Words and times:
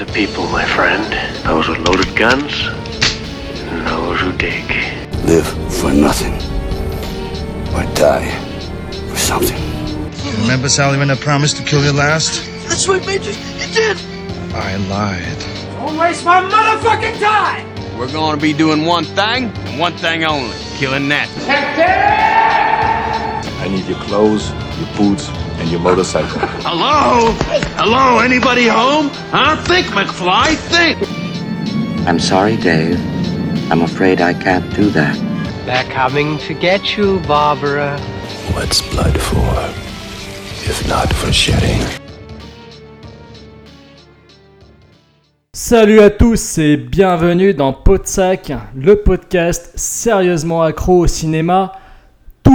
kinds 0.00 0.10
of 0.10 0.14
people, 0.14 0.46
my 0.48 0.64
friend. 0.64 1.12
Those 1.44 1.68
with 1.68 1.78
loaded 1.78 2.14
guns, 2.16 2.66
and 3.68 3.86
those 3.86 4.20
who 4.20 4.32
dig. 4.32 4.64
Live 5.24 5.46
for 5.74 5.92
nothing. 5.92 6.34
Or 7.74 7.84
die 7.94 8.30
for 9.08 9.16
something. 9.16 9.60
Remember, 10.42 10.68
Sally, 10.68 10.98
when 10.98 11.10
I 11.10 11.16
promised 11.16 11.56
to 11.58 11.64
kill 11.64 11.84
you 11.84 11.92
last? 11.92 12.46
That's 12.68 12.88
right, 12.88 13.04
Major. 13.06 13.32
You 13.32 13.74
did. 13.74 13.96
I 14.54 14.76
lied. 14.88 15.38
Don't 15.76 15.98
waste 15.98 16.24
my 16.24 16.40
motherfucking 16.40 17.20
time! 17.20 17.66
We're 17.98 18.12
gonna 18.12 18.40
be 18.40 18.52
doing 18.52 18.86
one 18.86 19.04
thing, 19.04 19.52
and 19.66 19.78
one 19.78 19.96
thing 19.96 20.24
only 20.24 20.56
killing 20.78 21.08
that. 21.10 21.28
I 23.62 23.68
need 23.68 23.84
your 23.84 23.98
clothes, 23.98 24.50
your 24.78 24.96
boots, 24.96 25.28
and 25.28 25.39
your 25.70 25.80
motorcycle. 25.80 26.40
Hello? 26.62 27.32
Hello? 27.76 28.18
Anybody 28.18 28.66
home? 28.66 29.08
Huh? 29.30 29.56
Think, 29.64 29.86
McFly, 29.88 30.56
think! 30.56 30.98
I'm 32.08 32.18
sorry, 32.18 32.56
Dave. 32.56 32.98
I'm 33.70 33.82
afraid 33.82 34.20
I 34.20 34.34
can't 34.34 34.68
do 34.74 34.90
that. 34.90 35.16
They're 35.66 35.84
coming 35.84 36.38
to 36.38 36.54
get 36.54 36.96
you, 36.96 37.20
Barbara. 37.20 37.98
What's 38.52 38.82
blood 38.90 39.16
for? 39.20 39.54
If 40.68 40.88
not 40.88 41.12
for 41.14 41.32
shedding? 41.32 41.80
Salut 45.52 46.00
à 46.00 46.10
tous 46.10 46.58
et 46.58 46.76
bienvenue 46.76 47.54
dans 47.54 47.72
Podsac, 47.72 48.52
le 48.74 48.96
podcast 48.96 49.70
sérieusement 49.76 50.62
accro 50.62 51.00
au 51.00 51.06
cinéma, 51.06 51.72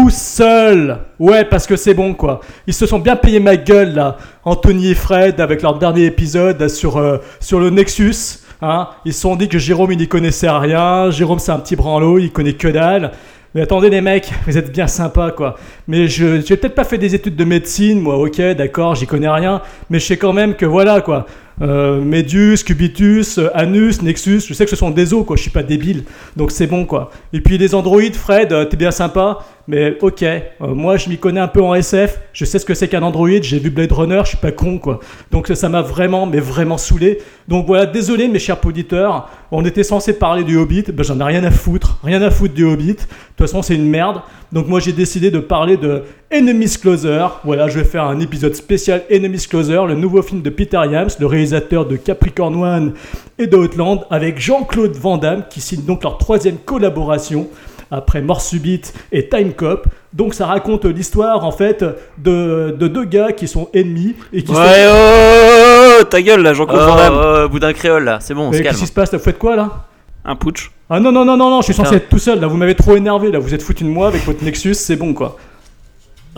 tout 0.05 0.11
seul. 0.11 0.99
Ouais, 1.17 1.45
parce 1.45 1.65
que 1.65 1.75
c'est 1.75 1.95
bon 1.95 2.13
quoi. 2.13 2.41
Ils 2.67 2.75
se 2.75 2.85
sont 2.85 2.99
bien 2.99 3.15
payés 3.15 3.39
ma 3.39 3.57
gueule 3.57 3.95
là, 3.95 4.17
Anthony 4.43 4.91
et 4.91 4.93
Fred 4.93 5.41
avec 5.41 5.63
leur 5.63 5.79
dernier 5.79 6.05
épisode 6.05 6.67
sur, 6.67 6.97
euh, 6.97 7.17
sur 7.39 7.59
le 7.59 7.71
Nexus. 7.71 8.41
Hein. 8.61 8.89
Ils 9.03 9.15
se 9.15 9.21
sont 9.21 9.35
dit 9.35 9.49
que 9.49 9.57
Jérôme 9.57 9.93
il 9.93 9.97
n'y 9.97 10.07
connaissait 10.07 10.47
rien, 10.47 11.09
Jérôme 11.09 11.39
c'est 11.39 11.51
un 11.51 11.57
petit 11.57 11.75
branlot, 11.75 12.19
il 12.19 12.31
connaît 12.31 12.53
que 12.53 12.67
dalle. 12.67 13.13
Mais 13.55 13.61
attendez 13.61 13.89
les 13.89 14.01
mecs, 14.01 14.31
vous 14.45 14.59
êtes 14.59 14.71
bien 14.71 14.85
sympas 14.85 15.31
quoi. 15.31 15.55
Mais 15.87 16.07
je 16.07 16.39
j'ai 16.45 16.55
peut-être 16.55 16.75
pas 16.75 16.83
fait 16.83 16.99
des 16.99 17.15
études 17.15 17.35
de 17.35 17.45
médecine, 17.45 17.99
moi 17.99 18.17
ok 18.17 18.39
d'accord, 18.55 18.93
j'y 18.93 19.07
connais 19.07 19.29
rien, 19.29 19.61
mais 19.89 19.97
je 19.97 20.05
sais 20.05 20.17
quand 20.17 20.33
même 20.33 20.53
que 20.53 20.67
voilà 20.67 21.01
quoi. 21.01 21.25
Euh, 21.61 22.23
Cubitus, 22.65 23.37
euh, 23.37 23.49
Anus, 23.53 24.01
Nexus, 24.01 24.41
je 24.47 24.53
sais 24.53 24.65
que 24.65 24.69
ce 24.69 24.75
sont 24.75 24.91
des 24.91 25.13
os 25.13 25.25
quoi, 25.25 25.37
je 25.37 25.41
suis 25.41 25.51
pas 25.51 25.63
débile, 25.63 26.03
donc 26.35 26.51
c'est 26.51 26.67
bon 26.67 26.85
quoi. 26.85 27.11
Et 27.31 27.39
puis 27.39 27.57
les 27.57 27.73
androïdes, 27.73 28.15
Fred, 28.15 28.51
euh, 28.51 28.65
t'es 28.65 28.75
bien 28.75 28.91
sympa, 28.91 29.39
mais 29.67 29.97
ok, 30.01 30.21
euh, 30.23 30.41
moi 30.61 30.97
je 30.97 31.09
m'y 31.09 31.17
connais 31.17 31.39
un 31.39 31.47
peu 31.47 31.61
en 31.61 31.73
SF, 31.73 32.19
je 32.33 32.45
sais 32.45 32.59
ce 32.59 32.65
que 32.65 32.73
c'est 32.73 32.87
qu'un 32.87 33.01
androïde, 33.01 33.43
j'ai 33.43 33.57
vu 33.57 33.69
Blade 33.71 33.91
Runner, 33.91 34.21
je 34.23 34.29
suis 34.29 34.37
pas 34.37 34.51
con 34.51 34.77
quoi. 34.77 34.99
Donc 35.31 35.47
ça 35.47 35.69
m'a 35.69 35.81
vraiment, 35.81 36.27
mais 36.27 36.39
vraiment 36.39 36.77
saoulé. 36.77 37.19
Donc 37.47 37.65
voilà, 37.65 37.85
désolé 37.85 38.27
mes 38.27 38.39
chers 38.39 38.63
auditeurs, 38.63 39.29
on 39.51 39.65
était 39.65 39.83
censé 39.83 40.17
parler 40.17 40.43
du 40.43 40.57
Hobbit, 40.57 40.83
ben 40.93 41.03
j'en 41.03 41.19
ai 41.19 41.23
rien 41.23 41.43
à 41.43 41.51
foutre, 41.51 41.99
rien 42.03 42.21
à 42.21 42.29
foutre 42.29 42.53
du 42.53 42.63
Hobbit. 42.63 42.93
De 42.93 42.97
toute 42.97 43.07
façon 43.37 43.61
c'est 43.61 43.75
une 43.75 43.89
merde. 43.89 44.21
Donc 44.51 44.67
moi 44.67 44.79
j'ai 44.79 44.93
décidé 44.93 45.31
de 45.31 45.39
parler 45.39 45.77
de 45.77 46.03
Enemy's 46.31 46.77
Closer. 46.77 47.27
Voilà, 47.43 47.67
je 47.67 47.79
vais 47.79 47.85
faire 47.85 48.03
un 48.03 48.19
épisode 48.19 48.55
spécial 48.55 49.01
Enemy's 49.11 49.47
Closer, 49.47 49.81
le 49.87 49.95
nouveau 49.95 50.21
film 50.21 50.41
de 50.41 50.49
Peter 50.49 50.81
Yams, 50.89 51.09
le 51.19 51.25
réalisateur 51.25 51.87
de 51.87 51.95
Capricorn 51.95 52.55
One 52.55 52.93
et 53.39 53.47
de 53.47 53.57
Outland, 53.57 54.05
avec 54.11 54.39
Jean-Claude 54.39 54.95
Van 54.95 55.17
Damme, 55.17 55.43
qui 55.49 55.59
signe 55.59 55.83
donc 55.83 56.03
leur 56.03 56.17
troisième 56.17 56.57
collaboration 56.57 57.47
après 57.91 58.21
Mort 58.21 58.41
Subite 58.41 58.93
et 59.11 59.27
Time 59.29 59.53
Cop. 59.53 59.87
Donc 60.13 60.33
ça 60.33 60.45
raconte 60.47 60.85
l'histoire 60.85 61.43
en 61.45 61.51
fait 61.51 61.83
de, 62.17 62.75
de 62.77 62.87
deux 62.87 63.03
gars 63.05 63.31
qui 63.31 63.47
sont 63.47 63.69
ennemis 63.73 64.15
et 64.33 64.43
qui 64.43 64.51
Ouais, 64.51 64.57
sont... 64.57 65.99
oh, 66.01 66.03
ta 66.05 66.21
gueule 66.21 66.41
là, 66.41 66.53
Jean-Claude 66.53 66.79
Oh, 66.81 66.87
Van 66.89 66.95
Damme. 66.95 67.13
oh, 67.45 67.49
boudin 67.49 67.73
créole 67.73 68.03
là, 68.05 68.19
c'est 68.21 68.33
bon, 68.33 68.47
on 68.47 68.51
Mais 68.51 68.57
se 68.57 68.61
calme. 68.63 68.71
qu'est-ce 68.73 68.81
qui 68.83 68.87
se 68.87 68.93
passe 68.93 69.11
là 69.11 69.17
Vous 69.17 69.23
faites 69.23 69.37
quoi 69.39 69.55
là? 69.55 69.85
Un 70.23 70.35
putsch. 70.35 70.71
Ah 70.89 70.99
non, 70.99 71.11
non, 71.11 71.25
non, 71.25 71.35
non, 71.37 71.49
non, 71.49 71.61
je 71.61 71.65
suis 71.65 71.73
censé 71.73 71.95
être 71.95 72.09
tout 72.09 72.19
seul 72.19 72.39
là, 72.39 72.47
vous 72.47 72.57
m'avez 72.57 72.75
trop 72.75 72.95
énervé 72.95 73.31
là, 73.31 73.39
vous 73.39 73.53
êtes 73.53 73.61
foutu 73.61 73.83
de 73.83 73.89
moi 73.89 74.07
avec 74.07 74.23
votre 74.25 74.43
Nexus, 74.43 74.73
c'est 74.75 74.95
bon 74.95 75.13
quoi. 75.13 75.37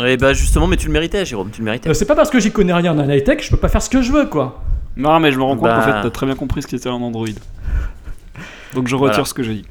Et 0.06 0.16
bah 0.18 0.34
justement, 0.34 0.68
mais 0.68 0.78
tu 0.78 0.88
le 0.88 0.94
méritais, 0.94 1.26
Jérôme, 1.26 1.50
tu 1.52 1.62
le 1.62 1.66
méritais. 1.66 1.90
Euh, 1.90 1.94
c'est 1.94 2.06
pas 2.06 2.16
parce 2.16 2.30
que 2.30 2.40
j'y 2.40 2.52
connais 2.52 2.74
rien 2.74 2.98
en 2.98 3.10
high-tech, 3.10 3.40
je 3.44 3.50
peux 3.50 3.58
pas 3.58 3.68
faire 3.70 3.82
ce 3.82 3.90
que 3.90 4.02
je 4.02 4.12
veux 4.12 4.26
quoi. 4.26 4.62
Non, 4.96 5.20
mais 5.20 5.32
je 5.32 5.38
me 5.38 5.44
rends 5.44 5.56
compte 5.56 5.64
Bah. 5.70 5.76
qu'en 5.76 5.82
fait, 5.82 6.02
t'as 6.04 6.10
très 6.10 6.26
bien 6.26 6.36
compris 6.36 6.62
ce 6.64 6.68
qu'était 6.68 6.88
un 6.90 6.94
Android. 6.94 7.28
Donc 8.74 8.88
je 8.88 8.96
retire 8.96 9.12
Voilà. 9.14 9.26
ce 9.26 9.34
que 9.34 9.44
j'ai 9.44 9.54
dit. 9.56 9.66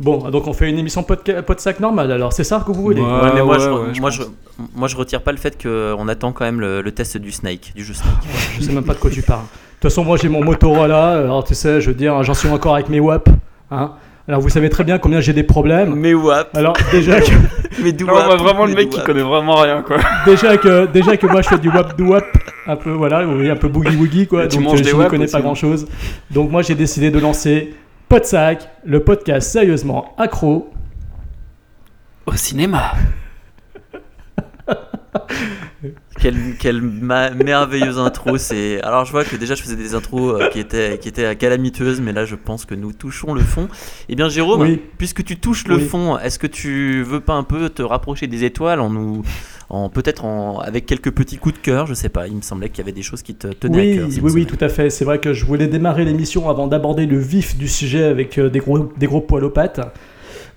Bon, 0.00 0.30
donc 0.30 0.46
on 0.46 0.52
fait 0.54 0.70
une 0.70 0.78
émission 0.78 1.02
podsac 1.02 1.78
normale 1.78 2.10
alors, 2.10 2.32
c'est 2.32 2.44
ça 2.44 2.62
que 2.66 2.72
vous 2.72 2.82
voulez? 2.82 3.02
Ouais. 3.02 3.06
Ouais, 3.06 3.30
mais 3.34 3.42
moi, 3.42 3.56
ouais, 3.58 3.62
je, 3.62 3.70
ouais, 3.70 3.94
je 3.94 4.00
moi, 4.00 4.10
je, 4.10 4.22
moi 4.74 4.88
je 4.88 4.96
retire 4.96 5.20
pas 5.22 5.30
le 5.30 5.38
fait 5.38 5.62
qu'on 5.62 6.08
attend 6.08 6.32
quand 6.32 6.44
même 6.44 6.60
le, 6.60 6.80
le 6.80 6.92
test 6.92 7.18
du 7.18 7.30
Snake, 7.30 7.72
du 7.76 7.84
jeu 7.84 7.94
Snake. 7.94 8.14
Je 8.58 8.64
sais 8.64 8.72
même 8.72 8.84
pas 8.84 8.94
de 8.94 8.98
quoi 8.98 9.10
tu 9.10 9.22
parles. 9.22 9.42
De 9.42 9.46
toute 9.88 9.90
façon, 9.90 10.04
moi 10.04 10.16
j'ai 10.16 10.28
mon 10.28 10.42
Motorola, 10.42 11.12
alors 11.12 11.44
tu 11.44 11.54
sais, 11.54 11.80
je 11.80 11.88
veux 11.88 11.94
dire, 11.94 12.22
j'en 12.22 12.34
suis 12.34 12.48
encore 12.48 12.74
avec 12.74 12.88
mes 12.88 13.00
WAP. 13.00 13.28
Hein 13.70 13.92
alors 14.30 14.40
vous 14.40 14.48
savez 14.48 14.70
très 14.70 14.84
bien 14.84 14.98
combien 14.98 15.20
j'ai 15.20 15.32
des 15.32 15.42
problèmes. 15.42 15.94
Mais 15.96 16.14
wap, 16.14 16.56
Alors 16.56 16.76
déjà 16.92 17.20
que, 17.20 17.32
mais 17.82 17.90
d'où 17.90 18.06
vraiment 18.06 18.64
le 18.64 18.74
mec 18.74 18.88
qui 18.88 19.02
connaît 19.02 19.22
vraiment 19.22 19.56
rien 19.56 19.82
quoi. 19.82 19.96
déjà 20.24 20.56
que, 20.56 20.86
déjà 20.86 21.16
que 21.16 21.26
moi 21.26 21.42
je 21.42 21.48
fais 21.48 21.58
du 21.58 21.68
WAP 21.68 21.96
du 21.96 22.04
WAP, 22.04 22.24
un 22.68 22.76
peu 22.76 22.90
voilà, 22.90 23.24
vous 23.24 23.34
voyez, 23.34 23.50
un 23.50 23.56
peu 23.56 23.66
boogie 23.66 23.96
woogie 23.96 24.28
quoi, 24.28 24.44
Et 24.44 24.48
tu 24.48 24.58
donc 24.58 24.66
manges 24.66 24.82
des 24.82 24.90
je 24.90 24.96
ne 24.96 25.08
connais 25.08 25.26
pas 25.26 25.38
hein. 25.38 25.40
grand 25.40 25.56
chose. 25.56 25.86
Donc 26.30 26.50
moi 26.50 26.62
j'ai 26.62 26.76
décidé 26.76 27.10
de 27.10 27.18
lancer 27.18 27.74
Podsac, 28.10 28.68
le 28.84 29.04
podcast 29.04 29.52
sérieusement 29.52 30.16
accro. 30.18 30.68
Au 32.26 32.32
cinéma. 32.34 32.94
Quelle, 36.18 36.82
merveilleuse 36.82 37.98
intro. 37.98 38.36
C'est 38.36 38.80
alors 38.82 39.04
je 39.04 39.12
vois 39.12 39.24
que 39.24 39.36
déjà 39.36 39.54
je 39.54 39.62
faisais 39.62 39.76
des 39.76 39.94
intros 39.94 40.40
euh, 40.40 40.48
qui 40.48 40.58
étaient 40.58 40.98
qui 40.98 41.08
étaient 41.08 41.34
calamiteuses, 41.36 42.00
mais 42.00 42.12
là 42.12 42.24
je 42.24 42.34
pense 42.34 42.64
que 42.66 42.74
nous 42.74 42.92
touchons 42.92 43.32
le 43.32 43.40
fond. 43.40 43.68
Eh 44.08 44.16
bien 44.16 44.28
Jérôme, 44.28 44.60
Oui. 44.62 44.80
puisque 44.98 45.24
tu 45.24 45.38
touches 45.38 45.66
le 45.68 45.76
Oui. 45.76 45.84
fond, 45.84 46.18
est-ce 46.18 46.38
que 46.38 46.46
tu 46.48 47.02
veux 47.02 47.20
pas 47.20 47.34
un 47.34 47.44
peu 47.44 47.68
te 47.70 47.82
rapprocher 47.82 48.26
des 48.26 48.44
étoiles 48.44 48.80
en 48.80 48.90
nous 48.90 49.22
en 49.70 49.88
peut-être 49.88 50.24
en 50.24 50.58
avec 50.58 50.84
quelques 50.84 51.12
petits 51.12 51.36
coups 51.38 51.54
de 51.54 51.60
cœur, 51.60 51.86
je 51.86 51.94
sais 51.94 52.08
pas. 52.08 52.26
Il 52.26 52.34
me 52.34 52.42
semblait 52.42 52.68
qu'il 52.70 52.78
y 52.78 52.82
avait 52.82 52.90
des 52.92 53.02
choses 53.02 53.22
qui 53.22 53.36
te 53.36 53.46
tenaient 53.46 53.78
Oui, 53.78 53.92
à 53.92 53.96
cœur. 53.98 54.08
oui, 54.08 54.18
oui, 54.24 54.30
semaine. 54.32 54.46
tout 54.46 54.64
à 54.64 54.68
fait. 54.68 54.90
C'est 54.90 55.04
vrai 55.04 55.20
que 55.20 55.32
je 55.32 55.44
voulais 55.46 55.68
démarrer 55.68 56.04
l'émission 56.04 56.50
avant 56.50 56.66
d'aborder 56.66 57.06
le 57.06 57.18
vif 57.18 57.56
du 57.56 57.68
sujet 57.68 58.02
avec 58.02 58.36
euh, 58.38 58.50
des 58.50 58.58
gros, 58.58 58.92
des 58.98 59.06
gros 59.06 59.20
poils 59.20 59.44
aux 59.44 59.50
pattes. 59.50 59.80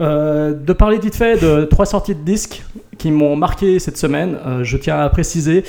Euh, 0.02 0.54
de 0.54 0.74
parler 0.74 0.98
vite 1.00 1.16
fait 1.16 1.42
de 1.42 1.66
trois 1.66 1.86
sorties 1.86 2.16
de 2.16 2.22
disques 2.24 2.64
qui 2.98 3.12
m'ont 3.12 3.36
marqué 3.36 3.80
cette 3.80 3.98
semaine. 3.98 4.38
Euh, 4.46 4.64
je 4.64 4.78
tiens 4.78 5.00
à 5.00 5.10
préciser 5.10 5.64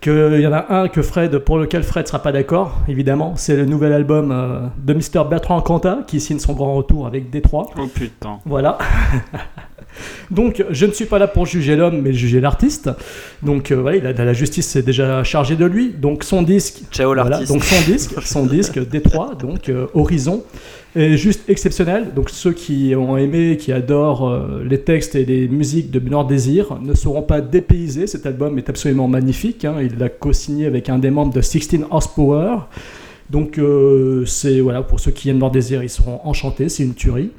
qu'il 0.00 0.40
y 0.40 0.46
en 0.46 0.52
a 0.52 0.66
un 0.68 0.88
que 0.88 1.00
Fred, 1.00 1.38
pour 1.38 1.56
lequel 1.56 1.82
Fred 1.82 2.06
sera 2.06 2.18
pas 2.18 2.30
d'accord, 2.30 2.78
évidemment. 2.88 3.34
C'est 3.36 3.56
le 3.56 3.64
nouvel 3.64 3.92
album 3.92 4.30
euh, 4.30 4.60
de 4.76 4.92
Mr. 4.92 5.26
Bertrand 5.28 5.62
Cantat 5.62 6.00
qui 6.06 6.20
signe 6.20 6.38
son 6.38 6.52
grand 6.52 6.74
retour 6.74 7.06
avec 7.06 7.30
Détroit. 7.30 7.70
Oh 7.78 7.86
putain. 7.86 8.38
Voilà. 8.44 8.76
Donc, 10.30 10.64
je 10.70 10.86
ne 10.86 10.92
suis 10.92 11.04
pas 11.06 11.18
là 11.18 11.26
pour 11.26 11.46
juger 11.46 11.76
l'homme, 11.76 12.00
mais 12.02 12.12
juger 12.12 12.40
l'artiste. 12.40 12.90
Donc, 13.42 13.70
euh, 13.70 13.76
voilà, 13.76 14.12
la 14.12 14.32
justice 14.32 14.66
s'est 14.68 14.82
déjà 14.82 15.22
chargée 15.24 15.56
de 15.56 15.64
lui. 15.64 15.90
Donc, 15.90 16.24
son 16.24 16.42
disque. 16.42 16.82
Ciao 16.90 17.06
Voilà, 17.06 17.24
l'artiste. 17.24 17.52
donc 17.52 17.64
son 17.64 17.90
disque, 17.90 18.22
son 18.22 18.46
disque 18.46 18.88
Détroit, 18.90 19.34
donc 19.34 19.68
euh, 19.68 19.86
Horizon, 19.94 20.42
est 20.96 21.16
juste 21.16 21.48
exceptionnel. 21.48 22.12
Donc 22.14 22.30
ceux 22.30 22.52
qui 22.52 22.94
ont 22.96 23.16
aimé, 23.16 23.56
qui 23.56 23.72
adorent 23.72 24.28
euh, 24.28 24.64
les 24.68 24.80
textes 24.80 25.14
et 25.14 25.24
les 25.24 25.48
musiques 25.48 25.90
de 25.90 25.98
Benoît 25.98 26.24
Désir 26.24 26.78
ne 26.80 26.94
seront 26.94 27.22
pas 27.22 27.40
dépaysés. 27.40 28.06
Cet 28.06 28.26
album 28.26 28.58
est 28.58 28.68
absolument 28.68 29.08
magnifique. 29.08 29.64
hein. 29.64 29.76
Il 29.82 29.98
l'a 29.98 30.08
co-signé 30.08 30.66
avec 30.66 30.88
un 30.88 30.98
des 30.98 31.10
membres 31.10 31.32
de 31.32 31.40
16 31.40 31.80
Horsepower. 31.90 32.56
Donc 33.30 33.58
euh, 33.58 34.24
c'est 34.26 34.60
voilà 34.60 34.82
pour 34.82 35.00
ceux 35.00 35.10
qui 35.10 35.30
aiment 35.30 35.36
Benoît 35.38 35.50
Désir, 35.50 35.82
ils 35.82 35.88
seront 35.90 36.20
enchantés. 36.24 36.68
C'est 36.68 36.84
une 36.84 36.94
tuerie. 36.94 37.30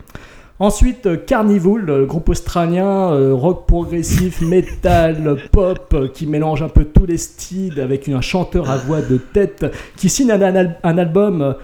Ensuite, 0.58 1.06
euh, 1.06 1.18
Carnival, 1.18 2.06
groupe 2.06 2.30
australien, 2.30 3.10
rock 3.34 3.68
progressif, 3.68 4.41
metal, 4.79 5.35
pop, 5.52 6.12
qui 6.14 6.28
mélange 6.28 6.62
un 6.64 6.70
peu 6.70 6.85
tous 6.85 7.06
les 7.06 7.18
styles 7.18 7.79
avec 7.82 8.08
un 8.09 8.22
chanteur 8.22 8.70
à 8.70 8.78
voix 8.78 9.02
de 9.02 9.18
tête 9.18 9.66
qui 9.97 10.08
signe 10.09 10.32
un, 10.32 10.41
al- 10.41 10.78
un 10.82 10.97
album, 10.97 11.56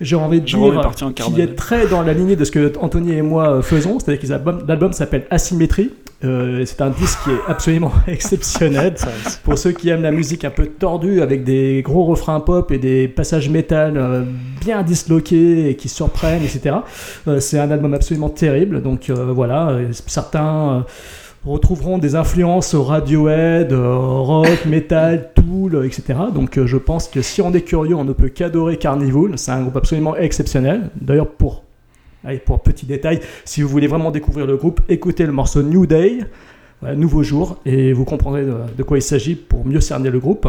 j'ai 0.00 0.16
envie 0.16 0.40
de 0.40 0.46
dire, 0.46 0.80
parti 0.82 1.04
en 1.04 1.08
qui 1.08 1.14
carnaval. 1.22 1.40
est 1.48 1.54
très 1.54 1.86
dans 1.86 2.02
la 2.02 2.12
lignée 2.12 2.36
de 2.36 2.44
ce 2.44 2.50
que 2.50 2.72
Anthony 2.80 3.12
et 3.12 3.22
moi 3.22 3.48
euh, 3.50 3.62
faisons. 3.62 3.98
C'est-à-dire 3.98 4.20
que 4.22 4.66
l'album- 4.68 4.92
s'appelle 4.92 5.26
Asymétrie. 5.30 5.90
Euh, 6.24 6.62
c'est 6.64 6.80
un 6.80 6.88
disque 6.90 7.18
qui 7.24 7.30
est 7.30 7.40
absolument 7.46 7.92
exceptionnel. 8.06 8.94
Pour 9.44 9.58
ceux 9.58 9.72
qui 9.72 9.90
aiment 9.90 10.02
la 10.02 10.10
musique 10.12 10.44
un 10.46 10.50
peu 10.50 10.66
tordue 10.66 11.20
avec 11.20 11.44
des 11.44 11.82
gros 11.82 12.04
refrains 12.04 12.40
pop 12.40 12.72
et 12.72 12.78
des 12.78 13.06
passages 13.06 13.50
métal 13.50 13.96
euh, 13.96 14.22
bien 14.60 14.82
disloqués 14.82 15.68
et 15.70 15.76
qui 15.76 15.88
surprennent, 15.90 16.42
etc. 16.42 16.76
Euh, 17.28 17.38
c'est 17.40 17.58
un 17.58 17.70
album 17.70 17.92
absolument 17.94 18.30
terrible. 18.30 18.80
Donc 18.82 19.10
euh, 19.10 19.26
voilà, 19.32 19.76
certains 20.06 20.68
euh, 20.78 20.80
retrouveront 21.46 21.98
des 21.98 22.14
influences 22.14 22.74
Radiohead, 22.74 23.72
euh, 23.72 23.96
rock, 23.96 24.66
metal, 24.66 25.30
Tool, 25.34 25.76
euh, 25.76 25.86
etc. 25.86 26.18
Donc 26.34 26.58
euh, 26.58 26.66
je 26.66 26.76
pense 26.76 27.08
que 27.08 27.22
si 27.22 27.40
on 27.40 27.52
est 27.52 27.62
curieux, 27.62 27.94
on 27.94 28.04
ne 28.04 28.12
peut 28.12 28.28
qu'adorer 28.28 28.76
Carnival. 28.76 29.38
C'est 29.38 29.52
un 29.52 29.62
groupe 29.62 29.76
absolument 29.76 30.16
exceptionnel. 30.16 30.90
D'ailleurs, 31.00 31.28
pour 31.28 31.62
pour 32.44 32.60
petit 32.60 32.86
détail, 32.86 33.20
si 33.44 33.62
vous 33.62 33.68
voulez 33.68 33.86
vraiment 33.86 34.10
découvrir 34.10 34.46
le 34.46 34.56
groupe, 34.56 34.80
écoutez 34.88 35.24
le 35.26 35.30
morceau 35.30 35.62
New 35.62 35.86
Day, 35.86 36.18
Nouveau 36.82 37.22
Jour, 37.22 37.60
et 37.64 37.92
vous 37.92 38.04
comprendrez 38.04 38.44
de 38.44 38.82
quoi 38.82 38.98
il 38.98 39.02
s'agit 39.02 39.36
pour 39.36 39.64
mieux 39.64 39.80
cerner 39.80 40.10
le 40.10 40.18
groupe. 40.18 40.48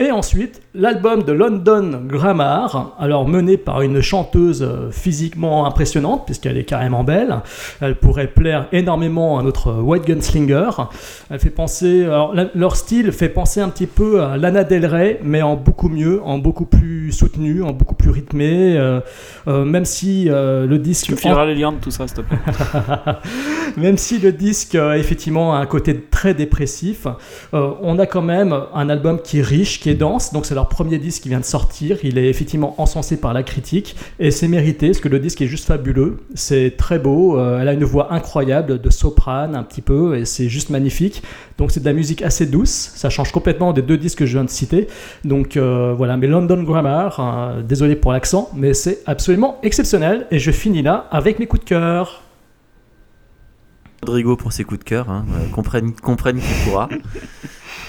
Et 0.00 0.10
ensuite, 0.10 0.62
l'album 0.74 1.24
de 1.24 1.32
London 1.32 2.02
Grammar, 2.06 2.94
alors 2.98 3.26
mené 3.26 3.56
par 3.56 3.82
une 3.82 4.00
chanteuse 4.00 4.62
euh, 4.62 4.90
physiquement 4.90 5.66
impressionnante, 5.66 6.24
puisqu'elle 6.24 6.56
est 6.56 6.64
carrément 6.64 7.04
belle. 7.04 7.40
Elle 7.80 7.96
pourrait 7.96 8.28
plaire 8.28 8.68
énormément 8.72 9.38
à 9.38 9.42
notre 9.42 9.72
White 9.72 10.06
Gunslinger. 10.06 10.70
Elle 11.30 11.40
fait 11.40 11.50
penser, 11.50 12.04
alors, 12.04 12.34
leur 12.54 12.76
style 12.76 13.12
fait 13.12 13.28
penser 13.28 13.60
un 13.60 13.68
petit 13.68 13.86
peu 13.86 14.22
à 14.22 14.36
Lana 14.36 14.64
Del 14.64 14.86
Rey, 14.86 15.20
mais 15.22 15.42
en 15.42 15.56
beaucoup 15.56 15.88
mieux, 15.88 16.22
en 16.22 16.38
beaucoup 16.38 16.66
plus 16.66 17.12
soutenu, 17.12 17.62
en 17.62 17.72
beaucoup 17.72 17.94
plus 17.94 18.10
rythmé. 18.10 18.76
euh, 18.88 19.00
euh, 19.46 19.64
même 19.64 19.84
si 19.84 20.28
euh, 20.28 20.66
le 20.66 20.78
disque. 20.78 21.06
Tu 21.06 21.16
fileras 21.16 21.46
les 21.46 21.54
liens 21.54 21.72
de 21.72 21.78
tout 21.78 21.90
ça, 21.90 22.06
s'il 22.06 22.16
te 22.16 22.22
plaît. 22.22 22.38
Même 23.76 23.96
si 23.96 24.18
le 24.18 24.32
disque 24.32 24.74
effectivement 24.74 25.54
a 25.54 25.58
un 25.58 25.66
côté 25.66 25.98
très 26.10 26.34
dépressif, 26.34 27.06
on 27.52 27.98
a 27.98 28.06
quand 28.06 28.22
même 28.22 28.58
un 28.74 28.88
album 28.88 29.20
qui 29.22 29.38
est 29.38 29.42
riche, 29.42 29.78
qui 29.80 29.87
dense. 29.94 30.32
Donc 30.32 30.46
c'est 30.46 30.54
leur 30.54 30.68
premier 30.68 30.98
disque 30.98 31.22
qui 31.22 31.28
vient 31.28 31.40
de 31.40 31.44
sortir. 31.44 31.98
Il 32.02 32.18
est 32.18 32.28
effectivement 32.28 32.74
encensé 32.80 33.16
par 33.16 33.32
la 33.32 33.42
critique 33.42 33.96
et 34.18 34.30
c'est 34.30 34.48
mérité 34.48 34.88
parce 34.88 35.00
que 35.00 35.08
le 35.08 35.18
disque 35.18 35.40
est 35.42 35.46
juste 35.46 35.66
fabuleux. 35.66 36.18
C'est 36.34 36.76
très 36.76 36.98
beau. 36.98 37.38
euh, 37.38 37.60
elle 37.60 37.68
a 37.68 37.72
une 37.72 37.84
voix 37.84 38.12
incroyable 38.12 38.80
de 38.80 38.90
soprane 38.90 39.54
un 39.54 39.62
petit 39.62 39.82
peu 39.82 40.16
et 40.16 40.24
c'est 40.24 40.48
juste 40.48 40.70
magnifique. 40.70 41.22
Donc 41.58 41.70
c'est 41.70 41.80
de 41.80 41.84
la 41.84 41.92
musique 41.92 42.22
assez 42.22 42.46
douce. 42.46 42.92
Ça 42.94 43.10
change 43.10 43.32
complètement 43.32 43.72
des 43.72 43.82
deux 43.82 43.96
disques 43.96 44.18
que 44.18 44.26
je 44.26 44.32
viens 44.32 44.44
de 44.44 44.50
citer. 44.50 44.88
Donc 45.24 45.56
euh, 45.56 45.94
voilà. 45.96 46.16
Mais 46.16 46.26
London 46.26 46.62
Grammar, 46.62 47.20
euh, 47.20 47.62
désolé 47.62 47.96
pour 47.96 48.12
l'accent, 48.12 48.50
mais 48.54 48.74
c'est 48.74 49.00
absolument 49.06 49.58
exceptionnel. 49.62 50.26
Et 50.30 50.38
je 50.38 50.50
finis 50.50 50.82
là 50.82 51.06
avec 51.10 51.38
mes 51.38 51.46
coups 51.46 51.64
de 51.64 51.68
cœur. 51.68 52.22
Rodrigo 54.06 54.36
pour 54.36 54.52
ses 54.52 54.64
coups 54.64 54.80
de 54.80 54.84
cœur, 54.84 55.10
hein, 55.10 55.24
euh, 55.34 55.48
comprenne, 55.52 55.92
comprenne 55.92 56.38
qui 56.38 56.64
pourra. 56.64 56.88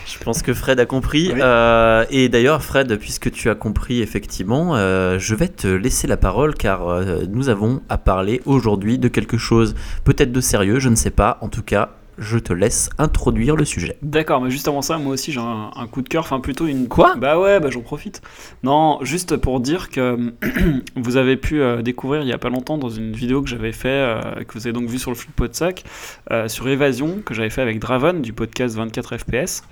Je 0.09 0.23
pense 0.23 0.41
que 0.41 0.53
Fred 0.53 0.79
a 0.79 0.85
compris. 0.85 1.31
Euh, 1.35 2.05
et 2.09 2.29
d'ailleurs, 2.29 2.63
Fred, 2.63 2.97
puisque 2.97 3.31
tu 3.31 3.49
as 3.49 3.55
compris 3.55 4.01
effectivement, 4.01 4.75
euh, 4.75 5.19
je 5.19 5.35
vais 5.35 5.47
te 5.47 5.67
laisser 5.67 6.07
la 6.07 6.17
parole 6.17 6.55
car 6.55 6.87
euh, 6.87 7.23
nous 7.29 7.49
avons 7.49 7.81
à 7.89 7.97
parler 7.97 8.41
aujourd'hui 8.45 8.97
de 8.97 9.07
quelque 9.07 9.37
chose 9.37 9.75
peut-être 10.03 10.31
de 10.31 10.41
sérieux, 10.41 10.79
je 10.79 10.89
ne 10.89 10.95
sais 10.95 11.11
pas. 11.11 11.37
En 11.41 11.47
tout 11.47 11.61
cas, 11.61 11.98
je 12.19 12.37
te 12.37 12.53
laisse 12.53 12.89
introduire 12.97 13.55
le 13.55 13.65
sujet. 13.65 13.97
D'accord, 14.01 14.41
mais 14.41 14.51
juste 14.51 14.67
avant 14.67 14.81
ça, 14.81 14.97
moi 14.97 15.13
aussi 15.13 15.31
j'ai 15.31 15.39
un, 15.39 15.71
un 15.75 15.87
coup 15.87 16.01
de 16.01 16.09
cœur, 16.09 16.23
enfin 16.23 16.39
plutôt 16.39 16.67
une. 16.67 16.87
Quoi? 16.87 17.15
Bah 17.15 17.39
ouais, 17.39 17.59
bah 17.59 17.69
j'en 17.69 17.81
profite. 17.81 18.21
Non, 18.63 18.99
juste 19.01 19.37
pour 19.37 19.59
dire 19.59 19.89
que 19.89 20.33
vous 20.95 21.17
avez 21.17 21.37
pu 21.37 21.61
euh, 21.61 21.81
découvrir 21.81 22.21
il 22.21 22.27
y 22.27 22.33
a 22.33 22.37
pas 22.37 22.49
longtemps 22.49 22.77
dans 22.77 22.89
une 22.89 23.13
vidéo 23.13 23.41
que 23.41 23.49
j'avais 23.49 23.71
fait, 23.71 23.87
euh, 23.89 24.21
que 24.47 24.53
vous 24.53 24.67
avez 24.67 24.73
donc 24.73 24.89
vu 24.89 24.99
sur 24.99 25.11
le 25.11 25.15
flux 25.15 25.29
de 25.29 25.33
Podsac, 25.33 25.83
euh, 26.31 26.47
sur 26.47 26.67
Évasion, 26.67 27.21
que 27.25 27.33
j'avais 27.33 27.49
fait 27.49 27.61
avec 27.61 27.79
Draven 27.79 28.21
du 28.21 28.33
podcast 28.33 28.75
24 28.75 29.17
FPS. 29.17 29.63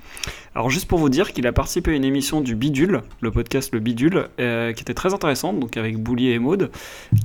Alors 0.54 0.70
juste 0.70 0.88
pour 0.88 0.98
vous 0.98 1.08
dire 1.08 1.32
qu'il 1.32 1.46
a 1.46 1.52
participé 1.52 1.92
à 1.92 1.94
une 1.94 2.04
émission 2.04 2.40
du 2.40 2.54
Bidule, 2.54 3.02
le 3.20 3.30
podcast 3.30 3.72
Le 3.72 3.80
Bidule, 3.80 4.28
qui 4.38 4.82
était 4.82 4.94
très 4.94 5.14
intéressante, 5.14 5.60
donc 5.60 5.76
avec 5.76 5.98
Boulier 5.98 6.32
et 6.32 6.38
Maude, 6.38 6.70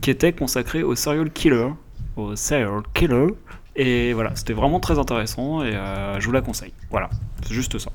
qui 0.02 0.12
était 0.12 0.34
consacrée 0.34 0.84
au 0.84 0.96
serial 0.96 1.31
killer, 1.31 1.70
au 2.16 2.36
serial 2.36 2.84
killer. 2.94 3.28
Et 3.75 4.14
voilà, 4.14 4.31
c'était 4.36 4.54
vraiment 4.54 4.80
très 4.80 5.00
intéressant 5.00 5.64
et 5.64 5.74
euh, 5.75 6.20
je 6.20 6.25
vous 6.25 6.31
la 6.31 6.42
conseille. 6.42 6.74
Voilà, 6.92 7.10
c'est 7.48 7.54
juste 7.54 7.78
ça. 7.80 7.90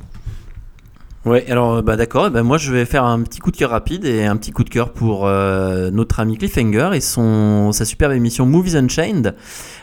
Ouais, 1.25 1.51
alors 1.51 1.83
bah 1.83 1.97
d'accord, 1.97 2.31
ben, 2.31 2.43
moi 2.43 2.59
je 2.59 2.73
vais 2.73 2.85
faire 2.85 3.05
un 3.05 3.21
petit 3.23 3.39
coup 3.41 3.51
de 3.51 3.57
cœur 3.57 3.71
rapide 3.71 4.05
et 4.05 4.25
un 4.25 4.37
petit 4.37 4.51
coup 4.53 4.65
de 4.65 4.71
cœur 4.71 4.93
pour 4.93 5.27
euh, 5.27 5.91
notre 5.91 6.21
ami 6.21 6.39
Cliffhanger 6.39 6.91
et 6.95 7.01
son, 7.01 7.71
sa 7.73 7.85
superbe 7.85 8.13
émission 8.13 8.47
Movies 8.47 8.77
Unchained. 8.77 9.35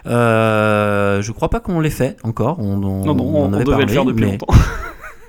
Euh, 0.07 1.21
je 1.21 1.31
crois 1.33 1.49
pas 1.49 1.59
qu'on 1.59 1.79
l'ait 1.81 1.89
fait 1.89 2.17
encore, 2.23 2.59
on, 2.59 2.81
on- 2.83 3.05
Non, 3.05 3.13
non, 3.15 3.23
on, 3.25 3.45
on 3.49 3.53
avait 3.53 3.63
devait 3.63 3.71
le 3.71 3.77
parlé, 3.85 3.93
faire 3.93 4.05
depuis 4.05 4.25
mais- 4.25 4.31
longtemps. 4.31 4.47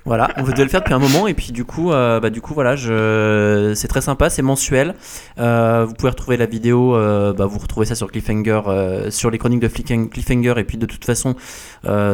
Voilà, 0.07 0.29
on 0.37 0.45
devait 0.45 0.63
le 0.63 0.69
faire 0.69 0.83
depuis 0.83 0.95
un 0.95 1.01
moment 1.01 1.27
et 1.27 1.35
puis 1.35 1.51
du 1.51 1.65
coup, 1.65 1.91
euh, 1.91 2.21
bah, 2.21 2.31
du 2.31 2.41
coup 2.41 2.55
voilà, 2.55 2.77
je... 2.77 3.73
c'est 3.75 3.89
très 3.89 4.01
sympa, 4.01 4.31
c'est 4.31 4.41
mensuel. 4.41 4.95
Euh, 5.39 5.85
vous 5.85 5.95
pouvez 5.95 6.11
retrouver 6.11 6.37
la 6.37 6.47
vidéo, 6.47 6.95
euh, 6.95 7.33
bah, 7.33 7.47
vous 7.47 7.59
retrouvez 7.59 7.87
ça 7.87 7.97
sur 7.97 8.13
Cliffhanger, 8.13 9.11
sur 9.11 9.31
les 9.31 9.39
chroniques 9.39 9.61
de 9.61 9.67
Cliffhanger 9.67 10.55
et 10.59 10.65
puis 10.65 10.79
de 10.79 10.87
toute 10.87 11.05
façon 11.05 11.35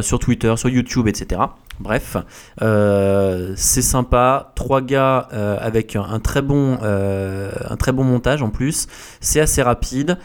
sur 0.01 0.19
Twitter, 0.19 0.55
sur 0.57 0.71
YouTube, 0.71 1.07
etc. 1.07 1.43
Bref, 1.83 2.17
euh, 2.63 3.55
c'est 3.57 3.83
sympa. 3.83 4.53
Trois 4.55 4.81
gars 4.81 5.27
euh, 5.33 5.57
avec 5.61 5.97
un, 5.97 6.03
un 6.03 6.21
très 6.21 6.41
bon, 6.41 6.79
euh, 6.83 7.51
un 7.69 7.77
très 7.77 7.91
bon 7.91 8.05
montage 8.05 8.41
en 8.41 8.51
plus. 8.51 8.87
C'est 9.21 9.41
assez 9.41 9.63
rapide, 9.63 10.17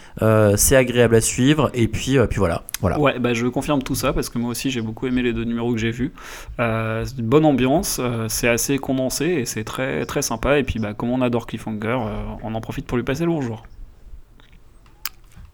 c'est 0.56 0.75
agréable 0.75 1.15
à 1.15 1.21
suivre 1.21 1.71
et 1.74 1.88
puis, 1.88 2.18
puis 2.30 2.38
voilà, 2.38 2.62
voilà. 2.81 3.00
Ouais, 3.00 3.18
bah 3.19 3.33
je 3.33 3.48
confirme 3.48 3.81
tout 3.81 3.95
ça 3.95 4.13
parce 4.13 4.30
que 4.30 4.38
moi 4.38 4.51
aussi 4.51 4.69
j'ai 4.69 4.81
beaucoup 4.81 5.07
aimé 5.07 5.24
les 5.24 5.33
deux 5.33 5.45
numéros 5.45 5.71
que 5.74 5.80
j'ai 5.80 5.92
vus. 5.92 6.13
C'est 6.59 7.21
bonne 7.21 7.45
ambiance, 7.45 8.00
c'est 8.27 8.48
assez 8.48 8.77
condensé 8.77 9.25
et 9.25 9.45
c'est 9.45 9.63
très 9.63 10.21
sympa. 10.21 10.59
Et 10.59 10.63
puis 10.63 10.80
bah 10.80 10.94
comme 10.94 11.09
on 11.09 11.21
adore 11.21 11.48
Cliffhanger, 11.48 11.98
on 12.44 12.54
en 12.54 12.62
profite 12.62 12.86
pour 12.86 12.98
lui 12.98 13.04
passer 13.04 13.24
le 13.25 13.31
bonjour. 13.31 13.63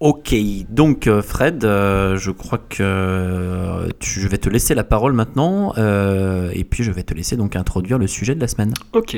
Ok, 0.06 0.36
donc 0.70 1.08
euh, 1.08 1.22
Fred, 1.22 1.64
euh, 1.64 2.18
je 2.18 2.30
crois 2.32 2.58
que 2.58 2.76
euh, 2.84 3.88
tu- 4.00 4.20
je 4.20 4.28
vais 4.28 4.38
te 4.38 4.50
laisser 4.50 4.76
la 4.76 4.84
parole 4.84 5.14
maintenant, 5.14 5.74
et 5.78 6.66
puis 6.66 6.84
je 6.84 6.92
vais 6.92 7.04
te 7.04 7.14
laisser 7.14 7.38
donc 7.38 7.56
introduire 7.56 7.98
le 7.98 8.08
sujet 8.08 8.36
de 8.36 8.42
la 8.42 8.50
semaine. 8.50 8.74
Ok. 8.92 9.16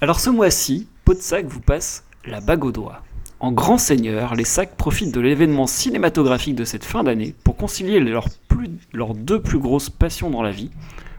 Alors 0.00 0.20
ce 0.20 0.30
mois-ci, 0.30 0.86
Podsac 1.04 1.46
vous 1.46 1.60
passe 1.60 2.04
la 2.24 2.40
bague 2.40 2.64
au 2.64 2.70
doigt. 2.70 3.02
En 3.40 3.50
grand 3.50 3.76
seigneur, 3.76 4.36
les 4.36 4.44
sacs 4.44 4.76
profitent 4.76 5.12
de 5.12 5.20
l'événement 5.20 5.66
cinématographique 5.66 6.54
de 6.54 6.64
cette 6.64 6.84
fin 6.84 7.02
d'année 7.02 7.34
pour 7.42 7.56
concilier 7.56 7.98
leurs 7.98 9.14
deux 9.16 9.42
plus 9.42 9.58
grosses 9.58 9.90
passions 9.90 10.30
dans 10.30 10.42
la 10.42 10.52
vie, 10.52 10.70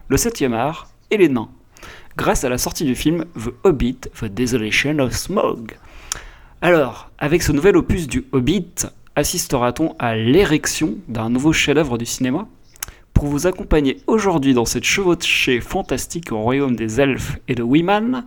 le 0.08 0.16
7e 0.16 0.54
art 0.54 0.88
et 1.10 1.18
les 1.18 1.28
nains, 1.28 1.50
grâce 2.16 2.44
à 2.44 2.48
la 2.48 2.56
sortie 2.56 2.84
du 2.86 2.94
film 2.94 3.26
The 3.36 3.50
Hobbit, 3.64 3.98
The 4.18 4.24
Desolation 4.24 4.98
of 5.00 5.12
Smog. 5.12 5.72
Alors, 6.62 7.10
avec 7.18 7.42
ce 7.42 7.52
nouvel 7.52 7.74
opus 7.78 8.06
du 8.06 8.26
Hobbit, 8.32 8.86
assistera-t-on 9.16 9.94
à 9.98 10.14
l'érection 10.14 10.96
d'un 11.08 11.30
nouveau 11.30 11.54
chef-d'œuvre 11.54 11.96
du 11.96 12.04
cinéma? 12.04 12.46
Pour 13.14 13.28
vous 13.28 13.46
accompagner 13.46 13.96
aujourd'hui 14.06 14.52
dans 14.52 14.66
cette 14.66 14.84
chevauchée 14.84 15.62
fantastique 15.62 16.32
au 16.32 16.38
royaume 16.38 16.76
des 16.76 17.00
elfes 17.00 17.38
et 17.48 17.54
de 17.54 17.62
Weeman, 17.62 18.26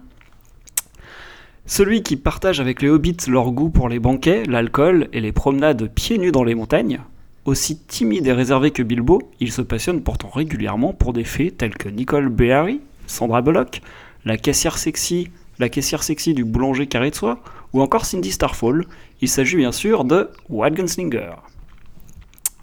celui 1.68 2.01
qui 2.01 2.18
partage 2.18 2.59
avec 2.59 2.81
les 2.81 2.89
hobbits 2.89 3.18
leur 3.27 3.51
goût 3.51 3.69
pour 3.69 3.88
les 3.88 4.00
banquets, 4.00 4.41
l'alcool 4.47 5.09
et 5.13 5.21
les 5.21 5.31
promenades 5.31 5.94
pieds 5.94 6.18
nus 6.18 6.31
dans 6.31 6.44
les 6.44 6.56
montagnes, 6.56 7.01
aussi 7.45 7.77
timide 7.77 8.25
et 8.25 8.33
réservé 8.33 8.71
que 8.71 8.81
Bilbo, 8.81 9.21
il 9.41 9.51
se 9.51 9.62
passionne 9.62 10.01
pourtant 10.01 10.29
régulièrement 10.29 10.93
pour 10.93 11.13
des 11.13 11.24
fées 11.24 11.51
telles 11.51 11.77
que 11.77 11.88
Nicole 11.88 12.29
Beary, 12.29 12.79
Sandra 13.05 13.43
Bullock, 13.43 13.81
la 14.25 14.38
caissière 14.38 14.79
sexy, 14.79 15.29
la 15.60 15.69
caissière 15.69 16.01
sexy 16.01 16.34
du 16.34 16.43
boulanger 16.43 16.88
carré 16.88 17.12
de 17.12 17.15
soie, 17.15 17.39
ou 17.74 17.82
encore 17.82 18.06
Cindy 18.06 18.32
Starfall. 18.32 18.86
Il 19.22 19.27
s'agit 19.27 19.58
bien 19.58 19.72
sûr 19.72 20.06
de 20.06 20.30
Gunslinger. 20.50 21.34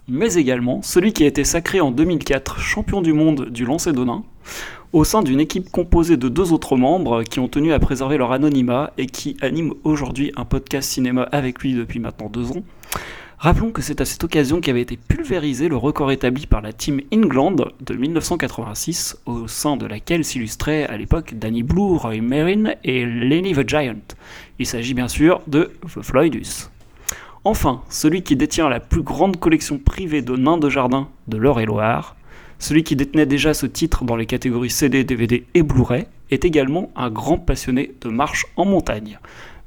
Mais 0.07 0.33
également 0.33 0.81
celui 0.81 1.13
qui 1.13 1.23
a 1.23 1.27
été 1.27 1.43
sacré 1.43 1.79
en 1.79 1.91
2004 1.91 2.59
champion 2.59 3.01
du 3.01 3.13
monde 3.13 3.49
du 3.49 3.65
lancer 3.65 3.93
de 3.93 4.03
nains, 4.03 4.23
au 4.93 5.03
sein 5.03 5.21
d'une 5.21 5.39
équipe 5.39 5.69
composée 5.69 6.17
de 6.17 6.27
deux 6.27 6.51
autres 6.51 6.75
membres 6.75 7.23
qui 7.23 7.39
ont 7.39 7.47
tenu 7.47 7.71
à 7.71 7.79
préserver 7.79 8.17
leur 8.17 8.31
anonymat 8.31 8.91
et 8.97 9.05
qui 9.05 9.37
animent 9.41 9.73
aujourd'hui 9.83 10.33
un 10.35 10.45
podcast 10.45 10.89
cinéma 10.89 11.23
avec 11.31 11.59
lui 11.59 11.73
depuis 11.73 11.99
maintenant 11.99 12.29
deux 12.29 12.51
ans. 12.51 12.63
Rappelons 13.41 13.71
que 13.71 13.81
c'est 13.81 14.01
à 14.01 14.05
cette 14.05 14.23
occasion 14.23 14.61
qu'avait 14.61 14.83
été 14.83 14.97
pulvérisé 14.97 15.67
le 15.67 15.75
record 15.75 16.11
établi 16.11 16.45
par 16.45 16.61
la 16.61 16.73
Team 16.73 17.01
England 17.11 17.55
de 17.79 17.95
1986, 17.95 19.17
au 19.25 19.47
sein 19.47 19.77
de 19.77 19.87
laquelle 19.87 20.23
s'illustraient 20.23 20.85
à 20.85 20.95
l'époque 20.95 21.33
Danny 21.33 21.63
Blue, 21.63 21.97
Roy 21.97 22.21
Merrin 22.21 22.75
et 22.83 23.03
Lenny 23.03 23.53
the 23.53 23.67
Giant. 23.67 24.13
Il 24.59 24.67
s'agit 24.67 24.93
bien 24.93 25.07
sûr 25.07 25.41
de 25.47 25.71
The 25.91 26.03
Floydus. 26.03 26.69
Enfin, 27.43 27.81
celui 27.89 28.21
qui 28.21 28.35
détient 28.35 28.69
la 28.69 28.79
plus 28.79 29.01
grande 29.01 29.37
collection 29.37 29.79
privée 29.79 30.21
de 30.21 30.35
nains 30.35 30.59
de 30.59 30.69
jardin 30.69 31.07
de 31.27 31.37
l'Eure-et-Loire, 31.37 32.15
celui 32.59 32.83
qui 32.83 32.95
détenait 32.95 33.25
déjà 33.25 33.55
ce 33.55 33.65
titre 33.65 34.03
dans 34.03 34.17
les 34.17 34.27
catégories 34.27 34.69
CD, 34.69 35.03
DVD 35.03 35.47
et 35.55 35.63
Blu-ray, 35.63 36.05
est 36.29 36.45
également 36.45 36.91
un 36.95 37.09
grand 37.09 37.39
passionné 37.39 37.95
de 38.01 38.09
marche 38.09 38.45
en 38.55 38.65
montagne. 38.65 39.17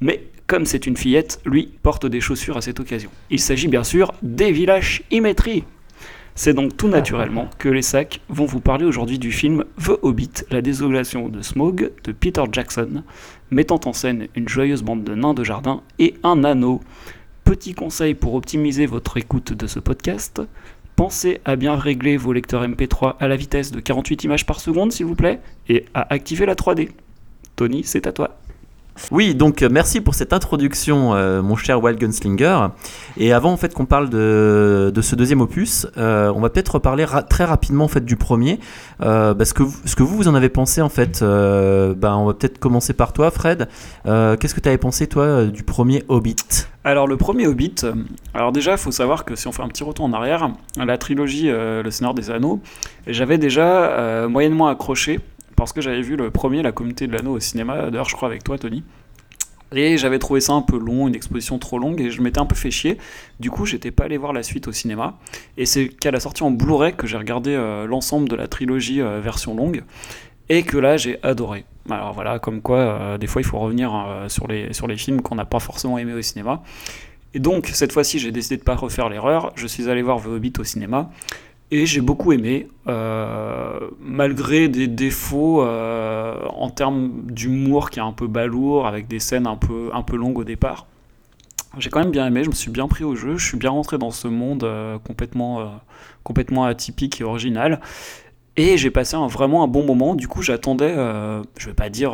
Mais 0.00 0.22
comme 0.46 0.66
c'est 0.66 0.86
une 0.86 0.96
fillette, 0.96 1.40
lui 1.46 1.70
porte 1.82 2.06
des 2.06 2.20
chaussures 2.20 2.56
à 2.56 2.60
cette 2.60 2.80
occasion. 2.80 3.10
Il 3.30 3.40
s'agit 3.40 3.68
bien 3.68 3.84
sûr 3.84 4.12
des 4.22 4.52
villages 4.52 5.02
Imetri. 5.10 5.64
C'est 6.34 6.52
donc 6.52 6.76
tout 6.76 6.88
naturellement 6.88 7.48
que 7.58 7.68
les 7.68 7.82
sacs 7.82 8.20
vont 8.28 8.44
vous 8.44 8.60
parler 8.60 8.84
aujourd'hui 8.84 9.20
du 9.20 9.30
film 9.30 9.64
The 9.82 9.92
Hobbit, 10.02 10.44
la 10.50 10.62
désolation 10.62 11.28
de 11.28 11.42
Smog 11.42 11.92
de 12.02 12.12
Peter 12.12 12.42
Jackson, 12.50 13.04
mettant 13.50 13.80
en 13.84 13.92
scène 13.92 14.26
une 14.34 14.48
joyeuse 14.48 14.82
bande 14.82 15.04
de 15.04 15.14
nains 15.14 15.32
de 15.34 15.44
jardin 15.44 15.82
et 16.00 16.14
un 16.24 16.42
anneau. 16.42 16.80
Petit 17.44 17.74
conseil 17.74 18.14
pour 18.14 18.34
optimiser 18.34 18.86
votre 18.86 19.16
écoute 19.16 19.52
de 19.52 19.66
ce 19.68 19.78
podcast, 19.78 20.42
pensez 20.96 21.40
à 21.44 21.54
bien 21.54 21.76
régler 21.76 22.16
vos 22.16 22.32
lecteurs 22.32 22.66
MP3 22.66 23.14
à 23.20 23.28
la 23.28 23.36
vitesse 23.36 23.70
de 23.70 23.78
48 23.78 24.24
images 24.24 24.46
par 24.46 24.60
seconde 24.60 24.92
s'il 24.92 25.06
vous 25.06 25.14
plaît, 25.14 25.40
et 25.68 25.84
à 25.94 26.12
activer 26.12 26.46
la 26.46 26.54
3D. 26.54 26.90
Tony, 27.54 27.84
c'est 27.84 28.08
à 28.08 28.12
toi. 28.12 28.36
Oui, 29.10 29.34
donc 29.34 29.62
euh, 29.62 29.68
merci 29.70 30.00
pour 30.00 30.14
cette 30.14 30.32
introduction, 30.32 31.14
euh, 31.14 31.42
mon 31.42 31.56
cher 31.56 31.82
Wild 31.82 31.98
Gunslinger. 31.98 32.68
Et 33.16 33.32
avant 33.32 33.52
en 33.52 33.56
fait 33.56 33.74
qu'on 33.74 33.86
parle 33.86 34.08
de, 34.08 34.92
de 34.94 35.02
ce 35.02 35.16
deuxième 35.16 35.40
opus, 35.40 35.86
euh, 35.96 36.32
on 36.34 36.40
va 36.40 36.48
peut-être 36.48 36.76
reparler 36.76 37.04
très 37.28 37.44
rapidement 37.44 37.84
en 37.84 37.88
fait 37.88 38.04
du 38.04 38.16
premier, 38.16 38.58
parce 38.98 39.52
que 39.52 39.64
ce 39.84 39.96
que 39.96 40.02
vous 40.02 40.16
vous 40.16 40.28
en 40.28 40.34
avez 40.34 40.48
pensé 40.48 40.80
en 40.80 40.88
fait. 40.88 41.20
ben, 41.22 42.14
on 42.16 42.26
va 42.26 42.34
peut-être 42.34 42.58
commencer 42.58 42.92
par 42.92 43.12
toi, 43.12 43.30
Fred. 43.30 43.68
Qu'est-ce 44.04 44.54
que 44.54 44.60
tu 44.60 44.68
avais 44.68 44.78
pensé 44.78 45.06
toi 45.06 45.44
du 45.44 45.62
premier 45.62 46.04
Hobbit? 46.08 46.36
Alors 46.84 47.06
le 47.06 47.16
premier 47.16 47.46
Hobbit, 47.46 47.76
alors 48.34 48.52
déjà 48.52 48.72
il 48.72 48.78
faut 48.78 48.90
savoir 48.90 49.24
que 49.24 49.36
si 49.36 49.48
on 49.48 49.52
fait 49.52 49.62
un 49.62 49.68
petit 49.68 49.84
retour 49.84 50.04
en 50.04 50.12
arrière, 50.12 50.50
la 50.76 50.98
trilogie 50.98 51.48
Le 51.48 51.90
Seigneur 51.90 52.14
des 52.14 52.30
Anneaux, 52.30 52.60
j'avais 53.06 53.38
déjà 53.38 54.26
moyennement 54.28 54.68
accroché 54.68 55.20
parce 55.56 55.72
que 55.72 55.80
j'avais 55.80 56.02
vu 56.02 56.16
le 56.16 56.30
premier 56.30 56.62
La 56.62 56.72
Communauté 56.72 57.06
de 57.06 57.12
l'Anneau 57.12 57.32
au 57.32 57.40
cinéma, 57.40 57.90
d'ailleurs 57.90 58.08
je 58.08 58.14
crois 58.14 58.28
avec 58.28 58.44
toi 58.44 58.58
Tony. 58.58 58.82
Et 59.72 59.98
j'avais 59.98 60.18
trouvé 60.18 60.40
ça 60.40 60.52
un 60.52 60.62
peu 60.62 60.78
long, 60.78 61.08
une 61.08 61.14
exposition 61.14 61.58
trop 61.58 61.78
longue, 61.78 62.00
et 62.00 62.10
je 62.10 62.22
m'étais 62.22 62.38
un 62.38 62.46
peu 62.46 62.54
fait 62.54 62.70
chier. 62.70 62.98
Du 63.40 63.50
coup, 63.50 63.66
j'étais 63.66 63.90
pas 63.90 64.04
allé 64.04 64.16
voir 64.16 64.32
la 64.32 64.42
suite 64.42 64.68
au 64.68 64.72
cinéma. 64.72 65.18
Et 65.56 65.66
c'est 65.66 65.88
qu'à 65.88 66.10
la 66.10 66.20
sortie 66.20 66.44
en 66.44 66.50
Blu-ray 66.50 66.94
que 66.94 67.06
j'ai 67.06 67.16
regardé 67.16 67.50
euh, 67.50 67.86
l'ensemble 67.86 68.28
de 68.28 68.36
la 68.36 68.46
trilogie 68.46 69.00
euh, 69.00 69.20
version 69.20 69.54
longue, 69.54 69.82
et 70.48 70.62
que 70.62 70.76
là, 70.76 70.96
j'ai 70.96 71.18
adoré. 71.24 71.64
Alors 71.90 72.12
voilà, 72.12 72.38
comme 72.38 72.60
quoi, 72.60 72.78
euh, 72.78 73.18
des 73.18 73.26
fois, 73.26 73.42
il 73.42 73.44
faut 73.44 73.58
revenir 73.58 73.92
sur, 74.28 74.46
les, 74.46 74.72
sur 74.72 74.86
les 74.86 74.96
films 74.96 75.22
qu'on 75.22 75.34
n'a 75.34 75.44
pas 75.44 75.60
forcément 75.60 75.98
aimés 75.98 76.14
au 76.14 76.22
cinéma. 76.22 76.62
Et 77.32 77.40
donc, 77.40 77.66
cette 77.72 77.90
fois-ci, 77.90 78.20
j'ai 78.20 78.30
décidé 78.30 78.56
de 78.58 78.62
pas 78.62 78.76
refaire 78.76 79.08
l'erreur. 79.08 79.52
Je 79.56 79.66
suis 79.66 79.88
allé 79.88 80.02
voir 80.02 80.22
The 80.22 80.26
Hobbit 80.26 80.52
au 80.58 80.64
cinéma. 80.64 81.10
Et 81.70 81.86
j'ai 81.86 82.00
beaucoup 82.00 82.32
aimé, 82.32 82.68
euh, 82.86 83.80
malgré 84.00 84.68
des 84.68 84.86
défauts 84.86 85.62
euh, 85.62 86.46
en 86.50 86.70
termes 86.70 87.22
d'humour 87.30 87.90
qui 87.90 87.98
est 87.98 88.02
un 88.02 88.12
peu 88.12 88.26
balourd, 88.26 88.86
avec 88.86 89.08
des 89.08 89.18
scènes 89.18 89.46
un 89.46 89.56
peu, 89.56 89.90
un 89.92 90.02
peu 90.02 90.16
longues 90.16 90.38
au 90.38 90.44
départ. 90.44 90.86
J'ai 91.78 91.90
quand 91.90 92.00
même 92.00 92.12
bien 92.12 92.26
aimé, 92.26 92.44
je 92.44 92.50
me 92.50 92.54
suis 92.54 92.70
bien 92.70 92.86
pris 92.86 93.02
au 93.02 93.16
jeu, 93.16 93.36
je 93.36 93.44
suis 93.44 93.56
bien 93.56 93.70
rentré 93.70 93.98
dans 93.98 94.12
ce 94.12 94.28
monde 94.28 94.64
euh, 94.64 94.98
complètement, 94.98 95.80
complètement 96.22 96.64
atypique 96.64 97.20
et 97.20 97.24
original. 97.24 97.80
Et 98.56 98.76
j'ai 98.76 98.90
passé 98.92 99.16
un, 99.16 99.26
vraiment 99.26 99.64
un 99.64 99.66
bon 99.66 99.84
moment. 99.84 100.14
Du 100.14 100.28
coup, 100.28 100.40
j'attendais, 100.40 100.94
euh, 100.96 101.42
je 101.58 101.66
vais 101.66 101.74
pas 101.74 101.90
dire 101.90 102.12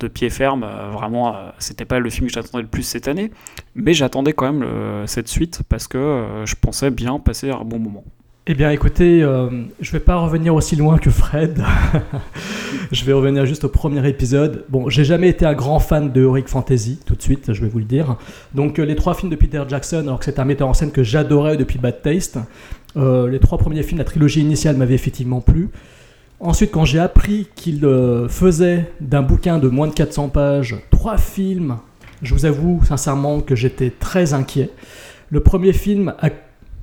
de 0.00 0.08
pied 0.08 0.30
ferme, 0.30 0.64
euh, 0.64 0.88
vraiment, 0.90 1.36
c'était 1.58 1.84
pas 1.84 1.98
le 1.98 2.08
film 2.08 2.28
que 2.28 2.32
j'attendais 2.32 2.62
le 2.62 2.68
plus 2.68 2.82
cette 2.82 3.08
année, 3.08 3.30
mais 3.74 3.92
j'attendais 3.92 4.32
quand 4.32 4.50
même 4.50 5.06
cette 5.06 5.28
suite 5.28 5.62
parce 5.68 5.86
que 5.86 6.42
je 6.46 6.54
pensais 6.54 6.90
bien 6.90 7.18
passer 7.18 7.50
un 7.50 7.64
bon 7.64 7.78
moment. 7.78 8.04
Eh 8.46 8.52
bien, 8.52 8.70
écoutez, 8.70 9.22
euh, 9.22 9.48
je 9.80 9.90
vais 9.92 10.00
pas 10.00 10.16
revenir 10.16 10.54
aussi 10.54 10.76
loin 10.76 10.98
que 10.98 11.08
Fred. 11.08 11.64
je 12.92 13.04
vais 13.06 13.14
revenir 13.14 13.46
juste 13.46 13.64
au 13.64 13.70
premier 13.70 14.06
épisode. 14.06 14.66
Bon, 14.68 14.90
j'ai 14.90 15.02
jamais 15.02 15.30
été 15.30 15.46
un 15.46 15.54
grand 15.54 15.78
fan 15.78 16.12
de 16.12 16.20
Heroic 16.20 16.48
Fantasy, 16.48 16.98
tout 17.06 17.14
de 17.14 17.22
suite, 17.22 17.54
je 17.54 17.62
vais 17.62 17.68
vous 17.68 17.78
le 17.78 17.86
dire. 17.86 18.18
Donc, 18.52 18.78
euh, 18.78 18.84
les 18.84 18.96
trois 18.96 19.14
films 19.14 19.30
de 19.30 19.36
Peter 19.36 19.62
Jackson, 19.66 20.00
alors 20.02 20.18
que 20.18 20.26
c'est 20.26 20.38
un 20.38 20.44
metteur 20.44 20.68
en 20.68 20.74
scène 20.74 20.90
que 20.90 21.02
j'adorais 21.02 21.56
depuis 21.56 21.78
Bad 21.78 22.02
Taste, 22.02 22.38
euh, 22.98 23.30
les 23.30 23.38
trois 23.38 23.56
premiers 23.56 23.82
films, 23.82 23.96
la 23.96 24.04
trilogie 24.04 24.42
initiale 24.42 24.76
m'avait 24.76 24.94
effectivement 24.94 25.40
plu. 25.40 25.70
Ensuite, 26.38 26.70
quand 26.70 26.84
j'ai 26.84 26.98
appris 26.98 27.48
qu'il 27.54 27.80
faisait 28.28 28.92
d'un 29.00 29.22
bouquin 29.22 29.58
de 29.58 29.68
moins 29.68 29.86
de 29.86 29.94
400 29.94 30.28
pages 30.28 30.76
trois 30.90 31.16
films, 31.16 31.78
je 32.20 32.34
vous 32.34 32.44
avoue 32.44 32.82
sincèrement 32.84 33.40
que 33.40 33.56
j'étais 33.56 33.88
très 33.88 34.34
inquiet. 34.34 34.68
Le 35.30 35.40
premier 35.40 35.72
film 35.72 36.12
a 36.20 36.28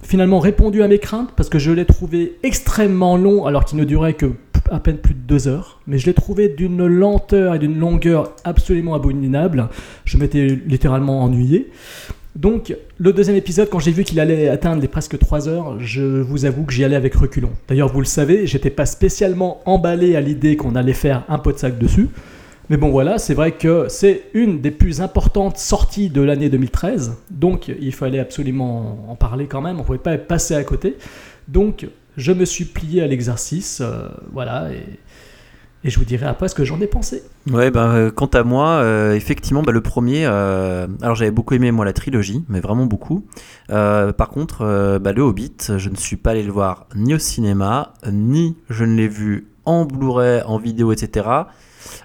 finalement 0.04 0.40
répondu 0.40 0.84
à 0.84 0.88
mes 0.88 1.00
craintes 1.00 1.32
parce 1.36 1.50
que 1.50 1.60
je 1.60 1.72
l'ai 1.72 1.86
trouvé 1.86 2.38
extrêmement 2.44 3.18
long 3.18 3.46
alors 3.46 3.66
qu'il 3.66 3.78
ne 3.78 3.84
durait 3.84 4.14
que 4.14 4.34
à 4.70 4.80
peine 4.80 4.98
plus 4.98 5.14
de 5.14 5.20
deux 5.20 5.48
heures. 5.48 5.80
Mais 5.88 5.98
je 5.98 6.06
l'ai 6.06 6.14
trouvé 6.14 6.50
d'une 6.50 6.86
lenteur 6.86 7.56
et 7.56 7.60
d'une 7.60 7.78
longueur 7.78 8.34
absolument 8.44 8.96
abominable. 8.96 9.68
Je 10.06 10.18
m'étais 10.18 10.48
littéralement 10.66 11.24
ennuyé. 11.24 11.72
Donc, 12.36 12.74
le 12.98 13.12
deuxième 13.12 13.36
épisode, 13.36 13.70
quand 13.70 13.80
j'ai 13.80 13.92
vu 13.92 14.06
qu'il 14.06 14.20
allait 14.22 14.48
atteindre 14.48 14.82
les 14.82 14.88
presque 14.88 15.18
3 15.18 15.50
heures, 15.50 15.78
je 15.80 16.22
vous 16.22 16.46
avoue 16.46 16.64
que 16.64 16.72
j'y 16.72 16.86
allais 16.86 16.96
avec 16.96 17.14
reculons. 17.14 17.52
D'ailleurs, 17.68 17.90
vous 17.90 18.00
le 18.00 18.06
savez, 18.06 18.48
j'étais 18.48 18.70
pas 18.70 18.86
spécialement 18.86 19.62
emballé 19.66 20.16
à 20.16 20.22
l'idée 20.22 20.56
qu'on 20.56 20.76
allait 20.76 20.94
faire 20.94 21.26
un 21.28 21.40
pot 21.40 21.52
de 21.52 21.58
sac 21.58 21.78
dessus. 21.78 22.08
Mais 22.72 22.78
bon, 22.78 22.90
voilà, 22.90 23.18
c'est 23.18 23.34
vrai 23.34 23.52
que 23.52 23.88
c'est 23.90 24.30
une 24.34 24.62
des 24.62 24.72
plus 24.72 25.02
importantes 25.02 25.58
sorties 25.58 26.10
de 26.10 26.22
l'année 26.22 26.48
2013. 26.48 27.18
Donc, 27.30 27.68
il 27.68 27.94
fallait 27.94 28.18
absolument 28.18 29.10
en 29.10 29.16
parler 29.18 29.48
quand 29.48 29.60
même. 29.60 29.82
On 29.82 29.84
pouvait 29.84 29.98
pas 29.98 30.18
passer 30.18 30.56
à 30.56 30.64
côté. 30.64 30.96
Donc, 31.50 31.86
je 32.16 32.32
me 32.32 32.46
suis 32.46 32.64
plié 32.64 33.02
à 33.02 33.08
l'exercice. 33.08 33.82
euh, 33.82 34.08
voilà. 34.32 34.72
Et, 34.72 34.86
je 35.84 36.00
vous 36.00 36.06
dirai 36.06 36.28
après 36.28 36.48
ce 36.48 36.56
que 36.56 36.64
j'en 36.64 36.80
ai 36.80 36.88
pensé. 36.88 37.24
Ouais, 37.52 37.72
bah, 37.72 37.92
euh, 37.92 38.10
quant 38.10 38.28
à 38.28 38.44
moi, 38.44 38.70
euh, 38.70 39.16
effectivement, 39.16 39.64
bah, 39.64 39.74
le 39.74 39.82
premier, 39.82 40.24
alors 40.24 41.16
j'avais 41.16 41.32
beaucoup 41.32 41.56
aimé 41.56 41.72
moi 41.72 41.84
la 41.84 41.92
trilogie, 41.92 42.46
mais 42.48 42.62
vraiment 42.62 42.86
beaucoup. 42.86 43.26
Par 43.68 44.30
contre, 44.30 44.98
bah, 45.00 45.12
le 45.12 45.22
Hobbit, 45.22 45.58
je 45.76 45.90
ne 45.90 45.98
suis 45.98 46.16
pas 46.16 46.32
allé 46.32 46.44
le 46.44 46.54
voir 46.54 46.88
ni 46.96 47.14
au 47.16 47.20
cinéma, 47.20 47.96
ni 48.10 48.56
je 48.70 48.86
ne 48.86 48.96
l'ai 48.96 49.10
vu 49.10 49.48
en 49.66 49.84
Blu-ray, 49.84 50.42
en 50.46 50.58
vidéo, 50.58 50.94
etc. 50.94 51.26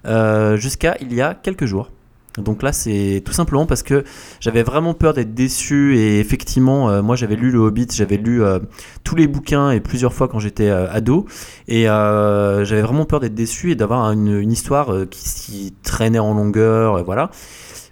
euh, 0.07 0.57
Jusqu'à 0.57 0.97
il 1.01 1.13
y 1.13 1.21
a 1.21 1.35
quelques 1.35 1.67
jours. 1.67 1.91
Donc 2.39 2.63
là, 2.63 2.73
c'est 2.73 3.23
tout 3.25 3.33
simplement 3.33 3.67
parce 3.67 3.83
que 3.83 4.05
j'avais 4.41 4.63
vraiment 4.63 4.95
peur 4.95 5.15
d'être 5.15 5.35
déçu 5.35 5.97
et 5.97 6.21
effectivement, 6.21 6.91
euh, 6.91 7.03
moi 7.03 7.17
j'avais 7.17 7.37
lu 7.37 7.51
le 7.51 7.59
Hobbit, 7.59 7.89
j'avais 7.93 8.19
lu 8.19 8.43
euh, 8.43 8.59
tous 9.05 9.17
les 9.17 9.27
bouquins 9.27 9.71
et 9.71 9.81
plusieurs 9.81 10.13
fois 10.13 10.29
quand 10.29 10.39
j'étais 10.39 10.69
ado 10.69 11.27
et 11.69 11.85
j'avais 11.85 12.83
vraiment 12.83 13.05
peur 13.05 13.21
d'être 13.21 13.35
déçu 13.35 13.73
et 13.73 13.75
d'avoir 13.75 14.13
une, 14.13 14.51
histoire 14.51 14.93
qui, 15.11 15.75
traînait 15.83 16.19
en 16.19 16.35
longueur, 16.35 16.97
euh, 16.97 17.03
voilà. 17.03 17.31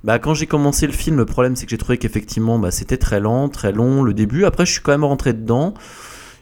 Bah, 0.02 0.18
quand 0.18 0.34
j'ai 0.34 0.46
commencé 0.46 0.86
le 0.86 0.92
film, 0.92 1.16
le 1.16 1.24
problème 1.24 1.56
c'est 1.56 1.64
que 1.64 1.70
j'ai 1.70 1.78
trouvé 1.78 1.96
qu'effectivement 1.96 2.58
bah, 2.58 2.70
c'était 2.70 2.98
très 2.98 3.20
lent, 3.20 3.48
très 3.48 3.72
long 3.72 4.02
le 4.02 4.12
début. 4.12 4.44
Après, 4.44 4.66
je 4.66 4.72
suis 4.72 4.82
quand 4.82 4.92
même 4.92 5.04
rentré 5.04 5.32
dedans. 5.32 5.74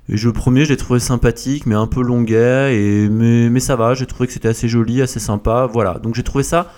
Et 0.08 0.16
le 0.16 0.32
premier, 0.32 0.64
je 0.64 0.70
l'ai 0.70 0.76
trouvé 0.76 0.98
sympathique, 1.00 1.66
mais 1.66 1.74
un 1.74 1.86
peu 1.86 2.02
longuet. 2.02 2.76
Et, 2.76 3.08
mais, 3.08 3.48
mais 3.48 3.60
ça 3.60 3.76
va, 3.76 3.94
j'ai 3.94 4.06
trouvé 4.06 4.26
que 4.26 4.32
c'était 4.32 4.48
assez 4.48 4.68
joli, 4.68 5.00
assez 5.00 5.20
sympa. 5.20 5.68
Voilà, 5.72 5.94
donc 5.94 6.14
j'ai 6.14 6.22
trouvé 6.22 6.44
ça 6.44 6.70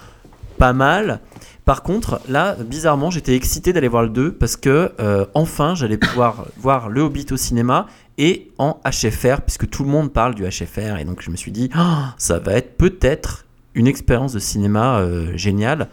pas 0.59 0.73
mal. 0.73 1.21
Par 1.65 1.83
contre, 1.83 2.21
là, 2.29 2.57
bizarrement, 2.61 3.11
j'étais 3.11 3.35
excité 3.35 3.73
d'aller 3.73 3.89
voir 3.89 4.03
le 4.03 4.11
2 4.11 4.33
parce 4.33 4.57
que 4.57 4.93
euh, 5.01 5.25
enfin, 5.35 5.75
j'allais 5.75 5.97
pouvoir 5.97 6.47
voir 6.59 6.91
le 6.91 7.01
Hobbit 7.01 7.27
au 7.31 7.37
cinéma 7.37 7.87
et 8.19 8.53
en 8.59 8.79
HFR, 8.85 9.41
puisque 9.41 9.69
tout 9.69 9.83
le 9.83 9.91
monde 9.91 10.13
parle 10.13 10.35
du 10.35 10.45
HFR. 10.45 10.99
Et 11.01 11.05
donc, 11.05 11.23
je 11.23 11.31
me 11.31 11.37
suis 11.37 11.53
dit, 11.53 11.71
Ah, 11.75 12.15
ça 12.19 12.39
va 12.39 12.53
être 12.53 12.77
peut-être 12.77 13.47
une 13.75 13.87
expérience 13.87 14.33
de 14.33 14.39
cinéma 14.39 14.99
euh, 14.99 15.37
géniale. 15.37 15.89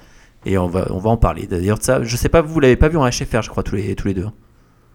Et 0.46 0.58
on 0.58 0.68
va, 0.68 0.88
on 0.90 0.98
va 0.98 1.12
en 1.12 1.18
parler. 1.18 1.48
D'ailleurs, 1.48 1.78
ça, 1.82 2.04
je 2.04 2.18
sais 2.18 2.30
pas, 2.30 2.42
vous 2.42 2.60
l'avez 2.60 2.76
pas 2.76 2.90
vu 2.90 2.98
en 2.98 3.08
HFR, 3.08 3.42
je 3.42 3.50
crois, 3.50 3.64
tous 3.64 3.76
les, 3.76 3.96
tous 3.96 4.08
les 4.08 4.14
deux. 4.14 4.28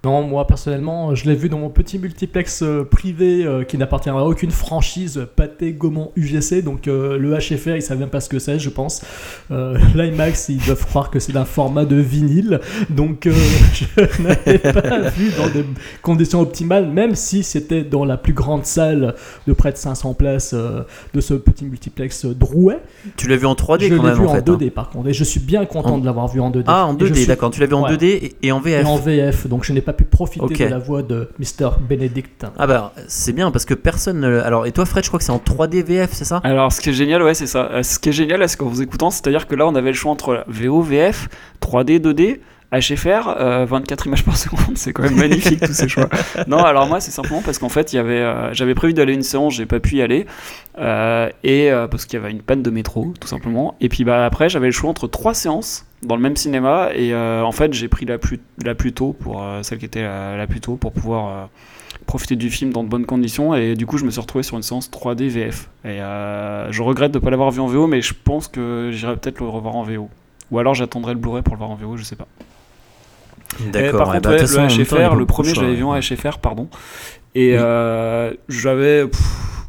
Non, 0.05 0.23
moi 0.23 0.47
personnellement, 0.47 1.17
je 1.17 1.29
l'ai 1.29 1.35
vu 1.35 1.49
dans 1.49 1.59
mon 1.59 1.69
petit 1.69 1.99
multiplex 1.99 2.62
euh, 2.62 2.85
privé 2.85 3.45
euh, 3.45 3.65
qui 3.65 3.76
n'appartient 3.76 4.09
à 4.09 4.15
aucune 4.25 4.53
franchise, 4.53 5.26
Pathé 5.35 5.73
Gaumont 5.73 6.12
UGC. 6.15 6.62
Donc 6.62 6.87
euh, 6.87 7.19
le 7.19 7.37
HFR, 7.37 7.75
ils 7.75 7.83
savent 7.83 7.99
même 7.99 8.09
pas 8.11 8.21
ce 8.21 8.29
que 8.29 8.38
c'est, 8.38 8.61
je 8.61 8.71
pense. 8.71 9.03
Euh, 9.50 9.76
L'IMAX, 9.97 10.49
ils 10.49 10.65
doivent 10.65 10.87
croire 10.87 11.11
que 11.11 11.19
c'est 11.19 11.37
un 11.37 11.45
format 11.45 11.85
de 11.85 11.97
vinyle. 11.97 12.61
Donc 12.88 13.26
je 13.75 14.23
n'avais 14.23 14.59
pas 14.59 15.09
vu 15.17 15.31
dans 15.37 15.49
des 15.49 15.65
conditions 16.03 16.41
optimales, 16.41 16.87
même 16.88 17.17
si 17.17 17.43
c'était 17.43 17.83
dans 17.83 18.05
la 18.05 18.17
plus 18.17 18.33
grande 18.35 18.65
salle 18.65 19.17
de 19.49 19.53
près 19.55 19.73
de 19.73 19.76
500 19.76 20.15
places 20.15 20.55
de 20.55 21.21
ce 21.21 21.35
petit 21.35 21.65
multiplex 21.65 22.26
Drouet. 22.26 22.79
Tu 23.17 23.26
l'as 23.26 23.37
vu 23.37 23.47
en 23.47 23.55
3D 23.55 23.88
Je 23.88 23.95
quand 23.97 24.03
l'ai 24.05 24.11
même 24.11 24.19
vu 24.21 24.26
en 24.26 24.31
en 24.31 24.35
fait. 24.35 24.49
hein. 24.49 24.57
2D 24.57 24.71
par 24.71 24.91
contre, 24.91 25.09
et 25.09 25.12
je 25.15 25.25
suis 25.25 25.41
bien 25.41 25.65
content 25.67 25.95
En- 25.95 25.99
de 25.99 26.07
l'avoir 26.07 26.29
vu 26.29 26.41
en 26.41 26.50
2D. 26.53 26.65
Ah, 26.69 26.87
en 26.87 26.95
Et 26.97 27.00
je 27.00 27.07
2D, 27.07 27.15
suis- 27.17 27.26
d'accord. 27.26 27.50
Tu 27.50 27.59
l'as 27.61 27.67
vu 27.67 27.75
en 27.75 27.83
Ouais. 27.83 27.91
2D 27.97 28.05
et, 28.05 28.37
et 28.45 28.53
en 28.53 28.61
VF. 28.61 28.83
Et 28.83 28.87
en 28.87 28.97
VF, 28.99 29.47
donc 29.49 29.65
je 29.65 29.73
n'ai 29.73 29.81
pas 29.81 29.95
pu 29.97 30.05
profiter 30.05 30.67
de 30.67 30.71
la 30.71 30.79
voix 30.79 31.03
de 31.03 31.31
Mr. 31.38 31.71
Benedict. 31.81 32.47
Ah 32.59 32.67
bah 32.67 32.93
c'est 33.09 33.33
bien 33.33 33.50
parce 33.50 33.65
que 33.65 33.75
personne 33.75 34.21
ne... 34.21 34.41
Alors 34.41 34.67
et 34.67 34.73
toi 34.73 34.85
Fred 34.87 35.05
je 35.05 35.11
crois 35.11 35.19
que 35.19 35.25
c'est 35.25 35.33
en 35.33 35.38
3D 35.38 35.83
VF 35.83 36.11
c'est 36.12 36.25
ça? 36.25 36.41
Alors, 36.45 36.73
ce 36.73 36.81
qui 36.81 36.91
est 36.91 36.93
génial, 36.93 37.23
ouais, 37.23 37.35
c'est 37.35 37.47
ça. 37.47 37.69
Euh, 37.73 37.83
Ce 37.83 37.99
qui 37.99 38.09
est 38.11 38.12
génial, 38.12 38.49
c'est 38.49 38.57
qu'en 38.57 38.67
vous 38.67 38.83
écoutant, 38.83 39.11
c'est-à-dire 39.11 39.47
que 39.47 39.55
là, 39.55 39.67
on 39.67 39.75
avait 39.75 39.91
le 39.91 39.95
choix 39.97 40.12
entre 40.12 40.45
VO, 40.49 40.83
VF, 40.83 41.29
3D, 41.61 42.00
2D. 42.00 42.41
HFR, 42.73 43.29
euh, 43.38 43.65
24 43.65 44.09
images 44.09 44.25
par 44.25 44.37
seconde, 44.37 44.76
c'est 44.76 44.93
quand 44.93 45.05
même 45.05 45.15
magnifique 45.15 45.61
tous 45.61 45.73
ces 45.73 45.88
choix. 45.88 46.09
Non, 46.49 46.59
alors 46.59 46.88
moi 46.88 46.99
c'est 47.00 47.12
simplement 47.12 47.41
parce 47.41 47.59
qu'en 47.61 47.69
fait 47.69 47.93
il 47.93 47.97
y 47.97 47.99
avait, 48.00 48.19
euh, 48.19 48.53
j'avais 48.53 48.75
prévu 48.75 48.93
d'aller 48.93 49.15
une 49.15 49.23
séance, 49.23 49.55
j'ai 49.55 49.67
pas 49.67 49.79
pu 49.79 49.97
y 49.97 50.03
aller, 50.03 50.26
euh, 50.79 51.31
et 51.45 51.71
euh, 51.71 51.87
parce 51.87 52.07
qu'il 52.07 52.19
y 52.19 52.23
avait 52.23 52.33
une 52.33 52.43
panne 52.43 52.62
de 52.65 52.71
métro 52.71 53.15
tout 53.21 53.29
simplement. 53.29 53.76
Et 53.81 53.88
puis 53.88 54.03
bah 54.03 54.26
après 54.26 54.49
j'avais 54.49 54.67
le 54.67 54.73
choix 54.73 54.91
entre 54.91 55.07
trois 55.07 55.33
séances 55.33 55.86
dans 56.03 56.17
le 56.17 56.23
même 56.23 56.37
cinéma, 56.37 56.91
et 56.95 57.12
euh, 57.12 57.43
en 57.43 57.53
fait 57.53 57.73
j'ai 57.73 57.88
pris 57.88 58.07
la 58.07 58.19
plus 58.19 58.41
la 58.62 58.75
plus 58.75 58.93
tôt 58.93 59.12
pour 59.12 59.43
euh, 59.43 59.62
celle 59.62 59.79
qui 59.79 59.87
était 59.87 60.03
la, 60.03 60.37
la 60.37 60.47
plus 60.47 60.61
tôt 60.61 60.76
pour 60.76 60.93
pouvoir 60.93 61.29
euh, 61.29 61.45
profiter 62.07 62.37
du 62.37 62.50
film 62.50 62.73
dans 62.73 62.85
de 62.85 62.88
bonnes 62.88 63.07
conditions, 63.07 63.55
et 63.55 63.75
du 63.75 63.87
coup 63.87 63.99
je 63.99 64.05
me 64.05 64.11
suis 64.11 64.21
retrouvé 64.21 64.43
sur 64.43 64.57
une 64.57 64.62
séance 64.62 64.91
3D 64.91 65.29
VF. 65.29 65.69
Et 65.85 65.99
je 65.99 66.83
regrette 66.83 67.12
de 67.12 67.19
pas 67.19 67.31
l'avoir 67.31 67.50
vu 67.50 67.61
en 67.61 67.67
VO, 67.67 67.87
mais 67.87 68.03
je 68.03 68.15
pense 68.15 68.49
que 68.49 68.91
j'irai 68.93 69.17
peut-être 69.17 69.41
le 69.41 69.47
revoir 69.49 69.75
en 69.76 69.83
VO. 69.83 70.09
Ou 70.53 70.59
alors 70.59 70.75
j'attendrai 70.75 71.15
le 71.15 71.19
Blu-ray 71.19 71.43
pour 71.43 71.55
le 71.55 71.59
voir 71.59 71.71
en 71.71 71.75
VO, 71.75 71.97
je 71.97 72.05
sais 72.05 72.17
pas. 72.17 72.29
D'accord. 73.73 73.99
par 74.05 74.12
contre, 74.12 74.29
bah, 74.29 74.31
ouais, 74.37 74.43
le 74.43 74.47
temps, 74.47 74.69
HFR, 74.69 75.09
pas 75.09 75.15
le 75.15 75.26
premier, 75.26 75.53
l'avais 75.55 75.75
vu 75.75 75.85
en. 75.85 75.99
HFR, 75.99 76.38
pardon. 76.38 76.69
Et 77.35 77.57
Oui. 77.59 78.37
j'avais. 78.49 79.07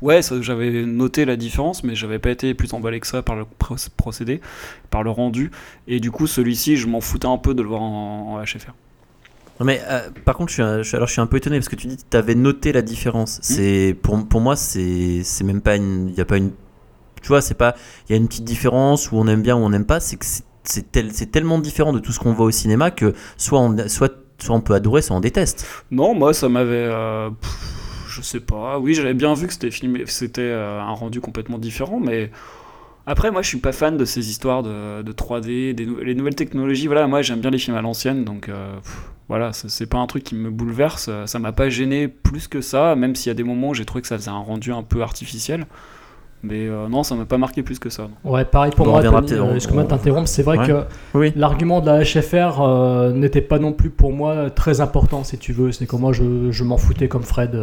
Ouais, 0.01 0.21
j'avais 0.41 0.85
noté 0.85 1.25
la 1.25 1.35
différence, 1.35 1.83
mais 1.83 1.95
j'avais 1.95 2.19
pas 2.19 2.29
été 2.31 2.53
plus 2.53 2.73
emballé 2.73 2.99
que 2.99 3.07
ça 3.07 3.21
par 3.21 3.35
le 3.35 3.45
pro- 3.45 3.75
procédé, 3.95 4.41
par 4.89 5.03
le 5.03 5.09
rendu. 5.11 5.51
Et 5.87 5.99
du 5.99 6.11
coup, 6.11 6.27
celui-ci, 6.27 6.77
je 6.77 6.87
m'en 6.87 7.01
foutais 7.01 7.27
un 7.27 7.37
peu 7.37 7.53
de 7.53 7.61
le 7.61 7.67
voir 7.67 7.81
en, 7.81 8.33
en 8.35 8.43
HFR. 8.43 8.73
Non, 9.59 9.65
mais 9.65 9.81
euh, 9.89 10.09
par 10.23 10.35
contre, 10.35 10.49
je 10.49 10.53
suis, 10.53 10.61
un- 10.63 10.83
je, 10.83 10.95
alors, 10.95 11.07
je 11.07 11.13
suis 11.13 11.21
un 11.21 11.25
peu 11.27 11.37
étonné 11.37 11.57
parce 11.57 11.67
que 11.69 11.75
tu 11.75 11.87
dis 11.87 11.97
que 11.97 12.03
tu 12.09 12.15
avais 12.17 12.35
noté 12.35 12.71
la 12.71 12.81
Hmm. 12.81 12.85
différence. 12.85 13.39
C'est 13.41 13.95
pour, 14.03 14.23
pour 14.27 14.39
moi, 14.41 14.55
c'est 14.55 15.23
même 15.43 15.61
pas 15.61 15.75
une. 15.75 16.09
Il 16.09 16.15
y 16.15 16.21
a 16.21 16.25
pas 16.25 16.37
une. 16.37 16.51
Tu 17.23 17.29
vois, 17.29 17.41
c'est 17.41 17.55
pas. 17.55 17.73
Il 18.07 18.11
y 18.11 18.15
a 18.15 18.17
une 18.17 18.27
petite 18.27 18.43
différence 18.45 19.11
où 19.11 19.15
on 19.17 19.25
aime 19.27 19.41
bien 19.41 19.55
ou 19.55 19.59
on 19.59 19.69
n'aime 19.71 19.85
pas. 19.85 19.99
C'est 19.99 20.17
que 20.17 20.25
c'est- 20.25 20.43
c'est 20.63 20.91
tel- 20.91 21.11
c'est 21.11 21.31
tellement 21.31 21.57
différent 21.59 21.91
de 21.91 21.99
tout 21.99 22.11
ce 22.11 22.19
qu'on 22.19 22.33
voit 22.33 22.45
au 22.45 22.51
cinéma 22.51 22.91
que 22.91 23.13
soit 23.37 23.59
on, 23.59 23.75
soit, 23.87 24.13
soit 24.37 24.55
on 24.55 24.61
peut 24.61 24.73
adorer, 24.75 25.01
soit 25.01 25.15
on 25.15 25.21
déteste. 25.21 25.65
Non, 25.89 26.13
moi, 26.13 26.33
ça 26.35 26.49
m'avait. 26.49 26.69
euh, 26.91 27.29
je 28.17 28.21
sais 28.21 28.39
pas. 28.39 28.79
Oui, 28.79 28.93
j'avais 28.93 29.13
bien 29.13 29.33
vu 29.33 29.47
que 29.47 29.53
c'était 29.53 29.71
filmé, 29.71 30.03
c'était 30.07 30.41
euh, 30.41 30.81
un 30.81 30.93
rendu 30.93 31.21
complètement 31.21 31.57
différent, 31.57 31.99
mais. 31.99 32.31
Après, 33.09 33.31
moi, 33.31 33.41
je 33.41 33.47
suis 33.47 33.59
pas 33.59 33.71
fan 33.71 33.95
de 33.95 34.03
ces 34.03 34.29
histoires 34.29 34.63
de, 34.63 35.01
de 35.01 35.13
3D, 35.13 35.73
des 35.73 35.87
les 36.03 36.13
nouvelles 36.13 36.35
technologies. 36.35 36.87
Voilà, 36.87 37.07
moi, 37.07 37.21
j'aime 37.21 37.39
bien 37.39 37.51
les 37.51 37.57
films 37.57 37.77
à 37.77 37.81
l'ancienne, 37.81 38.25
donc 38.25 38.49
euh, 38.49 38.75
voilà, 39.29 39.53
c'est 39.53 39.85
pas 39.85 39.97
un 39.97 40.07
truc 40.07 40.25
qui 40.25 40.35
me 40.35 40.49
bouleverse. 40.49 41.09
Ça 41.25 41.39
m'a 41.39 41.53
pas 41.53 41.69
gêné 41.69 42.09
plus 42.09 42.49
que 42.49 42.59
ça, 42.59 42.95
même 42.95 43.15
s'il 43.15 43.29
y 43.29 43.31
a 43.31 43.33
des 43.33 43.43
moments 43.45 43.69
où 43.69 43.73
j'ai 43.73 43.85
trouvé 43.85 44.01
que 44.01 44.09
ça 44.09 44.17
faisait 44.17 44.29
un 44.29 44.37
rendu 44.37 44.73
un 44.73 44.83
peu 44.83 45.01
artificiel. 45.03 45.67
Mais 46.43 46.67
euh, 46.67 46.87
non, 46.87 47.01
ça 47.03 47.15
m'a 47.15 47.25
pas 47.25 47.37
marqué 47.37 47.63
plus 47.63 47.79
que 47.79 47.89
ça. 47.89 48.03
non. 48.23 48.31
Ouais, 48.31 48.45
pareil 48.45 48.71
pour 48.75 48.85
Bon, 48.85 48.91
moi, 48.91 49.01
Tony, 49.03 49.33
euh, 49.33 49.55
excuse-moi 49.55 49.83
de 49.83 49.89
t'interrompre, 49.89 50.27
c'est 50.27 50.43
vrai 50.43 50.59
Ouais. 50.59 50.67
que 50.67 50.83
Oui. 51.15 51.33
l'argument 51.35 51.81
de 51.81 51.87
la 51.87 52.03
HFR 52.03 52.61
euh, 52.61 53.11
n'était 53.11 53.41
pas 53.41 53.57
non 53.59 53.73
plus 53.73 53.89
pour 53.89 54.13
moi 54.13 54.49
très 54.51 54.79
important, 54.79 55.23
si 55.23 55.37
tu 55.39 55.51
veux. 55.51 55.71
C'est 55.71 55.87
que 55.87 55.95
moi, 55.95 56.13
je, 56.13 56.51
je 56.51 56.63
m'en 56.63 56.77
foutais 56.77 57.07
comme 57.07 57.23
Fred. 57.23 57.57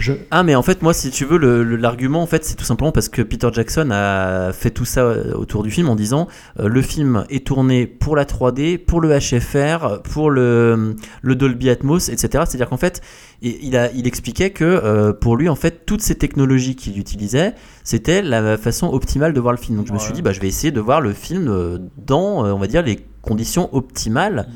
Je... 0.00 0.12
Ah, 0.30 0.42
mais 0.42 0.54
en 0.54 0.62
fait, 0.62 0.82
moi, 0.82 0.92
si 0.92 1.10
tu 1.10 1.24
veux, 1.24 1.38
l'argument, 1.76 2.22
en 2.22 2.26
fait, 2.26 2.44
c'est 2.44 2.56
tout 2.56 2.64
simplement 2.64 2.90
parce 2.90 3.08
que 3.08 3.22
Peter 3.22 3.48
Jackson 3.52 3.90
a 3.92 4.52
fait 4.52 4.70
tout 4.70 4.84
ça 4.84 5.02
euh, 5.02 5.32
autour 5.34 5.62
du 5.62 5.70
film 5.70 5.88
en 5.88 5.94
disant 5.94 6.26
euh, 6.58 6.68
le 6.68 6.82
film 6.82 7.24
est 7.30 7.46
tourné 7.46 7.86
pour 7.86 8.16
la 8.16 8.24
3D, 8.24 8.78
pour 8.78 9.00
le 9.00 9.16
HFR, 9.16 10.02
pour 10.02 10.30
le, 10.30 10.96
le 11.22 11.34
Dolby 11.34 11.70
Atmos, 11.70 12.08
etc. 12.08 12.44
C'est-à-dire 12.46 12.68
qu'en 12.68 12.76
fait, 12.76 13.02
il, 13.42 13.76
a, 13.76 13.92
il 13.92 14.06
expliquait 14.06 14.50
que 14.50 14.64
euh, 14.64 15.12
pour 15.12 15.36
lui, 15.36 15.48
en 15.48 15.56
fait, 15.56 15.86
toutes 15.86 16.02
ces 16.02 16.16
technologies 16.16 16.76
qu'il 16.76 16.98
utilisait, 16.98 17.54
c'était 17.84 18.22
la 18.22 18.56
façon 18.56 18.88
optimale 18.88 19.32
de 19.32 19.40
voir 19.40 19.52
le 19.52 19.58
film. 19.58 19.76
Donc 19.76 19.86
je 19.86 19.92
me 19.92 19.98
suis 19.98 20.12
dit, 20.12 20.22
bah, 20.22 20.32
je 20.32 20.40
vais 20.40 20.48
essayer 20.48 20.72
de 20.72 20.80
voir 20.80 21.00
le 21.00 21.12
film 21.12 21.88
dans, 21.96 22.44
on 22.44 22.58
va 22.58 22.66
dire, 22.66 22.82
les 22.82 22.98
conditions 23.22 23.68
optimales. 23.74 24.48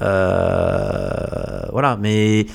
Euh, 0.00 1.66
voilà, 1.70 1.96
mais 2.00 2.46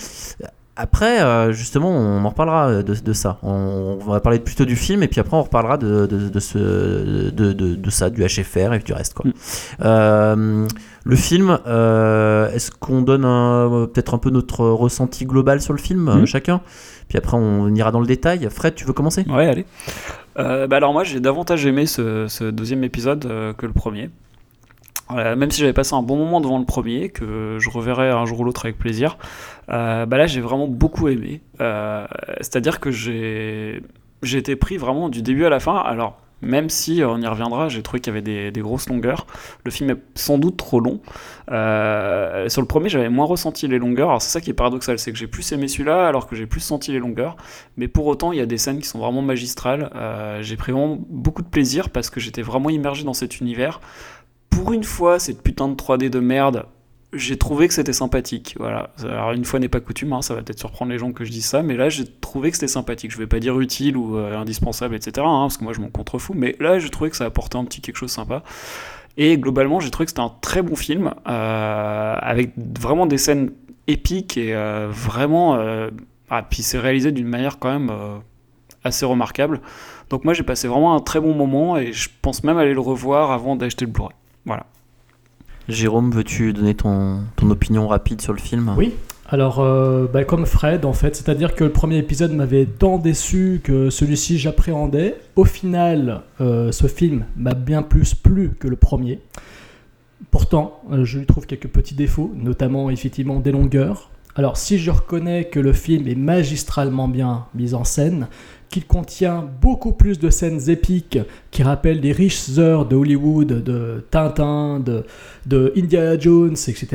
après, 0.82 1.22
euh, 1.22 1.52
justement, 1.52 1.90
on 1.90 2.24
en 2.24 2.30
reparlera 2.30 2.82
de, 2.82 2.94
de 2.94 3.14
ça. 3.14 3.38
On, 3.44 3.98
on 4.02 4.12
va 4.12 4.22
parler 4.22 4.40
plutôt 4.40 4.64
du 4.64 4.78
film 4.78 5.04
et 5.04 5.10
puis 5.10 5.20
après 5.20 5.36
on 5.36 5.44
reparlera 5.44 5.78
de, 5.78 6.40
ce, 6.40 7.32
ça, 7.90 8.10
du 8.10 8.24
HFR 8.26 8.74
et 8.74 8.80
du 8.80 8.94
reste. 8.94 9.14
Quoi. 9.14 9.26
Mm. 9.28 9.34
Euh, 9.84 10.68
le 11.04 11.16
film, 11.16 11.60
euh, 11.68 12.50
est-ce 12.54 12.72
qu'on 12.72 13.02
donne 13.02 13.24
peut-être 13.92 14.14
un 14.14 14.20
peu 14.20 14.30
notre 14.30 14.66
ressenti 14.66 15.26
global 15.26 15.62
sur 15.62 15.74
le 15.74 15.80
film, 15.80 16.08
euh, 16.08 16.16
Mm. 16.22 16.26
chacun? 16.26 16.62
Puis 17.10 17.18
après 17.18 17.36
on 17.36 17.74
ira 17.76 17.92
dans 17.92 18.00
le 18.00 18.08
détail. 18.08 18.48
Fred, 18.50 18.76
tu 18.76 18.86
veux 18.86 18.94
commencer? 18.94 19.26
Ouais, 19.28 19.48
allez. 19.48 19.66
Euh, 20.38 20.68
bah 20.68 20.78
alors 20.78 20.94
moi, 20.94 21.04
j'ai 21.04 21.20
davantage 21.20 21.66
aimé 21.66 21.86
ce, 21.88 22.28
ce 22.30 22.46
deuxième 22.46 22.84
épisode 22.86 23.26
euh, 23.26 23.52
que 23.54 23.66
le 23.66 23.74
premier. 23.74 24.10
Euh, 25.12 25.36
même 25.36 25.50
si 25.50 25.62
j'avais 25.62 25.74
passé 25.74 25.96
un 25.96 26.04
bon 26.04 26.18
moment 26.18 26.40
devant 26.40 26.60
le 26.60 26.66
premier, 26.66 27.10
que 27.10 27.58
je 27.60 27.70
reverrai 27.70 28.10
un 28.10 28.26
jour 28.26 28.42
ou 28.42 28.44
l'autre 28.44 28.66
avec 28.66 28.78
plaisir, 28.78 29.18
euh, 29.70 30.06
bah 30.06 30.18
là 30.18 30.28
j'ai 30.28 30.42
vraiment 30.42 30.68
beaucoup 30.68 31.08
aimé. 31.08 31.42
Euh, 31.62 32.06
C'est-à-dire 32.38 32.80
que 32.80 32.92
j'ai 32.92 33.82
été 34.24 34.56
pris 34.56 34.78
vraiment 34.78 35.10
du 35.10 35.22
début 35.22 35.46
à 35.46 35.50
la 35.50 35.60
fin. 35.60 35.78
Alors 35.78 36.18
même 36.42 36.70
si 36.70 37.02
on 37.04 37.18
y 37.20 37.28
reviendra, 37.28 37.68
j'ai 37.68 37.84
trouvé 37.84 38.00
qu'il 38.00 38.14
y 38.14 38.18
avait 38.18 38.52
des, 38.52 38.62
grosses 38.62 38.88
longueurs. 38.88 39.28
Le 39.66 39.72
film 39.72 39.90
est 39.90 39.98
sans 40.16 40.38
doute 40.38 40.56
trop 40.56 40.80
long. 40.80 41.02
Sur 41.48 42.62
le 42.62 42.66
premier, 42.66 42.88
j'avais 42.88 43.10
moins 43.10 43.26
ressenti 43.26 43.68
les 43.68 43.78
longueurs. 43.78 44.22
C'est 44.22 44.30
ça 44.30 44.40
qui 44.40 44.52
est 44.52 44.54
paradoxal, 44.54 45.00
c'est 45.00 45.12
que 45.12 45.18
j'ai 45.18 45.28
plus 45.28 45.52
aimé 45.52 45.68
celui-là 45.68 46.08
alors 46.08 46.28
que 46.28 46.38
j'ai 46.38 46.46
plus 46.46 46.62
senti 46.62 46.94
les 46.94 47.00
longueurs. 47.00 47.36
Mais 47.76 47.90
pour 47.90 48.06
autant, 48.06 48.32
il 48.32 48.38
y 48.38 48.42
a 48.42 48.46
des 48.46 48.58
scènes 48.58 48.80
qui 48.80 48.88
sont 48.88 49.00
vraiment 49.00 49.22
magistrales. 49.22 49.90
J'ai 50.40 50.56
pris 50.56 50.72
vraiment 50.72 50.98
beaucoup 51.10 51.42
de 51.42 51.50
plaisir 51.50 51.90
parce 51.90 52.10
que 52.10 52.22
j'étais 52.22 52.44
vraiment 52.44 52.70
immergé 52.70 53.04
dans 53.04 53.14
cet 53.14 53.42
univers. 53.42 53.82
Pour 54.50 54.74
une 54.74 54.84
fois, 54.84 55.20
cette 55.20 55.42
putain 55.42 55.68
de 55.68 55.76
3D 55.76 56.10
de 56.10 56.20
merde, 56.20 56.66
j'ai 57.14 57.38
trouvé 57.38 57.68
que 57.68 57.74
c'était 57.74 57.94
sympathique. 57.94 58.56
Voilà. 58.60 58.92
Alors 59.04 59.32
une 59.32 59.46
fois 59.46 59.60
n'est 59.60 59.70
pas 59.70 59.80
coutume, 59.80 60.14
hein, 60.14 60.22
ça 60.22 60.36
va 60.36 60.42
peut-être 60.44 60.60
surprendre 60.60 60.92
les 60.92 61.00
gens 61.00 61.12
que 61.12 61.26
je 61.26 61.32
dise 61.32 61.46
ça, 61.46 61.64
mais 61.64 61.76
là 61.76 61.90
j'ai 61.90 62.06
trouvé 62.06 62.52
que 62.52 62.58
c'était 62.58 62.68
sympathique. 62.68 63.12
Je 63.12 63.18
vais 63.18 63.28
pas 63.28 63.40
dire 63.40 63.60
utile 63.60 63.98
ou 63.98 64.18
euh, 64.18 64.38
indispensable, 64.38 64.96
etc. 64.96 65.26
hein, 65.26 65.42
parce 65.42 65.58
que 65.58 65.64
moi 65.64 65.74
je 65.74 65.82
m'en 65.82 65.90
contrefous, 65.90 66.34
mais 66.36 66.56
là 66.60 66.78
j'ai 66.80 66.90
trouvé 66.90 67.10
que 67.10 67.18
ça 67.18 67.26
apportait 67.26 67.58
un 67.58 67.66
petit 67.66 67.82
quelque 67.82 67.96
chose 67.98 68.12
sympa. 68.12 68.44
Et 69.18 69.38
globalement, 69.38 69.80
j'ai 69.80 69.90
trouvé 69.90 70.06
que 70.06 70.12
c'était 70.12 70.22
un 70.22 70.34
très 70.42 70.62
bon 70.62 70.76
film, 70.76 71.14
euh, 71.28 72.16
avec 72.22 72.54
vraiment 72.58 73.06
des 73.06 73.18
scènes 73.18 73.52
épiques 73.88 74.38
et 74.38 74.54
euh, 74.56 74.88
vraiment. 74.90 75.60
ah, 76.30 76.44
puis 76.44 76.62
c'est 76.62 76.80
réalisé 76.80 77.12
d'une 77.12 77.28
manière 77.28 77.58
quand 77.60 77.72
même 77.72 77.92
assez 78.84 79.06
remarquable. 79.06 79.62
Donc 80.10 80.26
moi 80.26 80.34
j'ai 80.34 80.44
passé 80.44 80.68
vraiment 80.68 80.96
un 80.96 81.00
très 81.00 81.20
bon 81.20 81.34
moment 81.34 81.78
et 81.78 81.92
je 81.92 82.10
pense 82.22 82.44
même 82.44 82.58
aller 82.58 82.74
le 82.74 82.80
revoir 82.80 83.32
avant 83.32 83.56
d'acheter 83.56 83.86
le 83.86 83.92
Blu-ray. 83.92 84.16
Voilà. 84.50 84.66
Jérôme, 85.68 86.10
veux-tu 86.10 86.54
donner 86.54 86.74
ton, 86.74 87.20
ton 87.36 87.52
opinion 87.52 87.88
rapide 87.88 88.20
sur 88.20 88.34
le 88.34 88.40
film? 88.40 88.74
Oui. 88.76 88.96
Alors, 89.28 89.60
euh, 89.60 90.08
bah, 90.12 90.24
comme 90.24 90.48
Fred, 90.48 90.86
en 90.86 90.94
fait, 90.94 91.16
c'est-à-dire 91.16 91.54
que 91.54 91.64
le 91.64 91.72
premier 91.72 91.98
épisode 91.98 92.32
m'avait 92.32 92.66
tant 92.66 92.98
déçu 92.98 93.62
que 93.64 93.92
celui-ci 93.92 94.40
j'appréhendais. 94.40 95.18
Au 95.36 95.46
final, 95.46 96.24
euh, 96.42 96.72
ce 96.72 96.88
film 96.88 97.26
m'a 97.38 97.54
bien 97.54 97.84
plus 97.84 98.16
plu 98.16 98.54
que 98.60 98.68
le 98.68 98.76
premier. 98.76 99.20
Pourtant, 100.32 100.82
euh, 100.92 101.06
je 101.06 101.20
lui 101.20 101.28
trouve 101.28 101.46
quelques 101.46 101.68
petits 101.68 101.94
défauts, 101.94 102.32
notamment 102.36 102.90
effectivement 102.90 103.40
des 103.40 103.52
longueurs. 103.52 104.10
Alors, 104.36 104.58
si 104.58 104.78
je 104.78 104.92
reconnais 104.92 105.46
que 105.46 105.60
le 105.60 105.74
film 105.74 106.08
est 106.08 106.16
magistralement 106.16 107.08
bien 107.08 107.46
mis 107.56 107.74
en 107.74 107.84
scène, 107.84 108.28
qu'il 108.70 108.86
contient 108.86 109.50
beaucoup 109.62 109.92
plus 109.92 110.20
de 110.20 110.30
scènes 110.30 110.70
épiques 110.70 111.18
qui 111.52 111.64
rappellent 111.64 112.00
les 112.00 112.12
riches 112.12 112.58
heures 112.58 112.86
de 112.86 112.96
Hollywood, 112.96 113.48
de 113.48 114.06
Tintin, 114.12 114.80
de, 114.80 115.06
de 115.48 115.74
Indiana 115.76 116.20
Jones, 116.20 116.56
etc. 116.68 116.88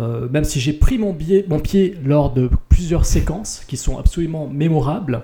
Euh, 0.00 0.28
même 0.28 0.44
si 0.44 0.60
j'ai 0.60 0.72
pris 0.72 0.98
mon, 0.98 1.12
pied 1.12 1.96
lors 2.04 2.32
de 2.32 2.48
plusieurs 2.68 3.04
séquences 3.04 3.62
qui 3.66 3.76
sont 3.76 3.98
absolument 3.98 4.46
mémorables, 4.46 5.22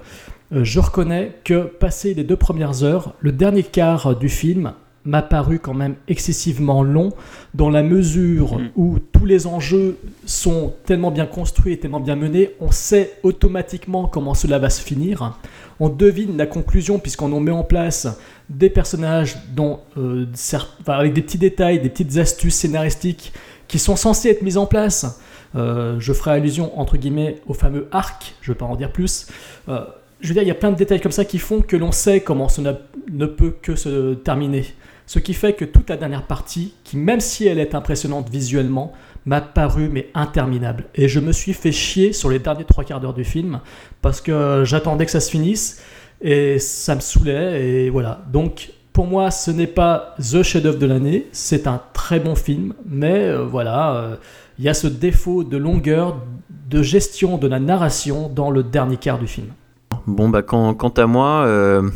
euh, 0.52 0.64
je 0.64 0.80
reconnais 0.80 1.36
que 1.44 1.62
passé 1.62 2.14
les 2.14 2.24
deux 2.24 2.36
premières 2.36 2.82
heures, 2.82 3.14
le 3.20 3.32
dernier 3.32 3.62
quart 3.62 4.16
du 4.16 4.28
film 4.28 4.72
m'a 5.04 5.22
paru 5.22 5.58
quand 5.58 5.74
même 5.74 5.96
excessivement 6.08 6.82
long 6.82 7.12
dans 7.52 7.68
la 7.70 7.82
mesure 7.82 8.58
Mm. 8.58 8.70
où 8.76 8.98
tous 8.98 9.26
les 9.26 9.46
enjeux 9.46 9.98
sont 10.24 10.72
tellement 10.86 11.10
bien 11.10 11.26
construits 11.26 11.74
et 11.74 11.78
tellement 11.78 12.00
bien 12.00 12.16
menés, 12.16 12.52
on 12.60 12.70
sait 12.70 13.12
automatiquement 13.22 14.06
comment 14.06 14.34
cela 14.34 14.58
va 14.58 14.70
se 14.70 14.80
finir. 14.80 15.38
On 15.80 15.88
devine 15.88 16.36
la 16.36 16.46
conclusion 16.46 16.98
puisqu'on 16.98 17.32
en 17.32 17.40
met 17.40 17.50
en 17.50 17.64
place 17.64 18.08
des 18.48 18.70
personnages 18.70 19.36
dont, 19.54 19.80
euh, 19.98 20.26
avec 20.86 21.12
des 21.12 21.22
petits 21.22 21.38
détails, 21.38 21.80
des 21.80 21.88
petites 21.90 22.16
astuces 22.18 22.54
scénaristiques 22.54 23.32
qui 23.68 23.78
sont 23.78 23.96
censées 23.96 24.30
être 24.30 24.42
mises 24.42 24.58
en 24.58 24.66
place. 24.66 25.20
Euh, 25.56 25.96
je 26.00 26.12
ferai 26.12 26.32
allusion 26.32 26.78
entre 26.78 26.96
guillemets 26.96 27.40
au 27.46 27.54
fameux 27.54 27.88
arc, 27.92 28.34
je 28.40 28.50
ne 28.50 28.54
vais 28.54 28.58
pas 28.58 28.66
en 28.66 28.76
dire 28.76 28.92
plus. 28.92 29.26
Euh, 29.68 29.80
je 30.20 30.28
veux 30.28 30.34
dire, 30.34 30.42
il 30.42 30.48
y 30.48 30.52
a 30.52 30.54
plein 30.54 30.70
de 30.70 30.76
détails 30.76 31.00
comme 31.00 31.12
ça 31.12 31.24
qui 31.24 31.38
font 31.38 31.60
que 31.60 31.76
l'on 31.76 31.92
sait 31.92 32.20
comment 32.20 32.48
cela 32.48 32.78
ne 33.12 33.26
peut 33.26 33.54
que 33.60 33.76
se 33.76 34.14
terminer. 34.14 34.64
Ce 35.06 35.18
qui 35.18 35.34
fait 35.34 35.52
que 35.52 35.64
toute 35.64 35.90
la 35.90 35.96
dernière 35.96 36.26
partie, 36.26 36.74
qui 36.82 36.96
même 36.96 37.20
si 37.20 37.46
elle 37.46 37.58
est 37.58 37.74
impressionnante 37.74 38.30
visuellement, 38.30 38.92
m'a 39.26 39.40
paru 39.40 39.88
mais 39.90 40.10
interminable. 40.14 40.86
Et 40.94 41.08
je 41.08 41.20
me 41.20 41.32
suis 41.32 41.52
fait 41.52 41.72
chier 41.72 42.12
sur 42.12 42.30
les 42.30 42.38
derniers 42.38 42.64
trois 42.64 42.84
quarts 42.84 43.00
d'heure 43.00 43.14
du 43.14 43.24
film 43.24 43.60
parce 44.02 44.20
que 44.20 44.62
j'attendais 44.64 45.04
que 45.04 45.10
ça 45.10 45.20
se 45.20 45.30
finisse 45.30 45.82
et 46.20 46.58
ça 46.58 46.94
me 46.94 47.00
saoulait 47.00 47.62
et 47.62 47.90
voilà. 47.90 48.22
Donc 48.32 48.70
pour 48.94 49.06
moi, 49.06 49.32
ce 49.32 49.50
n'est 49.50 49.66
pas 49.66 50.14
the 50.18 50.42
chef-d'œuvre 50.42 50.78
de 50.78 50.86
l'année, 50.86 51.26
c'est 51.32 51.66
un 51.66 51.82
très 51.92 52.20
bon 52.20 52.36
film, 52.36 52.74
mais 52.88 53.24
euh, 53.24 53.44
voilà, 53.44 53.96
euh, 53.96 54.16
il 54.58 54.64
y 54.64 54.68
a 54.68 54.74
ce 54.74 54.86
défaut 54.86 55.42
de 55.42 55.56
longueur, 55.56 56.18
de 56.70 56.80
gestion 56.80 57.36
de 57.36 57.48
la 57.48 57.58
narration 57.58 58.30
dans 58.32 58.52
le 58.52 58.62
dernier 58.62 58.96
quart 58.96 59.18
du 59.18 59.26
film. 59.26 59.48
Bon, 60.06 60.28
bah, 60.28 60.42
quant, 60.42 60.74
quant 60.74 60.90
à 60.90 61.06
moi, 61.06 61.44
euh, 61.46 61.90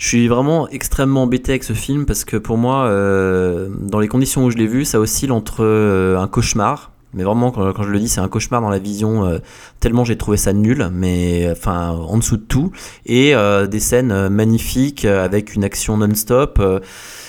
je 0.00 0.06
suis 0.06 0.28
vraiment 0.28 0.66
extrêmement 0.70 1.24
embêté 1.24 1.52
avec 1.52 1.62
ce 1.62 1.74
film 1.74 2.06
parce 2.06 2.24
que 2.24 2.38
pour 2.38 2.56
moi, 2.56 2.86
euh, 2.86 3.68
dans 3.78 4.00
les 4.00 4.08
conditions 4.08 4.46
où 4.46 4.50
je 4.50 4.56
l'ai 4.56 4.66
vu, 4.66 4.86
ça 4.86 4.98
oscille 4.98 5.30
entre 5.30 5.62
euh, 5.62 6.18
un 6.18 6.26
cauchemar. 6.26 6.90
Mais 7.12 7.22
vraiment, 7.22 7.50
quand, 7.50 7.82
je 7.82 7.90
le 7.90 7.98
dis, 7.98 8.08
c'est 8.08 8.20
un 8.20 8.28
cauchemar 8.28 8.62
dans 8.62 8.70
la 8.70 8.78
vision, 8.78 9.26
euh, 9.26 9.40
tellement 9.78 10.04
j'ai 10.04 10.16
trouvé 10.16 10.38
ça 10.38 10.54
nul, 10.54 10.88
mais 10.90 11.48
enfin, 11.50 11.90
en 11.90 12.16
dessous 12.16 12.38
de 12.38 12.42
tout. 12.42 12.72
Et 13.04 13.34
des 13.68 13.80
scènes 13.80 14.28
magnifiques 14.30 15.04
avec 15.04 15.54
une 15.54 15.64
action 15.64 15.98
non-stop. 15.98 16.62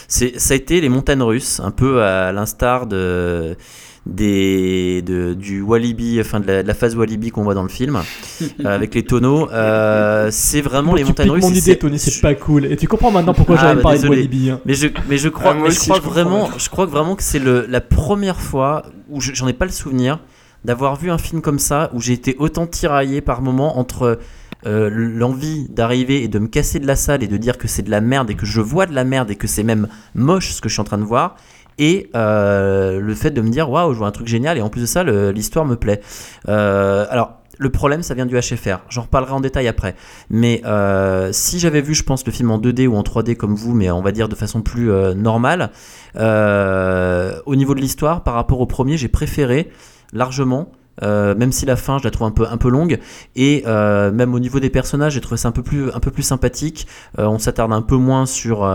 ça 0.08 0.54
a 0.54 0.56
été 0.56 0.80
les 0.80 0.90
montagnes 0.90 1.24
russes, 1.24 1.60
un 1.60 1.72
peu 1.72 2.04
à 2.04 2.32
l'instar 2.32 2.86
de 2.86 3.58
des 4.06 5.02
de, 5.04 5.34
du 5.34 5.62
Walibi, 5.62 6.20
enfin 6.20 6.40
de 6.40 6.48
la, 6.48 6.64
de 6.64 6.68
la 6.68 6.74
phase 6.74 6.96
Walibi 6.96 7.30
qu'on 7.32 7.44
voit 7.44 7.54
dans 7.54 7.64
le 7.64 7.70
film, 7.70 7.98
euh, 8.42 8.46
avec 8.66 8.96
les 8.96 9.04
tonneaux. 9.04 9.50
Euh, 9.52 10.30
c'est 10.32 10.62
vraiment 10.62 10.92
Bon, 10.92 10.98
les 10.98 11.04
montagnes 11.04 11.30
russes. 11.32 11.44
mon 11.44 11.50
c'est- 11.52 11.60
idée, 11.60 11.78
Tony, 11.78 12.00
c'est 12.00 12.22
pas 12.22 12.34
cool. 12.36 12.66
Et 12.66 12.78
tu 12.78 12.88
comprends 12.88 13.12
maintenant 13.12 13.34
pourquoi 13.34 13.56
Ah, 13.60 13.62
j'avais 13.62 13.76
bah, 13.76 13.82
parlé 13.84 14.00
de. 14.00 14.08
Walibi. 14.08 14.50
hein. 14.50 14.60
Mais 14.66 14.74
je, 14.74 14.88
mais 15.10 15.18
je 15.18 15.30
crois, 15.30 15.54
Ah, 15.56 15.60
mais 15.64 15.72
je 15.72 15.80
crois 15.80 15.98
je 15.98 16.02
vraiment, 16.02 16.50
je 16.58 16.70
crois 16.70 16.86
vraiment 16.86 17.16
que 17.16 17.24
c'est 17.24 17.40
le, 17.40 17.66
la 17.70 17.82
première 17.82 18.42
fois 18.42 18.84
où 19.10 19.22
je- 19.22 19.34
j'en 19.34 19.48
ai 19.48 19.54
pas 19.54 19.66
le 19.66 19.72
souvenir 19.72 20.20
d'avoir 20.66 20.96
vu 20.96 21.10
un 21.10 21.18
film 21.18 21.42
comme 21.42 21.60
ça 21.60 21.90
où 21.94 22.02
j'ai 22.02 22.14
été 22.14 22.36
autant 22.38 22.68
tiraillé 22.68 23.22
par 23.22 23.42
moment 23.42 23.80
entre 23.80 24.20
euh, 24.68 24.90
l'envie 24.94 25.68
d'arriver 25.70 26.24
et 26.24 26.28
de 26.28 26.38
me 26.38 26.46
casser 26.48 26.78
de 26.80 26.86
la 26.86 26.96
salle 26.96 27.24
et 27.24 27.28
de 27.28 27.36
dire 27.38 27.58
que 27.58 27.68
c'est 27.68 27.82
de 27.82 27.90
la 27.90 28.00
merde 28.00 28.30
et 28.30 28.36
que 28.36 28.46
je 28.46 28.62
vois 28.62 28.86
de 28.86 28.94
la 28.94 29.04
merde 29.04 29.32
et 29.32 29.36
que 29.36 29.48
c'est 29.48 29.64
même 29.64 29.88
moche 30.14 30.52
ce 30.52 30.62
que 30.62 30.70
je 30.70 30.74
suis 30.74 30.82
en 30.82 30.86
train 30.86 31.00
de 31.00 31.04
voir 31.04 31.36
et 31.78 32.10
euh, 32.16 33.00
le 33.00 33.16
fait 33.16 33.32
de 33.32 33.42
me 33.42 33.50
dire 33.50 33.70
waouh 33.70 33.94
je 33.94 33.98
vois 33.98 34.08
un 34.08 34.12
truc 34.12 34.28
génial 34.28 34.58
et 34.58 34.62
en 34.62 34.70
plus 34.70 34.82
de 34.82 34.86
ça 34.86 35.04
l'histoire 35.04 35.66
me 35.66 35.76
plaît 35.76 36.02
Euh, 36.48 37.06
alors 37.10 37.38
le 37.60 37.70
problème, 37.70 38.02
ça 38.02 38.16
vient 38.16 38.26
du 38.26 38.36
HFR. 38.36 38.80
J'en 38.90 39.04
reparlerai 39.04 39.34
en 39.34 39.40
détail 39.40 39.68
après. 39.68 39.94
Mais 40.32 40.64
euh, 40.66 41.30
si 41.32 41.60
j'avais 41.60 41.82
vu, 41.82 41.94
je 41.94 42.02
pense, 42.02 42.26
le 42.26 42.32
film 42.32 42.50
en 42.50 42.58
2D 42.58 42.88
ou 42.88 42.96
en 42.96 43.04
3D 43.04 43.36
comme 43.36 43.54
vous, 43.54 43.76
mais 43.76 43.92
on 43.92 44.02
va 44.02 44.12
dire 44.12 44.28
de 44.30 44.34
façon 44.34 44.64
plus 44.64 44.90
normale, 45.16 45.70
au 46.16 47.56
niveau 47.56 47.76
de 47.76 47.80
l'histoire, 47.80 48.24
par 48.24 48.34
rapport 48.34 48.62
au 48.62 48.66
premier, 48.66 48.98
j'ai 48.98 49.10
préféré 49.10 49.70
largement. 50.12 50.72
même 51.04 51.52
si 51.52 51.68
la 51.68 51.76
fin 51.76 52.00
je 52.00 52.04
la 52.04 52.10
trouve 52.10 52.28
un 52.28 52.32
peu 52.32 52.48
un 52.50 52.58
peu 52.58 52.70
longue 52.70 52.98
et 53.36 53.64
même 53.66 54.34
au 54.34 54.40
niveau 54.40 54.60
des 54.60 54.72
personnages 54.72 55.14
j'ai 55.14 55.22
trouvé 55.22 55.38
ça 55.38 55.48
un 55.50 55.52
peu 55.52 55.64
plus 55.64 55.92
un 55.94 56.00
peu 56.00 56.12
plus 56.12 56.24
sympathique 56.24 56.88
on 57.18 57.40
s'attarde 57.40 57.74
un 57.74 57.82
peu 57.82 57.96
moins 57.96 58.26
sur 58.26 58.66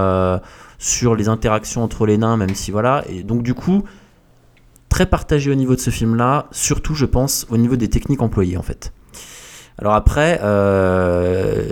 sur 0.79 1.15
les 1.15 1.29
interactions 1.29 1.83
entre 1.83 2.07
les 2.07 2.19
nains 2.19 2.37
même 2.37 2.55
si 2.55 2.71
voilà 2.71 3.05
et 3.09 3.23
donc 3.23 3.43
du 3.43 3.55
coup 3.55 3.85
très 4.89 5.07
partagé 5.07 5.51
au 5.51 5.55
niveau 5.55 5.75
de 5.75 5.81
ce 5.81 5.91
film-là, 5.91 6.47
surtout 6.53 6.95
je 6.95 7.05
pense 7.05 7.47
au 7.51 7.57
niveau 7.57 7.77
des 7.77 7.89
techniques 7.89 8.23
employées 8.23 8.57
en 8.57 8.62
fait. 8.62 8.93
Alors 9.79 9.93
après, 9.93 10.41
euh, 10.43 11.65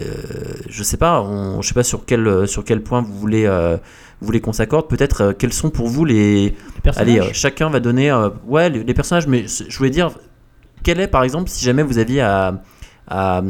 je 0.69 0.83
sais 0.83 0.99
pas, 0.99 1.23
on, 1.23 1.63
je 1.63 1.69
sais 1.69 1.75
pas 1.75 1.85
sur 1.85 2.05
quel 2.05 2.47
sur 2.47 2.65
quel 2.65 2.83
point 2.83 3.01
vous 3.01 3.15
voulez 3.15 3.47
euh, 3.47 3.79
vous 4.21 4.27
voulez 4.27 4.43
qu'on 4.43 4.53
s'accorde. 4.53 4.89
Peut-être 4.89 5.23
euh, 5.23 5.33
quels 5.33 5.55
sont 5.55 5.71
pour 5.71 5.89
vous 5.89 6.05
les, 6.05 6.55
allez, 6.97 7.19
euh, 7.19 7.31
chacun 7.33 7.71
va 7.71 7.81
donner 7.81 8.13
ouais 8.47 8.69
les, 8.69 8.85
les 8.85 8.95
personnages, 8.95 9.27
mais 9.27 9.47
je 9.47 9.79
voulais 9.79 9.89
dire 9.89 10.11
quel 10.83 11.01
est 11.01 11.09
par 11.09 11.23
exemple 11.23 11.49
si 11.49 11.65
jamais 11.65 11.83
vous 11.83 11.97
aviez 11.97 12.21
à 12.21 12.63
à 13.09 13.43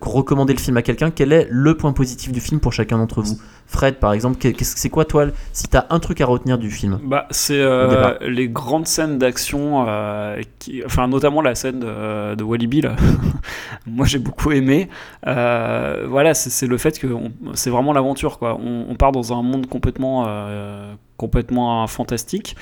recommander 0.00 0.52
le 0.52 0.60
film 0.60 0.76
à 0.76 0.82
quelqu'un, 0.82 1.10
quel 1.10 1.32
est 1.32 1.48
le 1.50 1.76
point 1.76 1.92
positif 1.92 2.32
du 2.32 2.40
film 2.40 2.60
pour 2.60 2.72
chacun 2.72 2.98
d'entre 2.98 3.20
vous? 3.20 3.38
Fred, 3.66 3.96
par 3.96 4.12
exemple, 4.12 4.38
c'est 4.60 4.90
quoi 4.90 5.04
toi, 5.04 5.26
si 5.52 5.66
t'as 5.66 5.86
un 5.90 5.98
truc 5.98 6.20
à 6.20 6.26
retenir 6.26 6.56
du 6.56 6.70
film 6.70 7.00
Bah, 7.02 7.26
c'est 7.30 7.58
euh, 7.58 8.16
les 8.20 8.48
grandes 8.48 8.86
scènes 8.86 9.18
d'action, 9.18 9.84
euh, 9.88 10.40
enfin 10.84 11.08
notamment 11.08 11.42
la 11.42 11.54
scène 11.56 11.80
de, 11.80 12.34
de 12.36 12.44
Walibi 12.44 12.80
là. 12.80 12.94
Moi 13.86 14.06
j'ai 14.06 14.18
beaucoup 14.20 14.52
aimé. 14.52 14.88
Euh, 15.26 16.06
voilà, 16.08 16.34
c'est 16.34 16.66
le 16.66 16.78
fait 16.78 16.98
que 16.98 17.08
c'est 17.54 17.70
vraiment 17.70 17.92
l'aventure 17.92 18.38
quoi. 18.38 18.56
On, 18.60 18.86
on 18.88 18.94
part 18.94 19.10
dans 19.12 19.32
un 19.32 19.42
monde 19.42 19.66
complètement, 19.66 20.26
complètement 21.16 21.86
fantastique. 21.88 22.56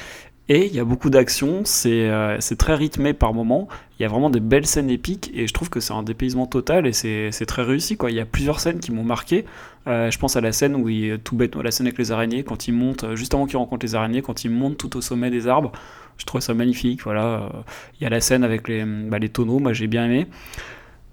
Et 0.51 0.67
il 0.67 0.75
y 0.75 0.79
a 0.79 0.85
beaucoup 0.85 1.09
d'action, 1.09 1.63
c'est 1.65 2.11
euh, 2.11 2.39
très 2.59 2.75
rythmé 2.75 3.15
par 3.15 3.33
moments, 3.33 3.67
il 3.99 4.03
y 4.03 4.05
a 4.05 4.09
vraiment 4.09 4.29
des 4.29 4.41
belles 4.41 4.67
scènes 4.67 4.91
épiques 4.91 5.31
et 5.35 5.47
je 5.47 5.55
trouve 5.55 5.71
que 5.71 5.81
c'est 5.81 5.95
un 5.95 6.03
dépaysement 6.03 6.47
total 6.47 6.87
et 6.87 6.93
c'est 6.93 7.47
très 7.47 7.63
réussi. 7.63 7.97
Quoi. 7.97 8.11
Il 8.11 8.17
y 8.17 8.21
a 8.21 8.27
plusieurs 8.27 8.61
scènes 8.61 8.79
qui 8.79 8.93
m'ont 8.93 9.05
marqué. 9.05 9.47
Euh, 9.87 10.11
je 10.11 10.19
pense 10.19 10.37
à 10.37 10.43
la 10.43 10.53
scène 10.53 10.75
où 10.77 10.91
il, 10.91 11.19
tout 11.21 11.35
bête, 11.35 11.57
la 11.57 11.71
scène 11.71 11.87
avec 11.87 11.99
les 11.99 12.13
araignées, 12.13 12.43
quand 12.45 12.69
il 12.69 12.73
monte, 12.75 13.05
euh, 13.05 13.17
juste 13.17 13.33
avant 13.33 13.47
qu'il 13.47 13.57
rencontre 13.57 13.87
les 13.87 13.95
araignées, 13.95 14.21
quand 14.21 14.45
il 14.45 14.51
monte 14.51 14.77
tout 14.77 14.95
au 14.99 15.01
sommet 15.01 15.31
des 15.31 15.49
arbres. 15.49 15.73
Je 16.19 16.27
trouve 16.27 16.43
ça 16.43 16.53
magnifique. 16.53 17.03
Voilà. 17.05 17.25
Euh, 17.25 17.49
Il 17.99 18.05
y 18.05 18.07
a 18.07 18.11
la 18.11 18.21
scène 18.21 18.45
avec 18.45 18.69
les, 18.69 18.85
bah, 18.85 19.19
les 19.19 19.31
tonneaux, 19.31 19.61
moi 19.61 19.73
j'ai 19.73 19.87
bien 19.87 20.05
aimé. 20.05 20.27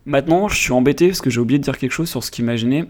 Maintenant, 0.06 0.50
je 0.50 0.58
suis 0.58 0.74
embêté 0.74 1.08
parce 1.08 1.22
que 1.22 1.30
j'ai 1.30 1.40
oublié 1.40 1.58
de 1.58 1.64
dire 1.64 1.78
quelque 1.78 1.92
chose 1.94 2.10
sur 2.10 2.22
ce 2.22 2.32
qu'imaginait. 2.32 2.86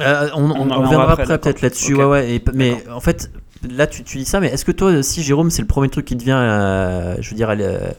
Euh, 0.00 0.28
on, 0.34 0.50
on- 0.50 0.64
reviendra 0.80 1.12
après, 1.12 1.38
peut-être 1.38 1.60
là-dessus. 1.60 1.94
Ouais, 1.94 2.04
ouais. 2.04 2.42
mais 2.54 2.82
en 2.88 3.00
fait, 3.00 3.30
là, 3.70 3.86
tu, 3.86 4.02
dis 4.02 4.24
ça, 4.24 4.40
mais 4.40 4.48
est-ce 4.48 4.64
que 4.64 4.72
toi 4.72 4.90
aussi, 4.90 5.22
Jérôme, 5.22 5.50
c'est 5.50 5.62
le 5.62 5.68
premier 5.68 5.88
truc 5.88 6.04
qui 6.04 6.16
te 6.16 6.24
vient, 6.24 6.40
euh, 6.40 7.16
je 7.20 7.30
veux 7.30 7.36
dire, 7.36 7.50
euh, 7.50 7.90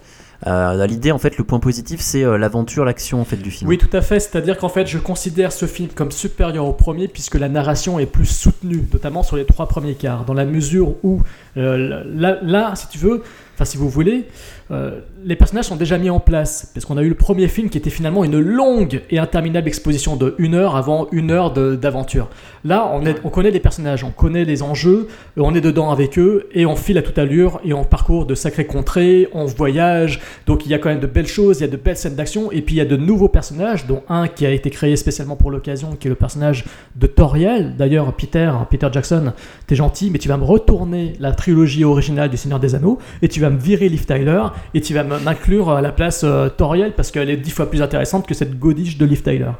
à 0.45 0.87
l'idée, 0.87 1.11
en 1.11 1.17
fait, 1.17 1.37
le 1.37 1.43
point 1.43 1.59
positif, 1.59 2.01
c'est 2.01 2.23
euh, 2.23 2.37
l'aventure, 2.37 2.83
l'action, 2.85 3.21
en 3.21 3.25
fait, 3.25 3.37
du 3.37 3.51
film. 3.51 3.69
Oui, 3.69 3.77
tout 3.77 3.95
à 3.95 4.01
fait. 4.01 4.19
C'est-à-dire 4.19 4.57
qu'en 4.57 4.69
fait, 4.69 4.87
je 4.87 4.97
considère 4.97 5.51
ce 5.51 5.65
film 5.65 5.89
comme 5.89 6.11
supérieur 6.11 6.65
au 6.65 6.73
premier 6.73 7.07
puisque 7.07 7.35
la 7.35 7.49
narration 7.49 7.99
est 7.99 8.05
plus 8.05 8.25
soutenue, 8.25 8.85
notamment 8.91 9.23
sur 9.23 9.37
les 9.37 9.45
trois 9.45 9.67
premiers 9.67 9.95
quarts, 9.95 10.25
dans 10.25 10.33
la 10.33 10.45
mesure 10.45 10.95
où 11.03 11.21
euh, 11.57 12.03
là, 12.15 12.37
là, 12.41 12.73
si 12.75 12.87
tu 12.89 12.97
veux, 12.97 13.21
enfin 13.55 13.65
si 13.65 13.77
vous 13.77 13.89
voulez, 13.89 14.25
euh, 14.71 15.01
les 15.25 15.35
personnages 15.35 15.65
sont 15.65 15.75
déjà 15.75 15.97
mis 15.97 16.09
en 16.09 16.19
place. 16.19 16.71
Parce 16.73 16.85
qu'on 16.85 16.97
a 16.97 17.03
eu 17.03 17.09
le 17.09 17.15
premier 17.15 17.47
film 17.47 17.69
qui 17.69 17.77
était 17.77 17.89
finalement 17.89 18.23
une 18.23 18.39
longue 18.39 19.01
et 19.11 19.19
interminable 19.19 19.67
exposition 19.67 20.15
de 20.15 20.33
une 20.39 20.55
heure 20.55 20.75
avant 20.75 21.07
une 21.11 21.31
heure 21.31 21.51
d'aventure. 21.51 22.29
Là, 22.65 22.89
on, 22.93 23.05
est- 23.05 23.17
on 23.23 23.29
connaît 23.29 23.51
les 23.51 23.59
personnages, 23.59 24.03
on 24.03 24.09
connaît 24.11 24.45
les 24.45 24.63
enjeux, 24.63 25.07
euh, 25.37 25.41
on 25.43 25.53
est 25.53 25.61
dedans 25.61 25.91
avec 25.91 26.17
eux 26.17 26.47
et 26.53 26.65
on 26.65 26.75
file 26.75 26.97
à 26.97 27.01
toute 27.01 27.17
allure 27.19 27.59
et 27.65 27.73
on 27.73 27.83
parcourt 27.83 28.25
de 28.25 28.35
sacrées 28.35 28.65
contrées, 28.65 29.27
on 29.33 29.45
voyage. 29.45 30.21
Donc 30.47 30.65
il 30.65 30.71
y 30.71 30.73
a 30.73 30.79
quand 30.79 30.89
même 30.89 31.01
de 31.01 31.07
belles 31.07 31.27
choses, 31.27 31.59
il 31.59 31.61
y 31.61 31.65
a 31.65 31.67
de 31.69 31.77
belles 31.77 31.97
scènes 31.97 32.15
d'action 32.15 32.51
et 32.51 32.61
puis 32.61 32.75
il 32.75 32.77
y 32.77 32.81
a 32.81 32.85
de 32.85 32.95
nouveaux 32.97 33.27
personnages, 33.27 33.85
dont 33.85 34.01
un 34.09 34.27
qui 34.27 34.45
a 34.45 34.49
été 34.51 34.69
créé 34.69 34.95
spécialement 34.95 35.35
pour 35.35 35.51
l'occasion, 35.51 35.95
qui 35.99 36.07
est 36.07 36.09
le 36.09 36.15
personnage 36.15 36.63
de 36.95 37.05
Toriel. 37.05 37.75
D'ailleurs, 37.77 38.11
Peter, 38.13 38.49
Peter 38.71 38.87
Jackson, 38.91 39.33
t'es 39.67 39.75
gentil, 39.75 40.09
mais 40.09 40.17
tu 40.19 40.29
vas 40.29 40.37
me 40.37 40.45
retourner 40.45 41.13
la 41.19 41.31
trilogie 41.43 41.83
originale 41.83 42.29
du 42.29 42.37
Seigneur 42.37 42.59
des 42.59 42.73
Anneaux 42.73 42.99
et 43.21 43.27
tu 43.27 43.41
vas 43.41 43.49
me 43.49 43.59
virer 43.59 43.89
Liv 43.89 44.05
Tyler 44.05 44.43
et 44.73 44.79
tu 44.79 44.93
vas 44.93 45.03
m'inclure 45.03 45.71
à 45.71 45.81
la 45.81 45.91
place 45.91 46.21
euh, 46.23 46.47
Toriel 46.47 46.93
parce 46.93 47.11
qu'elle 47.11 47.29
est 47.29 47.35
dix 47.35 47.51
fois 47.51 47.69
plus 47.69 47.81
intéressante 47.81 48.25
que 48.25 48.33
cette 48.33 48.57
godiche 48.57 48.97
de 48.97 49.05
Liv 49.05 49.21
Tyler. 49.23 49.51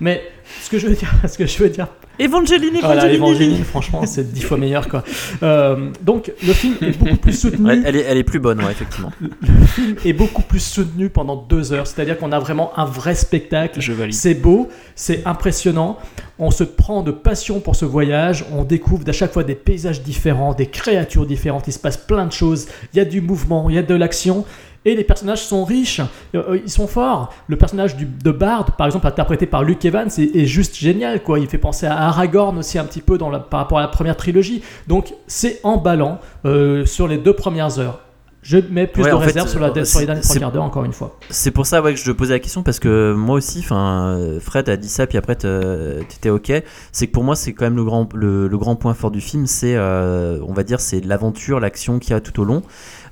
Mais 0.00 0.22
ce 0.62 0.70
que 0.70 0.78
je 0.78 0.86
veux 0.86 0.94
dire, 0.94 1.10
ce 1.28 1.36
que 1.36 1.46
je 1.46 1.58
veux 1.58 1.68
dire 1.68 1.88
Evangeline, 2.22 2.78
voilà, 2.80 3.12
Evangeline, 3.12 3.64
franchement, 3.64 4.06
c'est 4.06 4.32
dix 4.32 4.42
fois 4.42 4.56
meilleur 4.56 4.88
quoi. 4.88 5.02
Euh, 5.42 5.90
donc 6.02 6.32
le 6.46 6.52
film 6.52 6.74
est 6.80 6.96
beaucoup 6.96 7.16
plus 7.16 7.32
soutenu. 7.40 7.66
Ouais, 7.66 7.82
elle, 7.84 7.96
est, 7.96 8.04
elle 8.08 8.18
est 8.18 8.24
plus 8.24 8.38
bonne, 8.38 8.62
ouais, 8.62 8.70
effectivement. 8.70 9.10
Le 9.20 9.66
film 9.66 9.96
est 10.04 10.12
beaucoup 10.12 10.42
plus 10.42 10.60
soutenu 10.60 11.08
pendant 11.10 11.36
deux 11.36 11.72
heures, 11.72 11.86
c'est-à-dire 11.86 12.18
qu'on 12.18 12.32
a 12.32 12.38
vraiment 12.38 12.72
un 12.78 12.84
vrai 12.84 13.14
spectacle. 13.14 13.80
Je 13.80 13.92
valide. 13.92 14.14
C'est 14.14 14.34
beau, 14.34 14.68
c'est 14.94 15.26
impressionnant. 15.26 15.98
On 16.38 16.50
se 16.50 16.64
prend 16.64 17.02
de 17.02 17.10
passion 17.10 17.60
pour 17.60 17.76
ce 17.76 17.84
voyage. 17.84 18.44
On 18.52 18.64
découvre 18.64 19.08
à 19.08 19.12
chaque 19.12 19.32
fois 19.32 19.44
des 19.44 19.54
paysages 19.54 20.02
différents, 20.02 20.54
des 20.54 20.66
créatures 20.66 21.26
différentes. 21.26 21.68
Il 21.68 21.72
se 21.72 21.78
passe 21.78 21.96
plein 21.96 22.26
de 22.26 22.32
choses. 22.32 22.68
Il 22.92 22.98
y 22.98 23.00
a 23.00 23.04
du 23.04 23.20
mouvement, 23.20 23.68
il 23.68 23.76
y 23.76 23.78
a 23.78 23.82
de 23.82 23.94
l'action. 23.94 24.44
Et 24.84 24.96
les 24.96 25.04
personnages 25.04 25.44
sont 25.44 25.64
riches, 25.64 26.00
euh, 26.34 26.42
euh, 26.54 26.58
ils 26.64 26.70
sont 26.70 26.88
forts. 26.88 27.32
Le 27.46 27.56
personnage 27.56 27.96
de 27.96 28.30
Bard, 28.32 28.76
par 28.76 28.86
exemple, 28.86 29.06
interprété 29.06 29.46
par 29.46 29.62
Luke 29.62 29.84
Evans, 29.84 30.08
est, 30.18 30.36
est 30.36 30.46
juste 30.46 30.74
génial. 30.76 31.22
Quoi. 31.22 31.38
Il 31.38 31.46
fait 31.48 31.58
penser 31.58 31.86
à 31.86 31.96
Aragorn 32.08 32.58
aussi 32.58 32.78
un 32.78 32.84
petit 32.84 33.00
peu 33.00 33.16
dans 33.16 33.30
la- 33.30 33.38
par 33.38 33.60
rapport 33.60 33.78
à 33.78 33.82
la 33.82 33.88
première 33.88 34.16
trilogie. 34.16 34.62
Donc 34.88 35.14
c'est 35.26 35.60
emballant 35.62 36.18
euh, 36.44 36.84
sur 36.84 37.06
les 37.06 37.18
deux 37.18 37.32
premières 37.34 37.78
heures. 37.78 38.00
Je 38.42 38.58
mets 38.58 38.88
plus 38.88 39.04
Ouais, 39.04 39.10
de 39.12 39.16
fait, 39.18 39.24
réserve 39.26 39.48
sur, 39.48 39.60
la, 39.60 39.84
sur 39.84 40.00
les 40.00 40.06
derniers 40.06 40.20
trois 40.20 40.36
quarts 40.36 40.50
d'heure, 40.50 40.64
encore 40.64 40.84
une 40.84 40.92
fois. 40.92 41.16
C'est 41.30 41.52
pour 41.52 41.64
ça 41.64 41.80
ouais, 41.80 41.94
que 41.94 42.00
je 42.00 42.04
te 42.04 42.10
posais 42.10 42.34
la 42.34 42.40
question 42.40 42.64
parce 42.64 42.80
que 42.80 43.14
moi 43.14 43.36
aussi, 43.36 43.62
Fred 43.62 44.68
a 44.68 44.76
dit 44.76 44.88
ça 44.88 45.06
puis 45.06 45.16
après 45.16 45.36
t'étais 45.36 46.30
ok. 46.30 46.52
C'est 46.90 47.06
que 47.06 47.12
pour 47.12 47.22
moi 47.22 47.36
c'est 47.36 47.52
quand 47.52 47.64
même 47.64 47.76
le 47.76 47.84
grand 47.84 48.08
le, 48.14 48.48
le 48.48 48.58
grand 48.58 48.74
point 48.74 48.94
fort 48.94 49.12
du 49.12 49.20
film, 49.20 49.46
c'est 49.46 49.76
euh, 49.76 50.40
on 50.46 50.52
va 50.52 50.64
dire 50.64 50.80
c'est 50.80 51.00
l'aventure, 51.04 51.60
l'action 51.60 52.00
qu'il 52.00 52.10
y 52.10 52.14
a 52.14 52.20
tout 52.20 52.40
au 52.40 52.44
long. 52.44 52.62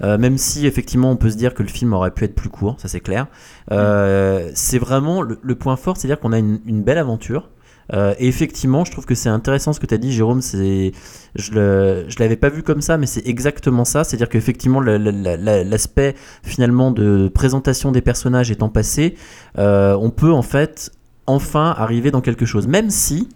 Euh, 0.02 0.18
même 0.18 0.36
si 0.36 0.66
effectivement 0.66 1.10
on 1.12 1.16
peut 1.16 1.30
se 1.30 1.36
dire 1.36 1.54
que 1.54 1.62
le 1.62 1.68
film 1.68 1.92
aurait 1.92 2.10
pu 2.10 2.24
être 2.24 2.34
plus 2.34 2.48
court, 2.48 2.74
ça 2.78 2.88
c'est 2.88 3.00
clair. 3.00 3.26
Euh, 3.70 4.50
C'est 4.54 4.78
vraiment 4.78 5.22
le, 5.22 5.38
le 5.40 5.54
point 5.54 5.76
fort, 5.76 5.96
c'est-à-dire 5.96 6.18
qu'on 6.18 6.32
a 6.32 6.38
une, 6.38 6.58
une 6.66 6.82
belle 6.82 6.98
aventure. 6.98 7.50
Euh, 7.92 8.14
et 8.18 8.28
effectivement, 8.28 8.84
je 8.84 8.92
trouve 8.92 9.04
que 9.04 9.14
c'est 9.14 9.28
intéressant 9.28 9.72
ce 9.72 9.80
que 9.80 9.86
tu 9.86 9.94
as 9.94 9.98
dit, 9.98 10.12
Jérôme. 10.12 10.42
C'est, 10.42 10.92
je 11.34 12.04
je 12.08 12.18
l'avais 12.18 12.36
pas 12.36 12.48
vu 12.48 12.62
comme 12.62 12.80
ça, 12.80 12.96
mais 12.96 13.06
c'est 13.06 13.26
exactement 13.26 13.84
ça. 13.84 14.04
C'est-à-dire 14.04 14.28
qu'effectivement, 14.28 14.80
l'aspect 14.80 16.14
finalement 16.42 16.90
de 16.90 17.28
présentation 17.28 17.92
des 17.92 18.00
personnages 18.00 18.50
étant 18.50 18.68
passé, 18.68 19.16
euh, 19.58 19.96
on 20.00 20.10
peut 20.10 20.32
en 20.32 20.42
fait 20.42 20.92
enfin 21.26 21.74
arriver 21.76 22.10
dans 22.10 22.20
quelque 22.20 22.46
chose, 22.46 22.66
même 22.66 22.90
si 22.90 23.28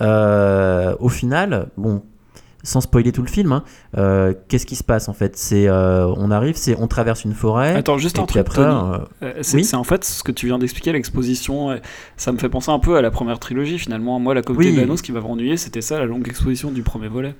euh, 0.00 0.94
au 1.00 1.08
final, 1.08 1.68
bon, 1.76 2.02
sans 2.64 2.80
spoiler 2.80 3.12
tout 3.12 3.22
le 3.22 3.28
film, 3.28 3.52
hein, 3.52 3.62
euh, 3.96 4.34
qu'est-ce 4.48 4.66
qui 4.66 4.74
se 4.74 4.82
passe 4.82 5.08
en 5.08 5.12
fait? 5.12 5.36
C'est, 5.36 5.68
euh, 5.68 6.06
on 6.16 6.32
arrive, 6.32 6.56
c'est, 6.56 6.76
on 6.80 6.88
traverse 6.88 7.24
une 7.24 7.34
forêt. 7.34 7.76
Attends, 7.76 7.98
juste 7.98 8.18
et 8.18 8.20
un 8.20 8.26
puis 8.26 8.42
truc, 8.42 8.46
après, 8.46 8.62
euh, 8.62 9.32
c'est 9.42 9.58
oui? 9.58 9.70
en 9.74 9.84
fait 9.84 10.04
ce 10.04 10.24
que 10.24 10.32
tu 10.32 10.46
viens 10.46 10.58
d'expliquer, 10.58 10.90
l'exposition. 10.92 11.78
Ça 12.16 12.32
me 12.32 12.38
fait 12.38 12.48
penser 12.48 12.72
un 12.72 12.80
peu 12.80 12.96
à 12.96 13.02
la 13.02 13.12
première 13.12 13.38
trilogie 13.38 13.78
finalement. 13.78 14.18
Moi, 14.18 14.34
la 14.34 14.42
Comté 14.42 14.58
Oui. 14.58 14.74
de 14.74 14.80
l'Anneau, 14.80 14.96
ce 14.96 15.02
qui 15.02 15.12
m'avait 15.12 15.26
ennuyé, 15.28 15.56
c'était 15.56 15.82
ça, 15.82 15.98
la 16.00 16.06
longue 16.06 16.26
exposition 16.26 16.72
du 16.72 16.82
premier 16.82 17.08
volet. 17.08 17.34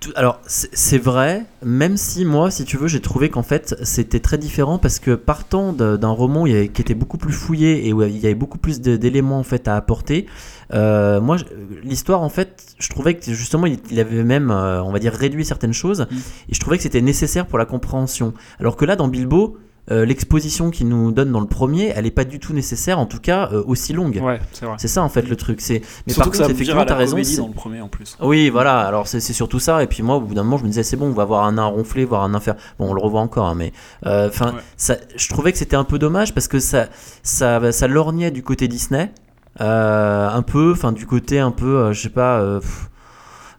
Tout- 0.00 0.12
Alors, 0.14 0.40
c'est 0.46 0.98
vrai, 0.98 1.46
même 1.64 1.96
si 1.96 2.26
moi, 2.26 2.50
si 2.50 2.64
tu 2.64 2.76
veux, 2.76 2.86
j'ai 2.86 3.00
trouvé 3.00 3.30
qu'en 3.30 3.42
fait, 3.42 3.74
c'était 3.82 4.20
très 4.20 4.36
différent 4.36 4.78
parce 4.78 4.98
que 4.98 5.14
partant 5.14 5.72
d'un 5.72 6.08
roman 6.10 6.42
où 6.42 6.46
il 6.46 6.52
y 6.52 6.56
avait- 6.56 6.68
qui 6.68 6.82
était 6.82 6.94
beaucoup 6.94 7.16
plus 7.16 7.32
fouillé 7.32 7.88
et 7.88 7.92
où 7.94 8.02
il 8.02 8.18
y 8.18 8.26
avait 8.26 8.34
beaucoup 8.34 8.58
plus 8.58 8.80
d'éléments 8.80 9.38
en 9.38 9.42
fait 9.42 9.68
à 9.68 9.74
apporter, 9.76 10.26
euh, 10.74 11.20
moi, 11.22 11.38
l'histoire, 11.82 12.20
en 12.22 12.28
fait, 12.28 12.74
je 12.78 12.88
trouvais 12.90 13.14
que 13.14 13.32
justement, 13.32 13.66
il, 13.66 13.98
avait 13.98 14.22
même, 14.22 14.50
euh, 14.50 14.82
on 14.82 14.92
va 14.92 14.98
dire, 14.98 15.14
réduit 15.14 15.46
certaines 15.46 15.72
choses 15.72 16.06
et 16.50 16.54
je 16.54 16.60
trouvais 16.60 16.76
que 16.76 16.82
c'était 16.82 17.00
nécessaire 17.00 17.46
pour 17.46 17.58
la 17.58 17.64
compréhension. 17.64 18.34
Alors 18.60 18.76
que 18.76 18.84
là, 18.84 18.96
dans 18.96 19.08
Bilbo, 19.08 19.56
euh, 19.90 20.04
l'exposition 20.04 20.70
qu'il 20.70 20.88
nous 20.88 21.12
donne 21.12 21.30
dans 21.32 21.40
le 21.40 21.46
premier, 21.46 21.92
elle 21.94 22.06
est 22.06 22.10
pas 22.10 22.24
du 22.24 22.38
tout 22.40 22.52
nécessaire, 22.52 22.98
en 22.98 23.06
tout 23.06 23.20
cas 23.20 23.48
euh, 23.52 23.62
aussi 23.66 23.92
longue. 23.92 24.20
Ouais, 24.22 24.40
c'est 24.78 24.88
ça 24.88 25.02
en 25.02 25.08
fait 25.08 25.22
le 25.28 25.36
truc. 25.36 25.60
C'est 25.60 25.80
mais 26.06 26.12
Surtout 26.12 26.30
par 26.30 26.32
que 26.32 26.38
contre, 26.38 26.50
effectivement, 26.50 26.84
t'as 26.84 26.94
raison. 26.96 27.16
dans 27.16 27.48
le 27.48 27.52
premier 27.54 27.80
en 27.80 27.88
plus. 27.88 28.16
oui, 28.20 28.48
voilà. 28.50 28.80
Alors 28.80 29.06
c'est 29.06 29.20
c'est 29.20 29.32
surtout 29.32 29.58
ça. 29.60 29.82
Et 29.82 29.86
puis 29.86 30.02
moi, 30.02 30.16
au 30.16 30.20
bout 30.20 30.34
d'un 30.34 30.42
moment, 30.42 30.56
je 30.58 30.64
me 30.64 30.68
disais 30.68 30.82
c'est 30.82 30.96
bon, 30.96 31.06
on 31.06 31.12
va 31.12 31.24
voir 31.24 31.44
un 31.44 31.52
nain 31.52 31.64
ronfler, 31.66 32.04
voir 32.04 32.22
un 32.22 32.30
nain 32.30 32.40
faire. 32.40 32.56
Bon, 32.78 32.90
on 32.90 32.94
le 32.94 33.00
revoit 33.00 33.20
encore, 33.20 33.46
hein, 33.46 33.54
mais 33.56 33.72
euh, 34.06 34.28
enfin, 34.28 34.54
je 34.78 35.28
trouvais 35.28 35.52
que 35.52 35.58
c'était 35.58 35.76
un 35.76 35.84
peu 35.84 35.98
dommage 35.98 36.34
parce 36.34 36.48
que 36.48 36.58
ça, 36.58 36.86
ça, 37.22 37.72
ça 37.72 37.86
lorgnait 37.86 38.30
du 38.30 38.42
côté 38.42 38.68
Disney, 38.68 39.12
euh, 39.60 40.28
un 40.28 40.42
peu, 40.42 40.72
enfin 40.72 40.92
du 40.92 41.06
côté 41.06 41.38
un 41.38 41.50
peu, 41.52 41.76
euh, 41.78 41.92
je 41.92 42.02
sais 42.02 42.08
pas. 42.08 42.40
euh, 42.40 42.60
pff, 42.60 42.90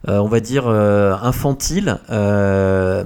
euh, 0.06 0.18
on 0.18 0.28
va 0.28 0.38
dire 0.40 0.64
euh, 0.68 1.14
infantile. 1.22 1.98
Euh, 2.10 3.02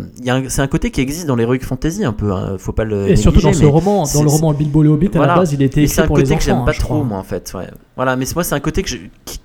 c'est 0.48 0.60
un 0.60 0.66
côté 0.66 0.90
qui 0.90 1.00
existe 1.00 1.26
dans 1.26 1.36
l'heroic 1.36 1.60
fantasy 1.60 2.04
un 2.04 2.12
peu. 2.12 2.32
hein, 2.32 2.56
faut 2.58 2.72
pas 2.72 2.84
le. 2.84 3.08
Et 3.08 3.16
surtout 3.16 3.40
dans 3.40 3.52
ce 3.52 3.64
roman, 3.64 4.04
dans 4.12 4.22
le 4.22 4.28
roman 4.28 4.52
Bilbo 4.52 4.82
le 4.82 4.90
Hobbit, 4.90 5.10
à 5.14 5.26
la 5.26 5.36
base, 5.36 5.52
il 5.52 5.62
était 5.62 5.82
écrit 5.82 5.94
c'est 5.94 6.02
un 6.02 6.08
côté 6.08 6.36
que 6.36 6.42
j'aime 6.42 6.64
pas 6.64 6.70
hein, 6.70 6.74
je 6.74 6.80
trop 6.80 7.02
moi 7.04 7.18
en 7.18 7.22
fait. 7.22 7.52
ouais. 7.54 7.68
Voilà, 7.96 8.16
mais 8.16 8.24
moi 8.34 8.42
c'est 8.44 8.54
un 8.54 8.60
côté 8.60 8.82
que 8.82 8.88
je, 8.88 8.96
qui- 9.24 9.38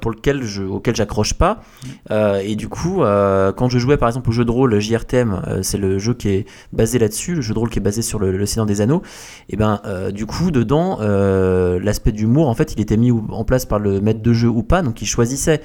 pour 0.00 0.10
lequel 0.10 0.42
je, 0.42 0.64
auquel 0.64 0.96
j'accroche 0.96 1.34
pas. 1.34 1.60
Euh, 2.10 2.40
et 2.44 2.56
du 2.56 2.68
coup, 2.68 3.04
euh, 3.04 3.52
quand 3.52 3.68
je 3.68 3.78
jouais 3.78 3.96
par 3.96 4.08
exemple 4.08 4.28
au 4.30 4.32
jeu 4.32 4.44
de 4.44 4.50
rôle 4.50 4.76
JRTM, 4.80 5.60
c'est 5.62 5.78
le 5.78 5.98
jeu 6.00 6.12
qui 6.12 6.28
est 6.30 6.46
basé 6.72 6.98
là-dessus, 6.98 7.36
le 7.36 7.40
jeu 7.40 7.54
de 7.54 7.58
rôle 7.60 7.70
qui 7.70 7.78
est 7.78 7.82
basé 7.82 8.02
sur 8.02 8.18
le, 8.18 8.36
le 8.36 8.46
Seigneur 8.46 8.66
des 8.66 8.80
Anneaux. 8.80 9.02
Et 9.48 9.56
ben 9.56 9.80
du 10.12 10.26
coup 10.26 10.50
dedans, 10.50 10.98
l'aspect 11.80 12.12
d'humour 12.12 12.48
en 12.48 12.54
fait, 12.54 12.72
il 12.76 12.80
était 12.80 12.96
mis 12.96 13.12
en 13.12 13.44
place 13.44 13.64
par 13.64 13.78
le 13.78 14.00
maître 14.00 14.22
de 14.22 14.32
jeu 14.32 14.48
ou 14.48 14.62
pas, 14.62 14.82
donc 14.82 15.00
il 15.02 15.06
choisissait. 15.06 15.60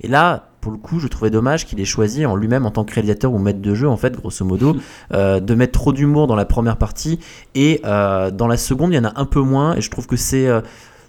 Et 0.00 0.08
là, 0.08 0.50
pour 0.60 0.72
le 0.72 0.78
coup, 0.78 0.98
je 1.00 1.08
trouvais 1.08 1.30
dommage 1.30 1.66
qu'il 1.66 1.80
ait 1.80 1.84
choisi 1.84 2.26
en 2.26 2.36
lui-même 2.36 2.66
en 2.66 2.70
tant 2.70 2.84
que 2.84 2.92
réalisateur 2.94 3.32
ou 3.32 3.38
maître 3.38 3.60
de 3.60 3.74
jeu, 3.74 3.88
en 3.88 3.96
fait, 3.96 4.14
grosso 4.14 4.44
modo, 4.44 4.76
euh, 5.12 5.40
de 5.40 5.54
mettre 5.54 5.72
trop 5.72 5.92
d'humour 5.92 6.26
dans 6.26 6.36
la 6.36 6.44
première 6.44 6.76
partie 6.76 7.18
et 7.54 7.80
euh, 7.84 8.30
dans 8.30 8.46
la 8.46 8.56
seconde, 8.56 8.92
il 8.92 8.96
y 8.96 8.98
en 8.98 9.04
a 9.04 9.12
un 9.16 9.24
peu 9.24 9.40
moins. 9.40 9.74
Et 9.76 9.80
je 9.80 9.90
trouve 9.90 10.06
que 10.06 10.16
c'est 10.16 10.46
euh, 10.46 10.60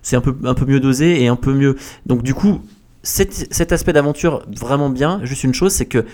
c'est 0.02 0.16
un 0.16 0.22
peu 0.22 0.36
un 0.46 0.54
peu 0.54 0.66
mieux 0.66 0.80
dosé 0.80 1.22
et 1.22 1.28
un 1.28 1.36
peu 1.36 1.54
mieux. 1.54 1.76
Donc 2.06 2.24
du 2.24 2.34
coup, 2.34 2.62
cet, 3.04 3.54
cet 3.54 3.72
aspect 3.72 3.94
d'aventure 3.94 4.44
vraiment 4.60 4.90
bien. 4.90 5.20
Juste 5.24 5.44
une 5.44 5.54
chose, 5.54 5.74
c'est 5.74 5.86
que 5.86 6.06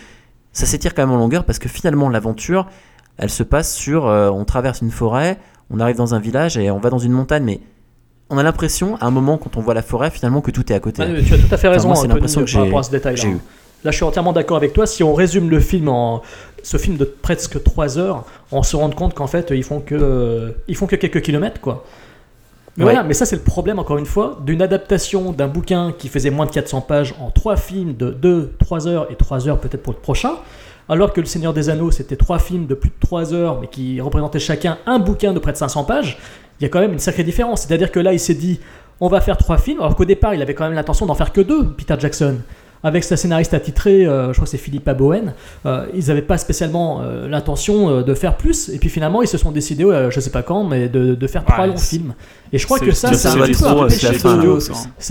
ça 0.51 0.65
s'étire 0.65 0.93
quand 0.93 1.03
même 1.03 1.15
en 1.15 1.17
longueur 1.17 1.45
parce 1.45 1.59
que 1.59 1.69
finalement 1.69 2.09
l'aventure, 2.09 2.67
elle 3.17 3.29
se 3.29 3.43
passe 3.43 3.75
sur, 3.75 4.05
on 4.05 4.43
traverse 4.45 4.81
une 4.81 4.91
forêt, 4.91 5.39
on 5.69 5.79
arrive 5.79 5.95
dans 5.95 6.15
un 6.15 6.19
village 6.19 6.57
et 6.57 6.71
on 6.71 6.79
va 6.79 6.89
dans 6.89 6.97
une 6.97 7.13
montagne, 7.13 7.43
mais 7.43 7.61
on 8.29 8.37
a 8.37 8.43
l'impression, 8.43 8.95
à 8.97 9.05
un 9.05 9.11
moment, 9.11 9.37
quand 9.37 9.57
on 9.57 9.61
voit 9.61 9.73
la 9.73 9.81
forêt, 9.81 10.09
finalement, 10.11 10.41
que 10.41 10.51
tout 10.51 10.71
est 10.71 10.75
à 10.75 10.79
côté. 10.79 11.03
Tu 11.25 11.33
as 11.33 11.37
tout 11.37 11.45
à 11.51 11.57
fait 11.57 11.67
Enfin, 11.67 11.69
raison, 11.69 11.87
moi, 11.87 11.95
c'est 11.95 12.01
Anthony, 12.01 12.13
l'impression 12.15 12.41
que 12.41 12.45
par 12.45 12.53
j'ai 12.53 12.59
rapport 12.59 12.79
à 12.79 12.83
ce 12.83 12.91
détail-là. 12.91 13.23
Là, 13.83 13.91
je 13.91 13.95
suis 13.95 14.03
entièrement 14.05 14.33
d'accord 14.33 14.57
avec 14.57 14.73
toi. 14.73 14.87
Si 14.87 15.03
on 15.03 15.13
résume 15.13 15.49
le 15.49 15.59
film 15.59 15.87
en 15.87 16.21
ce 16.63 16.77
film 16.77 16.97
de 16.97 17.05
presque 17.05 17.61
3 17.63 17.97
heures, 17.99 18.25
on 18.51 18.63
se 18.63 18.75
rend 18.75 18.89
compte 18.89 19.13
qu'en 19.13 19.27
fait, 19.27 19.51
ils 19.55 19.63
font 19.63 19.79
que 19.79 20.53
ils 20.67 20.75
font 20.75 20.87
que 20.87 20.95
quelques 20.95 21.21
kilomètres, 21.21 21.61
quoi. 21.61 21.85
Mais 22.75 22.83
Ouais. 22.83 22.91
voilà, 22.91 23.07
mais 23.07 23.13
ça 23.15 23.25
c'est 23.25 23.35
le 23.35 23.41
problème 23.41 23.79
encore 23.79 23.97
une 23.97 24.05
fois 24.05 24.39
d'une 24.45 24.61
adaptation 24.61 25.31
d'un 25.31 25.47
bouquin 25.47 25.93
qui 25.97 26.09
faisait 26.09 26.29
moins 26.29 26.45
de 26.45 26.51
400 26.51 26.81
pages 26.81 27.15
en 27.19 27.31
trois 27.31 27.55
films 27.55 27.95
de 27.95 28.11
2, 28.11 28.53
3 28.59 28.87
heures 28.87 29.07
et 29.11 29.15
3 29.15 29.47
heures 29.47 29.59
peut-être 29.59 29.81
pour 29.81 29.93
le 29.93 29.99
prochain, 29.99 30.33
alors 30.87 31.11
que 31.11 31.19
Le 31.19 31.25
Seigneur 31.25 31.53
des 31.53 31.69
Anneaux 31.71 31.89
c'était 31.89 32.15
trois 32.17 32.37
films 32.37 32.67
de 32.67 32.75
plus 32.75 32.89
de 32.89 32.95
3 32.99 33.33
heures 33.33 33.59
mais 33.59 33.65
qui 33.67 33.99
représentaient 33.99 34.37
chacun 34.37 34.77
un 34.85 34.99
bouquin 34.99 35.33
de 35.33 35.39
près 35.39 35.53
de 35.53 35.57
500 35.57 35.85
pages. 35.85 36.19
Il 36.59 36.63
y 36.63 36.65
a 36.65 36.69
quand 36.69 36.79
même 36.79 36.93
une 36.93 36.99
sacrée 36.99 37.23
différence. 37.23 37.61
C'est-à-dire 37.61 37.91
que 37.91 37.99
là 37.99 38.13
il 38.13 38.19
s'est 38.19 38.33
dit 38.33 38.59
on 38.99 39.09
va 39.09 39.21
faire 39.21 39.37
trois 39.37 39.57
films, 39.57 39.79
alors 39.79 39.95
qu'au 39.95 40.05
départ 40.05 40.33
il 40.33 40.41
avait 40.41 40.55
quand 40.55 40.65
même 40.65 40.73
l'intention 40.73 41.05
d'en 41.05 41.15
faire 41.15 41.31
que 41.31 41.41
deux, 41.41 41.67
Peter 41.69 41.95
Jackson. 41.99 42.37
Avec 42.83 43.03
sa 43.03 43.17
scénariste 43.17 43.53
attitrée, 43.53 44.05
euh, 44.05 44.27
je 44.29 44.33
crois 44.33 44.43
que 44.45 44.49
c'est 44.51 44.57
Philippa 44.57 44.93
Bowen, 44.93 45.33
euh, 45.65 45.85
ils 45.95 46.07
n'avaient 46.07 46.21
pas 46.21 46.37
spécialement 46.37 47.01
euh, 47.01 47.27
l'intention 47.27 48.01
de 48.01 48.13
faire 48.13 48.37
plus, 48.37 48.69
et 48.69 48.77
puis 48.77 48.89
finalement 48.89 49.21
ils 49.21 49.27
se 49.27 49.37
sont 49.37 49.51
décidés, 49.51 49.85
je 50.11 50.19
sais 50.19 50.29
pas 50.29 50.43
quand, 50.43 50.63
mais 50.63 50.87
de, 50.87 51.15
de 51.15 51.27
faire 51.27 51.43
trois 51.43 51.65
longs 51.67 51.77
films. 51.77 52.13
Et 52.53 52.57
je 52.57 52.65
crois 52.65 52.79
que 52.79 52.91
ça, 52.91 53.09
c'est- 53.17 53.27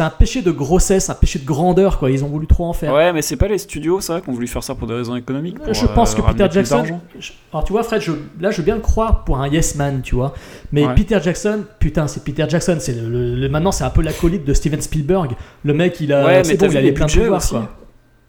un, 0.03 0.11
péché 0.11 0.43
de- 0.43 0.51
grossesse, 0.53 1.11
un 1.11 1.15
péché 1.15 1.39
de 1.39 1.45
grandeur, 1.45 1.99
quoi. 1.99 2.11
Ils 2.11 2.25
ont 2.25 2.29
voulu 2.29 2.47
trop 2.47 2.65
en 2.65 2.73
faire. 2.73 2.95
Ouais, 2.95 3.13
mais 3.13 3.21
c'est 3.21 3.37
pas 3.37 3.47
les 3.49 3.59
studios, 3.59 4.01
ça, 4.01 4.21
qui 4.23 4.29
ont 4.31 4.33
voulu 4.33 4.47
faire 4.47 4.63
ça 4.63 4.75
pour 4.75 4.87
des 4.89 4.95
raisons 4.95 5.17
économiques. 5.17 5.59
pour, 5.59 5.75
je 5.75 5.87
pense 5.87 6.15
euh, 6.15 6.17
que 6.17 6.23
Peter 6.33 6.47
Jackson. 6.51 6.83
je- 7.19 7.33
Alors 7.53 7.65
tu 7.65 7.73
vois, 7.73 7.83
Fred, 7.83 8.01
je, 8.01 8.13
là 8.41 8.51
je 8.51 8.59
veux 8.59 8.63
bien 8.63 8.75
le 8.77 8.81
croire 8.81 9.25
pour 9.25 9.39
un 9.39 9.49
yes 9.49 9.75
man, 9.75 10.01
tu 10.03 10.15
vois. 10.15 10.33
Mais 10.73 10.87
Ouais. 10.87 10.95
Peter 10.95 11.19
Jackson, 11.23 11.61
putain, 11.79 12.07
c'est 12.07 12.23
Peter 12.25 12.45
Jackson. 12.49 12.77
C'est 12.81 12.95
le, 12.95 13.09
le- 13.09 13.35
le- 13.35 13.49
maintenant 13.49 13.73
c'est 13.73 13.85
un 13.85 13.91
peu 13.91 14.01
l'acolyte 14.03 14.45
de 14.47 14.55
Steven 14.55 14.81
Spielberg. 14.81 15.33
Le 15.65 15.75
mec, 15.75 16.01
il 16.01 16.13
a, 16.13 16.25
Ouais, 16.25 16.45
c'est 16.45 16.53
mais 16.53 16.69
bon, 16.69 16.73
il 16.73 16.77
a 16.77 16.81
les 16.81 16.93
pleins 16.93 17.07
de 17.07 17.11
pouvoirs. 17.13 17.66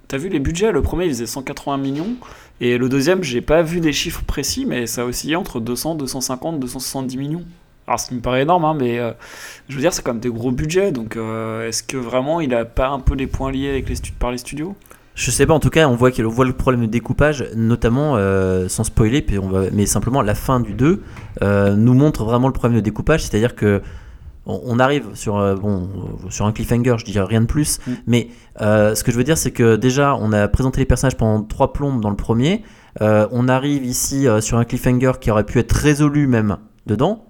T'as 0.07 0.17
vu 0.17 0.29
les 0.29 0.39
budgets? 0.39 0.71
Le 0.71 0.81
premier, 0.81 1.05
il 1.05 1.11
faisait 1.11 1.25
180 1.25 1.77
millions. 1.77 2.15
Et 2.61 2.77
le 2.77 2.89
deuxième, 2.89 3.23
j'ai 3.23 3.41
pas 3.41 3.61
vu 3.61 3.79
des 3.79 3.93
chiffres 3.93 4.23
précis, 4.25 4.65
mais 4.65 4.87
ça 4.87 5.05
oscillait 5.05 5.35
entre 5.35 5.59
200, 5.59 5.95
250, 5.95 6.59
270 6.59 7.17
millions. 7.17 7.43
Alors, 7.87 7.99
ce 7.99 8.07
qui 8.07 8.15
me 8.15 8.21
paraît 8.21 8.41
énorme, 8.41 8.65
hein, 8.65 8.75
mais 8.77 8.99
euh, 8.99 9.11
je 9.69 9.75
veux 9.75 9.81
dire, 9.81 9.93
c'est 9.93 10.01
quand 10.01 10.13
même 10.13 10.21
des 10.21 10.29
gros 10.29 10.51
budgets. 10.51 10.91
Donc, 10.91 11.15
euh, 11.15 11.67
est-ce 11.67 11.83
que 11.83 11.97
vraiment 11.97 12.41
il 12.41 12.53
a 12.53 12.65
pas 12.65 12.89
un 12.89 12.99
peu 12.99 13.15
les 13.15 13.27
points 13.27 13.51
liés 13.51 13.69
avec 13.69 13.89
les 13.89 13.95
par 14.17 14.31
les 14.31 14.37
studios? 14.37 14.75
Je 15.17 15.31
sais 15.31 15.47
pas, 15.47 15.55
en 15.55 15.59
tout 15.59 15.71
cas, 15.71 15.87
on 15.87 15.95
voit 15.95 16.11
qu'il 16.11 16.27
on 16.27 16.29
voit 16.29 16.45
le 16.45 16.53
problème 16.53 16.81
de 16.81 16.91
découpage, 16.91 17.43
notamment, 17.55 18.17
euh, 18.17 18.67
sans 18.67 18.83
spoiler, 18.83 19.25
mais 19.73 19.87
simplement 19.87 20.21
la 20.21 20.35
fin 20.35 20.59
du 20.59 20.73
2 20.73 21.01
euh, 21.41 21.75
nous 21.75 21.95
montre 21.95 22.23
vraiment 22.23 22.45
le 22.45 22.53
problème 22.53 22.79
de 22.79 22.83
découpage, 22.83 23.23
c'est-à-dire 23.23 23.55
que 23.55 23.81
on, 24.47 24.59
on 24.65 24.79
arrive 24.79 25.05
sur, 25.13 25.37
euh, 25.37 25.55
bon, 25.55 25.83
euh, 26.25 26.29
sur 26.29 26.45
un 26.47 26.51
cliffhanger, 26.51 26.95
je 26.97 27.05
dirais 27.05 27.25
rien 27.27 27.41
de 27.41 27.45
plus, 27.45 27.79
Mm. 27.85 27.91
mais 28.07 28.27
euh, 28.61 28.95
ce 28.95 29.03
que 29.03 29.11
je 29.11 29.17
veux 29.17 29.23
dire, 29.23 29.37
c'est 29.37 29.51
que 29.51 29.75
déjà, 29.75 30.15
on 30.15 30.31
a 30.33 30.47
présenté 30.47 30.79
les 30.79 30.85
personnages 30.85 31.17
pendant 31.17 31.43
trois 31.43 31.73
plombes 31.73 32.01
dans 32.01 32.09
le 32.09 32.15
premier, 32.15 32.63
euh, 33.01 33.27
on 33.31 33.47
arrive 33.47 33.85
ici 33.85 34.27
euh, 34.27 34.41
sur 34.41 34.57
un 34.57 34.65
cliffhanger 34.65 35.11
qui 35.21 35.29
aurait 35.29 35.43
pu 35.45 35.59
être 35.59 35.73
résolu 35.73 36.25
même 36.25 36.57
dedans. 36.87 37.25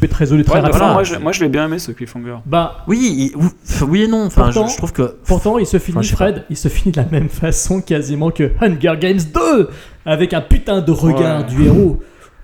C'est 0.00 0.08
très 0.08 0.24
résolu 0.24 0.44
très 0.44 0.56
Ouais, 0.56 0.60
mais 0.60 0.66
rapidement. 0.68 0.92
moi, 0.92 1.02
je, 1.04 1.14
moi, 1.16 1.32
je 1.32 1.42
l'ai 1.42 1.48
bien 1.48 1.64
aimé 1.66 1.78
ce 1.78 1.90
cliffhanger. 1.90 2.36
Bah, 2.44 2.84
Oui, 2.86 3.32
il- 3.34 3.84
oui 3.86 4.02
et 4.02 4.08
non, 4.08 4.26
enfin, 4.26 4.50
je, 4.50 4.54
Pourtant- 4.58 4.68
je 4.68 4.76
trouve 4.76 4.92
que... 4.92 5.16
Pourtant, 5.26 5.58
il 5.58 5.66
se 5.66 5.78
finit, 5.78 5.98
Enfin, 5.98 6.14
Fred, 6.16 6.44
il 6.50 6.56
se 6.56 6.68
finit 6.68 6.92
de 6.92 7.00
la 7.00 7.06
même 7.08 7.28
façon 7.30 7.80
quasiment 7.80 8.30
que 8.30 8.50
Hunger 8.60 8.94
Games 9.00 9.20
2, 9.34 9.70
avec 10.04 10.34
un 10.34 10.42
putain 10.42 10.82
de 10.82 10.92
regard 10.92 11.40
Ouais. 11.40 11.46
du 11.46 11.64
héros. 11.64 11.98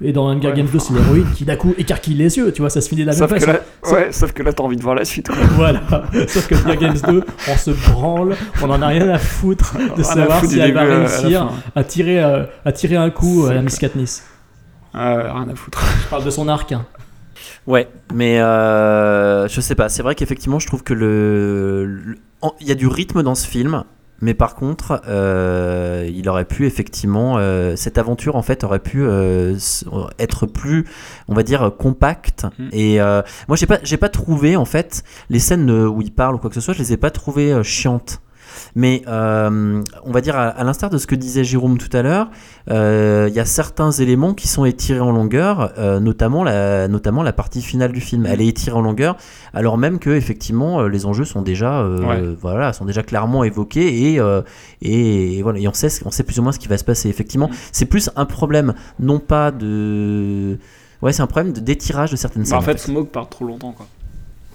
Et 0.04 0.12
dans 0.12 0.28
Hunger 0.28 0.48
Ouais, 0.48 0.54
Games 0.54 0.68
2, 0.72 0.78
c'est 0.78 0.94
l'héroïne 0.94 1.26
qui 1.34 1.44
d'un 1.44 1.56
coup 1.56 1.74
écarquille 1.78 2.14
les 2.14 2.36
yeux, 2.36 2.52
tu 2.52 2.60
vois, 2.60 2.70
ça 2.70 2.80
se 2.80 2.88
finit 2.88 3.02
de 3.02 3.06
la 3.06 3.12
Sauf 3.12 3.30
même 3.30 3.40
que, 3.40 3.46
façon. 3.46 3.58
là, 3.84 3.92
ouais, 3.92 4.12
sauf 4.12 4.32
que 4.32 4.42
là, 4.42 4.52
t'as 4.52 4.62
envie 4.64 4.76
de 4.76 4.82
voir 4.82 4.94
la 4.94 5.04
suite. 5.04 5.28
quoi. 5.28 5.36
Voilà. 5.54 5.80
Sauf 6.28 6.46
que 6.48 6.54
Hunger 6.54 6.76
Games 6.76 6.98
2, 7.06 7.22
on 7.48 7.56
se 7.56 7.70
branle, 7.90 8.36
on 8.62 8.70
en 8.70 8.82
a 8.82 8.86
rien 8.88 9.08
à 9.08 9.18
foutre 9.18 9.76
de 9.96 10.02
savoir 10.02 10.40
foutre 10.40 10.52
si 10.52 10.58
elle 10.58 10.72
va 10.74 10.80
à 10.80 10.84
réussir 10.84 11.48
à 11.76 11.84
tirer, 11.84 12.22
euh, 12.22 12.44
à 12.64 12.72
tirer 12.72 12.96
un 12.96 13.10
coup 13.10 13.46
à 13.48 13.54
la 13.54 13.62
Miss 13.62 13.78
Katniss. 13.78 14.24
Ouais, 14.94 15.00
rien 15.00 15.46
à 15.50 15.54
foutre. 15.54 15.82
Je 16.04 16.08
parle 16.08 16.24
de 16.24 16.30
son 16.30 16.48
arc. 16.48 16.72
hein. 16.72 16.84
Ouais, 17.66 17.88
mais 18.12 18.40
euh, 18.40 19.46
je 19.48 19.60
sais 19.60 19.74
pas. 19.74 19.88
C'est 19.88 20.02
vrai 20.02 20.14
qu'effectivement, 20.14 20.58
je 20.58 20.66
trouve 20.66 20.82
que 20.82 20.94
le, 20.94 22.16
il 22.60 22.66
y 22.66 22.72
a 22.72 22.74
du 22.74 22.86
rythme 22.88 23.22
dans 23.22 23.34
ce 23.34 23.46
film, 23.46 23.84
mais 24.22 24.34
par 24.34 24.54
contre, 24.54 25.02
euh, 25.08 26.08
il 26.14 26.28
aurait 26.28 26.44
pu 26.44 26.64
effectivement 26.66 27.36
euh, 27.36 27.74
cette 27.74 27.98
aventure 27.98 28.36
en 28.36 28.42
fait 28.42 28.62
aurait 28.62 28.78
pu 28.78 29.02
euh, 29.02 29.56
être 30.18 30.46
plus, 30.46 30.86
on 31.26 31.34
va 31.34 31.42
dire, 31.42 31.72
compacte. 31.76 32.46
Mm. 32.58 32.68
Et 32.72 32.98
moi, 33.48 33.56
j'ai 33.56 33.66
pas, 33.66 33.80
j'ai 33.82 33.96
pas 33.96 34.08
trouvé 34.08 34.56
en 34.56 34.64
fait 34.64 35.02
les 35.28 35.40
scènes 35.40 35.70
où 35.70 36.00
il 36.00 36.12
parle 36.12 36.36
ou 36.36 36.38
quoi 36.38 36.48
que 36.48 36.54
ce 36.54 36.60
soit, 36.60 36.72
je 36.72 36.78
les 36.78 36.92
ai 36.92 36.96
pas 36.96 37.10
trouvées 37.10 37.62
chiantes. 37.64 38.22
Mais 38.74 39.02
euh, 39.08 39.82
on 40.04 40.10
va 40.12 40.20
dire, 40.20 40.36
à, 40.36 40.48
à 40.48 40.64
l'instar 40.64 40.90
de 40.90 40.98
ce 40.98 41.06
que 41.06 41.14
disait 41.14 41.44
Jérôme 41.44 41.78
tout 41.78 41.94
à 41.96 42.02
l'heure, 42.02 42.30
euh, 42.70 43.26
il 43.28 43.34
y 43.34 43.40
a 43.40 43.44
certains 43.44 43.90
éléments 43.90 44.34
qui 44.34 44.48
sont 44.48 44.64
étirés 44.64 45.00
en 45.00 45.12
longueur, 45.12 45.72
euh, 45.78 46.00
notamment, 46.00 46.44
la, 46.44 46.88
notamment 46.88 47.22
la 47.22 47.32
partie 47.32 47.62
finale 47.62 47.92
du 47.92 48.00
film. 48.00 48.26
Elle 48.26 48.40
est 48.40 48.46
étirée 48.46 48.76
en 48.76 48.82
longueur, 48.82 49.16
alors 49.54 49.78
même 49.78 49.98
que 49.98 50.10
effectivement 50.10 50.82
les 50.86 51.06
enjeux 51.06 51.24
sont 51.24 51.42
déjà, 51.42 51.84
Ouais. 51.86 52.22
voilà, 52.40 52.72
sont 52.72 52.84
déjà 52.84 53.02
clairement 53.02 53.44
évoqués 53.44 54.12
et, 54.14 54.20
et, 54.82 55.42
voilà, 55.42 55.58
et 55.58 55.68
on 55.68 55.72
sait, 55.74 55.88
on 56.04 56.10
sait 56.10 56.22
plus 56.24 56.38
ou 56.38 56.42
moins 56.42 56.52
ce 56.52 56.58
qui 56.58 56.68
va 56.68 56.78
se 56.78 56.84
passer. 56.84 57.08
Effectivement, 57.08 57.48
Mm. 57.48 57.54
c'est 57.72 57.86
plus 57.86 58.10
un 58.16 58.24
problème, 58.24 58.74
non 59.00 59.18
pas 59.18 59.50
de, 59.50 60.58
ouais, 61.02 61.12
c'est 61.12 61.22
un 61.22 61.26
problème 61.26 61.52
de 61.52 61.60
d'étirage 61.60 62.10
de 62.10 62.16
certaines 62.16 62.42
Bah, 62.42 62.48
scènes. 62.48 62.58
en 62.58 62.62
fait, 62.62 62.78
Smoke 62.78 63.10
part 63.10 63.28
trop 63.28 63.44
longtemps, 63.44 63.72
quoi. 63.72 63.86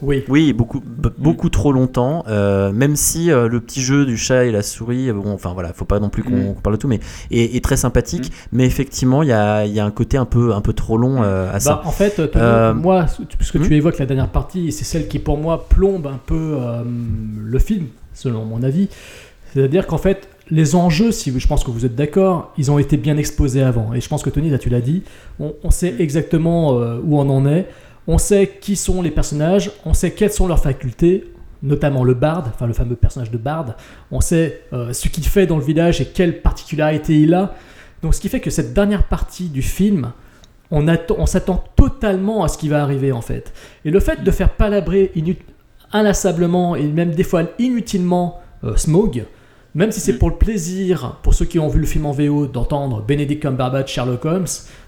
Oui. 0.04 0.24
Oui, 0.28 0.54
beaucoup, 0.54 0.82
beaucoup 1.18 1.50
trop 1.50 1.72
longtemps. 1.72 2.24
euh, 2.28 2.72
même 2.72 2.96
si 2.96 3.32
euh, 3.32 3.48
le 3.48 3.60
petit 3.60 3.82
jeu 3.82 4.06
du 4.06 4.16
chat 4.16 4.46
et 4.46 4.52
la 4.52 4.62
souris, 4.62 5.10
euh, 5.10 5.14
bon, 5.14 5.34
enfin 5.34 5.54
voilà, 5.54 5.74
faut 5.74 5.86
pas 5.86 6.00
non 6.00 6.10
plus 6.10 6.24
qu'on 6.24 6.36
Mm. 6.52 6.54
qu'on 6.54 6.62
parle 6.62 6.76
de 6.76 6.82
tout, 6.82 6.88
mais 6.88 7.00
est, 7.32 7.56
est 7.56 7.64
très 7.64 7.78
sympathique. 7.78 8.30
Mm. 8.30 8.34
Mais 8.52 8.66
effectivement, 8.66 9.24
il 9.24 9.30
y 9.30 9.34
a, 9.34 9.66
il 9.66 9.74
y 9.74 9.80
a 9.80 9.86
un 9.86 9.92
côté 9.92 10.18
un 10.18 10.26
peu, 10.26 10.54
un 10.54 10.62
peu 10.62 10.74
trop 10.74 10.98
long 10.98 11.24
euh, 11.24 11.52
à 11.52 11.60
ça. 11.60 11.76
Bah, 11.76 11.82
en 11.86 11.92
fait, 11.92 12.22
moi, 12.76 13.06
puisque 13.40 13.60
tu 13.62 13.76
évoques 13.76 13.98
la 13.98 14.06
dernière 14.06 14.30
partie, 14.30 14.72
c'est 14.72 14.86
celle 14.86 15.08
qui 15.08 15.18
pour 15.18 15.38
moi 15.38 15.68
plombe 15.68 16.06
un 16.06 16.20
peu 16.24 16.58
le 17.44 17.60
film, 17.60 17.88
selon 18.14 18.46
mon 18.46 18.62
avis. 18.64 18.90
C'est-à-dire 19.54 19.88
qu'en 19.88 19.98
fait, 19.98 20.30
les 20.52 20.76
enjeux, 20.76 21.12
si 21.12 21.38
je 21.38 21.48
pense 21.48 21.64
que 21.64 21.72
vous 21.72 21.86
êtes 21.86 21.96
d'accord, 21.96 22.54
ils 22.58 22.70
ont 22.70 22.78
été 22.80 22.98
bien 22.98 23.18
exposés 23.18 23.64
avant. 23.64 23.94
Et 23.94 24.02
je 24.02 24.08
pense 24.08 24.22
que 24.22 24.30
Tony, 24.30 24.50
là 24.52 24.60
tu 24.60 24.70
l'as 24.70 24.82
dit, 24.82 25.04
on, 25.40 25.54
on 25.64 25.72
sait 25.72 25.96
exactement 26.00 26.74
où 26.74 27.20
on 27.20 27.30
en 27.30 27.48
est. 27.48 27.66
On 28.08 28.18
sait 28.18 28.58
qui 28.62 28.76
sont 28.76 29.02
les 29.02 29.12
personnages, 29.12 29.72
on 29.86 29.94
sait 29.94 30.12
quelles 30.12 30.32
sont 30.32 30.48
leurs 30.48 30.62
facultés, 30.62 31.34
notamment 31.62 32.04
le 32.04 32.14
Bard, 32.14 32.46
enfin 32.48 32.68
le 32.68 32.74
fameux 32.74 32.96
personnage 32.96 33.32
de 33.32 33.38
Bard. 33.38 33.76
On 34.12 34.22
sait 34.22 34.62
euh, 34.74 34.94
ce 34.94 35.10
qu'il 35.10 35.26
fait 35.26 35.46
dans 35.46 35.58
le 35.58 35.64
village 35.64 36.00
et 36.00 36.06
quelles 36.06 36.42
particularités 36.42 37.20
il 37.20 37.34
a. 37.34 37.56
Donc 38.02 38.16
ce 38.16 38.22
qui 38.22 38.30
fait 38.30 38.40
que 38.40 38.50
cette 38.50 38.74
dernière 38.74 39.08
partie 39.08 39.50
du 39.50 39.62
film, 39.62 40.12
on, 40.72 40.86
on 41.18 41.26
s'attend 41.26 41.64
totalement 41.76 42.44
à 42.44 42.48
ce 42.48 42.58
qui 42.58 42.70
va 42.70 42.82
arriver 42.82 43.12
en 43.12 43.22
fait. 43.22 43.54
Et 43.86 43.92
le 43.92 44.00
fait 44.00 44.24
de 44.24 44.32
faire 44.32 44.52
palabrer 44.52 45.12
inlassablement 45.92 46.76
et 46.76 46.84
même 46.84 47.12
des 47.12 47.24
fois 47.24 47.44
inutilement 47.60 48.40
euh, 48.64 48.76
Smaug, 48.76 49.26
même 49.78 49.92
si 49.92 50.00
c'est 50.02 50.18
pour 50.18 50.30
le 50.30 50.36
plaisir, 50.36 51.18
pour 51.24 51.34
ceux 51.34 51.46
qui 51.46 51.60
ont 51.60 51.68
vu 51.70 51.80
le 51.80 51.86
film 51.86 52.06
en 52.06 52.12
VO, 52.12 52.48
d'entendre 52.48 53.02
Benedict 53.08 53.42
Cumberbatch, 53.44 53.94
Sherlock 53.94 54.26
Holmes, 54.26 54.46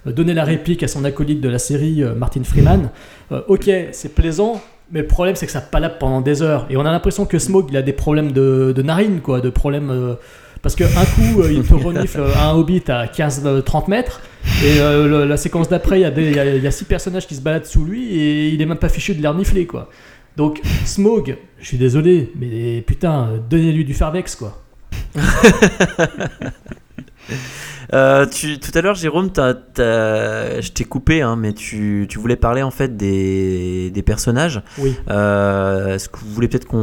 euh, 0.07 0.11
donner 0.11 0.33
la 0.33 0.43
réplique 0.43 0.83
à 0.83 0.87
son 0.87 1.05
acolyte 1.05 1.39
de 1.41 1.47
la 1.47 1.59
série, 1.59 2.03
euh, 2.03 2.13
Martin 2.15 2.43
Freeman, 2.43 2.89
euh, 3.31 3.41
ok, 3.47 3.69
c'est 3.91 4.13
plaisant, 4.15 4.61
mais 4.91 5.01
le 5.01 5.07
problème 5.07 5.35
c'est 5.35 5.45
que 5.45 5.51
ça 5.51 5.61
palabre 5.61 5.95
pendant 5.99 6.21
des 6.21 6.41
heures. 6.41 6.65
Et 6.69 6.75
on 6.77 6.81
a 6.85 6.91
l'impression 6.91 7.25
que 7.25 7.39
Smaug, 7.39 7.67
il 7.69 7.77
a 7.77 7.81
des 7.83 7.93
problèmes 7.93 8.31
de, 8.31 8.73
de 8.75 8.81
narine, 8.81 9.21
quoi, 9.21 9.39
de 9.41 9.49
problèmes... 9.49 9.91
euh, 9.91 10.15
parce 10.61 10.75
qu'un 10.75 10.87
coup, 10.87 11.41
euh, 11.41 11.53
il 11.53 11.63
te 11.63 11.73
renifle 11.87 12.21
un 12.37 12.51
hobbit 12.53 12.83
à 12.89 13.05
15-30 13.05 13.89
mètres, 13.89 14.19
et 14.65 14.79
euh, 14.81 15.07
le- 15.07 15.25
la 15.25 15.37
séquence 15.37 15.69
d'après, 15.69 15.99
il 15.99 16.01
y, 16.01 16.05
a 16.05 16.55
y 16.57 16.67
a- 16.67 16.71
six 16.71 16.83
personnages 16.83 17.27
qui 17.27 17.35
se 17.35 17.41
baladent 17.41 17.65
sous 17.65 17.85
lui, 17.85 18.13
et 18.19 18.49
il 18.49 18.61
est 18.61 18.65
même 18.65 18.77
pas 18.77 18.89
fichu 18.89 19.13
de 19.15 19.21
les 19.21 19.27
renifler, 19.29 19.65
quoi. 19.67 19.89
Donc, 20.35 20.59
Smaug, 20.83 21.37
je 21.59 21.65
suis 21.67 21.77
désolé, 21.77 22.31
mais 22.39 22.81
putain, 22.81 23.29
donnez-lui 23.49 23.85
du 23.85 23.93
Farvex, 23.93 24.35
quoi. 24.35 24.57
Euh, 27.91 28.27
tu, 28.27 28.59
tout 28.59 28.69
à 28.77 28.81
l'heure, 28.81 28.93
Jérôme, 28.93 29.31
t'as- 29.31 29.55
t'as- 29.55 30.61
je 30.61 30.71
t'ai 30.71 30.83
coupé, 30.83 31.23
hein, 31.23 31.35
mais 31.35 31.53
tu, 31.53 32.05
tu 32.07 32.19
voulais 32.19 32.35
parler 32.35 32.61
en 32.61 32.69
fait 32.69 32.95
des, 32.97 33.89
des 33.89 34.01
personnages. 34.03 34.61
Oui. 34.77 34.95
Euh, 35.09 35.95
Est-ce 35.95 36.07
que 36.07 36.19
vous 36.19 36.29
voulez 36.31 36.47
peut-être 36.47 36.67
qu'on 36.67 36.77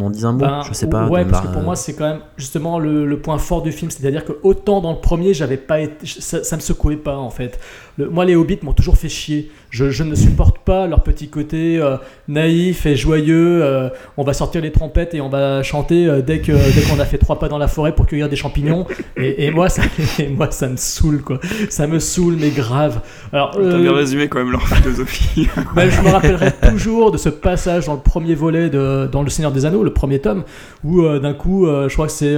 en 0.00 0.10
dise 0.10 0.24
un 0.24 0.32
mot? 0.32 0.38
Ben, 0.38 0.62
Je 0.68 0.72
sais 0.72 0.88
pas. 0.88 1.06
Ouais, 1.08 1.24
parce 1.24 1.44
que 1.48 1.52
pour 1.52 1.62
moi, 1.62 1.74
c'est 1.74 1.94
quand 1.94 2.08
même 2.08 2.20
justement 2.36 2.78
le, 2.78 3.06
le 3.06 3.18
point 3.20 3.38
fort 3.38 3.62
du 3.62 3.72
film. 3.72 3.90
C'est-à-dire 3.90 4.24
que 4.24 4.34
autant 4.44 4.80
dans 4.80 4.92
le 4.92 5.00
premier, 5.00 5.34
j'avais 5.34 5.56
pas 5.56 5.80
été, 5.80 6.06
ça, 6.06 6.44
ça 6.44 6.54
me 6.54 6.60
secouait 6.60 6.96
pas 6.96 7.16
en 7.16 7.30
fait. 7.30 7.58
Le- 7.98 8.08
moi, 8.08 8.24
les 8.24 8.34
hobbits 8.36 8.58
m'ont 8.62 8.72
toujours 8.72 8.96
fait 8.96 9.08
chier. 9.08 9.50
Je, 9.70 9.90
je 9.90 10.02
ne 10.02 10.14
supporte 10.14 10.58
pas 10.58 10.86
leur 10.86 11.02
petit 11.02 11.28
côté 11.28 11.78
euh, 11.78 11.96
naïf 12.28 12.86
et 12.86 12.96
joyeux. 12.96 13.62
euh, 13.62 13.88
on 14.16 14.22
va 14.24 14.32
sortir 14.32 14.60
les 14.62 14.70
trompettes 14.72 15.14
et 15.14 15.20
on 15.20 15.28
va 15.28 15.62
chanter 15.62 16.06
euh, 16.06 16.20
dès 16.22 16.40
que 16.40 16.52
dès 16.52 16.82
qu'on 16.82 17.00
a 17.00 17.04
fait 17.04 17.18
trois 17.18 17.38
pas 17.38 17.48
dans 17.48 17.58
la 17.58 17.68
forêt 17.68 17.94
pour 17.94 18.06
cueillir 18.06 18.28
des 18.28 18.36
champignons. 18.36 18.86
Et, 19.16 19.46
et 19.46 19.50
moi, 19.50 19.68
ça, 19.68 19.82
et 20.18 20.28
moi, 20.28 20.50
ça 20.50 20.68
me 20.68 20.76
saoule 20.76 21.22
quoi. 21.22 21.38
Ça 21.70 21.86
me 21.86 21.98
saoule, 21.98 22.36
mais 22.38 22.50
grave. 22.50 23.00
Alors, 23.32 23.50
T'as 23.52 23.78
bien 23.78 23.94
résumé 23.94 24.28
quand 24.28 24.38
même 24.38 24.50
leur 24.52 24.66
philosophie. 24.66 25.48
ben, 25.74 25.90
je 25.90 26.00
me 26.00 26.08
rappellerai 26.08 26.52
toujours 26.70 27.10
de 27.10 27.16
ce 27.18 27.28
passage 27.28 27.86
dans 27.86 27.94
le 27.94 28.00
premier 28.00 28.34
volet 28.34 28.70
de 28.70 29.08
dans 29.10 29.22
Le 29.22 29.30
Seigneur 29.30 29.52
des 29.52 29.64
Anneaux, 29.66 29.82
le 29.84 29.92
premier 29.92 30.18
tome, 30.18 30.44
où 30.84 31.02
d'un 31.18 31.34
coup, 31.34 31.66
je 31.66 31.92
crois 31.92 32.06
que 32.06 32.12
c'est 32.12 32.36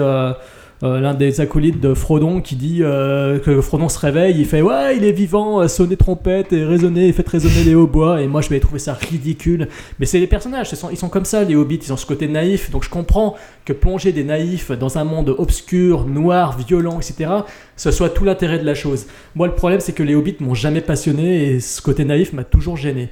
euh, 0.83 1.01
l'un 1.01 1.15
des 1.15 1.41
acolytes 1.41 1.81
de 1.81 1.95
Frodon 1.95 2.41
qui 2.41 2.57
dit 2.57 2.79
euh, 2.83 3.39
que 3.39 3.61
Frodon 3.61 3.89
se 3.89 3.99
réveille, 3.99 4.35
il 4.39 4.45
fait 4.45 4.61
ouais, 4.61 4.97
il 4.97 5.05
est 5.05 5.13
vivant, 5.13 5.61
euh, 5.63 5.69
sonnez 5.69 5.97
trompette 5.97 6.53
et 6.53 6.65
résonnez, 6.65 7.13
faites 7.13 7.29
résonner 7.29 7.63
les 7.65 7.75
hautbois. 7.75 8.21
Et 8.23 8.27
moi, 8.27 8.41
je 8.41 8.49
vais 8.51 8.61
trouver 8.61 8.81
ça 8.81 8.93
ridicule. 8.95 9.69
Mais 10.01 10.07
c'est 10.07 10.19
les 10.19 10.27
personnages, 10.27 10.71
sont- 10.71 10.91
ils 10.91 10.97
sont 10.97 11.09
comme 11.09 11.25
ça, 11.25 11.45
les 11.45 11.55
hobbits, 11.55 11.81
ils 11.85 11.93
ont 11.93 11.97
ce 11.97 12.07
côté 12.07 12.27
naïf. 12.29 12.71
Donc 12.71 12.85
je 12.85 12.91
comprends 12.91 13.35
que 13.65 13.73
plonger 13.73 14.13
des 14.13 14.25
naïfs 14.25 14.73
dans 14.73 14.99
un 14.99 15.05
monde 15.05 15.35
obscur, 15.39 16.07
noir, 16.07 16.59
violent, 16.59 16.99
etc., 17.01 17.31
ce 17.77 17.91
soit 17.91 18.11
tout 18.11 18.25
l'intérêt 18.25 18.59
de 18.59 18.65
la 18.67 18.75
chose. 18.75 19.07
Moi, 19.37 19.47
le 19.47 19.55
problème, 19.55 19.81
c'est 19.81 19.93
que 19.93 20.03
les 20.03 20.15
hobbits 20.15 20.37
m'ont 20.41 20.55
jamais 20.55 20.81
passionné 20.81 21.45
et 21.55 21.61
ce 21.61 21.81
côté 21.81 22.05
naïf 22.05 22.33
m'a 22.33 22.45
toujours 22.45 22.77
gêné. 22.77 23.09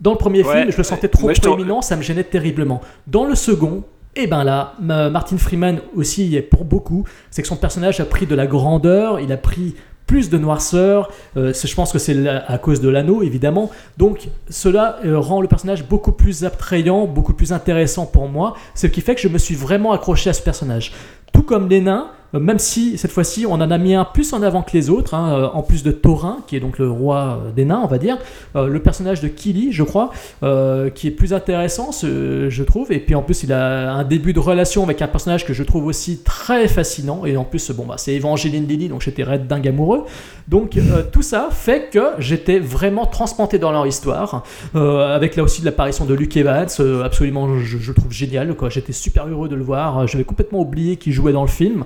Dans 0.00 0.10
le 0.12 0.18
premier 0.18 0.42
Ouais, 0.44 0.52
film, 0.60 0.70
je 0.72 0.76
le 0.76 0.82
sentais 0.82 1.08
trop 1.08 1.28
ouais, 1.28 1.34
proéminent, 1.34 1.80
ça 1.80 1.96
me 1.96 2.02
gênait 2.02 2.24
terriblement. 2.24 2.80
Dans 3.06 3.24
le 3.24 3.34
second, 3.34 3.84
et 4.16 4.26
ben 4.26 4.44
là, 4.44 4.74
Ma- 4.80 5.10
Martin 5.10 5.38
Freeman 5.38 5.80
aussi 5.94 6.26
y 6.26 6.36
est 6.36 6.42
pour 6.42 6.64
beaucoup, 6.64 7.04
c'est 7.30 7.42
que 7.42 7.48
son 7.48 7.56
personnage 7.56 8.00
a 8.00 8.04
pris 8.04 8.26
de 8.26 8.34
la 8.34 8.46
grandeur, 8.46 9.20
il 9.20 9.32
a 9.32 9.36
pris 9.36 9.74
plus 10.06 10.28
de 10.28 10.36
noirceur, 10.36 11.10
euh, 11.38 11.52
je 11.54 11.74
pense 11.74 11.90
que 11.90 11.98
c'est 11.98 12.28
à 12.28 12.58
cause 12.58 12.80
de 12.82 12.90
l'anneau 12.90 13.22
évidemment, 13.22 13.70
donc 13.96 14.28
cela 14.50 14.98
euh, 15.04 15.18
rend 15.18 15.40
le 15.40 15.48
personnage 15.48 15.84
beaucoup 15.88 16.12
plus 16.12 16.44
attrayant, 16.44 17.06
beaucoup 17.06 17.32
plus 17.32 17.52
intéressant 17.52 18.04
pour 18.04 18.28
moi, 18.28 18.54
ce 18.74 18.86
qui 18.86 19.00
fait 19.00 19.14
que 19.14 19.22
je 19.22 19.28
me 19.28 19.38
suis 19.38 19.54
vraiment 19.54 19.92
accroché 19.92 20.28
à 20.28 20.34
ce 20.34 20.42
personnage. 20.42 20.92
Tout 21.32 21.42
comme 21.42 21.68
les 21.70 21.80
nains, 21.80 22.10
même 22.38 22.58
si 22.58 22.98
cette 22.98 23.10
fois-ci 23.10 23.46
on 23.46 23.54
en 23.54 23.70
a 23.70 23.78
mis 23.78 23.94
un 23.94 24.04
plus 24.04 24.32
en 24.32 24.42
avant 24.42 24.62
que 24.62 24.72
les 24.72 24.90
autres, 24.90 25.14
hein, 25.14 25.34
euh, 25.34 25.48
en 25.52 25.62
plus 25.62 25.82
de 25.82 25.90
Thorin, 25.92 26.38
qui 26.46 26.56
est 26.56 26.60
donc 26.60 26.78
le 26.78 26.90
roi 26.90 27.40
euh, 27.46 27.52
des 27.52 27.64
nains, 27.64 27.80
on 27.82 27.86
va 27.86 27.98
dire, 27.98 28.18
euh, 28.56 28.66
le 28.66 28.80
personnage 28.80 29.20
de 29.20 29.28
Kili, 29.28 29.72
je 29.72 29.82
crois, 29.82 30.10
euh, 30.42 30.90
qui 30.90 31.08
est 31.08 31.10
plus 31.10 31.32
intéressant, 31.32 31.90
je 31.92 32.62
trouve, 32.62 32.92
et 32.92 32.98
puis 32.98 33.14
en 33.14 33.22
plus 33.22 33.42
il 33.42 33.52
a 33.52 33.92
un 33.92 34.04
début 34.04 34.32
de 34.32 34.40
relation 34.40 34.82
avec 34.82 35.02
un 35.02 35.08
personnage 35.08 35.46
que 35.46 35.52
je 35.52 35.62
trouve 35.62 35.86
aussi 35.86 36.18
très 36.18 36.68
fascinant, 36.68 37.24
et 37.24 37.36
en 37.36 37.44
plus, 37.44 37.70
bon, 37.70 37.86
bah, 37.86 37.96
c'est 37.98 38.14
Evangeline 38.14 38.66
Lilly, 38.66 38.88
donc 38.88 39.02
j'étais 39.02 39.22
red 39.22 39.46
dingue 39.46 39.68
amoureux. 39.68 40.04
Donc 40.48 40.76
euh, 40.76 41.02
tout 41.10 41.22
ça 41.22 41.48
fait 41.50 41.88
que 41.90 42.00
j'étais 42.18 42.58
vraiment 42.58 43.06
transplanté 43.06 43.58
dans 43.58 43.72
leur 43.72 43.86
histoire, 43.86 44.44
euh, 44.74 45.14
avec 45.14 45.36
là 45.36 45.42
aussi 45.42 45.60
de 45.60 45.66
l'apparition 45.66 46.04
de 46.04 46.14
Luke 46.14 46.36
Evans, 46.36 46.68
euh, 46.80 47.02
absolument, 47.04 47.58
je, 47.60 47.78
je 47.78 47.92
trouve 47.92 48.12
génial, 48.12 48.54
quoi. 48.54 48.68
J'étais 48.68 48.92
super 48.92 49.26
heureux 49.26 49.48
de 49.48 49.56
le 49.56 49.64
voir, 49.64 49.98
euh, 50.00 50.06
j'avais 50.06 50.24
complètement 50.24 50.60
oublié 50.60 50.96
qu'il 50.96 51.12
jouait 51.12 51.32
dans 51.32 51.42
le 51.42 51.48
film. 51.48 51.84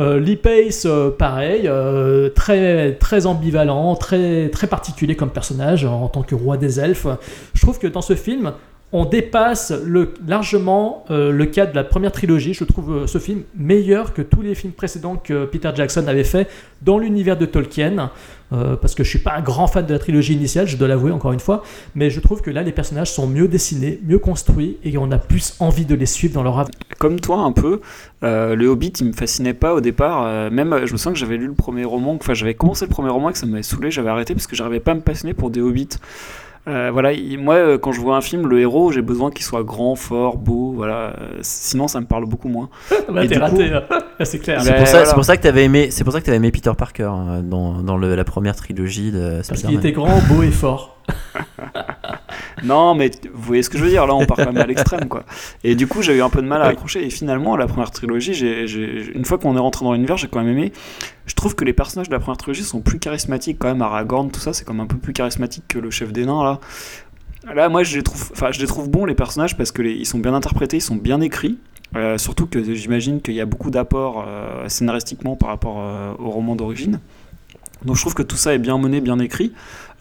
Euh, 0.00 0.18
Lee 0.18 0.36
Pace, 0.36 0.86
euh, 0.86 1.10
pareil, 1.10 1.68
euh, 1.68 2.28
très, 2.28 2.94
très 2.94 3.26
ambivalent, 3.26 3.94
très, 3.94 4.48
très 4.48 4.66
particulier 4.66 5.14
comme 5.14 5.30
personnage 5.30 5.84
en 5.84 6.08
tant 6.08 6.22
que 6.22 6.34
roi 6.34 6.56
des 6.56 6.80
elfes. 6.80 7.06
Je 7.54 7.60
trouve 7.60 7.78
que 7.78 7.86
dans 7.86 8.02
ce 8.02 8.14
film, 8.14 8.52
on 8.94 9.04
dépasse 9.04 9.72
largement 10.26 11.04
euh, 11.10 11.32
le 11.32 11.46
cadre 11.46 11.72
de 11.72 11.76
la 11.76 11.82
première 11.82 12.12
trilogie. 12.12 12.54
Je 12.54 12.62
trouve 12.62 12.92
euh, 12.92 13.06
ce 13.08 13.18
film 13.18 13.42
meilleur 13.56 14.14
que 14.14 14.22
tous 14.22 14.40
les 14.40 14.54
films 14.54 14.72
précédents 14.72 15.16
que 15.16 15.46
Peter 15.46 15.70
Jackson 15.74 16.06
avait 16.06 16.22
fait 16.22 16.48
dans 16.80 16.98
l'univers 16.98 17.36
de 17.36 17.44
Tolkien. 17.44 18.10
Euh, 18.52 18.76
parce 18.76 18.94
que 18.94 19.02
je 19.02 19.08
suis 19.08 19.18
pas 19.18 19.34
un 19.34 19.40
grand 19.40 19.66
fan 19.66 19.84
de 19.84 19.92
la 19.92 19.98
trilogie 19.98 20.34
initiale, 20.34 20.68
je 20.68 20.76
dois 20.76 20.86
l'avouer 20.86 21.10
encore 21.10 21.32
une 21.32 21.40
fois, 21.40 21.64
mais 21.96 22.08
je 22.08 22.20
trouve 22.20 22.40
que 22.40 22.50
là 22.50 22.62
les 22.62 22.70
personnages 22.70 23.10
sont 23.10 23.26
mieux 23.26 23.48
dessinés, 23.48 24.00
mieux 24.06 24.18
construits 24.18 24.76
et 24.84 24.96
on 24.96 25.10
a 25.10 25.18
plus 25.18 25.56
envie 25.58 25.86
de 25.86 25.94
les 25.96 26.06
suivre 26.06 26.34
dans 26.34 26.44
leur 26.44 26.60
aventure. 26.60 26.78
Comme 26.98 27.18
toi, 27.18 27.38
un 27.38 27.52
peu, 27.52 27.80
euh, 28.22 28.54
le 28.54 28.68
Hobbit, 28.68 28.92
il 29.00 29.06
me 29.08 29.12
fascinait 29.12 29.54
pas 29.54 29.74
au 29.74 29.80
départ. 29.80 30.50
même, 30.52 30.82
je 30.84 30.92
me 30.92 30.98
sens 30.98 31.14
que 31.14 31.18
j'avais 31.18 31.38
lu 31.38 31.46
le 31.46 31.54
premier 31.54 31.84
roman, 31.84 32.14
enfin, 32.14 32.34
j'avais 32.34 32.54
commencé 32.54 32.84
le 32.84 32.90
premier 32.90 33.10
roman 33.10 33.30
et 33.30 33.32
que 33.32 33.38
ça 33.38 33.46
m'avait 33.46 33.64
saoulé, 33.64 33.90
j'avais 33.90 34.10
arrêté 34.10 34.34
parce 34.34 34.46
que 34.46 34.54
j'arrivais 34.54 34.78
pas 34.78 34.92
à 34.92 34.94
me 34.94 35.00
passionner 35.00 35.34
pour 35.34 35.50
des 35.50 35.60
Hobbits. 35.60 35.88
Euh, 36.66 36.88
voilà, 36.92 37.12
il- 37.12 37.38
moi, 37.38 37.56
euh, 37.56 37.76
quand 37.78 37.92
je 37.92 38.00
vois 38.00 38.16
un 38.16 38.22
film, 38.22 38.46
le 38.48 38.58
héros, 38.60 38.90
j'ai 38.90 39.02
besoin 39.02 39.30
qu'il 39.30 39.44
soit 39.44 39.62
grand, 39.62 39.96
fort, 39.96 40.38
beau, 40.38 40.72
voilà. 40.74 41.14
euh, 41.20 41.38
sinon, 41.42 41.88
ça 41.88 42.00
me 42.00 42.06
parle 42.06 42.24
beaucoup 42.24 42.48
moins. 42.48 42.70
Bah, 43.12 43.26
t'es 43.26 43.34
coup- 43.34 43.40
raté, 43.42 43.70
c'est 44.22 44.38
clair. 44.38 44.62
C'est 44.62 44.70
Ben, 44.70 44.78
pour, 44.78 44.86
ça- 44.86 44.92
voilà. 44.92 45.06
c'est 45.06 45.14
pour 45.14 45.24
ça 45.26 45.36
que 45.36 45.42
t'avais 45.42 45.64
aimé, 45.64 45.88
c'est 45.90 46.04
pour 46.04 46.12
ça 46.14 46.20
que 46.20 46.24
t'avais 46.24 46.38
aimé 46.38 46.50
Peter 46.50 46.72
Parker 46.76 47.10
dans, 47.42 47.82
dans 47.82 47.96
le- 47.98 48.14
la 48.14 48.24
première 48.24 48.56
trilogie 48.56 49.12
de 49.12 49.36
Parce 49.36 49.48
qu'il 49.48 49.56
Spider-Man. 49.58 49.80
était 49.80 49.92
grand, 49.92 50.18
beau 50.28 50.42
et 50.42 50.50
fort. 50.50 50.96
Non, 52.62 52.94
mais 52.94 53.10
vous 53.32 53.42
voyez 53.42 53.62
ce 53.62 53.70
que 53.70 53.78
je 53.78 53.84
veux 53.84 53.90
dire, 53.90 54.06
là, 54.06 54.14
on 54.14 54.26
part 54.26 54.36
quand 54.36 54.52
même 54.52 54.58
à 54.58 54.66
l'extrême, 54.66 55.08
quoi. 55.08 55.24
Et 55.64 55.74
du 55.74 55.86
coup, 55.86 56.02
j'ai 56.02 56.16
eu 56.16 56.22
un 56.22 56.30
peu 56.30 56.40
de 56.40 56.46
mal 56.46 56.62
à 56.62 56.66
accrocher. 56.66 57.04
Et 57.04 57.10
finalement, 57.10 57.56
la 57.56 57.66
première 57.66 57.90
trilogie, 57.90 58.32
une 59.14 59.24
fois 59.24 59.38
qu'on 59.38 59.56
est 59.56 59.60
rentré 59.60 59.84
dans 59.84 59.92
l'univers, 59.92 60.16
j'ai 60.16 60.28
quand 60.28 60.42
même 60.42 60.56
aimé. 60.56 60.72
Je 61.26 61.34
trouve 61.34 61.54
que 61.54 61.64
les 61.64 61.72
personnages 61.72 62.08
de 62.08 62.14
la 62.14 62.20
première 62.20 62.36
trilogie 62.36 62.62
sont 62.62 62.80
plus 62.80 62.98
charismatiques, 62.98 63.58
quand 63.58 63.68
même. 63.68 63.82
Aragorn, 63.82 64.30
tout 64.30 64.40
ça, 64.40 64.52
c'est 64.52 64.64
comme 64.64 64.80
un 64.80 64.86
peu 64.86 64.96
plus 64.96 65.12
charismatique 65.12 65.64
que 65.68 65.78
le 65.78 65.90
chef 65.90 66.12
des 66.12 66.26
nains, 66.26 66.44
là. 66.44 66.60
Là, 67.54 67.68
moi, 67.68 67.82
je 67.82 67.96
les 67.96 68.02
trouve, 68.02 68.30
enfin, 68.32 68.52
je 68.52 68.60
les 68.60 68.66
trouve 68.66 68.88
bons, 68.88 69.04
les 69.04 69.14
personnages, 69.14 69.56
parce 69.56 69.70
qu'ils 69.70 70.06
sont 70.06 70.18
bien 70.18 70.34
interprétés, 70.34 70.78
ils 70.78 70.82
sont 70.82 70.96
bien 70.96 71.20
écrits. 71.20 71.58
Euh, 71.96 72.18
surtout 72.18 72.46
que 72.46 72.74
j'imagine 72.74 73.20
qu'il 73.20 73.34
y 73.34 73.40
a 73.40 73.46
beaucoup 73.46 73.70
d'apports 73.70 74.24
euh, 74.26 74.68
scénaristiquement 74.68 75.36
par 75.36 75.50
rapport 75.50 75.76
euh, 75.78 76.12
au 76.18 76.30
roman 76.30 76.56
d'origine. 76.56 77.00
Donc 77.84 77.96
je 77.96 78.00
trouve 78.00 78.14
que 78.14 78.22
tout 78.22 78.36
ça 78.36 78.54
est 78.54 78.58
bien 78.58 78.78
mené, 78.78 79.00
bien 79.00 79.18
écrit. 79.18 79.52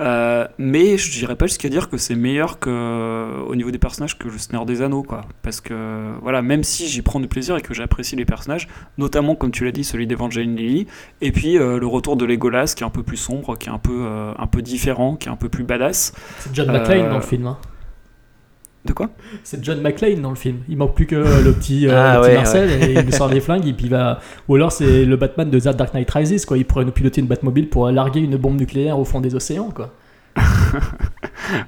Euh, 0.01 0.47
mais 0.57 0.97
je 0.97 1.11
dirais 1.11 1.35
pas 1.35 1.45
jusqu'à 1.45 1.69
dire 1.69 1.89
que 1.89 1.97
c'est 1.97 2.15
meilleur 2.15 2.57
que 2.59 3.41
au 3.47 3.55
niveau 3.55 3.69
des 3.71 3.77
personnages 3.77 4.17
que 4.17 4.27
le 4.27 4.37
Seigneur 4.37 4.65
des 4.65 4.81
Anneaux, 4.81 5.03
quoi. 5.03 5.21
Parce 5.43 5.61
que 5.61 6.13
voilà, 6.21 6.41
même 6.41 6.63
si 6.63 6.87
j'y 6.87 7.01
prends 7.01 7.19
du 7.19 7.27
plaisir 7.27 7.55
et 7.57 7.61
que 7.61 7.73
j'apprécie 7.73 8.15
les 8.15 8.25
personnages, 8.25 8.67
notamment 8.97 9.35
comme 9.35 9.51
tu 9.51 9.65
l'as 9.65 9.71
dit, 9.71 9.83
celui 9.83 10.07
d'Evangeline 10.07 10.55
Lilly, 10.55 10.87
et 11.21 11.31
puis 11.31 11.57
euh, 11.59 11.77
le 11.79 11.85
retour 11.87 12.15
de 12.17 12.25
Legolas 12.25 12.73
qui 12.75 12.83
est 12.83 12.85
un 12.87 12.89
peu 12.89 13.03
plus 13.03 13.17
sombre, 13.17 13.57
qui 13.57 13.69
est 13.69 13.71
un 13.71 13.77
peu 13.77 14.05
euh, 14.05 14.33
un 14.37 14.47
peu 14.47 14.61
différent, 14.61 15.15
qui 15.15 15.27
est 15.29 15.31
un 15.31 15.35
peu 15.35 15.49
plus 15.49 15.63
badass. 15.63 16.13
C'est 16.39 16.55
John 16.55 16.69
Euh, 16.69 16.73
McClane 16.79 17.09
dans 17.09 17.17
le 17.17 17.21
film. 17.21 17.45
hein. 17.47 17.57
De 18.85 18.91
quoi 18.93 19.09
C'est 19.43 19.63
John 19.63 19.79
McClane 19.81 20.21
dans 20.21 20.29
le 20.29 20.35
film. 20.35 20.57
Il 20.67 20.75
manque 20.77 20.93
plus 20.95 21.05
que 21.05 21.15
le 21.15 21.53
petit, 21.53 21.87
euh, 21.87 21.91
Ah 21.95 22.15
le 22.15 22.21
petit 22.21 22.29
ouais, 22.29 22.35
Marcel 22.35 22.69
et 22.83 22.93
il 22.93 22.99
lui 23.05 23.13
sort 23.13 23.29
les 23.29 23.39
flingues 23.39 23.65
et 23.65 23.71
puis 23.73 23.85
il 23.85 23.89
va. 23.91 24.19
Ou 24.49 24.55
alors 24.55 24.71
c'est 24.73 25.05
le 25.05 25.15
Batman 25.15 25.49
de 25.49 25.57
The 25.59 25.69
Dark 25.75 25.93
Knight 25.93 26.11
Rises 26.11 26.45
quoi. 26.45 26.57
Il 26.57 26.65
pourrait 26.65 26.83
nous 26.83 26.91
piloter 26.91 27.21
une 27.21 27.27
Batmobile 27.27 27.69
pour 27.69 27.89
larguer 27.89 28.19
une 28.19 28.35
bombe 28.35 28.59
nucléaire 28.59 28.99
au 28.99 29.05
fond 29.05 29.21
des 29.21 29.35
océans 29.35 29.69
quoi. 29.71 29.93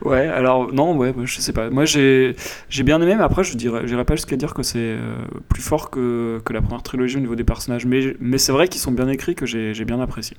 Ouais, 0.04 0.28
alors 0.28 0.74
non, 0.74 0.96
ouais, 0.98 1.14
je 1.26 1.40
sais 1.40 1.54
pas. 1.54 1.70
Moi, 1.70 1.86
j'ai 1.86 2.36
j'ai 2.70 2.84
bien 2.84 3.02
aimé, 3.02 3.14
mais 3.16 3.24
après, 3.24 3.44
je 3.44 3.56
dirais, 3.58 3.82
j'irais 3.86 4.06
pas 4.06 4.16
jusqu'à 4.16 4.36
dire 4.36 4.54
que 4.54 4.64
c'est 4.64 4.78
euh, 4.80 5.16
plus 5.50 5.62
fort 5.62 5.90
que, 5.90 6.42
que 6.44 6.54
la 6.54 6.62
première 6.62 6.82
trilogie 6.82 7.18
au 7.18 7.20
niveau 7.20 7.36
des 7.36 7.44
personnages. 7.44 7.86
Mais, 7.86 8.16
mais 8.20 8.38
c'est 8.38 8.52
vrai 8.52 8.68
qu'ils 8.68 8.82
sont 8.82 8.92
bien 8.92 9.08
écrits, 9.10 9.36
que 9.36 9.46
j'ai 9.46 9.74
j'ai 9.74 9.86
bien 9.86 10.00
apprécié. 10.00 10.38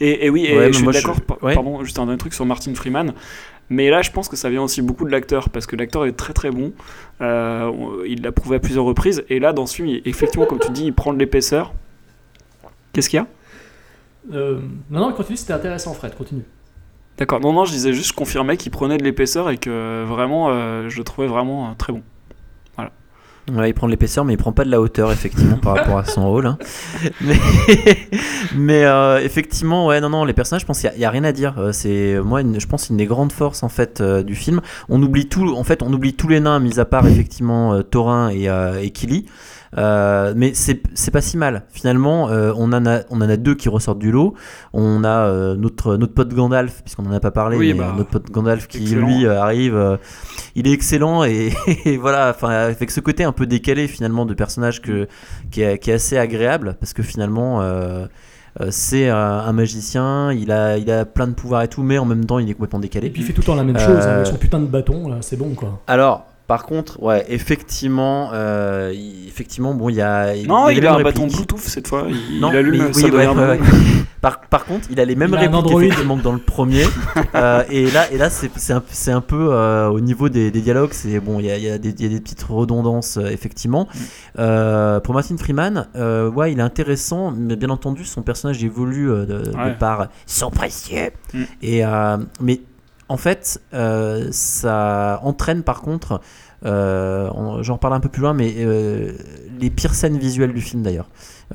Et, 0.00 0.26
et 0.26 0.30
oui, 0.30 0.46
et 0.46 0.56
Ouais, 0.56 0.66
mais 0.66 0.72
je 0.72 0.78
suis 0.78 0.86
je- 0.86 0.90
d'accord. 0.92 1.20
par-. 1.20 1.38
Pardon, 1.38 1.84
juste 1.84 1.98
un 1.98 2.04
dernier 2.06 2.18
truc 2.18 2.32
sur 2.34 2.46
Martin 2.46 2.72
Freeman. 2.74 3.12
Mais 3.70 3.90
là, 3.90 4.00
je 4.02 4.10
pense 4.10 4.28
que 4.28 4.36
ça 4.36 4.48
vient 4.48 4.62
aussi 4.62 4.80
beaucoup 4.80 5.04
de 5.04 5.10
l'acteur, 5.10 5.50
parce 5.50 5.66
que 5.66 5.76
l'acteur 5.76 6.06
est 6.06 6.12
très 6.12 6.32
très 6.32 6.50
bon. 6.50 6.72
Euh, 7.20 7.70
il 8.06 8.22
l'a 8.22 8.32
prouvé 8.32 8.56
à 8.56 8.60
plusieurs 8.60 8.84
reprises. 8.84 9.24
Et 9.28 9.38
là, 9.40 9.52
dans 9.52 9.66
ce 9.66 9.74
film, 9.76 9.88
il- 9.88 10.02
effectivement, 10.06 10.46
comme 10.46 10.58
tu 10.58 10.70
dis, 10.70 10.86
il 10.86 10.94
prend 10.94 11.12
de 11.12 11.18
l'épaisseur. 11.18 11.72
Qu'est-ce 12.92 13.10
qu'il 13.10 13.18
y 13.18 13.22
a? 13.22 13.26
Euh, 14.32 14.60
non, 14.90 15.00
non, 15.00 15.12
continue, 15.12 15.36
c'était 15.36 15.52
intéressant, 15.52 15.92
Fred, 15.94 16.14
continue. 16.14 16.44
D'accord. 17.18 17.40
Non, 17.40 17.52
non, 17.52 17.64
je 17.64 17.72
disais 17.72 17.92
juste, 17.92 18.08
je 18.08 18.14
confirmais 18.14 18.56
qu'il 18.56 18.70
prenait 18.72 18.96
de 18.96 19.04
l'épaisseur 19.04 19.50
et 19.50 19.58
que 19.58 20.04
vraiment, 20.04 20.48
euh, 20.50 20.88
je 20.88 20.96
le 20.98 21.04
trouvais 21.04 21.26
vraiment 21.26 21.74
très 21.74 21.92
bon. 21.92 22.02
Il 23.48 23.74
prend 23.74 23.86
de 23.86 23.92
l'épaisseur, 23.92 24.24
mais 24.24 24.34
il 24.34 24.36
prend 24.36 24.52
pas 24.52 24.64
de 24.64 24.70
la 24.70 24.80
hauteur, 24.80 25.10
effectivement, 25.10 25.56
par 25.56 25.76
rapport 25.76 25.98
à 25.98 26.04
son 26.04 26.28
rôle. 26.28 26.46
hein. 26.46 26.58
Mais, 28.54 28.84
euh, 28.84 29.20
effectivement, 29.22 29.86
ouais, 29.86 30.00
non, 30.00 30.10
non, 30.10 30.24
les 30.24 30.32
personnages, 30.32 30.62
je 30.62 30.66
pense 30.66 30.80
qu'il 30.80 30.90
n'y 30.96 31.04
a, 31.04 31.10
rien 31.10 31.24
à 31.24 31.32
dire. 31.32 31.54
Euh, 31.58 31.72
C'est, 31.72 32.18
moi, 32.22 32.42
je 32.42 32.66
pense, 32.66 32.90
une 32.90 32.96
des 32.96 33.06
grandes 33.06 33.32
forces, 33.32 33.62
en 33.62 33.68
fait, 33.68 34.00
euh, 34.00 34.22
du 34.22 34.34
film. 34.34 34.60
On 34.88 35.02
oublie 35.02 35.28
tout, 35.28 35.54
en 35.54 35.64
fait, 35.64 35.82
on 35.82 35.92
oublie 35.92 36.14
tous 36.14 36.28
les 36.28 36.40
nains, 36.40 36.60
mis 36.60 36.78
à 36.78 36.84
part, 36.84 37.06
effectivement, 37.06 37.82
Thorin 37.82 38.30
et, 38.30 38.44
et. 38.82 38.92
Euh, 39.76 40.32
mais 40.34 40.54
c'est 40.54 40.80
c'est 40.94 41.10
pas 41.10 41.20
si 41.20 41.36
mal. 41.36 41.64
Finalement, 41.68 42.30
euh, 42.30 42.52
on, 42.56 42.72
en 42.72 42.86
a, 42.86 43.00
on 43.10 43.16
en 43.20 43.28
a 43.28 43.36
deux 43.36 43.54
qui 43.54 43.68
ressortent 43.68 43.98
du 43.98 44.10
lot. 44.10 44.34
On 44.72 45.04
a 45.04 45.26
euh, 45.26 45.56
notre, 45.56 45.96
notre 45.96 46.14
pote 46.14 46.32
Gandalf, 46.32 46.82
puisqu'on 46.82 47.04
en 47.06 47.12
a 47.12 47.20
pas 47.20 47.30
parlé, 47.30 47.56
Oui, 47.58 47.72
mais 47.74 47.80
bah, 47.80 47.90
euh, 47.92 47.98
notre 47.98 48.10
pote 48.10 48.30
Gandalf 48.30 48.66
qui, 48.66 48.78
excellent. 48.82 49.06
lui, 49.06 49.26
euh, 49.26 49.40
arrive. 49.40 49.76
euh, 49.76 49.96
il 50.54 50.66
est 50.66 50.72
excellent 50.72 51.24
et, 51.24 51.52
et 51.84 51.96
voilà, 51.98 52.30
enfin, 52.30 52.48
avec 52.48 52.90
ce 52.90 53.00
côté 53.00 53.24
un 53.24 53.32
peu 53.32 53.46
décalé, 53.46 53.88
finalement, 53.88 54.24
de 54.24 54.34
personnage 54.34 54.80
que, 54.80 55.06
qui, 55.50 55.60
est, 55.62 55.78
qui 55.78 55.90
est 55.90 55.94
assez 55.94 56.16
agréable, 56.16 56.76
parce 56.80 56.92
que 56.94 57.02
finalement. 57.02 57.60
euh, 57.60 58.06
euh, 58.62 58.68
c'est 58.70 59.08
euh, 59.08 59.14
un 59.14 59.52
magicien, 59.52 60.32
il 60.32 60.50
a, 60.50 60.78
il 60.78 60.90
a 60.90 61.04
plein 61.04 61.28
de 61.28 61.32
pouvoirs 61.34 61.62
et 61.62 61.68
tout, 61.68 61.82
mais 61.82 61.96
en 61.98 62.04
même 62.06 62.24
temps 62.24 62.40
il 62.40 62.50
est 62.50 62.54
complètement 62.54 62.80
décalé. 62.80 63.06
Et 63.06 63.10
puis 63.10 63.20
il 63.20 63.24
fait 63.24 63.32
tout 63.32 63.42
le 63.42 63.46
temps 63.46 63.54
la 63.54 63.62
même 63.62 63.76
Euh, 63.76 63.78
chose, 63.86 64.04
hein, 64.04 64.10
avec 64.14 64.26
son 64.26 64.34
putain 64.36 64.58
de 64.58 64.66
bâton, 64.66 65.06
là, 65.06 65.18
c'est 65.20 65.36
bon 65.36 65.50
quoi. 65.54 65.80
Alors, 65.86 66.26
par 66.48 66.64
contre, 66.64 67.00
ouais, 67.02 67.26
effectivement, 67.28 68.30
euh, 68.32 68.90
il- 68.94 69.28
effectivement, 69.28 69.74
bon, 69.74 69.90
il 69.90 69.96
y 69.96 70.00
a. 70.00 70.34
Non, 70.46 70.68
les 70.68 70.78
il 70.78 70.86
a 70.86 70.94
un 70.94 70.96
mêmes 70.96 71.04
bâton. 71.04 71.26
Bluetooth 71.26 71.60
cette 71.60 71.86
fois. 71.86 72.06
Il, 72.08 72.40
Non, 72.40 72.50
il 72.50 72.56
allume, 72.56 72.86
mais 72.86 72.92
ça 72.94 73.06
oui, 73.06 73.10
ouais, 73.14 73.26
ouais. 73.28 73.60
Par, 74.22 74.40
par 74.40 74.64
contre, 74.64 74.88
il 74.90 74.98
a 74.98 75.04
les 75.04 75.14
mêmes 75.14 75.28
Il 75.30 75.36
a 75.36 75.40
un 75.42 75.60
répliques 75.60 75.82
effectivement 75.82 76.16
que 76.16 76.22
dans 76.22 76.32
le 76.32 76.38
premier. 76.38 76.84
Euh, 77.34 77.62
et 77.70 77.90
là, 77.90 78.10
et 78.10 78.16
là, 78.16 78.30
c'est 78.30 78.72
un, 78.72 78.82
un 79.08 79.20
peu 79.20 79.48
euh, 79.52 79.88
au 79.88 80.00
niveau 80.00 80.28
des, 80.28 80.50
des 80.50 80.60
dialogues, 80.60 80.92
c'est 80.92 81.20
bon, 81.20 81.38
il 81.40 81.46
y 81.46 81.50
a, 81.50 81.56
il 81.58 81.64
y 81.64 81.68
a 81.68 81.78
des, 81.78 81.90
il 81.90 82.02
y 82.02 82.06
a 82.06 82.08
des 82.08 82.20
petites 82.20 82.42
redondances 82.42 83.16
euh, 83.18 83.26
effectivement. 83.26 83.84
Mm. 83.84 83.98
Euh, 84.38 85.00
pour 85.00 85.14
Martin 85.14 85.36
Freeman, 85.36 85.86
euh, 85.94 86.30
ouais, 86.30 86.52
il 86.52 86.58
est 86.58 86.62
intéressant, 86.62 87.30
mais 87.30 87.56
bien 87.56 87.70
entendu, 87.70 88.04
son 88.04 88.22
personnage 88.22 88.64
évolue 88.64 89.08
de, 89.08 89.24
de 89.26 89.52
par 89.78 90.08
sont 90.26 90.50
précieux. 90.50 91.10
Mm. 91.34 91.42
Et 91.62 91.82
mais 92.40 92.60
en 93.08 93.16
fait, 93.16 93.60
euh, 93.74 94.28
ça 94.30 95.20
entraîne 95.22 95.62
par 95.62 95.80
contre. 95.80 96.20
euh, 96.64 97.28
J'en 97.62 97.74
reparle 97.74 97.94
un 97.94 98.00
peu 98.00 98.08
plus 98.08 98.22
loin, 98.22 98.34
mais 98.34 98.54
euh, 98.58 99.12
les 99.60 99.70
pires 99.70 99.94
scènes 99.94 100.18
visuelles 100.18 100.52
du 100.52 100.60
film 100.60 100.82
d'ailleurs. 100.82 101.08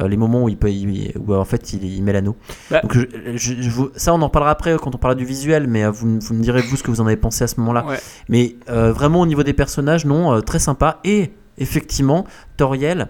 Les 0.04 0.18
moments 0.18 0.44
où 0.44 0.50
il 0.50 0.58
peut, 0.58 0.72
il- 0.72 1.14
où 1.20 1.36
en 1.36 1.46
fait 1.46 1.72
il, 1.74 1.84
il 1.84 2.02
met 2.04 2.14
l'anneau. 2.14 2.36
Donc 2.82 2.94
je- 2.94 3.06
je- 3.36 3.62
je 3.62 3.70
vous- 3.70 3.92
ça 3.96 4.12
on 4.14 4.22
en 4.24 4.26
reparlera 4.26 4.50
après 4.52 4.76
quand 4.82 4.96
on 4.96 4.98
parlera 4.98 5.16
du 5.20 5.26
visuel, 5.26 5.68
mais 5.68 5.86
vous, 5.88 6.08
me- 6.08 6.20
vous 6.20 6.34
me 6.34 6.42
direz 6.42 6.62
vous 6.62 6.78
ce 6.78 6.82
que 6.84 6.90
vous 6.90 7.00
en 7.02 7.06
avez 7.06 7.16
pensé 7.18 7.44
à 7.44 7.48
ce 7.48 7.60
moment-là. 7.60 7.86
Ouais. 7.86 8.00
Mais 8.28 8.56
vraiment 8.68 9.22
au 9.22 9.28
niveau 9.28 9.44
des 9.44 9.54
personnages, 9.54 10.06
non, 10.06 10.42
très 10.42 10.58
sympa. 10.60 11.00
Et 11.04 11.32
effectivement, 11.60 12.26
Toriel. 12.58 13.10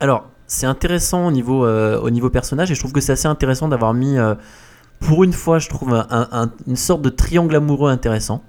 Alors 0.00 0.28
c'est 0.48 0.66
intéressant 0.66 1.28
au 1.28 1.30
niveau, 1.30 1.64
au 1.66 2.10
niveau 2.10 2.30
personnage 2.30 2.70
et 2.72 2.74
je 2.74 2.80
trouve 2.80 2.92
que 2.92 3.00
c'est 3.00 3.12
assez 3.12 3.28
intéressant 3.28 3.68
d'avoir 3.68 3.94
mis, 3.94 4.16
pour 5.06 5.24
une 5.24 5.32
fois, 5.32 5.58
je 5.58 5.68
trouve 5.68 5.92
un- 5.94 6.06
un- 6.32 6.50
une 6.66 6.76
sorte 6.76 7.02
de 7.02 7.08
triangle 7.10 7.54
amoureux 7.56 7.90
intéressant. 7.90 8.42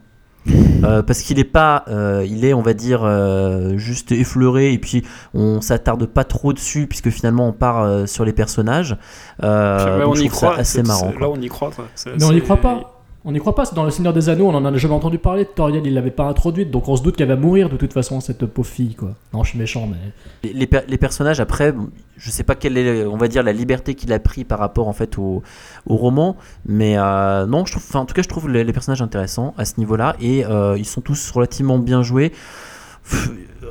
Euh, 0.84 1.02
parce 1.02 1.22
qu'il 1.22 1.40
est 1.40 1.46
pas, 1.46 1.86
euh, 1.88 2.26
il 2.30 2.44
est, 2.44 2.54
on 2.54 2.62
va 2.62 2.74
dire, 2.74 3.04
euh, 3.06 3.78
juste 3.78 4.12
effleuré 4.12 4.74
et 4.74 4.78
puis 4.78 5.06
on 5.34 5.62
s'attarde 5.62 6.06
pas 6.08 6.26
trop 6.26 6.52
dessus 6.52 6.88
puisque 6.88 7.10
finalement 7.10 7.48
on 7.48 7.54
part 7.54 7.84
euh, 7.84 8.06
sur 8.06 8.26
les 8.26 8.34
personnages. 8.34 8.98
Euh, 9.44 10.02
donc 10.02 10.10
on 10.10 10.16
y 10.20 10.28
croit. 10.28 10.58
assez 10.58 10.80
c'est- 10.80 10.84
marrant. 10.84 11.14
Là, 11.18 11.30
on 11.30 11.40
y 11.40 11.48
croit. 11.48 11.72
Mais 12.06 12.26
on 12.26 12.34
n'y 12.34 12.42
croit 12.42 12.58
pas. 12.58 12.93
On 13.26 13.32
n'y 13.32 13.40
croit 13.40 13.56
pas, 13.56 13.64
dans 13.74 13.86
Le 13.86 13.92
Seigneur 13.92 14.12
des 14.12 14.28
Anneaux, 14.28 14.48
on 14.48 14.54
en 14.54 14.66
a 14.66 14.76
jamais 14.78 14.94
entendu 14.94 15.18
parler 15.18 15.46
Toriel, 15.46 15.86
il 15.88 15.94
l'avait 15.94 16.12
pas 16.12 16.26
introduite, 16.26 16.72
donc 16.72 16.90
on 16.90 16.98
se 16.98 17.02
doute 17.04 17.16
qu'elle 17.16 17.30
va 17.30 17.38
mourir 17.38 17.70
de 17.70 17.78
toute 17.78 17.94
façon, 17.94 18.20
cette 18.20 18.46
pauvre 18.46 18.68
fille, 18.68 18.96
quoi. 18.96 19.16
Non, 19.34 19.44
je 19.44 19.52
suis 19.52 19.60
méchant, 19.60 19.88
mais. 19.90 19.96
Les, 20.44 20.52
les 20.54 20.68
per- 20.68 20.82
les 20.90 20.98
personnages 20.98 21.40
après, 21.40 21.74
je 22.18 22.30
sais 22.32 22.44
pas 22.44 22.56
quelle 22.56 22.78
est, 22.78 23.06
on 23.06 23.16
va 23.16 23.30
dire, 23.30 23.42
la 23.42 23.54
liberté 23.54 23.96
qu'il 23.96 24.12
a 24.12 24.20
pris 24.20 24.44
par 24.44 24.60
rapport 24.60 24.90
en 24.90 24.94
fait 24.94 25.18
au, 25.18 25.42
au 25.88 25.96
roman, 25.96 26.36
mais 26.66 26.98
euh, 26.98 27.46
non, 27.46 27.64
en 27.94 28.06
tout 28.06 28.14
cas, 28.14 28.22
je 28.24 28.28
trouve 28.28 28.50
les, 28.50 28.66
personnages 28.74 29.02
intéressants 29.02 29.54
à 29.58 29.64
ce 29.64 29.76
niveau-là 29.78 30.18
et 30.20 30.46
euh, 30.46 30.76
ils 30.78 30.86
sont 30.86 31.00
tous 31.02 31.32
relativement 31.32 31.80
bien 31.80 32.04
joués. 32.04 32.34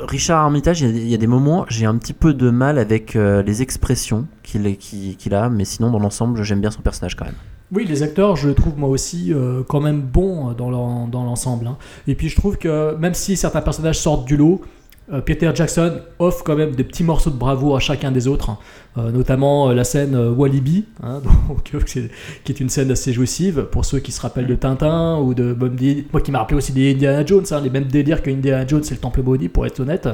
Richard 0.00 0.44
Armitage, 0.44 0.80
il 0.80 1.08
y, 1.08 1.14
a- 1.14 1.18
des 1.18 1.26
moments, 1.26 1.66
j'ai 1.68 1.84
un 1.84 1.96
petit 1.98 2.14
peu 2.14 2.32
de 2.32 2.48
mal 2.48 2.78
avec 2.78 3.16
euh, 3.16 3.42
les 3.42 3.60
expressions 3.60 4.26
qu'il 4.42 5.34
a, 5.34 5.50
mais 5.50 5.66
sinon, 5.66 5.90
dans 5.90 5.98
l'ensemble, 5.98 6.42
j'aime 6.42 6.60
bien 6.62 6.70
son 6.70 6.80
personnage 6.80 7.16
quand 7.16 7.26
même. 7.26 7.34
Oui, 7.72 7.86
les 7.86 8.02
acteurs, 8.02 8.36
je 8.36 8.48
les 8.50 8.54
trouve 8.54 8.76
moi 8.78 8.88
aussi 8.90 9.32
euh, 9.32 9.62
quand 9.66 9.80
même 9.80 10.00
bons 10.02 10.50
euh, 10.50 10.54
dans 10.54 10.68
l'en- 10.70 11.06
dans 11.08 11.24
l'ensemble. 11.24 11.66
hein. 11.66 11.76
Et 12.06 12.14
puis 12.14 12.28
je 12.28 12.36
trouve 12.36 12.58
que 12.58 12.94
même 12.96 13.14
si 13.14 13.36
certains 13.36 13.62
personnages 13.62 13.98
sortent 13.98 14.26
du 14.26 14.36
lot, 14.36 14.60
euh, 15.12 15.20
Peter 15.22 15.50
Jackson 15.54 16.00
offre 16.18 16.44
quand 16.44 16.54
même 16.54 16.74
des 16.74 16.84
petits 16.84 17.02
morceaux 17.02 17.30
de 17.30 17.36
bravoure 17.36 17.76
à 17.76 17.80
chacun 17.80 18.12
des 18.12 18.28
autres, 18.28 18.50
hein. 18.50 18.58
Notamment 18.96 19.70
euh, 19.70 19.74
la 19.74 19.84
scène 19.84 20.14
euh, 20.14 20.30
Walibi, 20.30 20.84
hein, 21.02 21.20
donc, 21.48 21.70
euh, 21.74 21.78
qui 22.44 22.52
est 22.52 22.60
une 22.60 22.68
scène 22.68 22.90
assez 22.90 23.12
jouissive 23.12 23.66
pour 23.70 23.84
ceux 23.84 23.98
qui 24.00 24.12
se 24.12 24.20
rappellent 24.20 24.46
de 24.46 24.54
Tintin 24.54 25.18
ou 25.18 25.32
de 25.34 25.52
Bob. 25.52 25.80
Moi 26.12 26.20
qui 26.20 26.30
m'a 26.30 26.38
rappelé 26.40 26.58
aussi 26.58 26.72
des 26.72 26.92
Indiana 26.92 27.24
Jones, 27.24 27.44
hein, 27.50 27.60
les 27.64 27.70
mêmes 27.70 27.84
délires 27.86 28.22
que 28.22 28.30
Indiana 28.30 28.66
Jones, 28.66 28.82
c'est 28.82 28.94
le 28.94 29.00
Temple 29.00 29.22
Maudit 29.22 29.48
pour 29.48 29.64
être 29.66 29.80
honnête. 29.80 30.08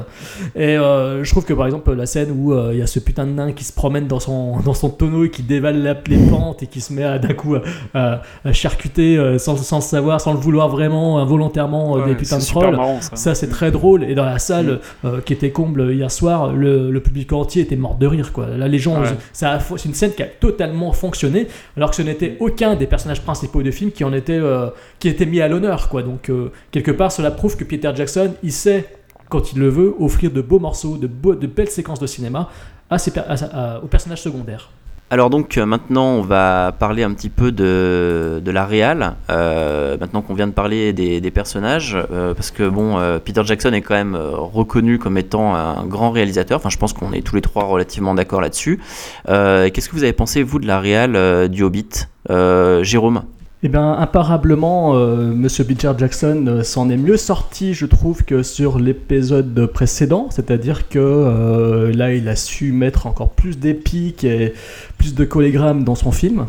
Et 0.55 0.77
euh, 0.77 1.23
je 1.23 1.29
trouve 1.31 1.43
que 1.43 1.53
par 1.53 1.65
exemple 1.65 1.93
la 1.93 2.05
scène 2.05 2.29
où 2.33 2.53
euh, 2.53 2.69
il 2.73 2.79
y 2.79 2.81
a 2.81 2.87
ce 2.87 2.99
putain 2.99 3.25
de 3.25 3.31
nain 3.31 3.51
qui 3.51 3.63
se 3.65 3.73
promène 3.73 4.07
dans 4.07 4.19
son, 4.21 4.59
dans 4.65 4.73
son 4.73 4.89
tonneau 4.89 5.25
et 5.25 5.29
qui 5.29 5.43
dévale 5.43 5.83
la- 5.83 5.97
les 6.07 6.17
pentes 6.29 6.63
et 6.63 6.67
qui 6.67 6.79
se 6.79 6.93
met 6.93 7.19
d'un 7.19 7.33
coup 7.33 7.55
à, 7.55 7.61
à- 7.93 8.21
à 8.45 8.53
charcuter 8.53 9.17
euh, 9.17 9.37
sans, 9.37 9.57
sans 9.57 9.77
le 9.77 9.81
savoir, 9.81 10.21
sans 10.21 10.31
le 10.33 10.39
vouloir 10.39 10.69
vraiment, 10.69 11.19
involontairement, 11.19 11.97
euh, 11.97 12.01
Ouais, 12.03 12.07
des 12.09 12.15
putains 12.15 12.37
de 12.37 12.43
trolls. 12.45 12.75
marrant, 12.77 13.01
ça. 13.01 13.15
Ça, 13.17 13.35
c'est 13.35 13.49
très 13.49 13.71
drôle. 13.71 14.03
Et 14.05 14.15
dans 14.15 14.23
la 14.25 14.39
salle 14.39 14.79
euh, 15.03 15.19
qui 15.19 15.33
était 15.33 15.51
comble 15.51 15.91
hier 15.93 16.09
soir, 16.09 16.53
le, 16.53 16.89
le 16.91 16.99
public 17.01 17.33
entier 17.33 17.63
était 17.63 17.75
mort 17.75 17.95
de 17.95 18.07
rire. 18.07 18.31
Quoi. 18.31 18.47
Là, 18.55 18.68
les 18.69 18.79
gens, 18.79 19.01
Ouais. 19.01 19.07
ça 19.33 19.51
a- 19.53 19.59
c'est 19.59 19.85
une 19.85 19.93
scène 19.93 20.13
qui 20.13 20.23
a 20.23 20.27
totalement 20.27 20.91
fonctionné, 20.93 21.47
alors 21.75 21.89
que 21.89 21.95
ce 21.95 22.01
n'était 22.01 22.37
aucun 22.39 22.75
des 22.75 22.87
personnages 22.87 23.21
principaux 23.21 23.61
du 23.63 23.71
film 23.71 23.91
qui 23.91 24.03
en 24.03 24.13
était, 24.13 24.33
euh, 24.33 24.69
qui 24.99 25.07
était 25.09 25.25
mis 25.25 25.41
à 25.41 25.47
l'honneur. 25.47 25.89
Quoi. 25.89 26.03
Donc, 26.03 26.29
euh, 26.29 26.51
quelque 26.71 26.91
part, 26.91 27.11
cela 27.11 27.31
prouve 27.31 27.57
que 27.57 27.63
Peter 27.63 27.91
Jackson, 27.95 28.33
il 28.43 28.51
sait, 28.53 28.85
quand 29.29 29.53
il 29.53 29.59
le 29.59 29.69
veut, 29.69 29.93
offrir 29.99 30.31
de 30.31 30.41
beaux 30.41 30.59
morceaux, 30.59 30.97
de, 30.97 31.07
beaux- 31.07 31.35
de 31.35 31.47
belles 31.47 31.69
séquences 31.69 31.99
de 31.99 32.07
cinéma 32.07 32.49
à 32.89 32.97
ses 32.97 33.11
per- 33.11 33.21
à 33.27 33.37
sa- 33.37 33.45
à- 33.47 33.79
aux 33.83 33.87
personnages 33.87 34.21
secondaires. 34.21 34.69
Alors 35.11 35.31
donc 35.31 35.57
euh, 35.57 35.65
maintenant 35.65 36.05
on 36.05 36.21
va 36.21 36.71
parler 36.77 37.01
un 37.01 37.11
petit 37.13 37.29
peu 37.29 37.51
de, 37.51 38.41
la 38.45 38.65
réal, 38.65 39.15
euh, 39.31 39.97
maintenant 39.99 40.21
qu'on 40.21 40.35
vient 40.35 40.45
de 40.45 40.53
parler 40.53 40.93
des, 40.93 41.31
personnages, 41.31 41.97
euh, 42.11 42.35
parce 42.35 42.51
que 42.51 42.67
bon, 42.67 42.99
Peter 43.25 43.41
Jackson 43.43 43.73
est 43.73 43.81
quand 43.81 43.95
même 43.95 44.15
reconnu 44.15 44.99
comme 44.99 45.17
étant 45.17 45.55
un 45.55 45.85
grand 45.85 46.11
réalisateur, 46.11 46.57
enfin 46.57 46.69
je 46.69 46.77
pense 46.77 46.93
qu'on 46.93 47.11
est 47.11 47.25
tous 47.25 47.35
les 47.35 47.41
trois 47.41 47.63
relativement 47.63 48.13
d'accord 48.13 48.41
là-dessus. 48.41 48.79
Qu'est-ce 49.25 49.89
que 49.89 49.95
vous 49.95 50.03
avez 50.03 50.13
pensé 50.13 50.43
vous 50.43 50.59
de 50.59 50.67
la 50.67 50.79
réal 50.79 51.49
du 51.49 51.63
Hobbit? 51.63 52.07
Jérôme? 52.29 53.23
Eh 53.61 53.67
bien, 53.67 53.91
imparablement, 53.91 54.95
euh, 54.95 55.33
Monsieur 55.33 55.65
Jackson 55.67 56.45
euh, 56.47 56.63
s'en 56.63 56.89
est 56.89 56.95
mieux 56.95 57.17
sorti, 57.17 57.73
je 57.73 57.85
trouve, 57.85 58.23
que 58.23 58.41
sur 58.41 58.79
l'épisode 58.79 59.65
précédent. 59.65 60.27
C'est-à-dire 60.31 60.87
que 60.87 60.97
euh, 60.97 61.91
là, 61.91 62.13
il 62.13 62.29
a 62.29 62.37
su 62.37 62.71
mettre 62.71 63.05
encore 63.05 63.31
plus 63.31 63.59
d'épiques 63.59 64.23
et 64.23 64.53
plus 64.97 65.13
de 65.13 65.25
colligrammes 65.25 65.83
dans 65.83 65.95
son 65.95 66.13
film. 66.13 66.45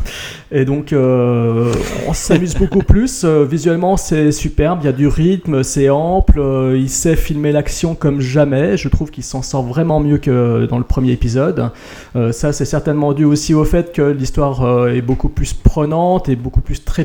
Et 0.53 0.63
donc, 0.63 0.93
euh, 0.93 1.73
on 2.07 2.13
s'amuse 2.13 2.55
beaucoup 2.57 2.79
plus. 2.79 3.25
Visuellement, 3.25 3.97
c'est 3.97 4.31
superbe. 4.31 4.79
Il 4.83 4.85
y 4.85 4.89
a 4.89 4.93
du 4.93 5.07
rythme, 5.07 5.63
c'est 5.63 5.89
ample. 5.89 6.41
il 6.77 6.89
sait 6.89 7.17
filmer 7.17 7.51
l'action 7.51 7.93
comme 7.93 8.21
jamais. 8.21 8.77
Je 8.77 8.87
trouve 8.87 9.11
qu'il 9.11 9.25
s'en 9.25 9.41
sort 9.41 9.63
vraiment 9.63 9.99
mieux 9.99 10.17
que 10.17 10.65
dans 10.65 10.77
le 10.77 10.85
premier 10.85 11.11
épisode. 11.11 11.71
Ça, 12.31 12.53
c'est 12.53 12.65
certainement 12.65 13.11
dû 13.11 13.25
aussi 13.25 13.53
au 13.53 13.65
fait 13.65 13.91
que 13.91 14.01
l'histoire 14.01 14.87
est 14.87 15.01
beaucoup 15.01 15.29
plus 15.29 15.53
prenante 15.53 16.29
et 16.29 16.37
beaucoup 16.37 16.61
plus 16.61 16.83
traitée 16.83 17.00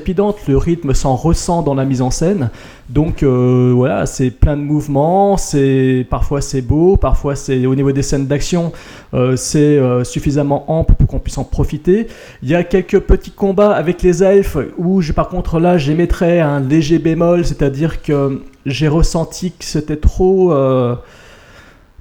le 0.49 0.57
rythme 0.57 0.94
s'en 0.94 1.16
ressent 1.16 1.62
dans 1.62 1.74
la 1.74 1.84
mise 1.84 2.03
en 2.03 2.11
scène. 2.11 2.51
Donc 2.88 3.22
euh, 3.22 3.72
voilà, 3.74 4.07
c'est 4.07 4.30
plein 4.30 4.57
de 4.57 4.62
mouvements, 4.62 5.36
c'est 5.36 6.07
parfois 6.09 6.40
c'est 6.40 6.62
beau, 6.62 6.97
parfois 6.97 7.34
c'est 7.34 7.66
au 7.66 7.74
niveau 7.74 7.92
des 7.92 8.03
scènes 8.03 8.26
d'action, 8.26 8.72
euh, 9.14 9.36
c'est 9.36 9.59
euh, 9.59 10.05
suffisamment 10.05 10.70
ample 10.70 10.94
pour 10.94 11.09
qu'on 11.09 11.18
puisse 11.18 11.38
en 11.38 11.44
profiter. 11.44 12.07
Il 12.42 12.49
y 12.49 12.55
a 12.55 12.62
quelques 12.62 13.01
petits 13.01 13.32
combats 13.32 13.72
avec 13.72 14.03
les 14.03 14.22
elfes 14.22 14.59
où 14.78 15.01
je, 15.01 15.12
par 15.12 15.28
contre 15.28 15.59
là 15.59 15.78
j'émettrais 15.78 16.40
un 16.40 16.61
léger 16.61 16.99
bémol, 16.99 17.44
c'est-à-dire 17.44 18.03
que 18.03 18.42
j'ai 18.66 18.88
ressenti 18.88 19.51
que 19.51 19.64
c'était 19.64 19.97
trop 19.97 20.53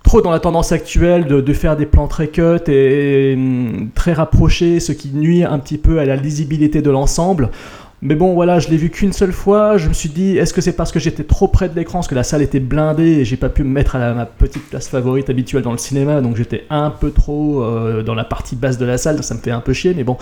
trop 0.06 0.22
dans 0.22 0.32
la 0.32 0.39
tendance 0.39 0.72
actuelle 0.72 1.26
de, 1.26 1.41
de 1.41 1.54
faire 1.54 1.76
des 1.76 1.86
plans 1.86 2.08
très 2.08 2.28
cut 2.28 2.70
et, 2.70 3.34
hum, 3.36 3.89
très 3.96 4.14
rapprochés, 4.14 4.80
ce 4.80 4.91
qui 4.91 5.10
nuit 5.10 5.43
un 5.43 5.60
petit 5.60 5.78
peu 5.78 6.00
à 6.00 6.06
la 6.06 6.16
lisibilité 6.16 6.82
de 6.82 6.91
l'ensemble. 6.91 7.50
Mais 8.06 8.14
bon, 8.14 8.36
voilà, 8.36 8.60
je 8.60 8.70
l'ai 8.70 8.78
vu 8.78 8.91
qu'une 8.91 9.14
seule 9.14 9.34
fois. 9.34 9.78
Je 9.78 9.89
me 9.89 9.93
suis 9.93 10.10
dit, 10.10 10.38
est-ce 10.38 10.53
que 10.53 10.62
c'est 10.62 10.74
parce 10.74 10.91
que 10.91 10.99
j'étais 10.99 11.24
trop 11.24 11.47
près 11.47 11.70
de 11.70 11.76
l'écran, 11.76 11.97
parce 11.99 12.08
que 12.08 12.14
la 12.14 12.22
salle 12.22 12.43
était 12.43 12.60
blindée 12.60 13.03
et 13.03 13.26
j'ai 13.26 13.36
pas 13.36 13.49
pu 13.49 13.64
me 13.64 13.70
mettre 13.70 13.95
à 13.95 14.14
ma 14.14 14.28
petite 14.28 14.70
place 14.70 14.88
favorite 14.88 15.32
habituelle 15.32 15.64
dans 15.64 15.72
le 15.72 15.80
cinéma, 15.80 16.22
donc 16.22 16.36
j'étais 16.36 16.66
un 16.70 16.91
peu 16.91 17.10
trop 17.10 17.64
euh, 17.64 18.03
dans 18.03 18.14
la 18.14 18.24
partie 18.24 18.56
basse 18.56 18.78
de 18.78 18.86
la 18.86 18.99
salle, 18.99 19.24
ça 19.24 19.34
me 19.34 19.39
fait 19.39 19.49
un 19.49 19.60
peu 19.60 19.74
chier, 19.74 19.95
mais 19.95 20.03
bon. 20.03 20.18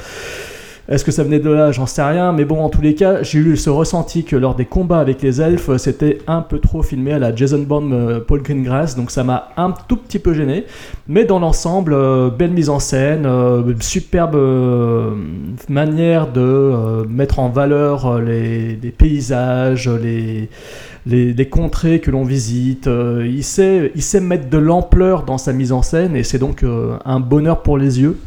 Est-ce 0.90 1.06
que 1.06 1.12
ça 1.12 1.24
venait 1.24 1.40
de 1.40 1.50
là? 1.50 1.72
J'en 1.72 1.86
sais 1.86 2.04
rien, 2.04 2.34
mais 2.34 2.44
bon, 2.44 2.62
en 2.62 2.68
tous 2.68 2.82
les 2.82 2.94
cas, 2.94 3.24
j'ai 3.24 3.40
eu 3.40 3.56
ce 3.56 3.70
ressenti 3.70 4.26
que 4.26 4.36
lors 4.36 4.54
des 4.54 4.66
combats 4.66 5.00
avec 5.00 5.22
les 5.22 5.40
elfes, 5.40 5.70
euh, 5.70 5.78
c'était 5.78 6.18
un 6.28 6.42
peu 6.42 6.60
trop 6.60 6.82
filmé 6.82 7.14
à 7.14 7.20
la 7.20 7.34
Jason 7.34 7.60
Bourne, 7.60 7.94
euh, 7.94 8.20
Paul 8.20 8.42
Greengrass, 8.42 8.98
donc 8.98 9.10
ça 9.10 9.24
m'a 9.24 9.52
un 9.56 9.74
tout 9.88 9.96
petit 9.96 10.20
peu 10.20 10.34
gêné. 10.34 10.66
Mais 11.08 11.24
dans 11.24 11.40
l'ensemble, 11.40 11.94
euh, 11.94 12.30
belle 12.30 12.52
mise 12.52 12.70
en 12.70 12.80
scène, 12.80 13.26
superbe 13.80 14.38
manière 15.70 16.32
de 16.32 17.06
mettre 17.08 17.40
en 17.40 17.48
valeur 17.48 18.20
les, 18.20 18.76
paysages, 18.98 19.90
les, 19.90 20.50
les, 21.06 21.34
les 21.34 21.50
contrées 21.50 22.00
que 22.00 22.12
l'on 22.12 22.24
visite. 22.24 22.90
Il, 23.24 23.44
sait, 23.44 23.92
il 23.96 24.02
sait 24.02 24.20
mettre 24.20 24.50
de 24.50 24.58
l'ampleur 24.58 25.24
dans 25.24 25.38
sa 25.38 25.54
mise 25.54 25.72
en 25.72 25.82
scène 25.82 26.16
et 26.16 26.24
c'est 26.24 26.40
donc 26.40 26.64
un 26.64 27.20
bonheur 27.20 27.62
pour 27.62 27.78
les 27.78 28.02
yeux, 28.02 28.18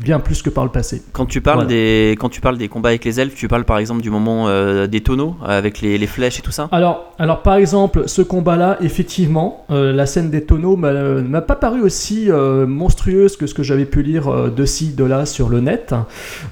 bien 0.00 0.20
plus 0.20 0.42
que 0.42 0.50
par 0.50 0.64
le 0.64 0.70
passé. 0.70 1.02
Quand 1.12 1.26
tu 1.26 1.40
parles 1.40 1.56
Voilà. 1.64 1.68
des 1.68 2.16
quand 2.18 2.28
tu 2.28 2.40
parles 2.40 2.58
des 2.58 2.68
combats 2.68 2.90
avec 2.90 3.04
les 3.04 3.18
elfes, 3.20 3.34
tu 3.34 3.48
parles 3.48 3.64
par 3.64 3.78
exemple 3.78 4.02
du 4.02 4.10
moment 4.10 4.48
euh, 4.48 4.86
des 4.86 5.00
tonneaux 5.00 5.36
euh, 5.42 5.58
avec 5.58 5.80
les, 5.80 5.96
les 5.98 6.06
flèches 6.06 6.38
et 6.38 6.42
tout 6.42 6.50
ça? 6.50 6.68
Alors, 6.72 7.12
alors 7.18 7.42
par 7.42 7.54
exemple, 7.54 8.04
ce 8.06 8.22
combat-là, 8.22 8.76
effectivement, 8.80 9.64
euh, 9.70 9.92
la 9.92 10.06
scène 10.06 10.30
des 10.30 10.44
tonneaux 10.44 10.76
m'a 10.76 10.92
ne 10.92 11.20
m'a 11.22 11.40
pas 11.40 11.56
paru 11.56 11.80
aussi 11.82 12.30
euh, 12.30 12.66
monstrueuse 12.66 13.36
que 13.36 13.46
ce 13.46 13.54
que 13.54 13.62
j'avais 13.62 13.86
pu 13.86 14.02
lire 14.02 14.50
de 14.50 14.64
ci, 14.64 14.92
de 14.92 15.04
là 15.04 15.26
sur 15.26 15.48
le 15.48 15.60
net. 15.60 15.94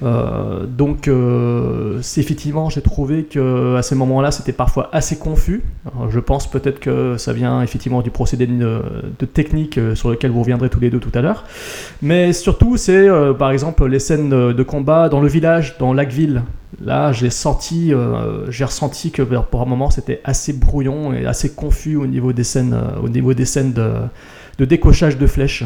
Donc, 0.01 1.09
c'est 2.01 2.21
effectivement, 2.21 2.69
j'ai 2.69 2.81
trouvé 2.81 3.23
que 3.23 3.75
à 3.75 3.81
ces 3.81 3.95
moments-là, 3.95 4.31
c'était 4.31 4.51
parfois 4.53 4.89
assez 4.91 5.17
confus. 5.17 5.63
Alors, 5.85 6.09
je 6.11 6.19
pense 6.19 6.49
peut-être 6.49 6.79
que 6.79 7.17
ça 7.17 7.33
vient 7.33 7.61
effectivement 7.61 8.01
du 8.01 8.11
procédé 8.11 8.47
de, 8.47 8.81
de 9.19 9.25
technique 9.25 9.79
sur 9.95 10.09
lequel 10.09 10.31
vous 10.31 10.41
reviendrez 10.41 10.69
tous 10.69 10.79
les 10.79 10.89
deux 10.89 10.99
tout 10.99 11.11
à 11.13 11.21
l'heure. 11.21 11.43
Mais 12.01 12.33
surtout, 12.33 12.77
c'est 12.77 13.07
par 13.35 13.51
exemple 13.51 13.85
les 13.85 13.99
scènes 13.99 14.29
de, 14.29 14.51
de 14.51 14.63
combat 14.63 15.09
dans 15.09 15.19
le 15.19 15.27
village, 15.27 15.77
dans 15.77 15.93
Lackville. 15.93 16.43
Là, 16.83 17.13
j'ai 17.13 17.29
senti, 17.29 17.93
euh, 17.93 18.51
j'ai 18.51 18.65
ressenti 18.65 19.11
que 19.11 19.21
ben, 19.21 19.45
pour 19.49 19.61
un 19.61 19.65
moment, 19.65 19.89
c'était 19.89 20.19
assez 20.23 20.51
brouillon 20.51 21.13
et 21.13 21.25
assez 21.25 21.53
confus 21.53 21.95
au 21.95 22.05
niveau 22.05 22.33
des 22.33 22.43
scènes, 22.43 22.73
euh, 22.73 23.01
au 23.01 23.07
niveau 23.07 23.33
des 23.33 23.45
scènes 23.45 23.71
de, 23.71 23.93
de 24.57 24.65
décochage 24.65 25.17
de 25.17 25.25
flèches. 25.25 25.63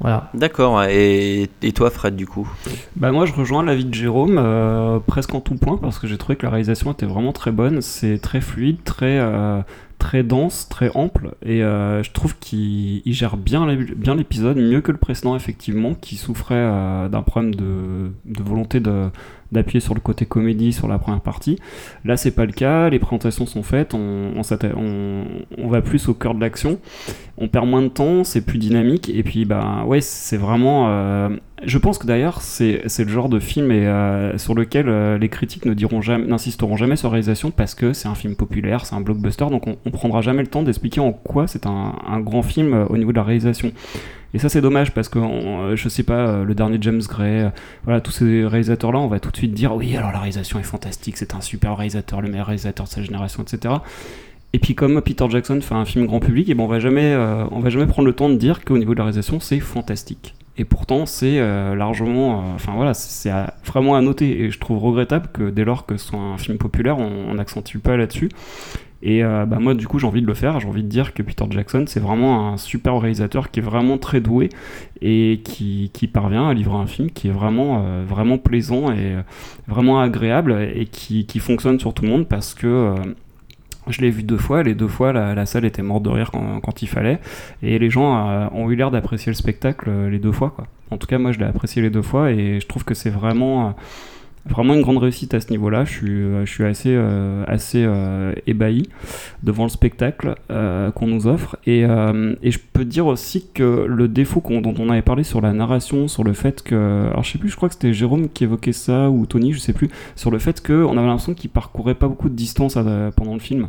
Voilà. 0.00 0.30
D'accord. 0.32 0.82
Et, 0.84 1.50
et 1.62 1.72
toi, 1.72 1.90
Fred, 1.90 2.16
du 2.16 2.26
coup? 2.26 2.50
Bah 2.96 3.12
moi 3.12 3.26
je 3.26 3.34
rejoins 3.34 3.62
l'avis 3.62 3.84
de 3.84 3.92
Jérôme 3.92 4.38
euh, 4.38 4.98
presque 4.98 5.34
en 5.34 5.40
tout 5.40 5.56
point 5.56 5.76
parce 5.76 5.98
que 5.98 6.06
j'ai 6.06 6.16
trouvé 6.16 6.36
que 6.36 6.44
la 6.44 6.50
réalisation 6.50 6.92
était 6.92 7.06
vraiment 7.06 7.32
très 7.32 7.52
bonne, 7.52 7.82
c'est 7.82 8.18
très 8.18 8.40
fluide, 8.40 8.82
très 8.82 9.18
euh, 9.18 9.60
très 10.00 10.24
dense, 10.24 10.68
très 10.68 10.90
ample 10.96 11.34
et 11.42 11.62
euh, 11.62 12.02
je 12.02 12.10
trouve 12.10 12.36
qu'il 12.38 13.02
il 13.04 13.12
gère 13.14 13.36
bien 13.36 13.66
l'é- 13.68 13.94
bien 13.94 14.16
l'épisode 14.16 14.56
mieux 14.56 14.80
que 14.80 14.90
le 14.90 14.98
précédent 14.98 15.36
effectivement 15.36 15.94
qui 15.94 16.16
souffrait 16.16 16.54
euh, 16.56 17.08
d'un 17.08 17.22
problème 17.22 17.54
de 17.54 18.10
volonté 18.42 18.80
de 18.80 19.10
d'appuyer 19.52 19.80
sur 19.80 19.94
le 19.94 20.00
côté 20.00 20.26
comédie 20.26 20.72
sur 20.72 20.88
la 20.88 20.98
première 20.98 21.20
partie. 21.20 21.58
Là 22.04 22.16
c'est 22.16 22.30
pas 22.30 22.46
le 22.46 22.52
cas, 22.52 22.88
les 22.90 22.98
présentations 22.98 23.46
sont 23.46 23.62
faites, 23.62 23.94
on, 23.94 24.42
va 25.68 25.82
plus 25.82 26.08
au 26.08 26.14
cœur 26.14 26.34
de 26.34 26.40
l'action, 26.40 26.78
on 27.38 27.48
perd 27.48 27.68
moins 27.68 27.82
de 27.82 27.88
temps, 27.88 28.24
c'est 28.24 28.44
plus 28.44 28.58
dynamique. 28.58 29.08
Et 29.08 29.22
puis 29.22 29.44
bah 29.44 29.84
ouais 29.86 30.00
c'est 30.00 30.36
vraiment 30.36 30.88
euh, 30.88 31.28
je 31.64 31.78
pense 31.78 31.98
que 31.98 32.06
d'ailleurs, 32.06 32.40
c'est 32.40 32.82
le 32.98 33.08
genre 33.08 33.28
de 33.28 33.38
film 33.38 33.70
et, 33.70 33.86
euh, 33.86 34.36
sur 34.38 34.54
lequel 34.54 34.88
euh, 34.88 35.18
les 35.18 35.28
critiques 35.28 35.66
ne 35.66 35.74
diront 35.74 36.00
jamais, 36.00 36.26
n'insisteront 36.26 36.76
jamais 36.76 36.96
sur 36.96 37.10
réalisation 37.10 37.50
parce 37.50 37.74
que 37.74 37.92
c'est 37.92 38.08
un 38.08 38.14
film 38.14 38.34
populaire, 38.34 38.86
c'est 38.86 38.94
un 38.94 39.00
blockbuster, 39.00 39.46
donc 39.50 39.66
on, 39.66 39.76
on 39.84 39.90
prendra 39.90 40.22
jamais 40.22 40.42
le 40.42 40.48
temps 40.48 40.62
d'expliquer 40.62 41.00
en 41.00 41.12
quoi 41.12 41.46
c'est 41.46 41.66
un, 41.66 41.92
grand 42.20 42.42
film 42.42 42.86
au 42.88 42.96
niveau 42.96 43.12
de 43.12 43.16
la 43.16 43.22
réalisation. 43.22 43.72
Et 44.32 44.38
ça, 44.38 44.48
c'est 44.48 44.60
dommage 44.60 44.92
parce 44.92 45.08
que 45.08 45.18
euh, 45.18 45.76
je 45.76 45.88
sais 45.88 46.02
pas, 46.02 46.28
euh, 46.28 46.44
le 46.44 46.54
dernier 46.54 46.78
James 46.80 47.02
Gray, 47.08 47.40
euh, 47.40 47.50
voilà, 47.84 48.00
tous 48.00 48.12
ces 48.12 48.44
réalisateurs-là, 48.44 48.98
on 48.98 49.08
va 49.08 49.18
tout 49.18 49.30
de 49.30 49.36
suite 49.36 49.52
dire 49.52 49.74
oui, 49.74 49.96
alors 49.96 50.12
la 50.12 50.18
réalisation 50.18 50.58
est 50.58 50.64
fantastique, 50.64 51.16
c'est 51.16 51.34
un 51.34 51.40
super 51.40 51.76
réalisateur, 51.76 52.20
le 52.20 52.28
meilleur 52.28 52.46
réalisateur 52.46 52.86
de 52.86 52.90
sa 52.90 53.02
génération, 53.02 53.42
etc. 53.42 53.74
Et 54.52 54.58
puis 54.58 54.74
comme 54.74 55.00
Peter 55.00 55.26
Jackson 55.28 55.60
fait 55.60 55.74
un 55.74 55.84
film 55.84 56.06
grand 56.06 56.20
public, 56.20 56.48
et 56.48 56.54
ben 56.54 56.64
on 56.64 56.68
va 56.68 56.80
jamais, 56.80 57.16
on 57.52 57.60
va 57.60 57.70
jamais 57.70 57.86
prendre 57.86 58.06
le 58.06 58.14
temps 58.14 58.28
de 58.28 58.34
dire 58.34 58.64
qu'au 58.64 58.78
niveau 58.78 58.94
de 58.94 58.98
la 58.98 59.04
réalisation, 59.04 59.38
c'est 59.38 59.60
fantastique. 59.60 60.34
Et 60.58 60.64
pourtant, 60.64 61.06
c'est 61.06 61.38
largement, 61.76 62.52
enfin 62.56 62.72
voilà, 62.74 62.92
c'est 62.92 63.30
vraiment 63.64 63.94
à 63.94 64.00
noter. 64.00 64.42
Et 64.42 64.50
je 64.50 64.58
trouve 64.58 64.82
regrettable 64.82 65.28
que 65.32 65.50
dès 65.50 65.64
lors 65.64 65.86
que 65.86 65.96
ce 65.96 66.08
soit 66.08 66.18
un 66.18 66.36
film 66.36 66.58
populaire, 66.58 66.98
on 66.98 67.34
n'accentue 67.34 67.78
pas 67.78 67.96
là-dessus. 67.96 68.28
Et 69.02 69.24
euh, 69.24 69.46
bah, 69.46 69.58
moi, 69.58 69.74
du 69.74 69.86
coup, 69.86 69.98
j'ai 69.98 70.06
envie 70.06 70.22
de 70.22 70.26
le 70.26 70.34
faire. 70.34 70.60
J'ai 70.60 70.68
envie 70.68 70.82
de 70.82 70.88
dire 70.88 71.14
que 71.14 71.22
Peter 71.22 71.44
Jackson, 71.50 71.84
c'est 71.86 72.00
vraiment 72.00 72.52
un 72.52 72.56
super 72.56 72.98
réalisateur 72.98 73.50
qui 73.50 73.60
est 73.60 73.62
vraiment 73.62 73.98
très 73.98 74.20
doué 74.20 74.50
et 75.00 75.40
qui, 75.44 75.90
qui 75.94 76.06
parvient 76.06 76.48
à 76.48 76.54
livrer 76.54 76.76
un 76.76 76.86
film 76.86 77.10
qui 77.10 77.28
est 77.28 77.32
vraiment, 77.32 77.82
euh, 77.84 78.04
vraiment 78.06 78.38
plaisant 78.38 78.92
et 78.92 79.14
euh, 79.14 79.22
vraiment 79.68 80.00
agréable 80.00 80.68
et 80.74 80.86
qui, 80.86 81.26
qui 81.26 81.38
fonctionne 81.38 81.78
sur 81.80 81.94
tout 81.94 82.04
le 82.04 82.10
monde 82.10 82.28
parce 82.28 82.54
que. 82.54 82.94
je 83.88 84.00
l'ai 84.02 84.10
vu 84.10 84.22
deux 84.22 84.36
fois, 84.36 84.62
les 84.62 84.74
deux 84.74 84.86
fois 84.86 85.12
la, 85.12 85.34
la 85.34 85.46
salle 85.46 85.64
était 85.64 85.82
morte 85.82 86.02
de 86.04 86.10
rire 86.10 86.30
quand, 86.30 86.60
quand 86.60 86.82
il 86.82 86.86
fallait, 86.86 87.18
et 87.62 87.78
les 87.78 87.90
gens 87.90 88.50
ont 88.52 88.70
eu 88.70 88.76
l'air 88.76 88.90
d'apprécier 88.90 89.30
le 89.30 89.34
spectacle 89.34 89.90
les 90.08 90.18
deux 90.18 90.30
fois. 90.32 90.50
Quoi. 90.50 90.66
En 90.90 90.98
tout 90.98 91.06
cas, 91.06 91.18
moi 91.18 91.32
je 91.32 91.38
l'ai 91.38 91.46
apprécié 91.46 91.82
les 91.82 91.90
deux 91.90 92.02
fois, 92.02 92.30
et 92.30 92.60
je 92.60 92.66
trouve 92.66 92.84
que 92.84 92.94
c'est 92.94 93.10
vraiment, 93.10 93.74
vraiment 94.46 94.74
une 94.74 94.82
grande 94.82 94.98
réussite 94.98 95.34
à 95.34 95.40
ce 95.40 95.50
niveau-là. 95.50 95.84
Je 95.84 95.90
suis, 95.90 96.08
euh, 96.08 96.44
je 96.44 96.50
suis 96.50 96.64
assez, 96.64 96.94
euh, 96.94 97.44
assez 97.46 97.84
euh, 97.84 98.32
ébahi 98.46 98.88
devant 99.42 99.64
le 99.64 99.68
spectacle 99.68 100.34
qu'on 100.94 101.06
nous 101.06 101.26
offre, 101.26 101.56
et, 101.66 101.80
et 101.80 102.50
je 102.50 102.58
peux 102.72 102.84
dire 102.84 103.06
aussi 103.06 103.46
que 103.54 103.86
le 103.88 104.08
défaut 104.08 104.42
dont 104.48 104.74
on 104.78 104.90
avait 104.90 105.02
parlé 105.02 105.24
sur 105.24 105.40
la 105.40 105.52
narration, 105.52 106.08
sur 106.08 106.24
le 106.24 106.32
fait 106.32 106.62
que, 106.62 107.08
alors 107.10 107.24
je 107.24 107.32
sais 107.32 107.38
plus, 107.38 107.48
je 107.48 107.56
crois 107.56 107.68
que 107.68 107.74
c'était 107.74 107.92
Jérôme 107.92 108.28
qui 108.28 108.44
évoquait 108.44 108.72
ça, 108.72 109.10
ou 109.10 109.26
Tony, 109.26 109.52
je 109.52 109.58
sais 109.58 109.72
plus, 109.72 109.88
sur 110.16 110.30
le 110.30 110.38
fait 110.38 110.64
qu'on 110.64 110.96
avait 110.96 111.06
l'impression 111.06 111.34
qu'il 111.34 111.50
parcourait 111.50 111.94
pas 111.94 112.08
beaucoup 112.08 112.28
de 112.28 112.34
distance 112.34 112.76
pendant 113.16 113.34
le 113.34 113.40
film. 113.40 113.68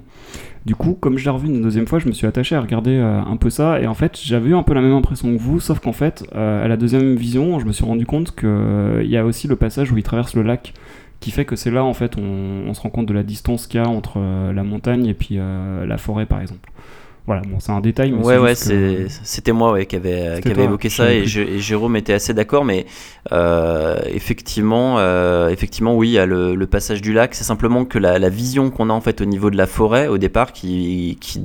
Du 0.66 0.76
coup, 0.76 0.94
comme 0.94 1.18
je 1.18 1.26
l'ai 1.26 1.32
revu 1.32 1.48
une 1.48 1.62
deuxième 1.62 1.88
fois, 1.88 1.98
je 1.98 2.08
me 2.08 2.12
suis 2.12 2.28
attaché 2.28 2.56
à 2.56 2.62
regarder 2.62 2.96
euh, 2.96 3.20
un 3.20 3.36
peu 3.36 3.50
ça, 3.50 3.82
et 3.82 3.88
en 3.88 3.96
fait, 3.96 4.20
j'avais 4.24 4.52
eu 4.52 4.56
un 4.56 4.62
peu 4.62 4.74
la 4.74 4.82
même 4.82 4.94
impression 4.94 5.34
que 5.36 5.42
vous, 5.42 5.60
sauf 5.60 5.80
qu'en 5.80 5.94
fait, 5.94 6.24
euh, 6.36 6.64
à 6.64 6.68
la 6.68 6.78
deuxième 6.78 7.16
vision, 7.16 7.60
je 7.60 7.66
me 7.66 7.72
suis 7.72 7.84
rendu 7.84 8.06
compte 8.06 8.36
qu'il 8.36 9.08
y 9.08 9.18
a 9.18 9.26
aussi 9.26 9.48
le 9.48 9.56
passage 9.56 9.92
où 9.92 9.98
il 9.98 10.04
traverse 10.04 10.36
le 10.36 10.44
lac, 10.44 10.74
qui 11.22 11.32
fait 11.32 11.46
que 11.46 11.56
c'est 11.56 11.72
là, 11.72 11.86
en 11.86 11.94
fait, 11.94 12.18
on, 12.18 12.68
on 12.68 12.74
se 12.74 12.82
rend 12.82 12.90
compte 12.90 13.06
de 13.06 13.14
la 13.14 13.24
distance 13.24 13.68
qu'il 13.68 13.80
y 13.80 13.84
a 13.84 13.88
entre 13.88 14.16
euh, 14.18 14.52
la 14.52 14.64
montagne 14.64 15.06
et 15.06 15.14
puis 15.14 15.38
euh, 15.38 15.86
la 15.86 15.98
forêt, 15.98 16.26
par 16.26 16.42
exemple. 16.42 16.70
Voilà, 17.28 17.44
bon, 17.48 17.60
c'est 17.60 17.72
un 17.72 17.82
détail, 17.82 18.12
mais 18.12 18.24
Ouais, 18.26 18.38
ouais, 18.40 18.54
que- 18.54 18.58
c'est- 18.58 19.08
c'était 19.24 19.52
moi 19.52 19.72
ouais, 19.74 19.86
qui 19.86 19.96
avait, 19.96 20.38
C'était 20.38 20.42
qui 20.42 20.52
avait 20.52 20.56
toi, 20.56 20.64
évoqué 20.64 20.90
ça 20.90 21.14
et, 21.14 21.20
plus. 21.20 21.28
je- 21.30 21.42
et 21.42 21.60
Jérôme 21.60 21.96
était 21.96 22.14
assez 22.14 22.34
d'accord, 22.34 22.66
mais 22.66 22.86
euh, 23.32 24.00
effectivement, 24.08 24.96
euh, 24.98 25.50
effectivement, 25.50 25.96
oui, 25.96 26.10
il 26.10 26.14
y 26.14 26.20
a 26.20 26.26
le, 26.26 26.56
le 26.56 26.68
passage 26.68 27.02
du 27.02 27.14
lac. 27.14 27.36
C'est 27.36 27.44
simplement 27.44 27.86
que 27.86 28.00
la, 28.00 28.18
la 28.18 28.30
vision 28.30 28.72
qu'on 28.72 28.90
a 28.90 28.94
en 28.94 29.02
fait 29.02 29.22
au 29.22 29.26
niveau 29.26 29.52
de 29.52 29.58
la 29.58 29.68
forêt 29.68 30.08
au 30.08 30.18
départ, 30.18 30.52
qui, 30.52 31.18
qui, 31.22 31.40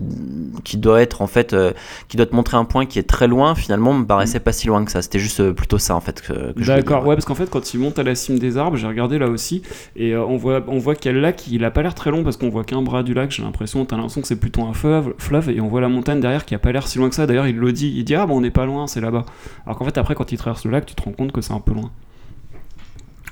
qui 0.64 0.76
doit 0.78 1.02
être 1.02 1.20
en 1.20 1.26
fait, 1.26 1.52
euh, 1.52 1.72
qui 2.08 2.16
doit 2.16 2.26
te 2.26 2.34
montrer 2.34 2.56
un 2.56 2.64
point 2.64 2.86
qui 2.86 2.98
est 2.98 3.02
très 3.08 3.28
loin, 3.28 3.54
finalement, 3.54 3.92
me 3.92 4.06
paraissait 4.06 4.40
pas 4.40 4.52
si 4.52 4.66
loin 4.68 4.84
que 4.84 4.90
ça. 4.90 5.02
C'était 5.02 5.18
juste 5.18 5.40
euh, 5.40 5.52
plutôt 5.52 5.78
ça 5.78 5.94
en 5.94 6.00
fait 6.00 6.22
que, 6.22 6.52
que 6.52 6.64
D'accord, 6.64 7.02
ouais. 7.02 7.10
ouais, 7.10 7.14
parce 7.16 7.26
qu'en 7.26 7.34
fait, 7.34 7.50
quand 7.50 7.74
il 7.74 7.80
monte 7.80 7.98
à 7.98 8.02
la 8.02 8.14
cime 8.14 8.38
des 8.38 8.56
arbres, 8.56 8.76
j'ai 8.78 8.86
regardé 8.86 9.18
là 9.18 9.28
aussi, 9.28 9.60
et 9.94 10.12
euh, 10.14 10.24
on 10.24 10.36
voit, 10.38 10.64
on 10.68 10.78
voit 10.78 10.94
qu'il 10.94 11.06
y 11.06 11.08
a 11.10 11.12
le 11.12 11.20
lac, 11.20 11.46
il 11.48 11.64
a 11.64 11.70
pas 11.70 11.82
l'air 11.82 11.94
très 11.94 12.10
long 12.10 12.24
parce 12.24 12.38
qu'on 12.38 12.48
voit 12.48 12.64
qu'un 12.64 12.80
bras 12.82 13.02
du 13.02 13.12
lac. 13.12 13.30
J'ai 13.30 13.42
l'impression, 13.42 13.84
t'as 13.84 13.96
l'impression 13.96 14.22
que 14.22 14.26
c'est 14.28 14.40
plutôt 14.40 14.62
un 14.64 14.72
fleuve, 14.72 15.12
fleuve, 15.18 15.50
et 15.50 15.60
on 15.60 15.68
voit 15.68 15.75
la 15.80 15.88
montagne 15.88 16.20
derrière 16.20 16.44
qui 16.44 16.54
a 16.54 16.58
pas 16.58 16.72
l'air 16.72 16.86
si 16.86 16.98
loin 16.98 17.08
que 17.08 17.14
ça. 17.14 17.26
D'ailleurs, 17.26 17.46
il 17.46 17.56
le 17.56 17.72
dit, 17.72 17.92
il 17.96 18.04
dit 18.04 18.14
ah 18.14 18.26
bon, 18.26 18.36
on 18.38 18.40
n'est 18.40 18.50
pas 18.50 18.66
loin, 18.66 18.86
c'est 18.86 19.00
là-bas. 19.00 19.24
Alors 19.64 19.78
qu'en 19.78 19.84
fait, 19.84 19.98
après, 19.98 20.14
quand 20.14 20.32
il 20.32 20.38
traverse 20.38 20.64
le 20.64 20.70
lac, 20.70 20.86
tu 20.86 20.94
te 20.94 21.02
rends 21.02 21.12
compte 21.12 21.32
que 21.32 21.40
c'est 21.40 21.52
un 21.52 21.60
peu 21.60 21.72
loin. 21.74 21.90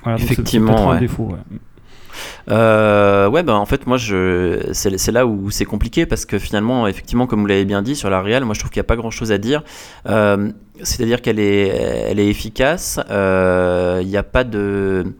Voilà, 0.03 0.19
Effectivement, 0.19 0.91
un 0.91 0.93
ouais. 0.95 0.99
défaut. 0.99 1.23
ouais. 1.31 1.57
Euh, 2.49 3.27
ouais, 3.27 3.43
ben 3.43 3.53
en 3.55 3.65
fait, 3.65 3.87
moi, 3.87 3.97
je, 3.97 4.69
c'est, 4.71 4.97
c'est 4.97 5.11
là 5.11 5.25
où 5.25 5.49
c'est 5.49 5.65
compliqué 5.65 6.05
parce 6.05 6.25
que 6.25 6.39
finalement, 6.39 6.87
effectivement, 6.87 7.27
comme 7.27 7.41
vous 7.41 7.45
l'avez 7.47 7.65
bien 7.65 7.81
dit 7.81 7.95
sur 7.95 8.09
la 8.09 8.21
réelle, 8.21 8.45
moi, 8.45 8.53
je 8.53 8.59
trouve 8.59 8.71
qu'il 8.71 8.79
n'y 8.79 8.85
a 8.85 8.87
pas 8.87 8.95
grand-chose 8.95 9.31
à 9.31 9.37
dire. 9.37 9.63
Euh, 10.07 10.51
c'est-à-dire 10.81 11.21
qu'elle 11.21 11.39
est, 11.39 11.67
elle 11.67 12.19
est 12.19 12.27
efficace. 12.27 12.99
euh, 13.09 13.99
Il 14.01 14.07
n'y 14.07 14.17
a 14.17 14.23
pas 14.23 14.43
de, 14.43 15.15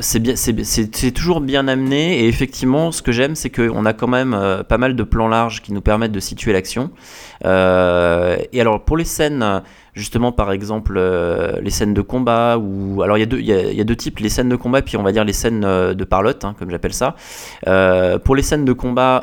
c'est 0.00 1.12
toujours 1.12 1.40
bien 1.40 1.68
amené. 1.68 2.20
Et 2.20 2.28
effectivement, 2.28 2.92
ce 2.92 3.02
que 3.02 3.12
j'aime, 3.12 3.34
c'est 3.34 3.50
qu'on 3.50 3.84
a 3.84 3.92
quand 3.92 4.08
même 4.08 4.34
euh, 4.34 4.62
pas 4.62 4.78
mal 4.78 4.96
de 4.96 5.02
plans 5.02 5.28
larges 5.28 5.62
qui 5.62 5.72
nous 5.72 5.80
permettent 5.80 6.12
de 6.12 6.20
situer 6.20 6.52
l'action. 6.52 6.90
Euh, 7.44 8.36
et 8.52 8.60
alors, 8.60 8.84
pour 8.84 8.96
les 8.96 9.04
scènes 9.04 9.62
justement 9.94 10.32
par 10.32 10.50
exemple 10.50 10.96
euh, 10.96 11.60
les 11.60 11.70
scènes 11.70 11.94
de 11.94 12.00
combat 12.00 12.58
ou 12.58 13.00
alors 13.02 13.16
il 13.16 13.20
y 13.20 13.22
a 13.22 13.26
deux 13.26 13.38
y 13.38 13.80
a, 13.80 13.84
deux 13.84 13.94
types 13.94 14.18
les 14.18 14.28
scènes 14.28 14.48
de 14.48 14.56
combat 14.56 14.82
puis 14.82 14.96
on 14.96 15.04
va 15.04 15.12
dire 15.12 15.22
les 15.22 15.32
scènes 15.32 15.60
de 15.60 16.04
parlotte 16.04 16.44
hein, 16.44 16.56
comme 16.58 16.68
j'appelle 16.68 16.92
ça 16.92 17.14
pour 18.24 18.34
les 18.34 18.42
scènes 18.42 18.64
de 18.64 18.72
combat 18.72 19.22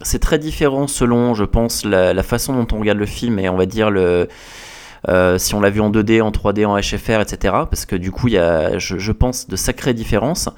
c'est 0.00 0.18
très 0.18 0.38
différent 0.38 0.86
selon 0.86 1.34
je 1.34 1.44
pense 1.44 1.84
la 1.84 2.22
façon 2.22 2.54
dont 2.54 2.66
on 2.72 2.80
regarde 2.80 2.96
le 2.96 3.04
film 3.04 3.38
et 3.38 3.50
on 3.50 3.56
va 3.58 3.66
dire 3.66 3.90
le 3.90 4.28
euh, 5.08 5.38
si 5.38 5.54
on 5.54 5.60
l'a 5.60 5.70
vu 5.70 5.80
en 5.80 5.90
2D, 5.90 6.22
en 6.22 6.30
3D, 6.30 6.64
en 6.66 6.78
HFR, 6.78 7.20
etc. 7.20 7.54
Parce 7.68 7.86
que 7.86 7.96
du 7.96 8.10
coup, 8.10 8.28
il 8.28 8.34
y 8.34 8.38
a, 8.38 8.78
je, 8.78 9.12
pense, 9.12 9.48
de 9.48 9.56
sacrées 9.56 9.94
différences. 9.94 10.48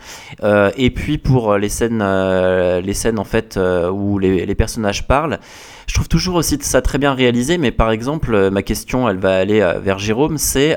Euh, 0.42 0.70
et 0.76 0.90
puis 0.90 1.18
pour 1.18 1.56
les 1.56 1.68
scènes, 1.68 2.02
euh, 2.02 2.80
les 2.80 2.94
scènes 2.94 3.18
en 3.18 3.24
fait 3.24 3.58
où 3.92 4.18
les, 4.18 4.54
personnages 4.54 5.06
parlent, 5.06 5.40
je 5.88 5.94
trouve 5.94 6.08
toujours 6.08 6.36
aussi 6.36 6.58
ça 6.60 6.82
très 6.82 6.98
bien 6.98 7.14
réalisé. 7.14 7.58
Mais 7.58 7.70
par 7.70 7.90
exemple, 7.90 8.50
ma 8.50 8.62
question, 8.62 9.08
elle 9.08 9.18
va 9.18 9.36
aller 9.36 9.60
vers 9.82 9.98
Jérôme, 9.98 10.38
c'est 10.38 10.76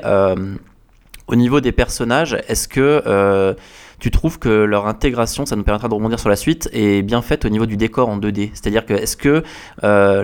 au 1.26 1.36
niveau 1.36 1.60
des 1.60 1.72
personnages, 1.72 2.38
est-ce 2.48 2.68
que 2.68 3.54
tu 4.00 4.10
trouves 4.10 4.38
que 4.38 4.48
leur 4.48 4.86
intégration, 4.86 5.44
ça 5.44 5.56
nous 5.56 5.64
permettra 5.64 5.88
de 5.88 5.94
rebondir 5.94 6.18
sur 6.18 6.28
la 6.28 6.36
suite, 6.36 6.68
est 6.72 7.02
bien 7.02 7.20
faite 7.20 7.44
au 7.44 7.48
niveau 7.48 7.66
du 7.66 7.76
décor 7.76 8.08
en 8.08 8.18
2D 8.18 8.50
C'est-à-dire 8.54 8.86
que 8.86 8.94
est-ce 8.94 9.16
que 9.16 9.42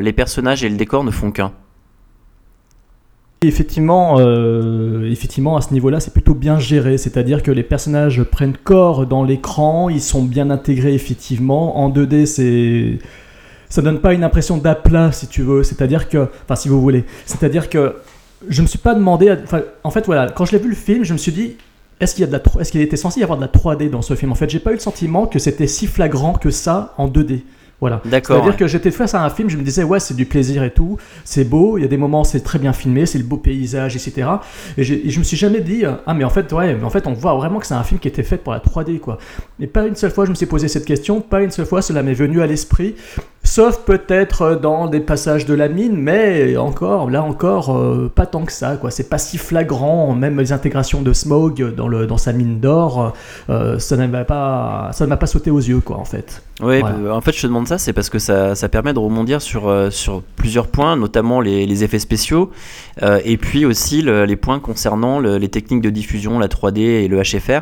les 0.00 0.12
personnages 0.12 0.64
et 0.64 0.68
le 0.68 0.76
décor 0.76 1.04
ne 1.04 1.10
font 1.10 1.30
qu'un? 1.30 1.52
Effectivement, 3.46 4.16
euh, 4.18 5.10
effectivement, 5.10 5.56
à 5.56 5.60
ce 5.60 5.72
niveau-là, 5.72 6.00
c'est 6.00 6.12
plutôt 6.12 6.34
bien 6.34 6.58
géré. 6.58 6.98
C'est-à-dire 6.98 7.42
que 7.42 7.50
les 7.50 7.62
personnages 7.62 8.22
prennent 8.22 8.56
corps 8.56 9.06
dans 9.06 9.24
l'écran, 9.24 9.88
ils 9.88 10.00
sont 10.00 10.22
bien 10.22 10.50
intégrés, 10.50 10.94
effectivement. 10.94 11.78
En 11.78 11.90
2D, 11.90 12.26
c'est. 12.26 12.98
Ça 13.68 13.82
donne 13.82 14.00
pas 14.00 14.14
une 14.14 14.22
impression 14.22 14.56
d'aplat, 14.56 15.10
si 15.12 15.26
tu 15.26 15.42
veux. 15.42 15.62
C'est-à-dire 15.62 16.08
que. 16.08 16.28
Enfin, 16.44 16.56
si 16.56 16.68
vous 16.68 16.80
voulez. 16.80 17.04
C'est-à-dire 17.26 17.68
que. 17.68 17.96
Je 18.48 18.60
me 18.60 18.66
suis 18.66 18.78
pas 18.78 18.94
demandé. 18.94 19.34
en 19.82 19.90
fait, 19.90 20.06
voilà, 20.06 20.28
quand 20.28 20.44
je 20.44 20.52
l'ai 20.52 20.58
vu 20.58 20.68
le 20.68 20.74
film, 20.74 21.04
je 21.04 21.12
me 21.12 21.18
suis 21.18 21.32
dit. 21.32 21.56
Est-ce 22.00 22.14
qu'il 22.16 22.22
y 22.22 22.24
a 22.24 22.26
de 22.26 22.32
la, 22.32 22.60
est-ce 22.60 22.72
qu'il 22.72 22.80
était 22.80 22.96
censé 22.96 23.20
y 23.20 23.22
avoir 23.22 23.38
de 23.38 23.44
la 23.44 23.48
3D 23.48 23.88
dans 23.88 24.02
ce 24.02 24.14
film? 24.14 24.32
En 24.32 24.34
fait, 24.34 24.50
j'ai 24.50 24.58
pas 24.58 24.72
eu 24.72 24.74
le 24.74 24.80
sentiment 24.80 25.26
que 25.26 25.38
c'était 25.38 25.68
si 25.68 25.86
flagrant 25.86 26.34
que 26.34 26.50
ça 26.50 26.92
en 26.98 27.08
2D. 27.08 27.42
Voilà. 27.84 28.00
D'accord. 28.06 28.36
C'est-à-dire 28.36 28.56
que 28.56 28.66
j'étais 28.66 28.90
face 28.90 29.14
à 29.14 29.22
un 29.22 29.28
film, 29.28 29.50
je 29.50 29.58
me 29.58 29.62
disais, 29.62 29.84
ouais, 29.84 30.00
c'est 30.00 30.14
du 30.14 30.24
plaisir 30.24 30.64
et 30.64 30.70
tout, 30.70 30.96
c'est 31.22 31.44
beau, 31.44 31.76
il 31.76 31.82
y 31.82 31.84
a 31.84 31.86
des 31.86 31.98
moments, 31.98 32.24
c'est 32.24 32.40
très 32.40 32.58
bien 32.58 32.72
filmé, 32.72 33.04
c'est 33.04 33.18
le 33.18 33.24
beau 33.24 33.36
paysage, 33.36 33.94
etc. 33.94 34.26
Et, 34.78 34.80
et 34.80 35.10
je 35.10 35.18
me 35.18 35.22
suis 35.22 35.36
jamais 35.36 35.60
dit, 35.60 35.84
euh, 35.84 35.92
ah, 36.06 36.14
mais 36.14 36.24
en 36.24 36.30
fait, 36.30 36.50
ouais, 36.54 36.74
mais 36.76 36.84
en 36.84 36.88
fait, 36.88 37.06
on 37.06 37.12
voit 37.12 37.34
vraiment 37.34 37.58
que 37.58 37.66
c'est 37.66 37.74
un 37.74 37.82
film 37.82 38.00
qui 38.00 38.08
était 38.08 38.22
fait 38.22 38.38
pour 38.38 38.54
la 38.54 38.60
3D, 38.60 39.00
quoi. 39.00 39.18
Et 39.60 39.66
pas 39.66 39.86
une 39.86 39.96
seule 39.96 40.12
fois, 40.12 40.24
je 40.24 40.30
me 40.30 40.34
suis 40.34 40.46
posé 40.46 40.66
cette 40.66 40.86
question, 40.86 41.20
pas 41.20 41.42
une 41.42 41.50
seule 41.50 41.66
fois, 41.66 41.82
cela 41.82 42.02
m'est 42.02 42.14
venu 42.14 42.40
à 42.40 42.46
l'esprit, 42.46 42.94
sauf 43.54 43.78
peut-être 43.84 44.58
dans 44.60 44.88
des 44.88 44.98
passages 44.98 45.46
de 45.46 45.54
la 45.54 45.68
mine, 45.68 45.96
mais 45.96 46.56
encore, 46.56 47.08
là 47.08 47.22
encore, 47.22 47.76
euh, 47.76 48.10
pas 48.12 48.26
tant 48.26 48.44
que 48.44 48.50
ça, 48.50 48.76
quoi. 48.76 48.90
C'est 48.90 49.08
pas 49.08 49.18
si 49.18 49.38
flagrant, 49.38 50.12
même 50.12 50.40
les 50.40 50.50
intégrations 50.52 51.02
de 51.02 51.12
Smog 51.12 51.74
dans, 51.76 51.86
le, 51.86 52.08
dans 52.08 52.16
sa 52.18 52.32
mine 52.32 52.58
d'or, 52.58 53.14
euh, 53.50 53.78
ça 53.78 53.96
ne 53.96 54.08
m'a 54.08 54.24
pas, 54.24 54.90
ça 54.92 55.04
ne 55.04 55.08
m'a 55.10 55.16
pas 55.16 55.26
sauté 55.28 55.52
aux 55.52 55.60
yeux, 55.60 55.78
quoi, 55.78 55.98
en 55.98 56.04
fait. 56.04 56.42
Oui, 56.62 56.80
Voilà. 56.80 56.96
bah, 56.96 57.14
en 57.14 57.20
fait, 57.20 57.32
je 57.32 57.42
te 57.42 57.46
demande 57.46 57.68
ça, 57.68 57.78
c'est 57.78 57.92
parce 57.92 58.10
que 58.10 58.18
ça, 58.18 58.56
ça 58.56 58.68
permet 58.68 58.92
de 58.92 58.98
rebondir 58.98 59.40
sur, 59.40 59.68
euh, 59.68 59.88
sur 59.90 60.22
plusieurs 60.34 60.66
points, 60.66 60.96
notamment 60.96 61.40
les, 61.40 61.64
les 61.64 61.84
effets 61.84 62.00
spéciaux, 62.00 62.50
euh, 63.04 63.20
et 63.24 63.36
puis 63.36 63.64
aussi 63.64 64.02
le- 64.02 64.24
les 64.24 64.36
points 64.36 64.58
concernant 64.58 65.20
le- 65.20 65.38
les 65.38 65.48
techniques 65.48 65.82
de 65.82 65.90
diffusion, 65.90 66.40
la 66.40 66.48
3D 66.48 66.80
et 66.80 67.06
le 67.08 67.20
HFR. 67.22 67.60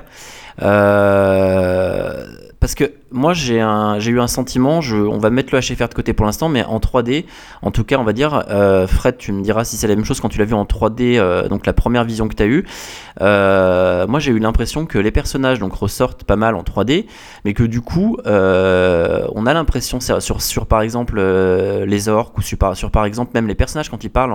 Euh, 0.62 2.24
parce 2.62 2.76
que 2.76 2.92
moi, 3.10 3.32
j'ai 3.34 3.56
eu 3.56 4.20
un 4.20 4.26
sentiment, 4.28 4.78
on 4.78 5.18
va 5.18 5.30
mettre 5.30 5.52
le 5.52 5.60
HFR 5.60 5.88
de 5.88 5.94
côté 5.94 6.12
pour 6.12 6.26
l'instant, 6.26 6.48
mais 6.48 6.62
en 6.62 6.78
3D, 6.78 7.24
en 7.60 7.72
tout 7.72 7.82
cas, 7.82 7.98
on 7.98 8.04
va 8.04 8.12
dire, 8.12 8.44
euh, 8.50 8.86
Fred, 8.86 9.18
tu 9.18 9.32
me 9.32 9.42
diras 9.42 9.64
si 9.64 9.76
c'est 9.76 9.88
la 9.88 9.96
même 9.96 10.04
chose 10.04 10.20
quand 10.20 10.28
tu 10.28 10.38
l'as 10.38 10.44
vu 10.44 10.54
en 10.54 10.64
3D, 10.64 11.18
euh, 11.18 11.48
donc 11.48 11.66
la 11.66 11.72
première 11.72 12.04
vision 12.04 12.28
que 12.28 12.36
tu 12.36 12.42
as 12.44 12.46
eue. 12.46 12.64
Euh, 13.20 14.06
moi, 14.06 14.20
j'ai 14.20 14.30
eu 14.30 14.38
l'impression 14.38 14.86
que 14.86 14.96
les 14.96 15.10
personnages 15.10 15.58
donc, 15.58 15.72
ressortent 15.72 16.22
pas 16.22 16.36
mal 16.36 16.54
en 16.54 16.62
3D, 16.62 17.06
mais 17.44 17.52
que 17.52 17.64
du 17.64 17.80
coup, 17.80 18.16
on 18.24 19.46
a 19.46 19.54
l'impression, 19.54 19.98
sur, 20.00 20.66
par 20.66 20.82
exemple 20.82 21.20
les 21.20 22.08
orques, 22.08 22.38
ou 22.38 22.42
sur, 22.42 22.58
par- 22.58 23.04
exemple 23.04 23.32
même 23.34 23.48
les 23.48 23.56
personnages 23.56 23.90
quand 23.90 24.04
ils 24.04 24.10
parlent 24.10 24.34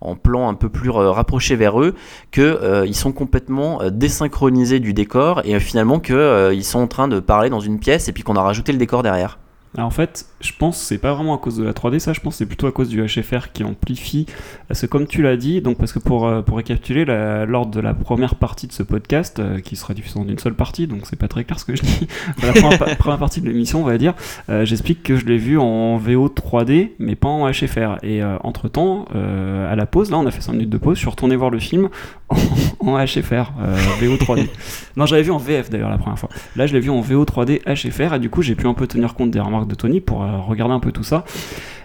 en, 0.00 0.16
plan 0.16 0.48
un 0.48 0.54
peu 0.54 0.68
plus 0.68 0.90
rapproché 0.90 1.54
vers 1.54 1.80
eux, 1.80 1.94
qu'ils 2.32 2.96
sont 2.96 3.12
complètement 3.12 3.78
désynchronisés 3.92 4.80
du 4.80 4.92
décor, 4.92 5.42
et 5.44 5.60
finalement 5.60 6.00
qu'ils 6.00 6.64
sont 6.64 6.80
en 6.80 6.88
train 6.88 7.06
de 7.06 7.20
parler 7.20 7.48
dans 7.48 7.59
une 7.60 7.78
pièce, 7.78 8.08
et 8.08 8.12
puis 8.12 8.22
qu'on 8.22 8.36
a 8.36 8.42
rajouté 8.42 8.72
le 8.72 8.78
décor 8.78 9.02
derrière. 9.02 9.38
Alors 9.76 9.86
en 9.86 9.90
fait, 9.92 10.26
je 10.40 10.50
pense 10.58 10.78
que 10.78 10.84
c'est 10.84 10.98
pas 10.98 11.14
vraiment 11.14 11.32
à 11.32 11.38
cause 11.38 11.56
de 11.56 11.62
la 11.62 11.72
3D, 11.72 12.00
ça, 12.00 12.12
je 12.12 12.18
pense 12.18 12.34
que 12.34 12.38
c'est 12.38 12.46
plutôt 12.46 12.66
à 12.66 12.72
cause 12.72 12.88
du 12.88 13.00
HFR 13.06 13.52
qui 13.52 13.62
amplifie. 13.62 14.26
Parce 14.66 14.80
que 14.80 14.86
comme 14.86 15.06
tu 15.06 15.22
l'as 15.22 15.36
dit, 15.36 15.60
donc 15.60 15.78
parce 15.78 15.92
que 15.92 16.00
pour, 16.00 16.26
euh, 16.26 16.42
pour 16.42 16.56
récapituler, 16.56 17.04
lors 17.04 17.66
de 17.66 17.78
la 17.78 17.94
première 17.94 18.34
partie 18.34 18.66
de 18.66 18.72
ce 18.72 18.82
podcast, 18.82 19.38
euh, 19.38 19.60
qui 19.60 19.76
sera 19.76 19.94
diffusé 19.94 20.18
en 20.18 20.26
une 20.26 20.40
seule 20.40 20.54
partie, 20.54 20.88
donc 20.88 21.02
c'est 21.04 21.14
pas 21.14 21.28
très 21.28 21.44
clair 21.44 21.60
ce 21.60 21.64
que 21.64 21.76
je 21.76 21.82
dis, 21.82 22.08
la 22.42 22.52
première, 22.52 22.78
pa- 22.80 22.96
première 22.96 23.18
partie 23.20 23.40
de 23.40 23.46
l'émission, 23.46 23.80
on 23.82 23.84
va 23.86 23.96
dire, 23.96 24.14
euh, 24.48 24.64
j'explique 24.64 25.04
que 25.04 25.14
je 25.16 25.24
l'ai 25.26 25.38
vu 25.38 25.56
en 25.56 25.98
VO 25.98 26.28
3D, 26.28 26.90
mais 26.98 27.14
pas 27.14 27.28
en 27.28 27.48
HFR. 27.48 27.98
Et 28.02 28.24
entre 28.42 28.66
temps, 28.68 29.04
à 29.14 29.76
la 29.76 29.86
pause, 29.86 30.10
là, 30.10 30.18
on 30.18 30.26
a 30.26 30.32
fait 30.32 30.40
5 30.40 30.52
minutes 30.54 30.70
de 30.70 30.78
pause, 30.78 30.96
je 30.96 31.00
suis 31.02 31.10
retourné 31.10 31.36
voir 31.36 31.50
le 31.50 31.60
film 31.60 31.90
en, 32.28 32.36
en 32.80 33.04
HFR, 33.04 33.52
VO 34.00 34.16
3D. 34.16 34.48
non, 34.96 35.06
j'avais 35.06 35.22
vu 35.22 35.30
en 35.30 35.38
VF 35.38 35.70
d'ailleurs 35.70 35.90
la 35.90 35.98
première 35.98 36.18
fois. 36.18 36.28
Là, 36.56 36.66
je 36.66 36.72
l'ai 36.72 36.80
vu 36.80 36.90
en 36.90 37.00
VO 37.00 37.24
3D 37.24 37.60
HFR, 37.72 38.14
et 38.14 38.18
du 38.18 38.30
coup, 38.30 38.42
j'ai 38.42 38.56
pu 38.56 38.66
un 38.66 38.74
peu 38.74 38.88
tenir 38.88 39.14
compte 39.14 39.30
des 39.30 39.38
remarques 39.38 39.59
de 39.66 39.74
Tony 39.74 40.00
pour 40.00 40.22
euh, 40.22 40.38
regarder 40.38 40.74
un 40.74 40.80
peu 40.80 40.92
tout 40.92 41.02
ça. 41.02 41.24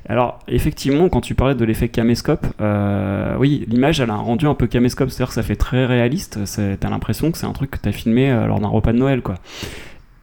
Alors, 0.08 0.40
effectivement, 0.48 1.10
quand 1.10 1.22
tu 1.22 1.34
parlais 1.34 1.56
de 1.56 1.66
l'effet 1.66 1.90
caméscope, 1.90 2.46
euh, 2.62 3.36
oui, 3.40 3.66
l'image, 3.68 4.00
elle 4.00 4.12
a 4.12 4.14
un 4.14 4.18
rendu 4.18 4.46
un 4.46 4.54
peu 4.54 4.68
caméscope, 4.68 5.10
c'est-à-dire 5.10 5.30
que 5.30 5.34
ça 5.34 5.42
fait 5.42 5.56
très 5.56 5.86
réaliste. 5.86 6.40
T'as 6.80 6.90
l'impression 6.90 7.32
que 7.32 7.38
c'est 7.38 7.48
un 7.48 7.54
truc 7.54 7.72
que 7.72 7.78
t'as 7.78 7.92
filmé 7.92 8.30
euh, 8.30 8.46
lors 8.46 8.60
d'un 8.60 8.68
repas 8.68 8.94
de 8.94 9.00
Noël, 9.00 9.22
quoi. 9.22 9.36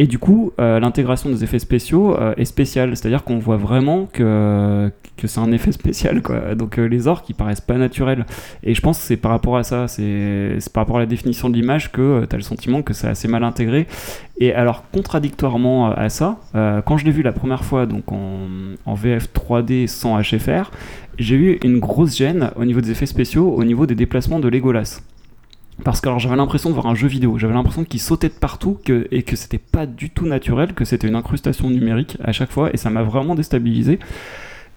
Et 0.02 0.08
du 0.08 0.18
coup, 0.18 0.52
euh, 0.58 0.80
l'intégration 0.80 1.30
des 1.30 1.44
effets 1.44 1.60
spéciaux 1.60 2.16
euh, 2.18 2.34
est 2.36 2.44
spéciale, 2.44 2.96
c'est-à-dire 2.96 3.22
qu'on 3.22 3.38
voit 3.38 3.56
vraiment 3.56 4.08
que, 4.12 4.90
c'est 5.24 5.38
un 5.38 5.52
effet 5.52 5.70
spécial, 5.70 6.22
quoi. 6.22 6.56
Donc 6.56 6.76
euh, 6.76 6.86
les 6.86 7.06
orques, 7.06 7.30
ils 7.30 7.36
paraissent 7.36 7.60
pas 7.60 7.76
naturels. 7.78 8.26
Et 8.64 8.74
je 8.74 8.80
pense 8.80 8.98
que 8.98 9.04
c'est 9.04 9.16
par 9.16 9.30
rapport 9.30 9.56
à 9.56 9.62
ça, 9.62 9.86
c'est 9.86 10.58
par 10.74 10.80
rapport 10.80 10.96
à 10.96 10.98
la 10.98 11.06
définition 11.06 11.50
de 11.50 11.54
l'image 11.54 11.92
que 11.92 12.26
tu 12.28 12.34
as 12.34 12.36
le 12.36 12.42
sentiment 12.42 12.82
que 12.82 12.92
c'est 12.94 13.06
assez 13.06 13.28
mal 13.28 13.44
intégré. 13.44 13.86
Et 14.38 14.52
alors, 14.52 14.82
contradictoirement 14.90 15.92
à 15.92 16.08
ça, 16.08 16.40
quand 16.52 16.96
je 16.96 17.04
l'ai 17.04 17.12
vu 17.12 17.22
la 17.22 17.30
première 17.30 17.64
fois, 17.64 17.86
donc 17.86 18.10
en, 18.10 18.48
en 18.84 18.94
VF 18.94 19.28
3D 19.32 19.86
sans 19.86 20.20
HFR, 20.20 20.72
j'ai 21.16 21.36
eu 21.36 21.58
une 21.62 21.78
grosse 21.78 22.16
gêne 22.16 22.50
au 22.56 22.64
niveau 22.64 22.80
des 22.80 22.90
effets 22.90 23.06
spéciaux, 23.06 23.54
au 23.54 23.62
niveau 23.62 23.86
des 23.86 23.94
déplacements 23.94 24.40
de 24.40 24.48
Legolas. 24.48 25.00
Parce 25.84 26.00
que 26.00 26.08
alors, 26.08 26.18
j'avais 26.18 26.36
l'impression 26.36 26.68
de 26.68 26.74
voir 26.74 26.86
un 26.86 26.94
jeu 26.94 27.08
vidéo, 27.08 27.38
j'avais 27.38 27.54
l'impression 27.54 27.84
qu'il 27.84 28.00
sautait 28.00 28.28
de 28.28 28.34
partout 28.34 28.78
et 29.10 29.22
que 29.22 29.36
c'était 29.36 29.58
pas 29.58 29.86
du 29.86 30.10
tout 30.10 30.26
naturel, 30.26 30.74
que 30.74 30.84
c'était 30.84 31.08
une 31.08 31.16
incrustation 31.16 31.70
numérique 31.70 32.18
à 32.22 32.32
chaque 32.32 32.50
fois, 32.50 32.70
et 32.72 32.76
ça 32.76 32.90
m'a 32.90 33.02
vraiment 33.02 33.34
déstabilisé. 33.34 33.98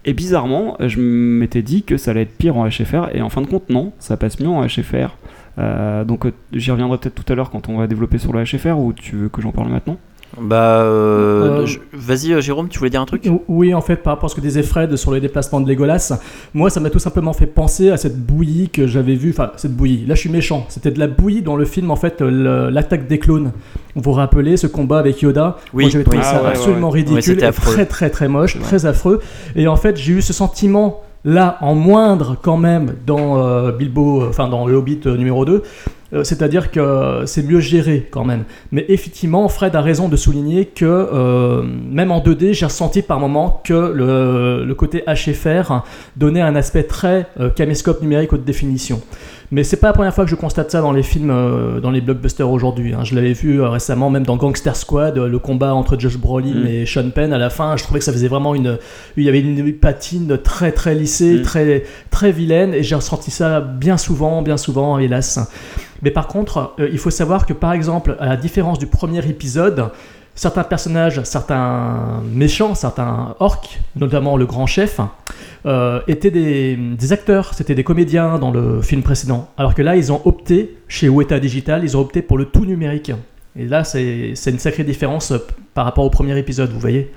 Et 0.05 0.13
bizarrement, 0.13 0.77
je 0.79 0.99
m'étais 0.99 1.63
dit 1.63 1.83
que 1.83 1.97
ça 1.97 2.11
allait 2.11 2.21
être 2.21 2.37
pire 2.37 2.57
en 2.57 2.67
HFR, 2.67 3.09
et 3.13 3.21
en 3.21 3.29
fin 3.29 3.41
de 3.41 3.47
compte, 3.47 3.69
non, 3.69 3.91
ça 3.99 4.17
passe 4.17 4.39
mieux 4.39 4.47
en 4.47 4.65
HFR. 4.65 5.17
Euh, 5.57 6.03
donc 6.03 6.25
euh, 6.25 6.33
j'y 6.51 6.69
reviendrai 6.71 6.97
peut-être 6.97 7.15
tout 7.15 7.31
à 7.31 7.35
l'heure 7.35 7.49
quand 7.49 7.69
on 7.69 7.77
va 7.77 7.87
développer 7.87 8.17
sur 8.17 8.33
le 8.33 8.43
HFR, 8.43 8.77
ou 8.77 8.93
tu 8.93 9.15
veux 9.15 9.29
que 9.29 9.41
j'en 9.41 9.51
parle 9.51 9.69
maintenant? 9.69 9.97
Bah, 10.39 10.81
euh, 10.81 11.61
Euh, 11.61 11.65
vas-y, 11.93 12.33
euh, 12.33 12.41
Jérôme, 12.41 12.67
tu 12.67 12.77
voulais 12.79 12.89
dire 12.89 13.01
un 13.01 13.05
truc? 13.05 13.29
Oui, 13.47 13.73
en 13.73 13.81
fait, 13.81 13.97
par 13.97 14.13
rapport 14.13 14.25
à 14.25 14.29
ce 14.29 14.35
que 14.35 14.41
disait 14.41 14.63
Fred 14.63 14.95
sur 14.95 15.13
les 15.13 15.21
déplacements 15.21 15.61
de 15.61 15.69
Legolas, 15.69 16.13
moi, 16.53 16.69
ça 16.69 16.79
m'a 16.79 16.89
tout 16.89 16.99
simplement 16.99 17.33
fait 17.33 17.45
penser 17.45 17.89
à 17.89 17.97
cette 17.97 18.19
bouillie 18.19 18.69
que 18.69 18.85
j'avais 18.87 19.15
vue. 19.15 19.29
Enfin, 19.31 19.51
cette 19.55 19.75
bouillie. 19.75 20.05
Là, 20.05 20.15
je 20.15 20.19
suis 20.19 20.29
méchant. 20.29 20.65
C'était 20.69 20.91
de 20.91 20.99
la 20.99 21.07
bouillie 21.07 21.41
dans 21.41 21.55
le 21.55 21.65
film, 21.65 21.89
en 21.91 21.95
fait, 21.95 22.21
le- 22.21 22.69
l'attaque 22.69 23.07
des 23.07 23.19
clones. 23.19 23.51
Vous 23.95 24.01
vous 24.01 24.11
rappelez 24.11 24.57
ce 24.57 24.67
combat 24.67 24.99
avec 24.99 25.21
Yoda? 25.21 25.57
Oui, 25.73 25.89
j'avais 25.89 26.03
trouvé 26.03 26.21
ça 26.21 26.37
Ah 26.39 26.43
ouais, 26.43 26.49
absolument 26.49 26.89
ouais, 26.89 26.99
ouais. 27.03 27.09
Ouais, 27.09 27.15
ridicule, 27.15 27.43
et 27.43 27.51
très, 27.51 27.85
très, 27.85 28.09
très 28.09 28.27
moche, 28.27 28.59
très 28.59 28.85
affreux. 28.85 29.21
Et 29.55 29.67
en 29.67 29.77
fait, 29.77 29.95
j'ai 29.97 30.13
eu 30.13 30.21
ce 30.21 30.33
sentiment 30.33 31.01
là 31.23 31.57
en 31.61 31.73
moindre 31.73 32.37
quand 32.39 32.57
même 32.57 32.93
dans 33.07 33.41
euh, 33.43 33.71
Bilbo, 33.71 34.27
enfin 34.29 34.47
dans 34.47 34.67
le 34.67 34.75
Hobbit 34.75 34.99
euh, 35.07 35.17
numéro 35.17 35.43
2. 35.45 35.63
Euh, 36.15 36.23
C'est-à-dire 36.23 36.71
que 36.71 37.23
c'est 37.25 37.43
mieux 37.43 37.59
géré 37.59 38.07
quand 38.09 38.23
même. 38.25 38.45
Mais 38.71 38.85
effectivement, 38.89 39.47
Fred 39.49 39.75
a 39.75 39.81
raison 39.81 40.07
de 40.07 40.15
souligner 40.15 40.65
que 40.65 40.85
euh, 40.85 41.63
même 41.63 42.11
en 42.11 42.19
2D, 42.19 42.53
j'ai 42.53 42.65
ressenti 42.65 43.01
par 43.01 43.19
moments 43.19 43.61
que 43.63 43.73
le, 43.73 44.73
côté 44.75 45.03
HFR 45.07 45.83
donnait 46.17 46.41
un 46.41 46.55
aspect 46.55 46.83
très 46.83 47.27
euh, 47.39 47.49
caméscope 47.49 48.01
numérique 48.01 48.33
haute 48.33 48.43
définition. 48.43 49.01
Mais 49.51 49.63
c'est 49.63 49.77
pas 49.77 49.87
la 49.87 49.93
première 49.93 50.13
fois 50.13 50.23
que 50.25 50.29
je 50.31 50.35
constate 50.35 50.71
ça 50.71 50.81
dans 50.81 50.91
les 50.91 51.03
films, 51.03 51.29
euh, 51.29 51.79
dans 51.79 51.91
les 51.91 52.01
blockbusters 52.01 52.49
aujourd'hui. 52.49 52.93
hein. 52.93 53.03
Je 53.03 53.13
l'avais 53.15 53.33
vu 53.33 53.61
euh, 53.61 53.69
récemment, 53.69 54.09
même 54.09 54.25
dans 54.25 54.37
Gangster 54.37 54.75
Squad, 54.75 55.17
euh, 55.17 55.27
le 55.27 55.37
combat 55.39 55.73
entre 55.75 55.99
Josh 55.99 56.17
Brolin 56.17 56.63
Mm. 56.63 56.67
et 56.67 56.85
Sean 56.85 57.09
Penn 57.11 57.31
à 57.31 57.37
la 57.37 57.49
fin. 57.49 57.77
Je 57.77 57.83
trouvais 57.83 57.99
que 57.99 58.05
ça 58.05 58.11
faisait 58.11 58.27
vraiment 58.27 58.55
une. 58.55 58.77
Il 59.17 59.23
y 59.23 59.29
avait 59.29 59.41
une 59.41 59.73
patine 59.73 60.37
très 60.43 60.71
très 60.71 60.95
lissée, 60.95 61.35
Mm. 61.39 61.41
très, 61.43 61.83
très 62.09 62.31
vilaine, 62.31 62.73
et 62.73 62.81
j'ai 62.83 62.95
ressenti 62.95 63.29
ça 63.31 63.61
bien 63.61 63.97
souvent, 63.97 64.41
bien 64.41 64.57
souvent, 64.57 64.97
hélas. 64.97 65.39
Mais 66.01 66.11
par 66.11 66.27
contre, 66.27 66.73
euh, 66.79 66.89
il 66.91 66.97
faut 66.97 67.09
savoir 67.11 67.45
que 67.45 67.53
par 67.53 67.71
exemple, 67.73 68.17
à 68.19 68.25
la 68.27 68.37
différence 68.37 68.79
du 68.79 68.87
premier 68.87 69.25
épisode, 69.29 69.85
certains 70.35 70.63
personnages, 70.63 71.23
certains 71.23 72.21
méchants, 72.31 72.75
certains 72.75 73.35
orques, 73.39 73.79
notamment 73.95 74.37
le 74.37 74.45
grand 74.45 74.67
chef, 74.67 74.99
euh, 75.65 76.01
étaient 76.07 76.31
des, 76.31 77.13
acteurs, 77.13 77.53
c'était 77.53 77.73
des 77.73 77.83
comédiens 77.83 78.37
dans 78.37 78.51
le 78.51 78.81
film 78.81 79.01
précédent. 79.01 79.49
Alors 79.57 79.73
que 79.73 79.81
là, 79.81 79.95
ils 79.95 80.11
ont 80.11 80.21
opté, 80.25 80.77
chez 80.87 81.09
Weta 81.09 81.39
Digital, 81.39 81.83
ils 81.83 81.97
ont 81.97 82.01
opté 82.01 82.21
pour 82.21 82.37
le 82.37 82.45
tout 82.45 82.65
numérique. 82.65 83.11
Et 83.57 83.65
là, 83.65 83.83
c'est 83.83 84.33
une 84.45 84.59
sacrée 84.59 84.83
différence 84.83 85.31
euh, 85.31 85.39
par 85.73 85.85
rapport 85.85 86.03
au 86.03 86.09
premier 86.09 86.37
épisode, 86.37 86.71
vous 86.71 86.79
voyez 86.79 87.11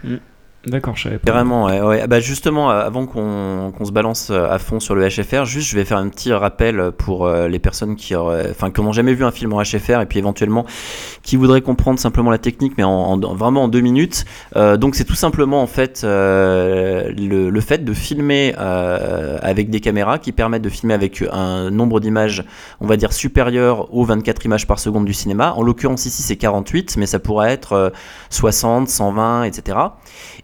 D'accord, 0.66 0.96
je 0.96 1.04
savais 1.04 1.18
pas. 1.18 1.30
Ouais, 1.66 1.80
ouais. 1.80 2.06
Bah 2.08 2.18
justement, 2.20 2.70
euh, 2.70 2.84
avant 2.84 3.06
qu'on 3.06 3.72
qu'on 3.78 3.84
se 3.84 3.92
balance 3.92 4.28
euh, 4.30 4.50
à 4.50 4.58
fond 4.58 4.80
sur 4.80 4.96
le 4.96 5.08
HFR, 5.08 5.44
juste 5.44 5.68
je 5.70 5.76
vais 5.76 5.84
faire 5.84 5.98
un 5.98 6.08
petit 6.08 6.32
rappel 6.32 6.90
pour 6.98 7.26
euh, 7.26 7.46
les 7.48 7.60
personnes 7.60 7.94
qui 7.94 8.14
enfin, 8.16 8.70
n'ont 8.76 8.92
jamais 8.92 9.14
vu 9.14 9.24
un 9.24 9.30
film 9.30 9.52
en 9.54 9.62
HFR 9.62 10.00
et 10.02 10.06
puis 10.06 10.18
éventuellement 10.18 10.66
qui 11.22 11.36
voudraient 11.36 11.60
comprendre 11.62 11.98
simplement 12.00 12.30
la 12.30 12.38
technique, 12.38 12.72
mais 12.76 12.82
en, 12.82 12.90
en- 12.90 13.34
vraiment 13.34 13.62
en 13.64 13.68
deux 13.68 13.80
minutes. 13.80 14.24
Donc 14.56 14.96
c'est 14.96 15.04
tout 15.04 15.14
simplement 15.14 15.62
en 15.62 15.66
fait 15.68 16.00
le, 16.04 17.12
le 17.50 17.60
fait 17.60 17.84
de 17.84 17.92
filmer 17.94 18.52
avec 18.56 19.70
des 19.70 19.80
caméras 19.80 20.18
qui 20.18 20.32
permettent 20.32 20.62
de 20.62 20.68
filmer 20.68 20.94
avec 20.94 21.22
un 21.32 21.70
nombre 21.70 22.00
d'images, 22.00 22.44
on 22.80 22.86
va 22.86 22.96
dire 22.96 23.12
supérieur 23.12 23.94
aux 23.94 24.04
24 24.04 24.44
images 24.44 24.66
par 24.66 24.80
seconde 24.80 25.04
du 25.04 25.14
cinéma. 25.14 25.54
En 25.56 25.62
l'occurrence 25.62 26.04
ici 26.04 26.22
c'est 26.22 26.36
48, 26.36 26.96
mais 26.96 27.06
ça 27.06 27.20
pourrait 27.20 27.52
être 27.52 27.72
euh, 27.74 27.90
60, 28.30 28.88
120, 28.88 29.44
etc. 29.44 29.78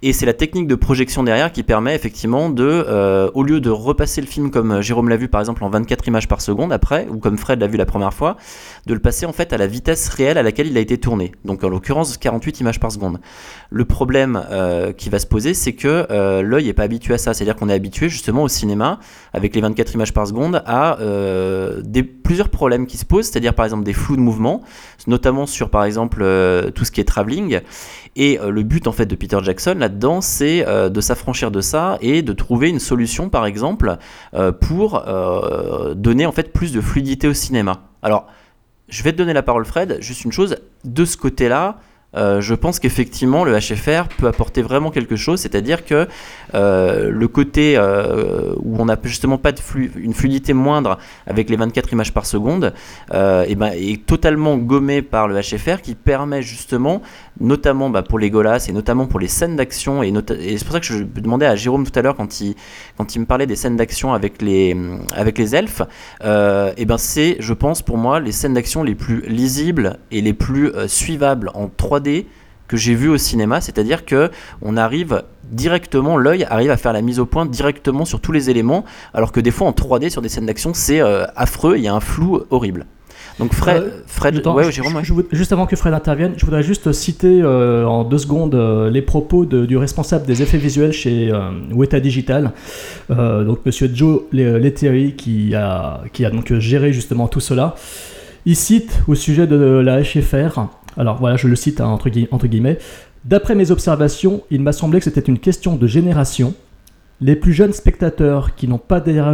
Et 0.07 0.13
c'est 0.13 0.27
la 0.27 0.35
technique 0.35 0.67
de 0.67 0.75
projection 0.75 1.23
derrière 1.23 1.51
qui 1.51 1.63
permet 1.63 1.95
effectivement 1.95 2.51
de, 2.51 2.63
euh, 2.63 3.31
au 3.33 3.43
lieu 3.43 3.63
de 3.63 3.71
repasser 3.71 4.21
le 4.21 4.27
film 4.27 4.51
comme 4.51 4.83
Jérôme 4.83 5.09
l'a 5.09 5.17
vu 5.17 5.29
par 5.29 5.41
exemple 5.41 5.65
en 5.65 5.71
24 5.71 6.07
images 6.07 6.29
par 6.29 6.43
seconde 6.43 6.75
après, 6.75 7.09
ou 7.09 7.17
comme 7.17 7.39
Fred 7.39 7.59
l'a 7.59 7.67
vu 7.67 7.79
la 7.79 7.87
première 7.87 8.13
fois, 8.13 8.37
de 8.85 8.93
le 8.93 9.01
passer 9.01 9.25
en 9.25 9.33
fait 9.33 9.55
à 9.55 9.57
la 9.57 9.67
vitesse 9.67 10.11
réelle 10.11 10.37
à 10.37 10.43
laquelle 10.43 10.67
il 10.67 10.77
a 10.77 10.81
été 10.81 10.99
tourné. 10.99 11.33
Donc 11.47 11.65
en 11.65 11.71
l'occurrence 11.71 12.19
48 12.19 12.61
images 12.61 12.81
par 12.81 12.93
seconde. 12.93 13.19
Le 13.71 13.87
problème 13.87 14.45
euh, 14.51 14.93
qui 14.93 15.09
va 15.09 15.19
se 15.19 15.27
poser, 15.27 15.55
c'est 15.55 15.73
que 15.73 16.07
euh, 16.11 16.43
l'œil 16.43 16.67
n'est 16.67 16.75
pas 16.75 16.83
habitué 16.83 17.15
à 17.15 17.19
ça. 17.19 17.33
C'est-à-dire 17.33 17.57
qu'on 17.57 17.71
est 17.71 17.75
habitué 17.75 18.11
justement 18.11 18.43
au 18.43 18.49
cinéma, 18.49 19.01
avec 19.33 19.55
les 19.55 19.63
24 19.63 19.95
images 19.95 20.13
par 20.13 20.27
seconde, 20.27 20.63
à 20.67 21.01
euh, 21.01 21.81
plusieurs 22.25 22.49
problèmes 22.49 22.87
qui 22.87 22.97
se 22.97 23.05
posent, 23.05 23.27
c'est-à-dire 23.27 23.55
par 23.55 23.65
exemple 23.65 23.85
des 23.85 23.93
flous 23.93 24.17
de 24.17 24.21
mouvement, 24.21 24.63
notamment 25.07 25.47
sur 25.47 25.71
par 25.71 25.85
exemple 25.85 26.21
euh, 26.23 26.71
tout 26.71 26.85
ce 26.85 26.91
qui 26.91 27.01
est 27.01 27.05
travelling. 27.05 27.61
Et 28.17 28.39
euh, 28.39 28.51
le 28.51 28.63
but 28.63 28.87
en 28.87 28.93
fait 28.93 29.07
de 29.07 29.15
Peter 29.15 29.39
Jackson 29.43 29.75
là-dedans, 29.79 30.21
c'est 30.21 30.67
euh, 30.67 30.89
de 30.89 31.01
s'affranchir 31.01 31.51
de 31.51 31.61
ça 31.61 31.99
et 32.01 32.23
de 32.23 32.33
trouver 32.33 32.69
une 32.71 32.79
solution 32.79 33.29
par 33.29 33.47
exemple 33.47 33.97
euh, 34.35 34.53
pour 34.53 35.03
donner 35.97 36.27
en 36.27 36.33
fait 36.33 36.53
plus 36.53 36.73
de 36.73 36.81
fluidité 36.81 37.29
au 37.29 37.35
cinéma. 37.35 37.83
Alors, 38.03 38.27
je 38.89 39.03
vais 39.03 39.13
te 39.13 39.19
donner 39.19 39.33
la 39.33 39.43
parole 39.43 39.65
Fred, 39.65 39.99
juste 40.01 40.25
une 40.25 40.33
chose, 40.33 40.57
de 40.85 41.05
ce 41.05 41.17
côté-là, 41.17 41.79
je 42.15 42.55
pense 42.55 42.79
qu'effectivement 42.79 43.45
le 43.45 43.59
HFR 43.59 44.07
peut 44.17 44.29
apporter 44.29 44.63
vraiment 44.63 44.91
quelque 44.93 45.17
chose, 45.17 45.41
c'est-à-dire 45.41 45.85
que 45.85 46.07
le 46.53 47.27
côté 47.27 47.77
où 47.79 48.77
on 48.79 48.85
n'a 48.85 48.97
justement 49.03 49.39
pas 49.39 49.53
de 49.53 49.59
flu- 49.59 49.91
une 49.97 50.15
fluidité 50.15 50.53
moindre 50.53 50.99
avec 51.27 51.51
les 51.51 51.57
24 51.57 51.93
images 51.93 52.13
par 52.15 52.27
seconde, 52.27 52.73
et 53.13 53.55
ben, 53.57 53.73
est 53.75 54.07
totalement 54.07 54.57
gommé 54.59 55.03
par 55.03 55.27
le 55.27 55.41
HFR 55.41 55.81
qui 55.83 55.95
permet 55.95 56.43
justement, 56.43 57.03
notamment 57.41 57.91
bah, 57.91 58.03
pour 58.03 58.19
les 58.19 58.31
Golas 58.31 58.67
et 58.69 58.73
notamment 58.73 59.07
pour 59.07 59.21
les 59.21 59.29
scènes 59.29 59.57
d'action, 59.57 60.03
et, 60.03 60.13
c'est 60.13 60.65
pour 60.65 60.73
ça 60.73 60.81
que 60.81 60.87
je 60.87 61.03
demandais 61.03 61.47
à 61.47 61.57
Jérôme 61.57 61.85
tout 61.87 61.99
à 61.99 62.03
l'heure 62.03 62.17
quand 62.17 62.41
il, 62.41 62.55
me 62.99 63.25
parlait 63.25 63.47
des 63.47 63.57
scènes 63.57 63.77
d'action 63.77 64.15
avec 64.15 64.41
les, 64.41 64.77
avec 65.15 65.39
les 65.39 65.55
elfes, 65.55 65.83
euh, 66.25 66.73
et 66.77 66.85
ben 66.85 66.99
c'est, 66.99 67.37
je 67.41 67.53
pense, 67.53 67.83
pour 67.83 67.99
moi, 67.99 68.21
les 68.21 68.33
scènes 68.33 68.55
d'action 68.55 68.83
les 68.83 68.95
plus 68.95 69.23
lisibles 69.29 69.99
et 70.11 70.21
les 70.21 70.35
plus 70.35 70.69
euh, 70.69 70.89
suivables 70.89 71.51
en 71.55 71.67
3D 71.67 72.27
que 72.69 72.77
j'ai 72.77 72.95
vu 72.95 73.09
au 73.09 73.19
cinéma, 73.19 73.61
c'est-à-dire 73.61 74.05
que 74.05 74.31
on 74.63 74.77
arrive 74.77 75.25
directement, 75.45 76.17
l'œil 76.17 76.45
arrive 76.45 76.71
à 76.71 76.77
faire 76.77 76.93
la 76.93 77.03
mise 77.03 77.21
au 77.21 77.27
point 77.27 77.47
directement 77.47 78.05
sur 78.05 78.21
tous 78.21 78.33
les 78.33 78.49
éléments, 78.49 78.85
alors 79.13 79.33
que 79.33 79.41
des 79.41 79.51
fois 79.51 79.67
en 79.67 79.73
3D 79.73 80.09
sur 80.09 80.23
des 80.23 80.29
scènes 80.29 80.47
d'action 80.47 80.73
c'est 80.73 81.01
euh, 81.01 81.27
affreux, 81.37 81.77
il 81.77 81.83
y 81.83 81.89
a 81.89 81.95
un 81.95 82.01
flou 82.01 82.43
horrible. 82.51 82.87
Donc 83.41 83.53
Fred, 83.53 83.83
Euh, 83.83 83.91
Fred, 84.07 84.37
Attends, 84.37 84.55
ouais, 84.55 84.65
je- 84.65 84.71
Jérôme, 84.71 84.95
ouais. 84.95 85.03
je 85.05 85.13
voud- 85.13 85.27
juste 85.33 85.53
avant 85.53 85.67
que 85.67 85.75
Fred 85.75 85.93
intervienne, 85.93 86.35
je 86.37 86.45
voudrais 86.45 86.63
juste 86.63 86.93
citer 86.93 87.41
euh, 87.43 87.85
en 87.85 88.05
deux 88.05 88.19
secondes 88.19 88.55
euh, 88.55 88.91
les 88.91 89.03
propos 89.03 89.45
de- 89.45 89.67
du 89.67 89.77
responsable 89.77 90.25
des 90.25 90.41
effets 90.43 90.59
visuels 90.59 90.93
chez 90.93 91.33
euh, 91.33 91.51
Weta 91.73 91.99
Digital, 91.99 92.53
donc 93.09 93.59
Monsieur 93.67 93.91
Joe 93.93 94.23
Le- 94.33 94.59
Lettieri, 94.59 95.15
qui 95.17 95.55
a, 95.55 96.03
qui 96.13 96.25
a 96.25 96.31
donc 96.31 96.53
géré 96.61 96.93
justement 96.93 97.27
tout 97.27 97.41
cela. 97.41 97.75
Il 98.47 98.57
cite 98.57 99.01
au 99.09 99.15
sujet 99.15 99.47
de 99.47 99.57
la 99.57 100.01
HFR, 100.03 100.67
alors 100.97 101.17
voilà, 101.19 101.37
je 101.37 101.49
le 101.49 101.57
cite 101.57 101.81
hein, 101.81 101.87
entre, 101.87 102.09
gui- 102.11 102.29
entre 102.31 102.47
guillemets, 102.47 102.79
D'après 103.25 103.55
mes 103.55 103.71
observations, 103.71 104.43
il 104.51 104.61
m'a 104.61 104.73
semblé 104.73 104.99
que 104.99 105.05
c'était 105.07 105.23
une 105.23 105.39
question 105.39 105.77
de 105.77 105.87
génération. 105.87 106.53
Les 107.21 107.37
plus 107.37 107.53
jeunes 107.53 107.73
spectateurs 107.73 108.57
qui 108.57 108.67
n'ont 108.67 108.77
pas 108.77 109.01
derrière 109.01 109.33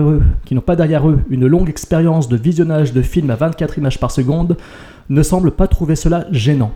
eux, 1.09 1.18
une 1.31 1.47
longue 1.47 1.70
expérience 1.70 2.28
de 2.28 2.37
visionnage 2.37 2.93
de 2.93 3.01
films 3.01 3.31
à 3.31 3.37
24 3.37 3.78
images 3.78 3.99
par 3.99 4.11
seconde 4.11 4.59
ne 5.09 5.22
semblent 5.22 5.51
pas 5.51 5.66
trouver 5.66 5.97
cela 5.97 6.26
gênant. 6.31 6.72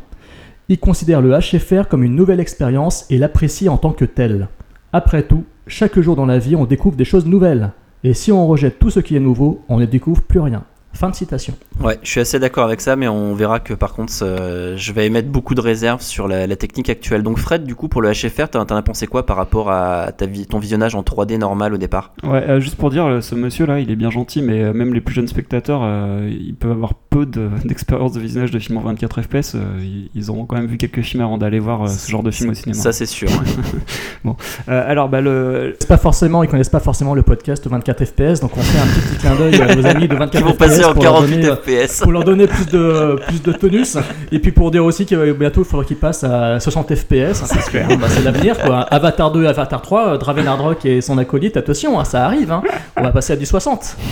Ils 0.71 0.79
considèrent 0.79 1.21
le 1.21 1.39
HFR 1.39 1.89
comme 1.89 2.05
une 2.05 2.17
nouvelle 2.17 2.41
expérience 2.41 3.05
et 3.11 3.19
l'apprécient 3.19 3.75
en 3.75 3.77
tant 3.77 3.93
que 3.93 4.07
telle. 4.07 4.49
Après 4.95 5.25
tout, 5.25 5.45
chaque 5.67 6.01
jour 6.01 6.17
dans 6.17 6.25
la 6.25 6.39
vie, 6.39 6.57
on 6.57 6.65
découvre 6.65 6.97
des 6.97 7.05
choses 7.05 7.27
nouvelles. 7.27 7.73
Et 8.03 8.15
si 8.15 8.33
on 8.33 8.47
rejette 8.47 8.79
tout 8.79 8.91
ce 8.91 9.01
qui 9.01 9.15
est 9.15 9.21
nouveau, 9.21 9.63
on 9.69 9.79
ne 9.79 9.85
découvre 9.85 10.23
plus 10.23 10.41
rien. 10.41 10.65
Fin 10.95 11.11
de 11.11 11.15
citation. 11.17 11.55
Ouais, 11.81 11.99
je 12.05 12.09
suis 12.09 12.21
assez 12.21 12.39
d'accord 12.39 12.65
avec 12.65 12.81
ça, 12.81 12.95
mais 12.95 13.09
on 13.09 13.35
verra 13.35 13.59
que 13.59 13.75
par 13.75 13.95
contre, 13.95 14.13
euh, 14.23 14.77
je 14.77 14.93
vais 14.93 15.07
émettre 15.07 15.29
beaucoup 15.29 15.55
de 15.57 15.61
réserves 15.61 16.01
sur 16.03 16.29
la, 16.29 16.47
la 16.47 16.55
technique 16.57 16.89
actuelle. 16.89 17.25
Donc 17.25 17.39
Fred, 17.39 17.65
du 17.65 17.75
coup, 17.75 17.89
pour 17.89 18.01
le 18.01 18.13
HFR, 18.13 18.49
t'en 18.49 18.65
t'en 18.65 18.77
as 18.77 18.83
pensé 18.83 19.09
quoi 19.09 19.27
par 19.27 19.37
rapport 19.37 19.73
à 19.73 20.13
ta 20.17 20.27
vi- 20.27 20.47
ton 20.47 20.59
visionnage 20.61 20.95
en 20.95 21.03
3D 21.03 21.37
normal 21.37 21.75
au 21.75 21.77
départ? 21.79 22.13
Ouais, 22.23 22.45
euh, 22.49 22.61
juste 22.61 22.77
pour 22.77 22.91
dire, 22.91 23.07
euh, 23.07 23.21
ce 23.21 23.35
monsieur-là, 23.35 23.81
il 23.81 23.91
est 23.91 23.97
bien 23.97 24.11
gentil, 24.11 24.41
mais 24.41 24.63
euh, 24.63 24.73
même 24.73 24.95
les 24.95 25.01
plus 25.01 25.15
jeunes 25.17 25.27
spectateurs, 25.27 25.81
euh, 25.83 26.31
ils 26.31 26.55
peuvent 26.55 26.71
avoir 26.71 26.95
peu 26.95 27.27
de- 27.27 27.51
d'expérience 27.65 28.13
de, 28.13 28.21
visionnage 28.21 28.53
de 28.53 28.59
films 28.61 28.79
en 28.79 28.83
24 28.83 29.21
FPS. 29.23 29.57
euh, 29.57 29.59
ils, 29.81 30.11
ils 30.15 30.31
auront 30.31 30.47
quand 30.47 30.55
même 30.57 30.67
vu 30.67 30.77
quelques 30.79 31.03
films 31.03 31.25
avant 31.25 31.39
d'aller 31.39 31.59
voir 31.59 31.83
euh, 31.83 31.87
ce 31.89 32.09
genre 32.09 32.23
de 32.23 32.31
film 32.31 32.51
au 32.51 32.55
cinéma. 32.55 32.81
Ça, 32.81 32.93
c'est 32.93 33.07
sûr. 33.07 33.29
bon, 34.25 34.37
Euh, 34.69 34.85
alors, 34.91 35.09
bah, 35.09 35.21
le. 35.21 35.77
C'est 35.81 35.89
pas 35.89 35.97
forcément, 35.99 36.43
ils 36.45 36.49
connaissent 36.49 36.69
pas 36.69 36.81
forcément 36.81 37.15
le 37.15 37.23
podcast 37.23 37.67
24 37.67 38.05
FPS, 38.05 38.41
donc 38.41 38.57
on 38.57 38.61
fait 38.61 38.79
un 38.79 38.87
petit, 38.87 39.01
petit 39.09 39.19
clin 39.19 39.35
d'œil 39.37 39.61
à 39.61 39.75
nos 39.75 39.87
amis 39.87 40.09
de 40.09 40.15
24 40.15 40.31
Qui 40.31 40.43
vont 40.43 40.55
FPS 40.93 40.95
pour 40.95 41.03
leur 41.03 41.15
48 41.15 41.37
donner, 41.37 41.49
euh, 41.49 41.87
FPS. 41.87 42.01
pour 42.01 42.13
leur 42.13 42.25
donner 42.25 42.47
plus 42.47 42.67
de 42.67 43.17
plus 43.29 43.43
de 43.43 43.53
tonus, 43.53 43.97
et 44.33 44.39
puis 44.39 44.53
pour 44.53 44.71
dire 44.71 44.85
aussi 44.85 45.07
que 45.07 45.15
euh, 45.15 45.35
bientôt 45.35 45.63
il 45.63 45.67
faudra 45.67 45.85
qu'ils 45.85 45.97
passent 45.97 46.25
à 46.25 46.61
60 46.61 46.95
FPS. 46.95 47.43
que, 47.71 47.79
hein, 47.79 47.97
bah, 48.01 48.09
c'est 48.09 48.23
l'avenir 48.25 48.59
quoi. 48.59 48.81
Avatar 48.81 49.33
2, 49.33 49.47
Avatar 49.47 49.83
3, 49.83 50.09
euh, 50.09 50.19
Draven 50.19 50.47
Hardrock 50.47 50.85
et 50.85 51.01
son 51.01 51.19
acolyte, 51.19 51.57
attention, 51.57 51.99
hein, 51.99 52.05
ça 52.05 52.25
arrive. 52.25 52.51
hein. 52.53 52.63
On 52.97 53.03
va 53.03 53.11
passer 53.13 53.33
à 53.33 53.37
du 53.37 53.47
60. 53.47 53.97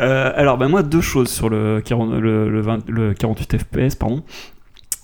Euh, 0.00 0.32
alors, 0.36 0.56
bah, 0.58 0.68
moi, 0.68 0.82
deux 0.82 1.00
choses 1.00 1.28
sur 1.28 1.48
le, 1.48 1.80
40 1.84 2.14
le, 2.14 2.48
le 2.48 2.60
20 2.60 2.88
le 2.88 3.12
48 3.14 3.58
FPS, 3.58 3.94
pardon. 3.94 4.22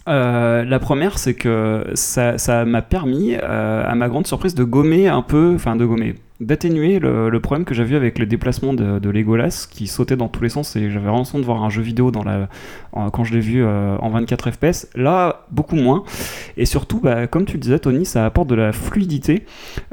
Euh, 0.09 0.64
la 0.64 0.78
première, 0.78 1.18
c'est 1.18 1.34
que 1.34 1.84
ça 1.95 2.38
ça 2.38 2.64
m'a 2.64 2.82
permis, 2.82 3.34
euh, 3.41 3.84
à 3.86 3.95
ma 3.95 4.09
grande 4.09 4.26
surprise, 4.26 4.55
de 4.55 4.64
gommer 4.64 5.09
un 5.09 5.22
peu, 5.22 5.53
enfin 5.55 5.76
de 5.76 5.84
gommer, 5.84 6.14
d'atténuer 6.41 6.99
le, 6.99 7.38
problème 7.41 7.64
que 7.64 7.74
j'avais 7.74 7.95
eu 7.95 7.97
avec 7.97 8.18
le 8.18 8.26
déplacement 8.26 8.72
de, 8.74 9.11
Legolas 9.11 9.66
qui 9.70 9.86
sautait 9.86 10.16
dans 10.16 10.28
tous 10.28 10.43
les 10.43 10.49
sens 10.49 10.76
et 10.76 10.91
j'avais 10.91 11.07
l'impression 11.07 11.38
de 11.38 11.45
voir 11.45 11.62
un 11.62 11.70
jeu 11.70 11.82
vidéo 11.82 12.11
dans 12.11 12.22
la, 12.22 12.49
quand 13.12 13.24
je 13.24 13.34
l'ai 13.34 13.41
vu 13.41 13.62
euh, 13.62 13.97
en 13.99 14.09
24 14.11 14.51
FPS. 14.51 14.88
Là, 14.95 15.47
beaucoup 15.51 15.76
moins. 15.76 16.05
Et 16.57 16.64
surtout, 16.64 17.01
bah, 17.01 17.26
comme 17.26 17.45
tu 17.45 17.55
le 17.55 17.61
disais, 17.61 17.78
Tony, 17.78 18.05
ça 18.05 18.24
apporte 18.24 18.49
de 18.49 18.55
la 18.55 18.72
fluidité, 18.72 19.45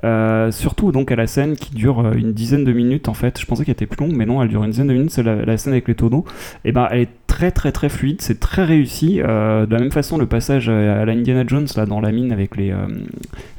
euh, 0.04 0.52
surtout 0.52 0.92
donc 0.92 1.12
à 1.12 1.16
la 1.16 1.28
scène 1.28 1.56
qui 1.56 1.74
dure 1.74 2.00
euh, 2.00 2.14
une 2.14 2.34
dizaine 2.34 2.64
de 2.64 2.74
minutes 2.74 3.10
en 3.10 3.14
fait. 3.14 3.40
Je 3.40 3.46
pensais 3.46 3.66
qu'elle 3.66 3.74
était 3.74 3.86
plus 3.86 4.06
longue, 4.06 4.16
mais 4.16 4.26
non, 4.26 4.42
elle 4.42 4.50
dure 4.50 4.64
une 4.64 4.72
dizaine 4.72 4.88
de 4.88 4.94
minutes. 4.94 5.12
C'est 5.12 5.24
la, 5.24 5.58
scène 5.58 5.74
avec 5.74 5.88
les 5.88 5.96
tonneaux. 5.96 6.26
Et 6.64 6.70
est 6.70 7.10
très 7.28 7.52
très 7.52 7.72
très 7.72 7.90
fluide, 7.90 8.22
c'est 8.22 8.40
très 8.40 8.64
réussi. 8.64 9.22
Euh, 9.22 9.66
de 9.66 9.74
la 9.74 9.80
même 9.80 9.92
façon, 9.92 10.18
le 10.18 10.26
passage 10.26 10.70
à 10.70 11.06
la 11.06 11.12
Indiana 11.12 11.44
Jones 11.46 11.68
là 11.76 11.86
dans 11.86 12.02
la 12.02 12.12
mine 12.12 12.32
avec 12.32 12.56
les, 12.56 12.72
euh, 12.72 12.88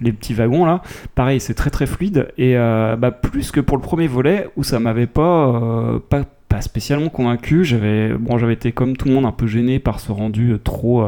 les 0.00 0.12
petits 0.12 0.34
wagons 0.34 0.64
là, 0.64 0.82
pareil, 1.14 1.38
c'est 1.38 1.54
très 1.54 1.70
très 1.70 1.86
fluide. 1.86 2.28
Et 2.38 2.56
euh, 2.56 2.96
bah, 2.96 3.10
plus 3.12 3.50
que 3.50 3.60
pour 3.60 3.76
le 3.76 3.82
premier 3.82 4.08
volet 4.08 4.48
où 4.56 4.64
ça 4.64 4.80
m'avait 4.80 5.06
pas, 5.06 6.00
pas 6.08 6.24
pas 6.48 6.62
spécialement 6.62 7.10
convaincu. 7.10 7.62
J'avais 7.62 8.14
bon, 8.14 8.38
j'avais 8.38 8.54
été 8.54 8.72
comme 8.72 8.96
tout 8.96 9.06
le 9.06 9.14
monde 9.14 9.26
un 9.26 9.32
peu 9.32 9.46
gêné 9.46 9.78
par 9.78 10.00
ce 10.00 10.12
rendu 10.12 10.56
trop 10.64 11.06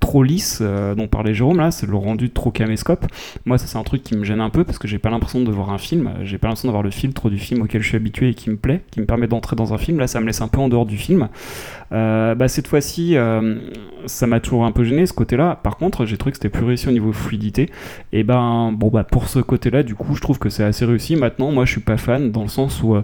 trop 0.00 0.22
lisse 0.22 0.58
euh, 0.60 0.94
dont 0.94 1.08
parlait 1.08 1.34
Jérôme 1.34 1.58
là, 1.58 1.70
c'est 1.70 1.86
le 1.86 1.96
rendu 1.96 2.30
trop 2.30 2.50
caméscope. 2.50 3.06
Moi, 3.44 3.58
ça 3.58 3.66
c'est 3.66 3.78
un 3.78 3.82
truc 3.82 4.02
qui 4.02 4.16
me 4.16 4.24
gêne 4.24 4.40
un 4.40 4.50
peu 4.50 4.64
parce 4.64 4.78
que 4.78 4.88
j'ai 4.88 4.98
pas 4.98 5.10
l'impression 5.10 5.42
de 5.42 5.50
voir 5.50 5.70
un 5.70 5.78
film, 5.78 6.10
j'ai 6.22 6.38
pas 6.38 6.48
l'impression 6.48 6.68
d'avoir 6.68 6.82
le 6.82 6.90
filtre 6.90 7.30
du 7.30 7.38
film 7.38 7.62
auquel 7.62 7.82
je 7.82 7.88
suis 7.88 7.96
habitué 7.96 8.30
et 8.30 8.34
qui 8.34 8.50
me 8.50 8.56
plaît, 8.56 8.82
qui 8.90 9.00
me 9.00 9.06
permet 9.06 9.26
d'entrer 9.26 9.56
dans 9.56 9.74
un 9.74 9.78
film. 9.78 9.98
Là, 9.98 10.06
ça 10.06 10.20
me 10.20 10.26
laisse 10.26 10.40
un 10.40 10.48
peu 10.48 10.60
en 10.60 10.68
dehors 10.68 10.86
du 10.86 10.96
film. 10.96 11.28
Euh, 11.90 12.34
bah, 12.34 12.48
cette 12.48 12.68
fois-ci, 12.68 13.16
euh, 13.16 13.56
ça 14.06 14.26
m'a 14.26 14.40
toujours 14.40 14.64
un 14.64 14.72
peu 14.72 14.84
gêné 14.84 15.06
ce 15.06 15.12
côté-là. 15.12 15.58
Par 15.62 15.76
contre, 15.76 16.04
j'ai 16.04 16.16
trouvé 16.16 16.32
que 16.32 16.38
c'était 16.38 16.50
plus 16.50 16.64
réussi 16.64 16.88
au 16.88 16.92
niveau 16.92 17.12
fluidité. 17.12 17.70
Et 18.12 18.22
ben, 18.22 18.72
bon, 18.72 18.88
bah, 18.88 19.04
pour 19.04 19.28
ce 19.28 19.38
côté-là, 19.38 19.82
du 19.82 19.94
coup, 19.94 20.14
je 20.14 20.20
trouve 20.20 20.38
que 20.38 20.48
c'est 20.48 20.64
assez 20.64 20.84
réussi. 20.84 21.16
Maintenant, 21.16 21.50
moi, 21.50 21.64
je 21.64 21.72
suis 21.72 21.80
pas 21.80 21.96
fan 21.96 22.30
dans 22.30 22.42
le 22.42 22.48
sens 22.48 22.82
où, 22.82 22.96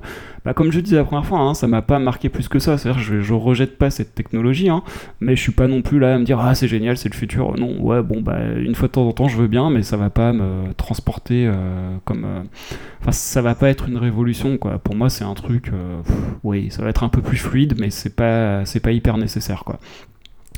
bah, 0.45 0.53
comme 0.53 0.71
je 0.71 0.81
disais 0.81 0.97
la 0.97 1.05
première 1.05 1.25
fois, 1.25 1.39
hein, 1.41 1.55
ça 1.55 1.67
m'a 1.67 1.83
pas 1.83 1.99
marqué 1.99 2.29
plus 2.29 2.49
que 2.49 2.59
ça. 2.59 2.77
C'est-à-dire, 2.77 3.01
je, 3.01 3.21
je 3.21 3.35
rejette 3.35 3.79
pas 3.79 3.91
cette 3.91 4.15
technologie, 4.15 4.69
hein, 4.69 4.83
mais 5.21 5.37
je 5.37 5.41
suis 5.41 5.53
pas 5.53 5.67
non 5.67 5.81
plus 5.83 5.99
là 5.99 6.15
à 6.15 6.19
me 6.19 6.25
dire, 6.25 6.39
ah, 6.41 6.55
c'est 6.55 6.69
génial, 6.69 6.84
c'est 6.97 7.09
le 7.09 7.15
futur. 7.15 7.59
Non, 7.59 7.81
ouais, 7.83 8.03
bon, 8.03 8.21
bah, 8.21 8.39
une 8.57 8.75
fois 8.75 8.89
de 8.89 8.93
temps 8.93 9.07
en 9.07 9.13
temps, 9.13 9.29
je 9.29 9.37
veux 9.37 9.49
bien, 9.49 9.71
mais 9.71 9.83
ça 9.83 9.97
va 9.97 10.11
pas 10.11 10.33
me 10.33 10.73
transporter 10.75 11.51
comme. 12.05 12.27
Enfin, 13.01 13.13
ça 13.13 13.43
va 13.43 13.55
pas 13.55 13.69
être 13.71 13.89
une 13.89 13.97
révolution, 13.97 14.59
quoi. 14.59 14.79
Pour 14.79 14.95
moi, 14.95 15.11
c'est 15.11 15.25
un 15.25 15.35
truc, 15.35 15.71
pff, 15.71 16.17
oui, 16.43 16.69
ça 16.71 16.83
va 16.83 16.91
être 16.91 17.03
un 17.03 17.09
peu 17.09 17.23
plus 17.23 17.37
fluide, 17.39 17.75
mais 17.79 17.91
c'est 17.91 18.15
pas 18.15 18.65
c'est 18.65 18.81
pas 18.81 18.93
hyper 18.93 19.17
nécessaire 19.19 19.65
quoi. 19.65 19.79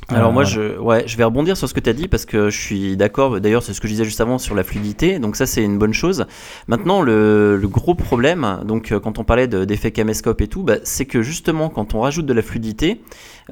Alors 0.08 0.32
moi, 0.32 0.44
je, 0.44 0.78
ouais, 0.78 1.02
je 1.08 1.16
vais 1.16 1.24
rebondir 1.24 1.56
sur 1.56 1.68
ce 1.68 1.74
que 1.74 1.80
tu 1.80 1.90
as 1.90 1.92
dit 1.92 2.06
parce 2.06 2.26
que 2.26 2.48
je 2.48 2.56
suis 2.56 2.96
d'accord. 2.96 3.40
D'ailleurs, 3.40 3.64
c'est 3.64 3.74
ce 3.74 3.80
que 3.80 3.88
je 3.88 3.92
disais 3.92 4.04
juste 4.04 4.20
avant 4.20 4.38
sur 4.38 4.54
la 4.54 4.62
fluidité. 4.62 5.18
Donc 5.18 5.34
ça, 5.34 5.46
c'est 5.46 5.64
une 5.64 5.78
bonne 5.78 5.92
chose. 5.92 6.26
Maintenant, 6.68 7.02
le, 7.02 7.56
le 7.56 7.68
gros 7.68 7.94
problème, 7.96 8.60
donc 8.64 8.92
euh, 8.92 9.00
quand 9.00 9.18
on 9.18 9.24
parlait 9.24 9.48
d'effet 9.48 9.90
caméscope 9.90 10.40
et 10.40 10.46
tout, 10.46 10.62
bah, 10.62 10.76
c'est 10.84 11.06
que 11.06 11.22
justement, 11.22 11.70
quand 11.70 11.94
on 11.94 12.00
rajoute 12.00 12.24
de 12.24 12.32
la 12.32 12.42
fluidité, 12.42 13.00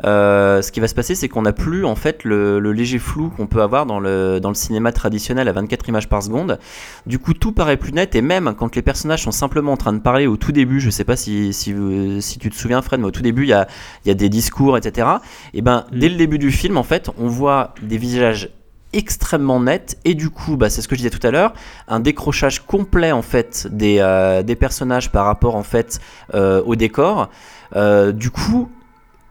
euh, 0.05 0.63
ce 0.63 0.71
qui 0.71 0.79
va 0.79 0.87
se 0.87 0.95
passer, 0.95 1.17
c'est 1.17 1.29
qu'on 1.29 1.43
n'a 1.43 1.53
plus 1.53 1.85
en 1.85 1.97
fait 1.97 2.23
le, 2.23 2.61
le 2.61 2.73
léger 2.73 2.99
flou 3.01 3.31
qu'on 3.31 3.47
peut 3.49 3.63
avoir 3.63 3.85
dans 3.85 3.99
le, 3.99 4.39
dans 4.41 4.49
le 4.49 4.55
cinéma 4.55 4.93
traditionnel 4.93 5.49
à 5.49 5.53
24 5.53 5.89
images 5.89 6.09
par 6.09 6.23
seconde. 6.23 6.59
Du 7.07 7.19
coup, 7.19 7.35
tout 7.35 7.53
paraît 7.53 7.77
plus 7.77 7.93
net 7.93 8.15
et 8.15 8.23
même 8.23 8.55
quand 8.57 8.77
les 8.77 8.83
personnages 8.83 9.25
sont 9.25 9.33
simplement 9.33 9.73
en 9.73 9.77
train 9.77 9.93
de 9.93 10.01
parler 10.01 10.29
au 10.29 10.37
tout 10.37 10.53
début, 10.53 10.79
je 10.79 10.91
sais 10.91 11.05
pas 11.05 11.17
si, 11.17 11.53
si, 11.53 11.75
si 12.21 12.39
tu 12.39 12.51
te 12.51 12.55
souviens, 12.55 12.81
Fred, 12.81 13.01
mais 13.01 13.07
au 13.07 13.13
tout 13.13 13.23
début, 13.23 13.43
il 13.43 13.49
y 13.49 13.53
a, 13.53 13.67
y 14.07 14.11
a 14.11 14.15
des 14.15 14.29
discours, 14.29 14.77
etc. 14.77 15.09
Et 15.53 15.63
ben, 15.63 15.87
dès 15.93 16.09
le 16.09 16.17
début 16.17 16.34
du 16.39 16.51
film, 16.51 16.77
en 16.77 16.83
fait, 16.83 17.11
on 17.19 17.29
voit 17.29 17.75
des 17.83 17.99
visages 17.99 18.51
extrêmement 18.95 19.61
nets 19.61 19.99
et 20.05 20.15
du 20.15 20.31
coup 20.31 20.57
bah, 20.57 20.71
c'est 20.71 20.81
ce 20.81 20.89
que 20.89 20.95
je 20.95 21.01
disais 21.01 21.11
tout 21.11 21.27
à 21.27 21.33
l'heure 21.33 21.53
un 21.89 21.99
décrochage 21.99 22.61
complet 22.61 23.11
en 23.11 23.23
fait 23.23 23.67
des, 23.71 23.99
euh, 23.99 24.43
personnages 24.55 25.11
par 25.11 25.27
rapport 25.27 25.57
en 25.57 25.65
fait 25.65 26.01
euh, 26.35 26.63
au 26.65 26.77
décor 26.77 27.29
euh, 27.75 28.13
du 28.13 28.31
coup 28.31 28.71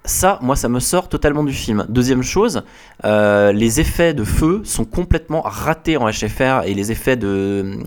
ça, 0.06 0.38
moi, 0.42 0.58
ça 0.58 0.68
me 0.68 0.82
sort 0.82 1.08
totalement 1.08 1.46
du 1.46 1.54
film. 1.54 1.86
Deuxième 1.88 2.24
chose, 2.24 2.64
les 3.06 3.80
effets 3.80 4.14
de 4.14 4.26
feu 4.26 4.60
sont 4.66 4.84
complètement 4.84 5.40
ratés 5.40 5.96
en 5.96 6.10
HFR 6.10 6.66
et 6.66 6.74
les 6.74 6.92
effets 6.92 7.16
de, 7.16 7.80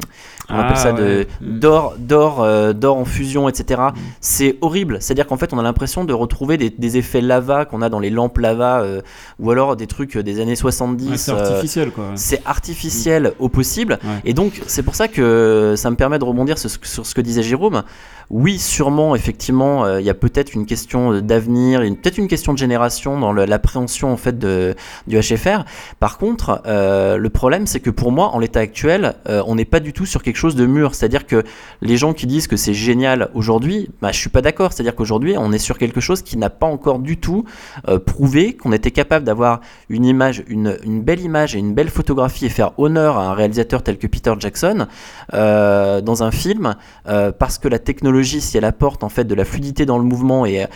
on 0.48 0.54
appelle 0.54 0.72
Ah, 0.74 0.76
ça 0.76 0.92
de 0.92 1.26
d'or, 1.40 1.94
d'or, 1.98 2.42
euh, 2.42 2.72
d'or 2.72 2.96
en 2.96 3.04
fusion, 3.04 3.48
etc. 3.48 3.80
C'est 4.20 4.56
horrible. 4.60 4.98
C'est-à-dire 5.00 5.26
qu'en 5.26 5.36
fait, 5.36 5.52
on 5.52 5.58
a 5.58 5.62
l'impression 5.62 6.04
de 6.04 6.12
retrouver 6.12 6.56
des, 6.56 6.70
des 6.70 6.96
effets 6.98 7.20
lava 7.20 7.64
qu'on 7.64 7.82
a 7.82 7.88
dans 7.88 7.98
les 8.00 8.10
lampes 8.10 8.38
lava, 8.38 8.80
euh, 8.80 9.00
ou 9.40 9.50
alors 9.50 9.76
des 9.76 9.86
trucs 9.86 10.16
des 10.18 10.40
années 10.40 10.56
70. 10.56 11.08
Ouais, 11.10 11.16
c'est 11.16 11.32
euh, 11.32 11.36
artificiel, 11.50 11.90
quoi. 11.90 12.04
C'est 12.14 12.42
artificiel 12.46 13.32
au 13.38 13.48
possible. 13.48 13.98
Ouais. 14.04 14.20
Et 14.24 14.34
donc, 14.34 14.60
c'est 14.66 14.82
pour 14.82 14.94
ça 14.94 15.08
que 15.08 15.74
ça 15.76 15.90
me 15.90 15.96
permet 15.96 16.18
de 16.18 16.24
rebondir 16.24 16.58
sur, 16.58 16.70
ce- 16.70 16.78
sur 16.82 17.06
ce 17.06 17.14
que 17.14 17.20
disait 17.20 17.42
Jérôme. 17.42 17.82
Oui, 18.28 18.58
sûrement, 18.58 19.14
effectivement, 19.14 19.84
euh, 19.84 20.00
il 20.00 20.06
y 20.06 20.10
a 20.10 20.14
peut-être 20.14 20.52
une 20.54 20.66
question 20.66 21.20
d'avenir, 21.20 21.80
peut-être 21.80 22.18
une 22.18 22.26
question 22.26 22.52
de 22.52 22.58
génération 22.58 23.20
dans 23.20 23.32
l'appréhension 23.32 24.12
en 24.12 24.16
fait 24.16 24.36
de, 24.36 24.74
du 25.06 25.16
HFR. 25.18 25.64
Par 26.00 26.18
contre, 26.18 26.60
euh, 26.66 27.18
le 27.18 27.30
problème, 27.30 27.66
c'est 27.68 27.78
que 27.78 27.90
pour 27.90 28.10
moi, 28.10 28.30
en 28.34 28.40
l'état 28.40 28.58
actuel, 28.60 29.14
euh, 29.28 29.42
on 29.46 29.54
n'est 29.54 29.64
pas 29.64 29.78
du 29.80 29.92
tout 29.92 30.06
sur 30.06 30.22
quelque 30.24 30.35
de 30.44 30.66
mûr. 30.66 30.94
C'est-à-dire 30.94 31.26
que 31.26 31.42
les 31.80 31.96
gens 31.96 32.12
qui 32.12 32.26
disent 32.26 32.46
que 32.46 32.56
c'est 32.56 32.74
génial 32.74 33.30
aujourd'hui, 33.34 33.90
bah, 34.00 34.12
je 34.12 34.18
suis 34.18 34.30
pas 34.30 34.42
d'accord. 34.42 34.72
C'est-à-dire 34.72 34.94
qu'aujourd'hui, 34.94 35.36
on 35.38 35.52
est 35.52 35.58
sur 35.58 35.78
quelque 35.78 36.00
chose 36.00 36.22
qui 36.22 36.36
n'a 36.36 36.50
pas 36.50 36.66
encore 36.66 36.98
du 36.98 37.16
tout 37.16 37.44
euh, 37.88 37.98
prouvé 37.98 38.54
qu'on 38.54 38.72
était 38.72 38.90
capable 38.90 39.24
d'avoir 39.24 39.60
une 39.88 40.04
image, 40.04 40.44
une, 40.48 40.76
belle 41.02 41.20
image 41.20 41.54
et 41.54 41.58
une 41.58 41.74
belle 41.74 41.90
photographie 41.90 42.46
et 42.46 42.48
faire 42.48 42.78
honneur 42.78 43.18
à 43.18 43.26
un 43.28 43.34
réalisateur 43.34 43.82
tel 43.82 43.98
que 43.98 44.06
Peter 44.06 44.34
Jackson 44.38 44.86
euh, 45.34 46.00
dans 46.00 46.22
un 46.22 46.30
film, 46.30 46.76
euh, 47.08 47.32
parce 47.32 47.58
que 47.58 47.68
la 47.68 47.78
technologie, 47.78 48.40
si 48.40 48.56
elle 48.58 48.64
apporte 48.64 49.04
en 49.04 49.08
fait 49.08 49.24
de 49.24 49.34
la 49.34 49.44
fluidité 49.44 49.86
dans 49.86 49.98
le 49.98 50.04
mouvement 50.04 50.46
et, 50.46 50.66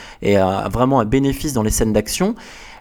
vraiment 0.71 1.01
un 1.01 1.05
bénéfice 1.05 1.53
dans 1.53 1.63
les 1.63 1.71
scènes 1.71 1.93
d'action, 1.93 2.35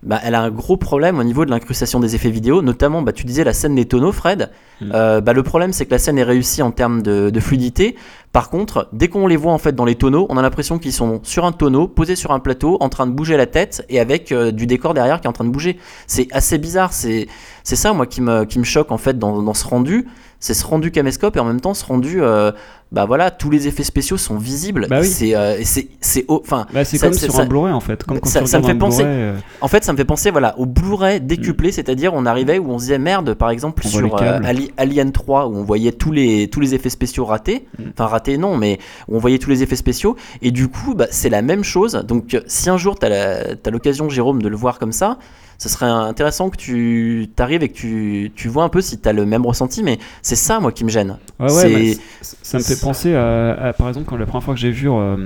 bah, 0.03 0.19
elle 0.23 0.35
a 0.35 0.41
un 0.41 0.49
gros 0.49 0.77
problème 0.77 1.19
au 1.19 1.23
niveau 1.23 1.45
de 1.45 1.51
l'incrustation 1.51 1.99
des 1.99 2.15
effets 2.15 2.29
vidéo, 2.29 2.61
notamment, 2.61 3.01
bah, 3.01 3.11
tu 3.11 3.25
disais 3.25 3.43
la 3.43 3.53
scène 3.53 3.75
des 3.75 3.85
tonneaux, 3.85 4.11
Fred. 4.11 4.49
Euh, 4.81 5.19
bah, 5.19 5.33
le 5.33 5.43
problème, 5.43 5.73
c'est 5.73 5.85
que 5.85 5.91
la 5.91 5.99
scène 5.99 6.17
est 6.17 6.23
réussie 6.23 6.61
en 6.61 6.71
termes 6.71 7.01
de, 7.01 7.29
de 7.29 7.39
fluidité. 7.39 7.95
Par 8.31 8.49
contre, 8.49 8.87
dès 8.93 9.07
qu'on 9.07 9.27
les 9.27 9.35
voit 9.35 9.51
en 9.51 9.57
fait 9.57 9.73
dans 9.73 9.85
les 9.85 9.95
tonneaux, 9.95 10.27
on 10.29 10.37
a 10.37 10.41
l'impression 10.41 10.77
qu'ils 10.77 10.93
sont 10.93 11.19
sur 11.23 11.45
un 11.45 11.51
tonneau, 11.51 11.87
posés 11.87 12.15
sur 12.15 12.31
un 12.31 12.39
plateau, 12.39 12.77
en 12.79 12.87
train 12.87 13.07
de 13.07 13.11
bouger 13.11 13.35
la 13.37 13.47
tête 13.47 13.83
et 13.89 13.99
avec 13.99 14.31
euh, 14.31 14.51
du 14.51 14.67
décor 14.67 14.93
derrière 14.93 15.19
qui 15.19 15.25
est 15.25 15.29
en 15.29 15.33
train 15.33 15.45
de 15.45 15.49
bouger. 15.49 15.77
C'est 16.07 16.27
assez 16.31 16.57
bizarre. 16.57 16.93
C'est 16.93 17.27
c'est 17.63 17.75
ça, 17.75 17.93
moi, 17.93 18.05
qui 18.05 18.21
me, 18.21 18.45
qui 18.45 18.59
me 18.59 18.63
choque 18.63 18.91
en 18.91 18.97
fait 18.97 19.17
dans, 19.17 19.41
dans 19.41 19.53
ce 19.53 19.67
rendu. 19.67 20.07
C'est 20.41 20.53
ce 20.53 20.65
rendu 20.65 20.89
caméscope 20.91 21.35
et 21.35 21.39
en 21.39 21.45
même 21.45 21.59
temps 21.59 21.73
ce 21.73 21.83
rendu, 21.85 22.21
euh, 22.23 22.53
bah 22.93 23.03
voilà, 23.05 23.29
tous 23.29 23.49
les 23.49 23.67
effets 23.67 23.83
spéciaux 23.83 24.15
sont 24.15 24.37
visibles. 24.37 24.87
Bah 24.89 24.99
oui. 25.01 25.07
C'est, 25.07 25.35
euh, 25.35 25.57
c'est, 25.63 26.25
enfin, 26.29 26.65
Bah, 26.73 26.85
c'est 26.85 26.97
comme 26.97 27.11
sur 27.13 27.31
ça- 27.33 27.41
un 27.41 27.45
Blu-ray 27.45 27.73
en 27.73 27.81
fait. 27.81 28.03
Comme 28.05 28.21
ça, 28.23 28.45
ça 28.45 28.59
me 28.59 28.63
fait 28.65 28.73
penser. 28.75 29.03
Euh, 29.05 29.37
En 29.59 29.67
fait, 29.67 29.83
ça 29.83 29.91
me 29.91 29.97
fait 29.97 30.05
penser 30.05 30.31
voilà 30.31 30.57
au 30.57 30.65
Blu-ray 30.65 31.19
décuplé, 31.19 31.73
c'est-à-dire 31.73 32.13
on 32.13 32.25
arrivait 32.25 32.57
où 32.57 32.71
on 32.71 32.77
se 32.79 32.83
disait 32.85 32.99
merde, 32.99 33.33
par 33.33 33.49
exemple 33.49 33.83
On 33.85 33.89
sur 33.89 34.15
euh. 34.21 34.39
Ali- 34.45 34.71
Alien 34.77 35.11
3 35.11 35.47
où 35.47 35.57
on 35.57 35.63
voyait 35.63 35.91
tous 35.91 36.11
les 36.13 36.47
tous 36.49 36.61
les 36.61 36.73
effets 36.73 36.89
spéciaux 36.89 37.25
ratés, 37.25 37.67
enfin 37.91 38.05
ratés 38.05 38.37
non, 38.37 38.55
mais 38.55 38.79
où 39.09 39.17
on 39.17 39.19
voyait 39.19 39.39
tous 39.39 39.49
les 39.49 39.61
effets 39.61 39.75
spéciaux 39.75 40.15
et 40.41 40.51
du 40.51 40.69
coup 40.69 40.95
bah, 40.95 41.07
c'est 41.11 41.29
la 41.29 41.41
même 41.41 41.65
chose. 41.65 42.01
Donc 42.07 42.37
si 42.47 42.69
un 42.69 42.77
jour 42.77 42.97
tu 42.97 43.05
as 43.05 43.69
l'occasion 43.69 44.07
Jérôme 44.07 44.41
de 44.41 44.47
le 44.47 44.55
voir 44.55 44.79
comme 44.79 44.93
ça, 44.93 45.17
ce 45.59 45.69
serait 45.69 45.85
intéressant 45.85 46.49
que 46.49 46.57
tu 46.57 47.29
t'arrives 47.35 47.61
et 47.63 47.69
que 47.69 47.73
tu, 47.73 48.31
tu 48.35 48.47
vois 48.47 48.63
un 48.63 48.69
peu 48.69 48.81
si 48.81 48.99
tu 48.99 49.07
as 49.07 49.13
le 49.13 49.25
même 49.25 49.45
ressenti, 49.45 49.83
mais 49.83 49.99
c'est 50.21 50.37
ça 50.37 50.59
moi 50.59 50.71
qui 50.71 50.85
me 50.85 50.89
gêne. 50.89 51.17
Ouais, 51.39 51.51
ouais, 51.51 51.97
ça 52.21 52.57
me 52.57 52.63
fait 52.63 52.79
penser 52.79 53.13
à, 53.13 53.51
à, 53.51 53.73
par 53.73 53.89
exemple, 53.89 54.07
quand 54.07 54.17
la 54.17 54.25
première 54.25 54.43
fois 54.43 54.53
que 54.53 54.59
j'ai 54.59 54.71
vu 54.71 54.89
euh, 54.89 55.17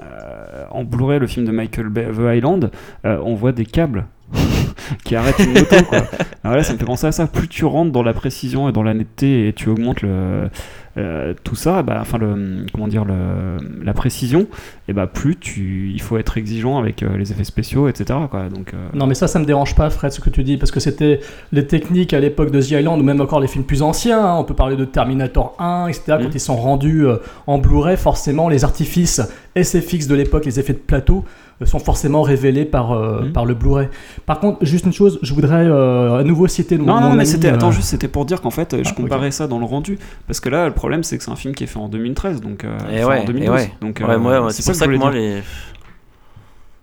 euh, 0.00 0.64
en 0.70 0.84
Blu-ray 0.84 1.20
le 1.20 1.28
film 1.28 1.46
de 1.46 1.52
Michael 1.52 1.88
Bay, 1.88 2.06
The 2.06 2.36
Island, 2.36 2.70
euh, 3.04 3.20
on 3.24 3.34
voit 3.34 3.52
des 3.52 3.64
câbles 3.64 4.04
qui 5.04 5.16
arrêtent 5.16 5.38
une 5.38 5.52
moto. 5.54 5.76
Quoi. 5.88 6.02
Alors 6.44 6.56
là, 6.56 6.62
ça 6.62 6.72
me 6.72 6.78
fait 6.78 6.84
penser 6.84 7.06
à 7.06 7.12
ça. 7.12 7.26
Plus 7.26 7.48
tu 7.48 7.64
rentres 7.64 7.92
dans 7.92 8.02
la 8.02 8.12
précision 8.14 8.68
et 8.68 8.72
dans 8.72 8.82
la 8.82 8.94
netteté 8.94 9.48
et 9.48 9.52
tu 9.52 9.68
augmentes 9.68 10.02
le, 10.02 10.48
euh, 10.96 11.32
tout 11.44 11.54
ça, 11.54 11.82
bah, 11.82 11.98
enfin 12.00 12.18
le, 12.18 12.66
comment 12.72 12.88
dire, 12.88 13.04
le, 13.04 13.56
la 13.84 13.92
précision, 13.92 14.46
et 14.88 14.92
bah 14.92 15.06
plus 15.06 15.36
tu, 15.36 15.90
il 15.94 16.00
faut 16.00 16.16
être 16.18 16.38
exigeant 16.38 16.78
avec 16.78 17.02
euh, 17.02 17.16
les 17.16 17.30
effets 17.30 17.44
spéciaux, 17.44 17.88
etc. 17.88 18.18
Quoi. 18.30 18.48
Donc, 18.48 18.74
euh, 18.74 18.76
Non, 18.94 19.06
mais 19.06 19.14
ça, 19.14 19.28
ça 19.28 19.38
me 19.38 19.44
dérange 19.44 19.74
pas, 19.76 19.90
Fred, 19.90 20.10
ce 20.12 20.20
que 20.20 20.30
tu 20.30 20.42
dis, 20.42 20.56
parce 20.56 20.70
que 20.72 20.80
c'était 20.80 21.20
les 21.52 21.66
techniques 21.66 22.12
à 22.14 22.20
l'époque 22.20 22.50
de 22.50 22.60
The 22.60 22.70
Island, 22.72 23.00
ou 23.00 23.04
même 23.04 23.20
encore 23.20 23.38
les 23.40 23.46
films 23.48 23.64
plus 23.64 23.82
anciens. 23.82 24.24
hein. 24.24 24.36
On 24.38 24.44
peut 24.44 24.54
parler 24.54 24.76
de 24.76 24.84
Terminator 24.84 25.54
1, 25.60 25.86
etc. 25.88 26.02
Quand 26.08 26.18
Mm. 26.24 26.30
ils 26.34 26.40
sont 26.40 26.56
rendus 26.56 27.04
en 27.46 27.58
Blu-ray, 27.58 27.96
forcément, 27.96 28.48
les 28.48 28.64
artifices 28.64 29.20
SFX 29.54 30.08
de 30.08 30.14
l'époque, 30.16 30.46
les 30.46 30.58
effets 30.58 30.72
de 30.72 30.78
plateau, 30.78 31.24
sont 31.66 31.78
forcément 31.80 32.22
révélés 32.22 32.64
par, 32.64 32.92
euh, 32.92 33.22
Mm. 33.22 33.32
par 33.32 33.44
le 33.44 33.54
Blu-ray. 33.54 33.88
Par 34.26 34.38
contre, 34.40 34.64
juste 34.64 34.86
une 34.86 34.92
chose, 34.92 35.18
je 35.22 35.34
voudrais 35.34 35.66
euh, 35.66 36.18
à 36.18 36.22
nouveau 36.24 36.46
citer 36.46 36.78
mon, 36.78 36.86
Non, 36.86 37.00
non, 37.00 37.08
mon 37.10 37.14
mais 37.16 37.24
c'était, 37.24 37.48
euh, 37.50 37.54
attends, 37.54 37.72
juste, 37.72 37.88
c'était 37.88 38.06
pour 38.08 38.24
dire 38.26 38.40
qu'en 38.40 38.50
fait, 38.50 38.74
euh, 38.74 38.82
je 38.84 38.90
Ah, 38.90 38.94
comparais 38.96 39.30
ça 39.32 39.46
dans 39.48 39.58
le 39.58 39.64
rendu. 39.64 39.98
Parce 40.26 40.38
que 40.40 40.48
là, 40.48 40.66
le 40.66 40.74
problème, 40.74 41.02
c'est 41.02 41.18
que 41.18 41.24
c'est 41.24 41.30
un 41.30 41.36
film 41.36 41.54
qui 41.54 41.64
est 41.64 41.68
fait 41.68 41.78
en 41.78 41.88
2013, 41.88 42.40
donc. 42.40 42.64
euh, 42.64 42.78
Et 42.92 43.04
ouais, 43.04 43.18
en 43.18 43.22
et 43.22 43.26
2012. 43.26 43.50
ouais. 43.54 43.72
Donc, 43.80 44.00
Ouais, 44.06 44.14
euh, 44.14 44.18
moi, 44.18 44.40
ouais, 44.40 44.50
c'est 44.52 44.64
pour 44.64 44.74
ça 44.74 44.86
que 44.86 44.96
moi, 44.96 45.10
les- 45.10 45.42